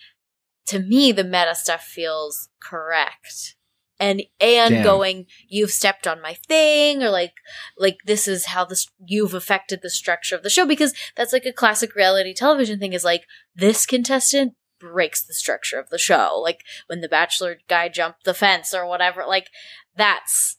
to 0.68 0.80
me 0.80 1.12
the 1.12 1.24
meta 1.24 1.56
stuff 1.56 1.84
feels 1.84 2.50
correct 2.60 3.56
and 4.00 4.24
and 4.40 4.76
Damn. 4.76 4.84
going 4.84 5.26
you've 5.48 5.72
stepped 5.72 6.08
on 6.08 6.22
my 6.22 6.34
thing 6.34 7.04
or 7.04 7.10
like 7.10 7.34
like 7.78 7.98
this 8.06 8.28
is 8.28 8.48
how 8.48 8.66
this 8.66 8.88
you've 9.06 9.34
affected 9.34 9.82
the 9.82 9.90
structure 9.90 10.36
of 10.36 10.44
the 10.44 10.50
show 10.50 10.66
because 10.66 10.94
that's 11.16 11.32
like 11.32 11.46
a 11.46 11.54
classic 11.54 11.96
reality 11.96 12.34
television 12.34 12.80
thing 12.80 12.94
is 12.94 13.04
like 13.04 13.24
this 13.56 13.86
contestant 13.86 14.54
breaks 14.80 15.24
the 15.26 15.34
structure 15.34 15.80
of 15.80 15.90
the 15.90 15.98
show 15.98 16.40
like 16.42 16.62
when 16.88 17.02
the 17.02 17.10
bachelor 17.10 17.58
guy 17.68 17.88
jumped 17.90 18.24
the 18.24 18.34
fence 18.34 18.74
or 18.74 18.86
whatever 18.86 19.24
like 19.28 19.48
that's 19.96 20.58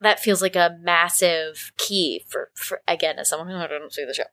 that 0.00 0.18
feels 0.18 0.40
like 0.40 0.56
a 0.56 0.76
massive 0.80 1.72
key 1.76 2.24
for, 2.28 2.50
for 2.54 2.80
again 2.88 3.18
as 3.18 3.28
someone 3.28 3.48
who 3.48 3.60
didn't 3.68 3.92
see 3.92 4.04
the 4.04 4.14
show 4.14 4.24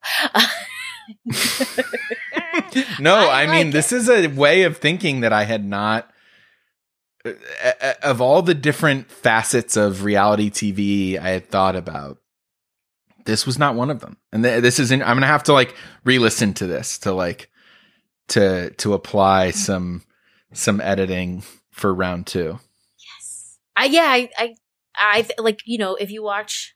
no, 2.99 3.15
I 3.15 3.43
I, 3.43 3.45
mean 3.47 3.67
like 3.67 3.73
this 3.73 3.91
is 3.91 4.09
a 4.09 4.27
way 4.27 4.63
of 4.63 4.77
thinking 4.77 5.21
that 5.21 5.33
I 5.33 5.43
had 5.43 5.65
not. 5.65 6.11
uh, 7.25 7.31
uh, 7.81 7.93
Of 8.03 8.21
all 8.21 8.41
the 8.41 8.53
different 8.53 9.09
facets 9.11 9.77
of 9.77 10.03
reality 10.03 10.49
TV 10.49 11.17
I 11.19 11.29
had 11.29 11.49
thought 11.49 11.75
about, 11.75 12.17
this 13.25 13.45
was 13.45 13.57
not 13.57 13.75
one 13.75 13.89
of 13.89 13.99
them. 13.99 14.17
And 14.31 14.43
th- 14.43 14.61
this 14.61 14.79
is 14.79 14.91
in, 14.91 15.01
I'm 15.01 15.15
gonna 15.15 15.27
have 15.27 15.43
to 15.43 15.53
like 15.53 15.75
re-listen 16.03 16.53
to 16.55 16.67
this 16.67 16.97
to 16.99 17.13
like 17.13 17.49
to 18.29 18.71
to 18.71 18.93
apply 18.93 19.51
some 19.51 20.03
some 20.53 20.81
editing 20.81 21.43
for 21.71 21.93
round 21.93 22.27
two. 22.27 22.59
Yes. 22.99 23.57
I 23.75 23.85
yeah, 23.85 24.07
I 24.07 24.29
I 24.37 24.55
I 24.97 25.21
th- 25.21 25.39
like, 25.39 25.59
you 25.65 25.77
know, 25.77 25.95
if 25.95 26.11
you 26.11 26.23
watch 26.23 26.75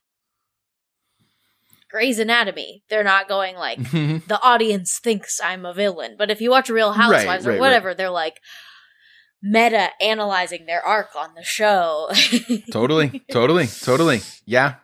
Grey's 1.90 2.20
Anatomy, 2.20 2.84
they're 2.90 3.04
not 3.04 3.28
going 3.28 3.56
like 3.56 3.80
mm-hmm. 3.80 4.28
the 4.28 4.42
audience 4.42 5.00
thinks 5.00 5.42
I'm 5.44 5.66
a 5.66 5.74
villain. 5.74 6.16
But 6.18 6.32
if 6.32 6.40
you 6.40 6.50
watch 6.50 6.70
Real 6.70 6.94
Housewives 6.94 7.46
Right, 7.46 7.52
or 7.52 7.56
right, 7.56 7.60
whatever, 7.60 7.94
they're 7.94 8.10
like 8.10 8.40
meta 9.44 9.90
analyzing 10.00 10.66
their 10.66 10.86
arc 10.86 11.16
on 11.16 11.34
the 11.36 11.44
show. 11.44 12.10
totally, 12.72 13.24
totally, 13.32 13.68
totally. 13.68 14.22
Yeah. 14.46 14.76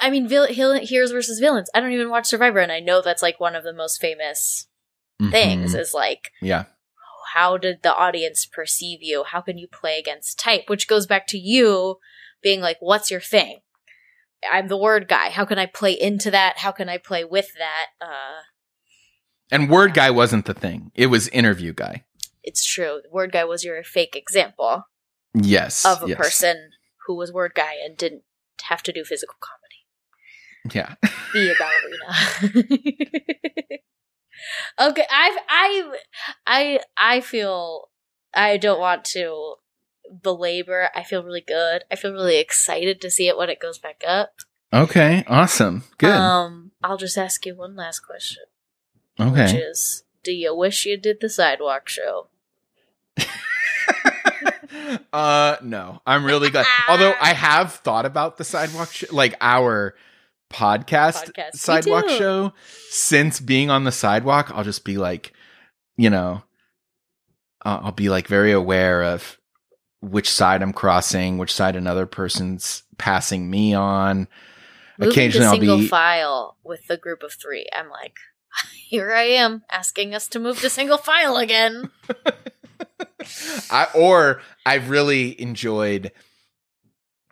I 0.00 0.10
mean, 0.10 0.28
vil- 0.28 0.46
hil- 0.46 0.78
heroes 0.78 1.10
versus 1.10 1.40
villains. 1.40 1.68
I 1.74 1.80
don't 1.80 1.90
even 1.90 2.08
watch 2.08 2.26
Survivor, 2.26 2.60
and 2.60 2.70
I 2.70 2.78
know 2.78 3.02
that's 3.02 3.22
like 3.22 3.40
one 3.40 3.56
of 3.56 3.64
the 3.64 3.72
most 3.72 4.00
famous 4.00 4.68
things. 5.30 5.74
Mhm. 5.74 5.78
Is 5.80 5.94
like 5.94 6.30
Yeah. 6.40 6.64
how 7.34 7.56
did 7.56 7.82
the 7.82 7.94
audience 7.94 8.44
perceive 8.46 8.98
you? 9.02 9.24
How 9.24 9.40
can 9.40 9.56
you 9.58 9.68
play 9.68 9.98
against 9.98 10.38
type? 10.38 10.64
Which 10.68 10.86
goes 10.88 11.06
back 11.06 11.26
to 11.28 11.38
you 11.38 11.98
being 12.42 12.60
like, 12.60 12.76
what's 12.80 13.10
your 13.10 13.20
thing? 13.20 13.60
I'm 14.50 14.66
the 14.68 14.76
word 14.76 15.06
guy. 15.08 15.30
How 15.30 15.44
can 15.44 15.58
I 15.58 15.66
play 15.66 15.92
into 15.92 16.30
that? 16.32 16.58
How 16.58 16.72
can 16.72 16.88
I 16.88 16.98
play 16.98 17.24
with 17.24 17.48
that? 17.58 17.86
Uh, 18.00 18.42
And 19.50 19.70
word 19.70 19.94
guy 19.94 20.10
wasn't 20.10 20.46
the 20.46 20.54
thing. 20.54 20.90
It 20.94 21.06
was 21.06 21.28
interview 21.28 21.72
guy. 21.72 22.04
it's 22.44 22.64
true. 22.64 23.00
Word 23.10 23.30
guy 23.30 23.44
was 23.44 23.62
your 23.64 23.84
fake 23.84 24.16
example 24.16 24.84
Yes. 25.32 25.84
of 25.84 26.02
a 26.02 26.08
yes. 26.08 26.16
person 26.18 26.70
who 27.06 27.14
was 27.16 27.30
word 27.32 27.52
guy 27.54 27.74
and 27.84 27.96
didn't 27.96 28.24
have 28.64 28.82
to 28.82 28.92
do 28.92 29.04
physical 29.04 29.36
comedy. 29.40 29.86
Yeah. 30.74 30.94
Be 31.32 31.50
a 31.50 31.54
ballerina. 31.60 33.22
okay, 34.80 35.06
I've 35.10 35.38
I 35.48 35.96
I 36.46 36.80
I 36.96 37.20
feel 37.20 37.88
I 38.34 38.56
don't 38.56 38.80
want 38.80 39.04
to 39.06 39.54
belabor. 40.22 40.88
I 40.94 41.02
feel 41.02 41.22
really 41.22 41.44
good. 41.46 41.84
I 41.90 41.96
feel 41.96 42.12
really 42.12 42.38
excited 42.38 43.00
to 43.00 43.10
see 43.10 43.28
it 43.28 43.36
when 43.36 43.50
it 43.50 43.60
goes 43.60 43.78
back 43.78 44.02
up. 44.06 44.34
Okay. 44.72 45.24
Awesome. 45.26 45.84
Good. 45.98 46.10
Um, 46.10 46.72
I'll 46.82 46.96
just 46.96 47.18
ask 47.18 47.44
you 47.44 47.54
one 47.54 47.76
last 47.76 48.00
question, 48.00 48.44
which 49.18 49.28
okay. 49.28 49.56
is: 49.56 50.04
Do 50.24 50.32
you 50.32 50.54
wish 50.56 50.86
you 50.86 50.96
did 50.96 51.18
the 51.20 51.28
sidewalk 51.28 51.88
show? 51.88 52.28
uh 55.12 55.56
no. 55.62 56.00
I'm 56.06 56.24
really 56.24 56.50
glad. 56.50 56.66
Although 56.88 57.14
I 57.20 57.34
have 57.34 57.74
thought 57.74 58.06
about 58.06 58.38
the 58.38 58.44
sidewalk 58.44 58.92
show, 58.92 59.08
like 59.12 59.34
our 59.40 59.94
podcast, 60.52 61.32
Podcast. 61.32 61.54
Sidewalk 61.54 62.08
show 62.08 62.52
since 62.90 63.40
being 63.40 63.70
on 63.70 63.84
the 63.84 63.92
sidewalk, 63.92 64.50
I'll 64.54 64.64
just 64.64 64.84
be 64.84 64.98
like, 64.98 65.32
you 65.96 66.10
know, 66.10 66.42
uh, 67.64 67.80
I'll 67.82 67.92
be 67.92 68.08
like 68.08 68.26
very 68.26 68.52
aware 68.52 69.02
of 69.02 69.38
which 70.00 70.30
side 70.30 70.62
I'm 70.62 70.72
crossing, 70.72 71.38
which 71.38 71.52
side 71.52 71.76
another 71.76 72.06
person's 72.06 72.82
passing 72.98 73.48
me 73.48 73.74
on. 73.74 74.28
Moving 74.98 75.12
Occasionally 75.12 75.66
to 75.66 75.72
I'll 75.72 75.78
be 75.78 75.88
file 75.88 76.56
with 76.64 76.86
the 76.88 76.96
group 76.96 77.22
of 77.22 77.32
three. 77.32 77.66
I'm 77.72 77.88
like, 77.88 78.16
here 78.88 79.12
I 79.12 79.22
am 79.22 79.62
asking 79.70 80.14
us 80.14 80.28
to 80.28 80.38
move 80.38 80.60
to 80.60 80.70
single 80.70 80.98
file 80.98 81.36
again. 81.36 81.90
I, 83.70 83.86
or 83.94 84.42
I've 84.66 84.90
really 84.90 85.40
enjoyed 85.40 86.12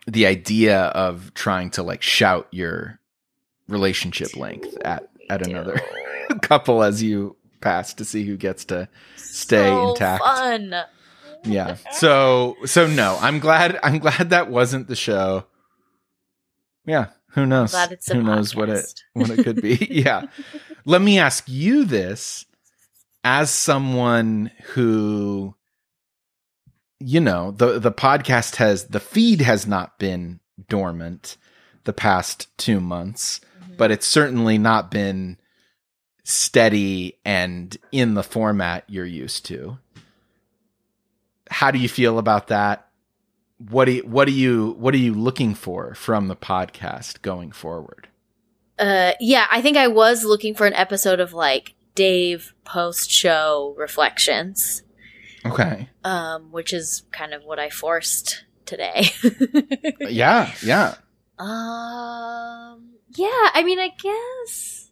the 0.07 0.25
idea 0.25 0.83
of 0.83 1.33
trying 1.33 1.71
to 1.71 1.83
like 1.83 2.01
shout 2.01 2.47
your 2.51 3.00
relationship 3.71 4.35
length 4.35 4.77
at 4.83 5.09
at 5.29 5.45
another 5.45 5.81
couple 6.41 6.83
as 6.83 7.01
you 7.01 7.35
pass 7.61 7.93
to 7.93 8.05
see 8.05 8.25
who 8.25 8.37
gets 8.37 8.65
to 8.65 8.89
stay 9.15 9.69
so 9.69 9.89
intact. 9.89 10.23
Fun. 10.23 10.75
Yeah. 11.43 11.77
So 11.91 12.55
so 12.65 12.87
no, 12.87 13.17
I'm 13.21 13.39
glad 13.39 13.79
I'm 13.83 13.99
glad 13.99 14.29
that 14.29 14.49
wasn't 14.49 14.87
the 14.87 14.95
show. 14.95 15.45
Yeah, 16.85 17.07
who 17.29 17.45
knows? 17.45 17.71
Glad 17.71 17.91
it's 17.91 18.09
a 18.09 18.15
who 18.15 18.23
knows 18.23 18.55
what 18.55 18.69
it 18.69 19.01
what 19.13 19.29
it 19.29 19.43
could 19.43 19.61
be. 19.61 19.75
yeah. 19.89 20.27
Let 20.85 21.01
me 21.01 21.19
ask 21.19 21.45
you 21.47 21.85
this 21.85 22.45
as 23.23 23.49
someone 23.49 24.51
who 24.73 25.55
you 26.99 27.19
know, 27.19 27.51
the 27.51 27.79
the 27.79 27.91
podcast 27.91 28.57
has 28.57 28.85
the 28.87 28.99
feed 28.99 29.41
has 29.41 29.65
not 29.65 29.97
been 29.97 30.39
dormant 30.69 31.37
the 31.83 31.93
past 31.93 32.55
2 32.59 32.79
months. 32.79 33.41
But 33.81 33.89
it's 33.89 34.05
certainly 34.05 34.59
not 34.59 34.91
been 34.91 35.35
steady 36.23 37.17
and 37.25 37.75
in 37.91 38.13
the 38.13 38.21
format 38.21 38.83
you're 38.87 39.07
used 39.07 39.43
to. 39.43 39.79
How 41.49 41.71
do 41.71 41.79
you 41.79 41.89
feel 41.89 42.19
about 42.19 42.49
that? 42.49 42.87
What 43.57 43.85
do 43.85 43.93
you, 43.93 44.03
what 44.03 44.25
do 44.25 44.33
you 44.33 44.75
what 44.77 44.93
are 44.93 44.99
you 44.99 45.15
looking 45.15 45.55
for 45.55 45.95
from 45.95 46.27
the 46.27 46.35
podcast 46.35 47.23
going 47.23 47.51
forward? 47.51 48.07
Uh, 48.77 49.13
yeah, 49.19 49.47
I 49.49 49.63
think 49.63 49.77
I 49.77 49.87
was 49.87 50.23
looking 50.23 50.53
for 50.53 50.67
an 50.67 50.75
episode 50.75 51.19
of 51.19 51.33
like 51.33 51.73
Dave 51.95 52.53
post 52.63 53.09
show 53.09 53.73
reflections, 53.79 54.83
Okay. 55.43 55.89
um, 56.03 56.51
which 56.51 56.71
is 56.71 57.01
kind 57.11 57.33
of 57.33 57.43
what 57.45 57.57
I 57.57 57.71
forced 57.71 58.45
today. 58.67 59.09
Yeah, 60.01 60.53
yeah. 60.63 60.95
um, 61.39 62.90
yeah, 63.15 63.49
I 63.53 63.63
mean, 63.63 63.79
I 63.79 63.89
guess. 63.89 64.91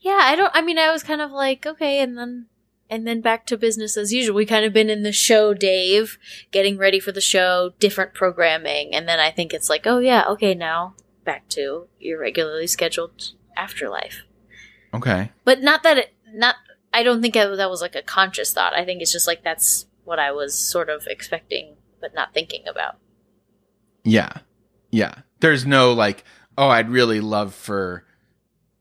Yeah, 0.00 0.18
I 0.20 0.36
don't. 0.36 0.50
I 0.54 0.62
mean, 0.62 0.78
I 0.78 0.90
was 0.90 1.02
kind 1.02 1.20
of 1.20 1.30
like, 1.30 1.66
okay, 1.66 2.00
and 2.00 2.16
then 2.18 2.46
and 2.90 3.06
then 3.06 3.20
back 3.20 3.46
to 3.46 3.56
business 3.56 3.96
as 3.96 4.12
usual. 4.12 4.34
We 4.34 4.46
kind 4.46 4.64
of 4.64 4.72
been 4.72 4.90
in 4.90 5.02
the 5.02 5.12
show, 5.12 5.54
Dave, 5.54 6.18
getting 6.50 6.76
ready 6.76 7.00
for 7.00 7.12
the 7.12 7.20
show, 7.20 7.72
different 7.78 8.14
programming, 8.14 8.94
and 8.94 9.08
then 9.08 9.20
I 9.20 9.30
think 9.30 9.54
it's 9.54 9.70
like, 9.70 9.86
oh 9.86 9.98
yeah, 9.98 10.24
okay, 10.28 10.54
now 10.54 10.94
back 11.24 11.48
to 11.50 11.86
your 11.98 12.20
regularly 12.20 12.66
scheduled 12.66 13.32
afterlife. 13.56 14.22
Okay. 14.92 15.30
But 15.44 15.62
not 15.62 15.82
that 15.84 15.98
it, 15.98 16.14
not. 16.32 16.56
I 16.92 17.02
don't 17.02 17.22
think 17.22 17.34
that 17.34 17.56
that 17.56 17.70
was 17.70 17.80
like 17.80 17.94
a 17.94 18.02
conscious 18.02 18.52
thought. 18.52 18.74
I 18.74 18.84
think 18.84 19.00
it's 19.00 19.12
just 19.12 19.26
like 19.26 19.42
that's 19.42 19.86
what 20.04 20.18
I 20.18 20.32
was 20.32 20.54
sort 20.54 20.90
of 20.90 21.06
expecting, 21.06 21.76
but 22.00 22.14
not 22.14 22.34
thinking 22.34 22.64
about. 22.68 22.98
Yeah. 24.04 24.32
Yeah. 24.90 25.14
There's 25.40 25.64
no 25.64 25.92
like, 25.92 26.24
oh, 26.56 26.68
I'd 26.68 26.90
really 26.90 27.20
love 27.20 27.54
for 27.54 28.04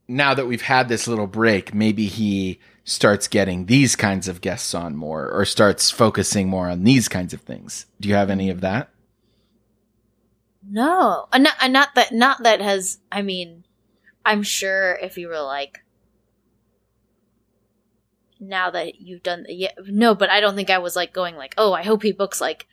now 0.08 0.34
that 0.34 0.48
we've 0.48 0.62
had 0.62 0.90
this 0.90 1.08
little 1.08 1.28
break, 1.28 1.74
maybe 1.74 2.06
he 2.08 2.60
starts 2.84 3.28
getting 3.28 3.66
these 3.66 3.96
kinds 3.96 4.28
of 4.28 4.42
guests 4.42 4.74
on 4.74 4.96
more 4.96 5.30
or 5.32 5.46
starts 5.46 5.90
focusing 5.90 6.50
more 6.50 6.70
on 6.70 6.84
these 6.84 7.08
kinds 7.08 7.34
of 7.34 7.42
things. 7.42 7.86
Do 8.00 8.10
you 8.10 8.16
have 8.16 8.30
any 8.30 8.50
of 8.50 8.62
that? 8.62 8.90
No, 10.70 11.28
uh, 11.32 11.38
not, 11.38 11.56
uh, 11.62 11.68
not 11.68 11.96
that. 11.96 12.12
Not 12.12 12.44
that 12.44 12.62
has. 12.62 13.00
I 13.12 13.22
mean, 13.22 13.64
I'm 14.26 14.44
sure 14.44 14.94
if 15.02 15.18
you 15.18 15.28
were 15.28 15.42
like, 15.42 15.84
now 18.40 18.70
that 18.72 19.02
you've 19.02 19.24
done, 19.24 19.46
yeah, 19.50 19.72
no, 19.86 20.14
but 20.14 20.30
I 20.30 20.40
don't 20.40 20.56
think 20.56 20.70
I 20.70 20.78
was 20.78 20.96
like 20.96 21.14
going 21.14 21.36
like, 21.36 21.56
oh, 21.58 21.74
I 21.74 21.84
hope 21.84 22.04
he 22.04 22.12
books 22.12 22.40
like 22.42 22.68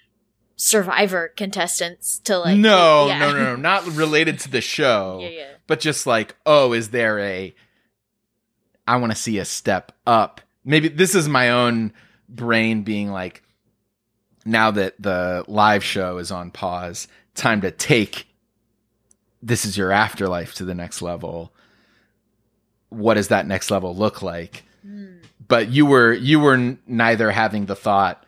Survivor 0.60 1.28
contestants 1.28 2.18
to 2.20 2.38
like. 2.38 2.58
no, 2.58 3.06
yeah. 3.06 3.18
no, 3.18 3.32
no, 3.32 3.44
no, 3.44 3.56
not 3.56 3.86
related 3.86 4.40
to 4.40 4.50
the 4.50 4.60
show, 4.60 5.18
yeah, 5.22 5.28
yeah. 5.28 5.46
but 5.66 5.80
just 5.80 6.06
like, 6.06 6.34
oh, 6.44 6.72
is 6.72 6.90
there 6.90 7.18
a? 7.20 7.54
I 8.86 8.96
want 8.96 9.12
to 9.12 9.18
see 9.18 9.38
a 9.38 9.44
step 9.44 9.92
up. 10.06 10.40
Maybe 10.64 10.88
this 10.88 11.14
is 11.14 11.28
my 11.28 11.50
own 11.50 11.92
brain 12.28 12.82
being 12.82 13.10
like, 13.10 13.42
now 14.44 14.70
that 14.72 14.94
the 14.98 15.44
live 15.46 15.84
show 15.84 16.18
is 16.18 16.30
on 16.30 16.50
pause, 16.50 17.06
time 17.34 17.60
to 17.60 17.70
take 17.70 18.26
this 19.42 19.64
is 19.64 19.76
your 19.76 19.92
afterlife 19.92 20.54
to 20.54 20.64
the 20.64 20.74
next 20.74 21.00
level. 21.02 21.52
What 22.88 23.14
does 23.14 23.28
that 23.28 23.46
next 23.46 23.70
level 23.70 23.94
look 23.94 24.22
like? 24.22 24.64
Hmm. 24.82 25.16
but 25.48 25.70
you 25.70 25.84
were 25.84 26.12
you 26.12 26.38
were 26.38 26.54
n- 26.54 26.78
neither 26.86 27.32
having 27.32 27.66
the 27.66 27.74
thought 27.74 28.24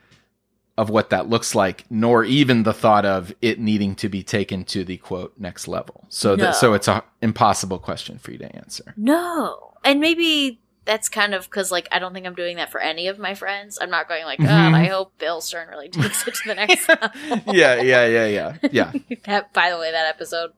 of 0.81 0.89
what 0.89 1.11
that 1.11 1.28
looks 1.28 1.55
like, 1.55 1.85
nor 1.90 2.24
even 2.24 2.62
the 2.62 2.73
thought 2.73 3.05
of 3.05 3.35
it 3.43 3.59
needing 3.61 3.94
to 3.97 4.09
be 4.09 4.23
taken 4.23 4.65
to 4.65 4.82
the 4.82 4.97
quote 4.97 5.35
next 5.39 5.69
level. 5.69 6.07
So 6.09 6.31
No. 6.35 6.44
that 6.44 6.57
so 6.57 6.73
it's 6.73 6.89
a 6.89 7.05
impossible 7.20 7.78
question 7.78 8.19
for 8.19 8.31
you 8.32 8.39
to 8.39 8.57
answer. 8.57 8.94
No. 8.97 9.74
And 9.85 10.01
maybe 10.01 10.61
that's 10.86 11.11
kind 11.11 11.35
of 11.35 11.44
because, 11.44 11.70
like, 11.70 11.86
I 11.93 11.98
don't 11.98 12.15
think 12.15 12.27
I'm 12.27 12.35
doing 12.35 12.57
that 12.57 12.70
for 12.73 12.81
any 12.81 13.09
of 13.09 13.19
my 13.19 13.35
friends. 13.35 13.78
I'm 13.81 13.90
not 13.90 14.09
going, 14.09 14.24
like, 14.24 14.39
God, 14.39 14.47
Mhm. 14.48 14.74
I 14.74 14.86
hope 14.86 15.12
Bill 15.19 15.40
Stern 15.43 15.69
really 15.69 15.90
takes 15.90 16.27
it 16.27 16.35
to 16.35 16.48
the 16.48 16.55
next 16.55 16.89
level. 16.89 17.11
yeah, 17.55 17.74
yeah, 17.82 18.07
yeah, 18.07 18.27
yeah, 18.27 18.57
yeah. 18.73 18.93
that, 19.27 19.52
by 19.52 19.70
the 19.70 19.78
way, 19.78 19.90
that 19.93 20.07
episode 20.09 20.51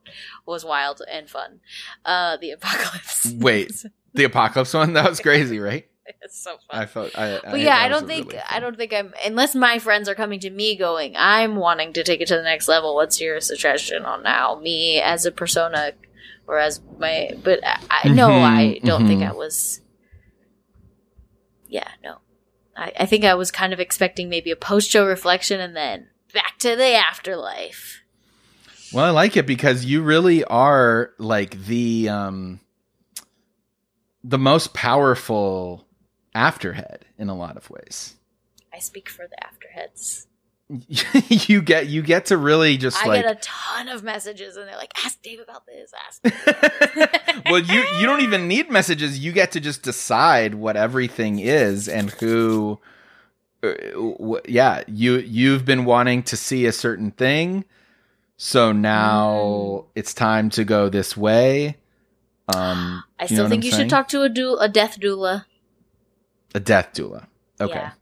was 0.46 0.64
wild 0.64 1.02
and 1.10 1.28
fun. 1.28 1.58
Uh, 2.04 2.36
the 2.36 2.52
apocalypse. 2.52 3.32
Wait, 3.36 3.84
the 4.14 4.24
apocalypse 4.24 4.72
one 4.72 4.92
that 4.92 5.08
was 5.10 5.20
crazy, 5.20 5.58
right? 5.58 5.86
it's 6.22 6.42
so 6.42 6.58
fun. 6.70 6.80
I 6.80 6.86
felt. 6.86 7.16
I, 7.18 7.40
but 7.42 7.60
yeah, 7.60 7.76
I 7.76 7.88
don't 7.88 8.06
think 8.06 8.32
really 8.32 8.42
I 8.50 8.60
don't 8.60 8.76
think 8.76 8.92
I'm 8.92 9.12
unless 9.24 9.54
my 9.54 9.78
friends 9.78 10.08
are 10.08 10.14
coming 10.14 10.40
to 10.40 10.50
me 10.50 10.76
going, 10.76 11.14
I'm 11.16 11.56
wanting 11.56 11.92
to 11.94 12.02
take 12.02 12.20
it 12.20 12.28
to 12.28 12.36
the 12.36 12.42
next 12.42 12.68
level. 12.68 12.94
What's 12.94 13.20
your 13.20 13.40
suggestion 13.40 14.04
on 14.04 14.22
now? 14.22 14.56
Me 14.56 15.00
as 15.00 15.26
a 15.26 15.32
persona 15.32 15.92
or 16.46 16.58
as 16.58 16.80
my 16.98 17.30
but 17.42 17.60
I, 17.64 17.80
I 18.04 18.08
no, 18.08 18.30
I 18.30 18.80
don't 18.84 19.06
think 19.06 19.22
mhm. 19.22 19.30
I 19.30 19.32
was 19.32 19.80
Yeah, 21.68 21.88
no. 22.02 22.18
I, 22.76 22.92
I 23.00 23.06
think 23.06 23.24
I 23.24 23.34
was 23.34 23.50
kind 23.50 23.72
of 23.72 23.80
expecting 23.80 24.28
maybe 24.28 24.50
a 24.50 24.56
post 24.56 24.90
show 24.90 25.06
reflection 25.06 25.60
and 25.60 25.76
then 25.76 26.08
back 26.32 26.58
to 26.60 26.74
the 26.74 26.94
afterlife. 26.94 28.02
Well, 28.92 29.04
I 29.04 29.10
like 29.10 29.36
it 29.36 29.46
because 29.46 29.84
you 29.84 30.02
really 30.02 30.44
are 30.44 31.12
like 31.18 31.64
the 31.64 32.08
um 32.08 32.60
the 34.24 34.38
most 34.38 34.74
powerful 34.74 35.86
afterhead 36.34 37.04
in 37.18 37.28
a 37.28 37.34
lot 37.36 37.56
of 37.56 37.68
ways. 37.70 38.14
I 38.74 38.78
speak 38.78 39.08
for 39.08 39.26
the 39.28 39.36
afterheads. 39.44 40.26
you 41.48 41.60
get 41.60 41.88
you 41.88 42.00
get 42.00 42.26
to 42.26 42.36
really 42.38 42.78
just 42.78 42.96
I 43.04 43.06
like 43.06 43.22
get 43.24 43.36
a 43.36 43.38
ton 43.42 43.88
of 43.88 44.02
messages 44.02 44.56
and 44.56 44.66
they're 44.66 44.76
like, 44.76 44.92
ask 45.04 45.20
Dave 45.20 45.40
about 45.40 45.66
this, 45.66 45.92
ask 46.06 46.24
about 46.24 46.94
this." 46.94 47.42
well 47.50 47.58
you 47.58 47.84
you 47.98 48.06
don't 48.06 48.22
even 48.22 48.48
need 48.48 48.70
messages 48.70 49.18
you 49.18 49.32
get 49.32 49.52
to 49.52 49.60
just 49.60 49.82
decide 49.82 50.54
what 50.54 50.76
everything 50.76 51.40
is 51.40 51.88
and 51.88 52.10
who 52.12 52.78
uh, 53.62 53.72
yeah 54.48 54.82
you 54.86 55.18
you've 55.18 55.66
been 55.66 55.84
wanting 55.84 56.22
to 56.22 56.36
see 56.38 56.64
a 56.64 56.72
certain 56.72 57.10
thing 57.10 57.64
so 58.38 58.72
now 58.72 59.30
Mm. 59.34 59.84
it's 59.94 60.14
time 60.14 60.48
to 60.50 60.64
go 60.64 60.88
this 60.88 61.16
way 61.16 61.76
um 62.54 63.04
I 63.20 63.26
do 63.26 63.34
you 63.34 63.38
know 63.38 63.42
still 63.44 63.48
think 63.50 63.64
you 63.64 63.70
saying? 63.72 63.82
should 63.82 63.90
talk 63.90 64.08
to 64.08 64.22
a 64.22 64.28
du- 64.30 64.56
a 64.58 64.68
death 64.68 64.98
doula. 64.98 65.44
A 66.54 66.60
death 66.60 66.92
doula. 66.92 67.26
Okay. 67.60 67.74
Yeah. 67.74 67.92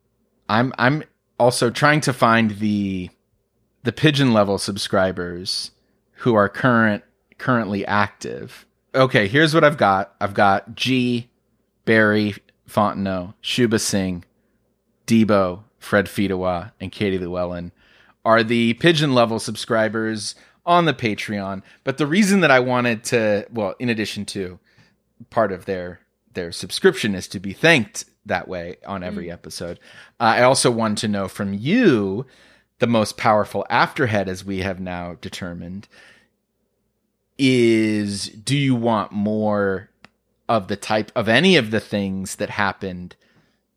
i'm 0.48 0.72
i'm 0.78 1.02
also 1.38 1.70
trying 1.70 2.00
to 2.02 2.12
find 2.12 2.52
the 2.52 3.10
the 3.82 3.92
pigeon 3.92 4.32
level 4.32 4.58
subscribers 4.58 5.70
who 6.12 6.34
are 6.34 6.48
current 6.48 7.02
currently 7.38 7.84
active. 7.86 8.66
Okay 8.94 9.28
here's 9.28 9.54
what 9.54 9.64
i've 9.64 9.76
got. 9.76 10.14
I've 10.20 10.34
got 10.34 10.74
g 10.74 11.28
barry 11.84 12.34
fontenot 12.68 13.34
shuba 13.40 13.78
singh 13.78 14.24
debo 15.06 15.64
fred 15.78 16.06
Fidawa, 16.06 16.72
and 16.80 16.92
katie 16.92 17.18
llewellyn 17.18 17.72
are 18.24 18.42
the 18.42 18.74
pigeon 18.74 19.14
level 19.14 19.38
subscribers 19.38 20.34
on 20.66 20.84
the 20.84 20.92
patreon. 20.92 21.62
But 21.84 21.98
the 21.98 22.06
reason 22.06 22.40
that 22.40 22.50
i 22.50 22.60
wanted 22.60 23.04
to 23.04 23.46
well 23.52 23.74
in 23.78 23.88
addition 23.88 24.24
to 24.26 24.58
part 25.30 25.52
of 25.52 25.64
their 25.64 26.00
their 26.32 26.52
subscription 26.52 27.14
is 27.14 27.26
to 27.28 27.40
be 27.40 27.52
thanked 27.52 28.04
that 28.26 28.48
way 28.48 28.76
on 28.86 29.02
every 29.02 29.30
episode. 29.30 29.78
Uh, 30.18 30.24
I 30.24 30.42
also 30.42 30.70
want 30.70 30.98
to 30.98 31.08
know 31.08 31.28
from 31.28 31.54
you, 31.54 32.26
the 32.78 32.86
most 32.86 33.16
powerful 33.16 33.66
afterhead, 33.70 34.28
as 34.28 34.44
we 34.44 34.60
have 34.60 34.80
now 34.80 35.16
determined, 35.20 35.88
is 37.38 38.28
do 38.28 38.56
you 38.56 38.74
want 38.74 39.12
more 39.12 39.90
of 40.48 40.68
the 40.68 40.76
type 40.76 41.12
of 41.14 41.28
any 41.28 41.56
of 41.56 41.70
the 41.70 41.80
things 41.80 42.36
that 42.36 42.50
happened 42.50 43.16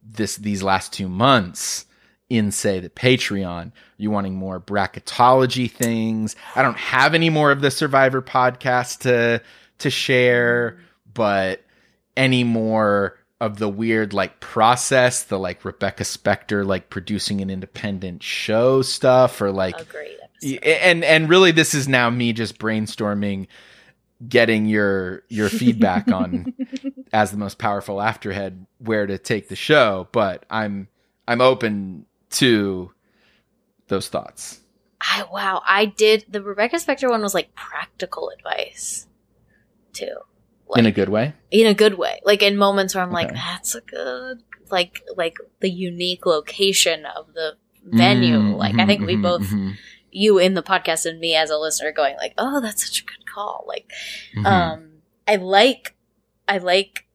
this 0.02 0.36
these 0.36 0.64
last 0.64 0.92
two 0.92 1.08
months 1.08 1.86
in 2.30 2.52
say 2.52 2.80
the 2.80 2.90
Patreon? 2.90 3.68
Are 3.68 3.72
you 3.98 4.12
wanting 4.12 4.36
more 4.36 4.60
bracketology 4.60 5.70
things? 5.70 6.36
I 6.56 6.62
don't 6.62 6.78
have 6.78 7.14
any 7.14 7.30
more 7.30 7.52
of 7.52 7.62
the 7.62 7.72
Survivor 7.72 8.22
podcast 8.22 9.00
to 9.00 9.42
to 9.80 9.90
share, 9.90 10.80
but 11.14 11.62
any 12.18 12.44
more 12.44 13.18
of 13.44 13.58
the 13.58 13.68
weird 13.68 14.14
like 14.14 14.40
process, 14.40 15.24
the 15.24 15.38
like 15.38 15.66
Rebecca 15.66 16.04
Spector 16.04 16.66
like 16.66 16.90
producing 16.90 17.42
an 17.42 17.50
independent 17.50 18.24
show 18.24 18.82
stuff, 18.82 19.42
or 19.42 19.52
like 19.52 19.80
a 19.80 19.86
great 19.86 20.18
and 20.64 21.04
and 21.04 21.30
really 21.30 21.52
this 21.52 21.74
is 21.74 21.88
now 21.88 22.10
me 22.10 22.34
just 22.34 22.60
brainstorming 22.60 23.48
getting 24.28 24.66
your 24.66 25.24
your 25.30 25.50
feedback 25.50 26.08
on 26.10 26.54
as 27.14 27.32
the 27.32 27.38
most 27.38 27.58
powerful 27.58 27.98
afterhead 27.98 28.66
where 28.80 29.06
to 29.06 29.18
take 29.18 29.50
the 29.50 29.56
show 29.56 30.08
but 30.12 30.46
i'm 30.50 30.88
i'm 31.28 31.42
open 31.42 32.06
to 32.30 32.92
those 33.88 34.08
thoughts 34.08 34.60
I 35.06 35.26
wow, 35.32 35.62
I 35.68 35.86
did 35.86 36.26
the 36.30 36.42
Rebecca 36.42 36.78
Spector 36.78 37.10
one 37.10 37.22
was 37.22 37.34
like 37.34 37.54
practical 37.56 38.30
advice 38.30 39.06
too. 39.92 40.16
In 40.80 40.86
a 40.86 40.92
good 40.92 41.10
way 41.10 41.34
in 41.52 41.68
a 41.68 41.74
good 41.74 41.96
way. 41.98 42.20
Like 42.26 42.42
in 42.42 42.58
moments 42.58 42.96
where 42.96 43.04
I'm 43.04 43.12
like, 43.12 43.32
that's 43.34 43.76
a 43.76 43.82
good 43.82 44.44
like 44.72 45.02
like 45.16 45.38
the 45.60 45.70
unique 45.70 46.26
location 46.26 47.06
of 47.06 47.34
the 47.34 47.58
venue. 47.86 48.40
Mm, 48.40 48.58
like 48.58 48.80
I 48.80 48.86
think 48.86 49.06
we 49.06 49.16
mhm, 49.16 49.22
both 49.22 49.44
mhm, 49.44 49.76
you 50.12 50.40
in 50.40 50.54
the 50.54 50.64
podcast 50.64 51.06
and 51.06 51.20
me 51.20 51.36
as 51.36 51.50
a 51.50 51.58
listener 51.58 51.92
going 51.92 52.16
like, 52.18 52.34
oh, 52.38 52.60
that's 52.62 52.86
such 52.86 53.02
a 53.02 53.06
good 53.06 53.26
call. 53.32 53.66
Like 53.68 53.92
mhm. 54.36 54.46
um 54.46 54.90
i 55.28 55.36
like 55.36 55.96
i 56.48 56.58
like 56.58 57.06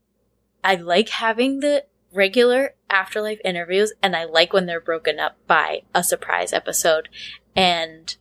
i 0.64 0.74
like 0.74 1.08
having 1.10 1.60
the 1.60 1.84
regular 2.12 2.74
afterlife 2.88 3.38
interviews 3.44 3.92
and 4.02 4.16
i 4.16 4.24
like 4.24 4.52
when 4.52 4.66
they're 4.66 4.80
broken 4.80 5.20
up 5.20 5.36
by 5.46 5.82
a 5.94 6.02
surprise 6.02 6.52
episode 6.52 7.08
and 7.54 8.16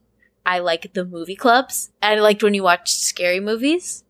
i 0.46 0.60
like 0.60 0.94
the 0.94 1.06
movie 1.06 1.36
clubs 1.38 1.92
i 2.02 2.16
liked 2.16 2.44
when 2.44 2.54
you 2.54 2.64
watch 2.64 2.94
scary 2.94 3.40
movies 3.40 4.04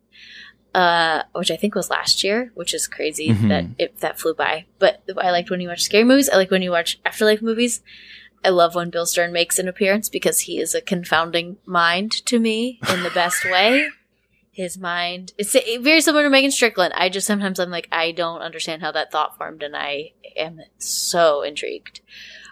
uh 0.82 1.24
which 1.34 1.50
i 1.50 1.58
think 1.62 1.74
was 1.76 1.90
last 1.90 2.24
year 2.24 2.52
which 2.60 2.74
is 2.78 2.88
crazy 2.88 3.30
Mhm. 3.30 3.50
that 3.50 3.66
it 3.84 4.00
that 4.04 4.20
flew 4.20 4.34
by. 4.36 4.66
But 4.84 4.94
i 5.18 5.32
liked 5.32 5.50
when 5.50 5.62
you 5.62 5.70
watch 5.70 5.82
scary 5.84 6.04
movies. 6.04 6.30
I 6.30 6.36
like 6.38 6.52
when 6.52 6.62
you 6.62 6.72
watch 6.72 7.00
afterlife 7.04 7.42
movies. 7.42 7.82
I 8.46 8.50
love 8.50 8.76
when 8.76 8.92
Bill 8.92 9.08
Stern 9.08 9.32
makes 9.34 9.58
an 9.60 9.68
appearance 9.68 10.08
because 10.18 10.42
he 10.42 10.60
is 10.60 10.76
a 10.76 10.82
confounding 10.94 11.58
mind 11.66 12.12
to 12.28 12.38
me 12.40 12.80
in 12.94 13.02
the 13.04 13.10
best 13.10 13.44
way. 13.54 13.90
His 14.52 14.78
mind 14.78 15.34
it's 15.40 15.54
very 15.90 16.02
similar 16.02 16.24
to 16.26 16.30
megan 16.30 16.52
strickland. 16.52 16.94
I 16.96 17.10
just 17.10 17.28
sometimes 17.28 17.60
i'm 17.60 17.72
like 17.72 17.88
i 17.92 18.12
don't 18.12 18.42
understand 18.42 18.82
how 18.84 18.92
that 18.92 19.12
thought 19.12 19.36
formed 19.38 19.64
and 19.64 19.76
i 19.76 20.12
am 20.36 20.60
so 20.78 21.42
intrigued. 21.50 22.02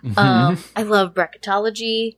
Mhm. 0.03 0.17
um 0.17 0.63
i 0.75 0.81
love 0.83 1.13
bracketology. 1.13 2.17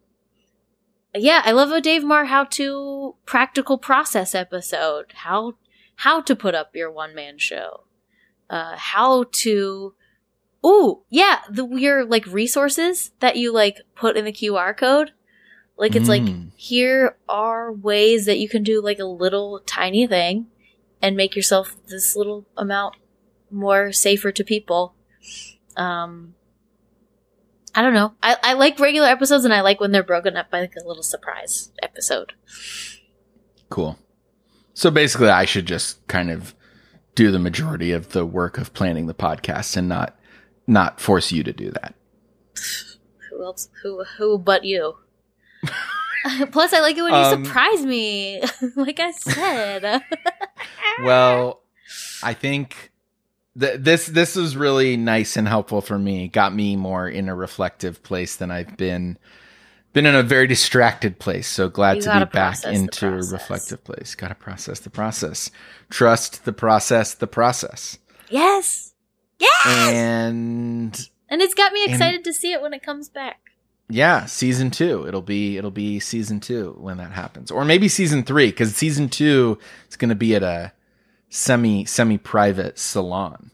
Yeah 1.15 1.41
i 1.45 1.51
love 1.51 1.71
a 1.71 1.81
Dave 1.81 2.03
Maher 2.03 2.25
how 2.25 2.43
to 2.59 3.15
practical 3.25 3.77
process 3.77 4.34
episode. 4.35 5.07
How 5.27 5.55
how 5.98 6.22
to 6.22 6.36
put 6.36 6.56
up 6.56 6.76
your 6.76 6.91
one-man 6.91 7.38
show 7.38 7.84
uh 8.49 8.76
how 8.78 9.26
to 9.32 9.94
Ooh, 10.65 11.03
yeah, 11.10 11.41
the 11.49 11.64
weird 11.64 12.10
like 12.10 12.26
resources 12.26 13.11
that 13.19 13.38
you 13.38 13.53
like 13.53 13.78
put 13.95 14.18
in 14.18 14.26
the 14.26 14.34
QR 14.34 14.76
code. 14.76 15.11
Like 15.78 15.95
it's 15.95 16.10
like 16.10 16.24
Mm. 16.24 16.49
here 16.56 17.15
are 17.30 17.72
ways 17.72 18.26
that 18.26 18.40
you 18.40 18.49
can 18.49 18.64
do 18.64 18.82
like 18.82 18.98
a 18.99 19.06
little 19.06 19.61
tiny 19.65 20.07
thing 20.07 20.48
and 21.02 21.15
make 21.15 21.36
yourself 21.36 21.76
this 21.88 22.15
little 22.15 22.48
amount 22.57 22.95
more 23.52 23.91
safer 23.94 24.32
to 24.32 24.44
people. 24.44 24.95
Um 25.78 26.34
I 27.76 27.84
don't 27.84 27.94
know. 27.94 28.15
I, 28.24 28.36
I 28.41 28.53
like 28.53 28.80
regular 28.80 29.07
episodes 29.07 29.45
and 29.45 29.53
I 29.53 29.61
like 29.61 29.80
when 29.80 29.91
they're 29.91 30.02
broken 30.03 30.36
up 30.36 30.49
by 30.49 30.61
like 30.61 30.76
a 30.76 30.88
little 30.88 31.03
surprise 31.03 31.72
episode. 31.84 32.34
cool 33.69 33.98
so 34.77 34.91
basically 34.91 35.29
i 35.29 35.43
should 35.45 35.65
just 35.65 36.05
kind 36.07 36.29
of 36.29 36.53
do 37.15 37.31
the 37.31 37.39
majority 37.39 37.91
of 37.91 38.09
the 38.09 38.25
work 38.25 38.57
of 38.59 38.73
planning 38.73 39.07
the 39.07 39.13
podcast 39.13 39.75
and 39.75 39.89
not 39.89 40.15
not 40.67 40.99
force 41.01 41.31
you 41.31 41.43
to 41.43 41.51
do 41.53 41.71
that 41.71 41.95
Who 43.29 43.43
else 43.43 43.69
who 43.83 44.03
who 44.17 44.37
but 44.37 44.63
you? 44.63 44.95
Plus 46.51 46.73
I 46.73 46.81
like 46.81 46.97
it 46.97 47.01
when 47.03 47.13
you 47.13 47.19
Um, 47.19 47.45
surprise 47.45 47.85
me. 47.85 48.41
like 48.75 48.99
I 48.99 49.11
said. 49.11 50.01
well 51.03 51.61
i 52.23 52.33
think 52.33 52.91
th- 53.59 53.79
this 53.79 54.07
this 54.07 54.35
was 54.35 54.57
really 54.57 54.97
nice 54.97 55.37
and 55.37 55.47
helpful 55.47 55.79
for 55.81 55.97
me 55.97 56.27
got 56.27 56.53
me 56.53 56.75
more 56.75 57.07
in 57.07 57.29
a 57.29 57.35
reflective 57.35 58.01
place 58.03 58.35
than 58.35 58.49
i've 58.51 58.75
been 58.77 59.17
been 59.93 60.05
in 60.05 60.15
a 60.15 60.23
very 60.23 60.47
distracted 60.47 61.18
place 61.19 61.47
so 61.47 61.69
glad 61.69 61.97
You 61.97 62.01
to 62.03 62.26
be 62.26 62.26
back 62.26 62.64
into 62.65 63.07
a 63.07 63.11
reflective 63.11 63.84
place 63.84 64.14
gotta 64.15 64.35
process 64.35 64.80
the 64.80 64.89
process 64.89 65.49
trust 65.89 66.45
the 66.45 66.53
process 66.53 67.14
the 67.14 67.27
process 67.27 67.97
Yes. 68.30 68.93
Yes! 69.39 69.65
And 69.65 71.09
And 71.30 71.41
it's 71.41 71.53
got 71.53 71.72
me 71.73 71.84
And- 71.85 71.93
excited 71.93 72.23
to 72.26 72.34
see 72.34 72.51
it 72.53 72.61
when 72.61 72.73
it 72.73 72.84
comes 72.84 73.07
back. 73.09 73.39
yeah, 73.89 74.26
season 74.26 74.69
two. 74.72 75.07
It'll 75.07 75.22
be 75.22 75.57
it'll 75.57 75.72
be 75.72 75.99
season 75.99 76.39
two 76.41 76.76
when 76.80 76.97
that 76.97 77.11
happens, 77.11 77.51
or 77.51 77.64
maybe 77.64 77.88
season 77.88 78.23
three 78.23 78.47
because 78.47 78.76
season 78.76 79.07
two 79.09 79.57
is 79.89 79.95
going 79.95 80.09
to 80.09 80.15
be 80.15 80.35
at 80.35 80.43
a 80.43 80.73
semi 81.30 81.85
semi 81.85 82.18
private 82.18 82.77
salon. 82.80 83.51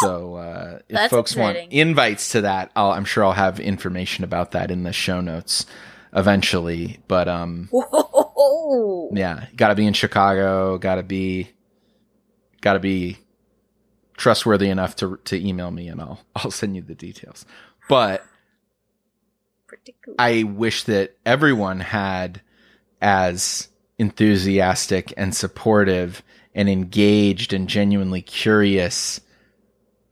So 0.00 0.36
uh, 0.36 0.78
if 0.88 0.94
That's 0.94 1.10
folks 1.10 1.32
exciting. 1.32 1.62
want 1.62 1.72
invites 1.72 2.32
to 2.32 2.42
that, 2.42 2.70
I'll, 2.76 2.92
I'm 2.92 3.04
sure 3.04 3.24
I'll 3.24 3.32
have 3.32 3.60
information 3.60 4.24
about 4.24 4.52
that 4.52 4.70
in 4.70 4.82
the 4.82 4.92
show 4.92 5.20
notes 5.20 5.66
eventually. 6.12 7.00
But 7.08 7.28
um, 7.28 7.68
Whoa! 7.72 9.10
yeah, 9.12 9.46
got 9.56 9.68
to 9.68 9.74
be 9.74 9.86
in 9.86 9.92
Chicago. 9.92 10.78
Got 10.78 10.96
to 10.96 11.02
be, 11.02 11.50
got 12.60 12.74
to 12.74 12.80
be 12.80 13.18
trustworthy 14.16 14.68
enough 14.68 14.96
to 14.96 15.18
to 15.24 15.46
email 15.46 15.70
me, 15.70 15.88
and 15.88 16.00
I'll 16.00 16.20
I'll 16.36 16.50
send 16.50 16.76
you 16.76 16.82
the 16.82 16.94
details. 16.94 17.44
But 17.88 18.24
cool. 20.04 20.14
I 20.18 20.42
wish 20.42 20.84
that 20.84 21.16
everyone 21.24 21.80
had 21.80 22.42
as 23.00 23.68
enthusiastic 23.98 25.12
and 25.16 25.34
supportive 25.34 26.22
and 26.54 26.68
engaged 26.68 27.52
and 27.52 27.68
genuinely 27.68 28.22
curious 28.22 29.20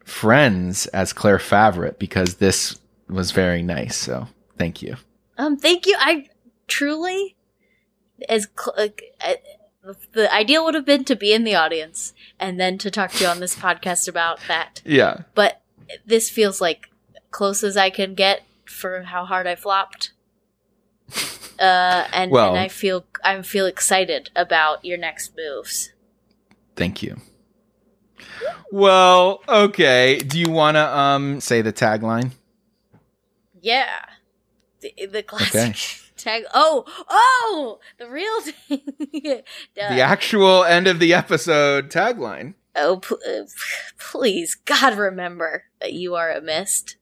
friends 0.06 0.86
as 0.86 1.12
Claire 1.12 1.38
Favret 1.38 1.98
because 1.98 2.36
this 2.36 2.78
was 3.08 3.32
very 3.32 3.62
nice. 3.62 3.96
So 3.96 4.28
thank 4.56 4.80
you. 4.80 4.96
Um, 5.36 5.56
thank 5.56 5.84
you. 5.86 5.96
I 5.98 6.28
truly, 6.68 7.36
as 8.28 8.46
cl- 8.58 8.74
like, 8.78 9.02
I, 9.20 9.38
the 10.12 10.32
ideal 10.32 10.64
would 10.64 10.74
have 10.74 10.86
been 10.86 11.04
to 11.04 11.16
be 11.16 11.32
in 11.32 11.44
the 11.44 11.54
audience 11.56 12.14
and 12.40 12.58
then 12.58 12.78
to 12.78 12.90
talk 12.90 13.10
to 13.12 13.24
you 13.24 13.28
on 13.28 13.40
this 13.40 13.54
podcast 13.56 14.08
about 14.08 14.38
that. 14.48 14.80
Yeah. 14.84 15.22
But 15.34 15.60
this 16.06 16.30
feels 16.30 16.60
like 16.60 16.88
close 17.30 17.62
as 17.62 17.76
I 17.76 17.90
can 17.90 18.14
get 18.14 18.42
for 18.64 19.02
how 19.02 19.24
hard 19.24 19.46
I 19.46 19.54
flopped. 19.56 20.12
Uh, 21.58 22.06
and, 22.12 22.30
Well- 22.30 22.50
and 22.50 22.58
I 22.58 22.68
feel 22.68 23.06
I 23.24 23.40
feel 23.40 23.64
excited 23.64 24.28
about 24.36 24.84
your 24.84 24.98
next 24.98 25.32
moves. 25.34 25.90
Thank 26.76 27.02
you. 27.02 27.16
Well, 28.70 29.42
okay. 29.48 30.18
Do 30.18 30.38
you 30.38 30.50
want 30.50 30.76
to 30.76 30.98
um 30.98 31.40
say 31.40 31.62
the 31.62 31.72
tagline? 31.72 32.32
Yeah, 33.60 33.88
the, 34.80 35.06
the 35.06 35.22
classic 35.22 35.70
Okay. 35.70 35.74
tag. 36.16 36.44
Oh, 36.54 36.84
oh, 37.08 37.78
the 37.98 38.08
real 38.08 38.40
thing. 38.42 39.42
The 39.76 40.00
actual 40.00 40.64
end 40.64 40.86
of 40.86 40.98
the 40.98 41.14
episode 41.14 41.90
tagline. 41.90 42.54
Oh, 42.74 43.00
uh, 43.10 43.46
please, 43.98 44.54
God, 44.54 44.98
remember 44.98 45.64
that 45.80 45.94
you 45.94 46.14
are 46.14 46.30
a 46.30 46.40
mist. 46.42 46.96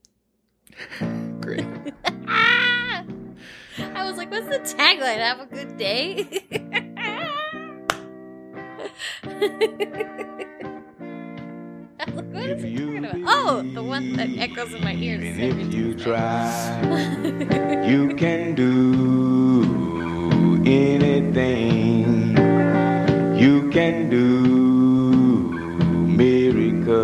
Great. 1.40 1.66
Ah! 2.28 3.04
I 3.78 4.08
was 4.08 4.16
like, 4.16 4.30
what's 4.30 4.46
the 4.46 4.60
tagline? 4.60 5.18
Have 5.18 5.40
a 5.40 5.46
good 5.46 5.76
day. 5.76 6.44
Oh, 12.00 13.62
the 13.74 13.82
one 13.82 14.14
that 14.14 14.28
echoes 14.38 14.74
in 14.74 14.82
my 14.82 14.94
ears. 14.94 15.38
And 15.38 15.60
if 15.60 15.74
you 15.74 15.94
try, 15.98 16.82
you 17.86 18.14
can 18.16 18.54
do 18.54 19.62
anything. 20.66 22.36
You 23.36 23.70
can 23.70 24.10
do 24.10 25.52
miracles. 26.06 26.94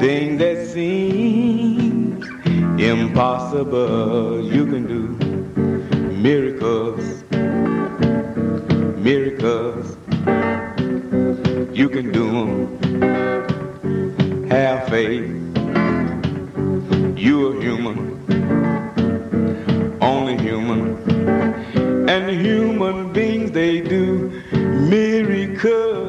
Things 0.00 0.38
that 0.38 0.66
seem 0.66 2.22
impossible, 2.78 4.44
you 4.52 4.66
can 4.66 4.86
do 4.86 5.08
miracles. 6.12 7.24
Miracles 8.98 9.89
you 11.80 11.88
can 11.88 12.12
do 12.12 12.26
them. 12.38 12.50
Have 14.50 14.86
faith. 14.90 15.30
You 17.16 17.34
are 17.48 17.56
human, 17.62 17.98
only 20.02 20.36
human. 20.36 20.98
And 22.06 22.30
human 22.46 23.14
beings, 23.14 23.52
they 23.52 23.80
do 23.80 24.28
miracles. 24.92 25.99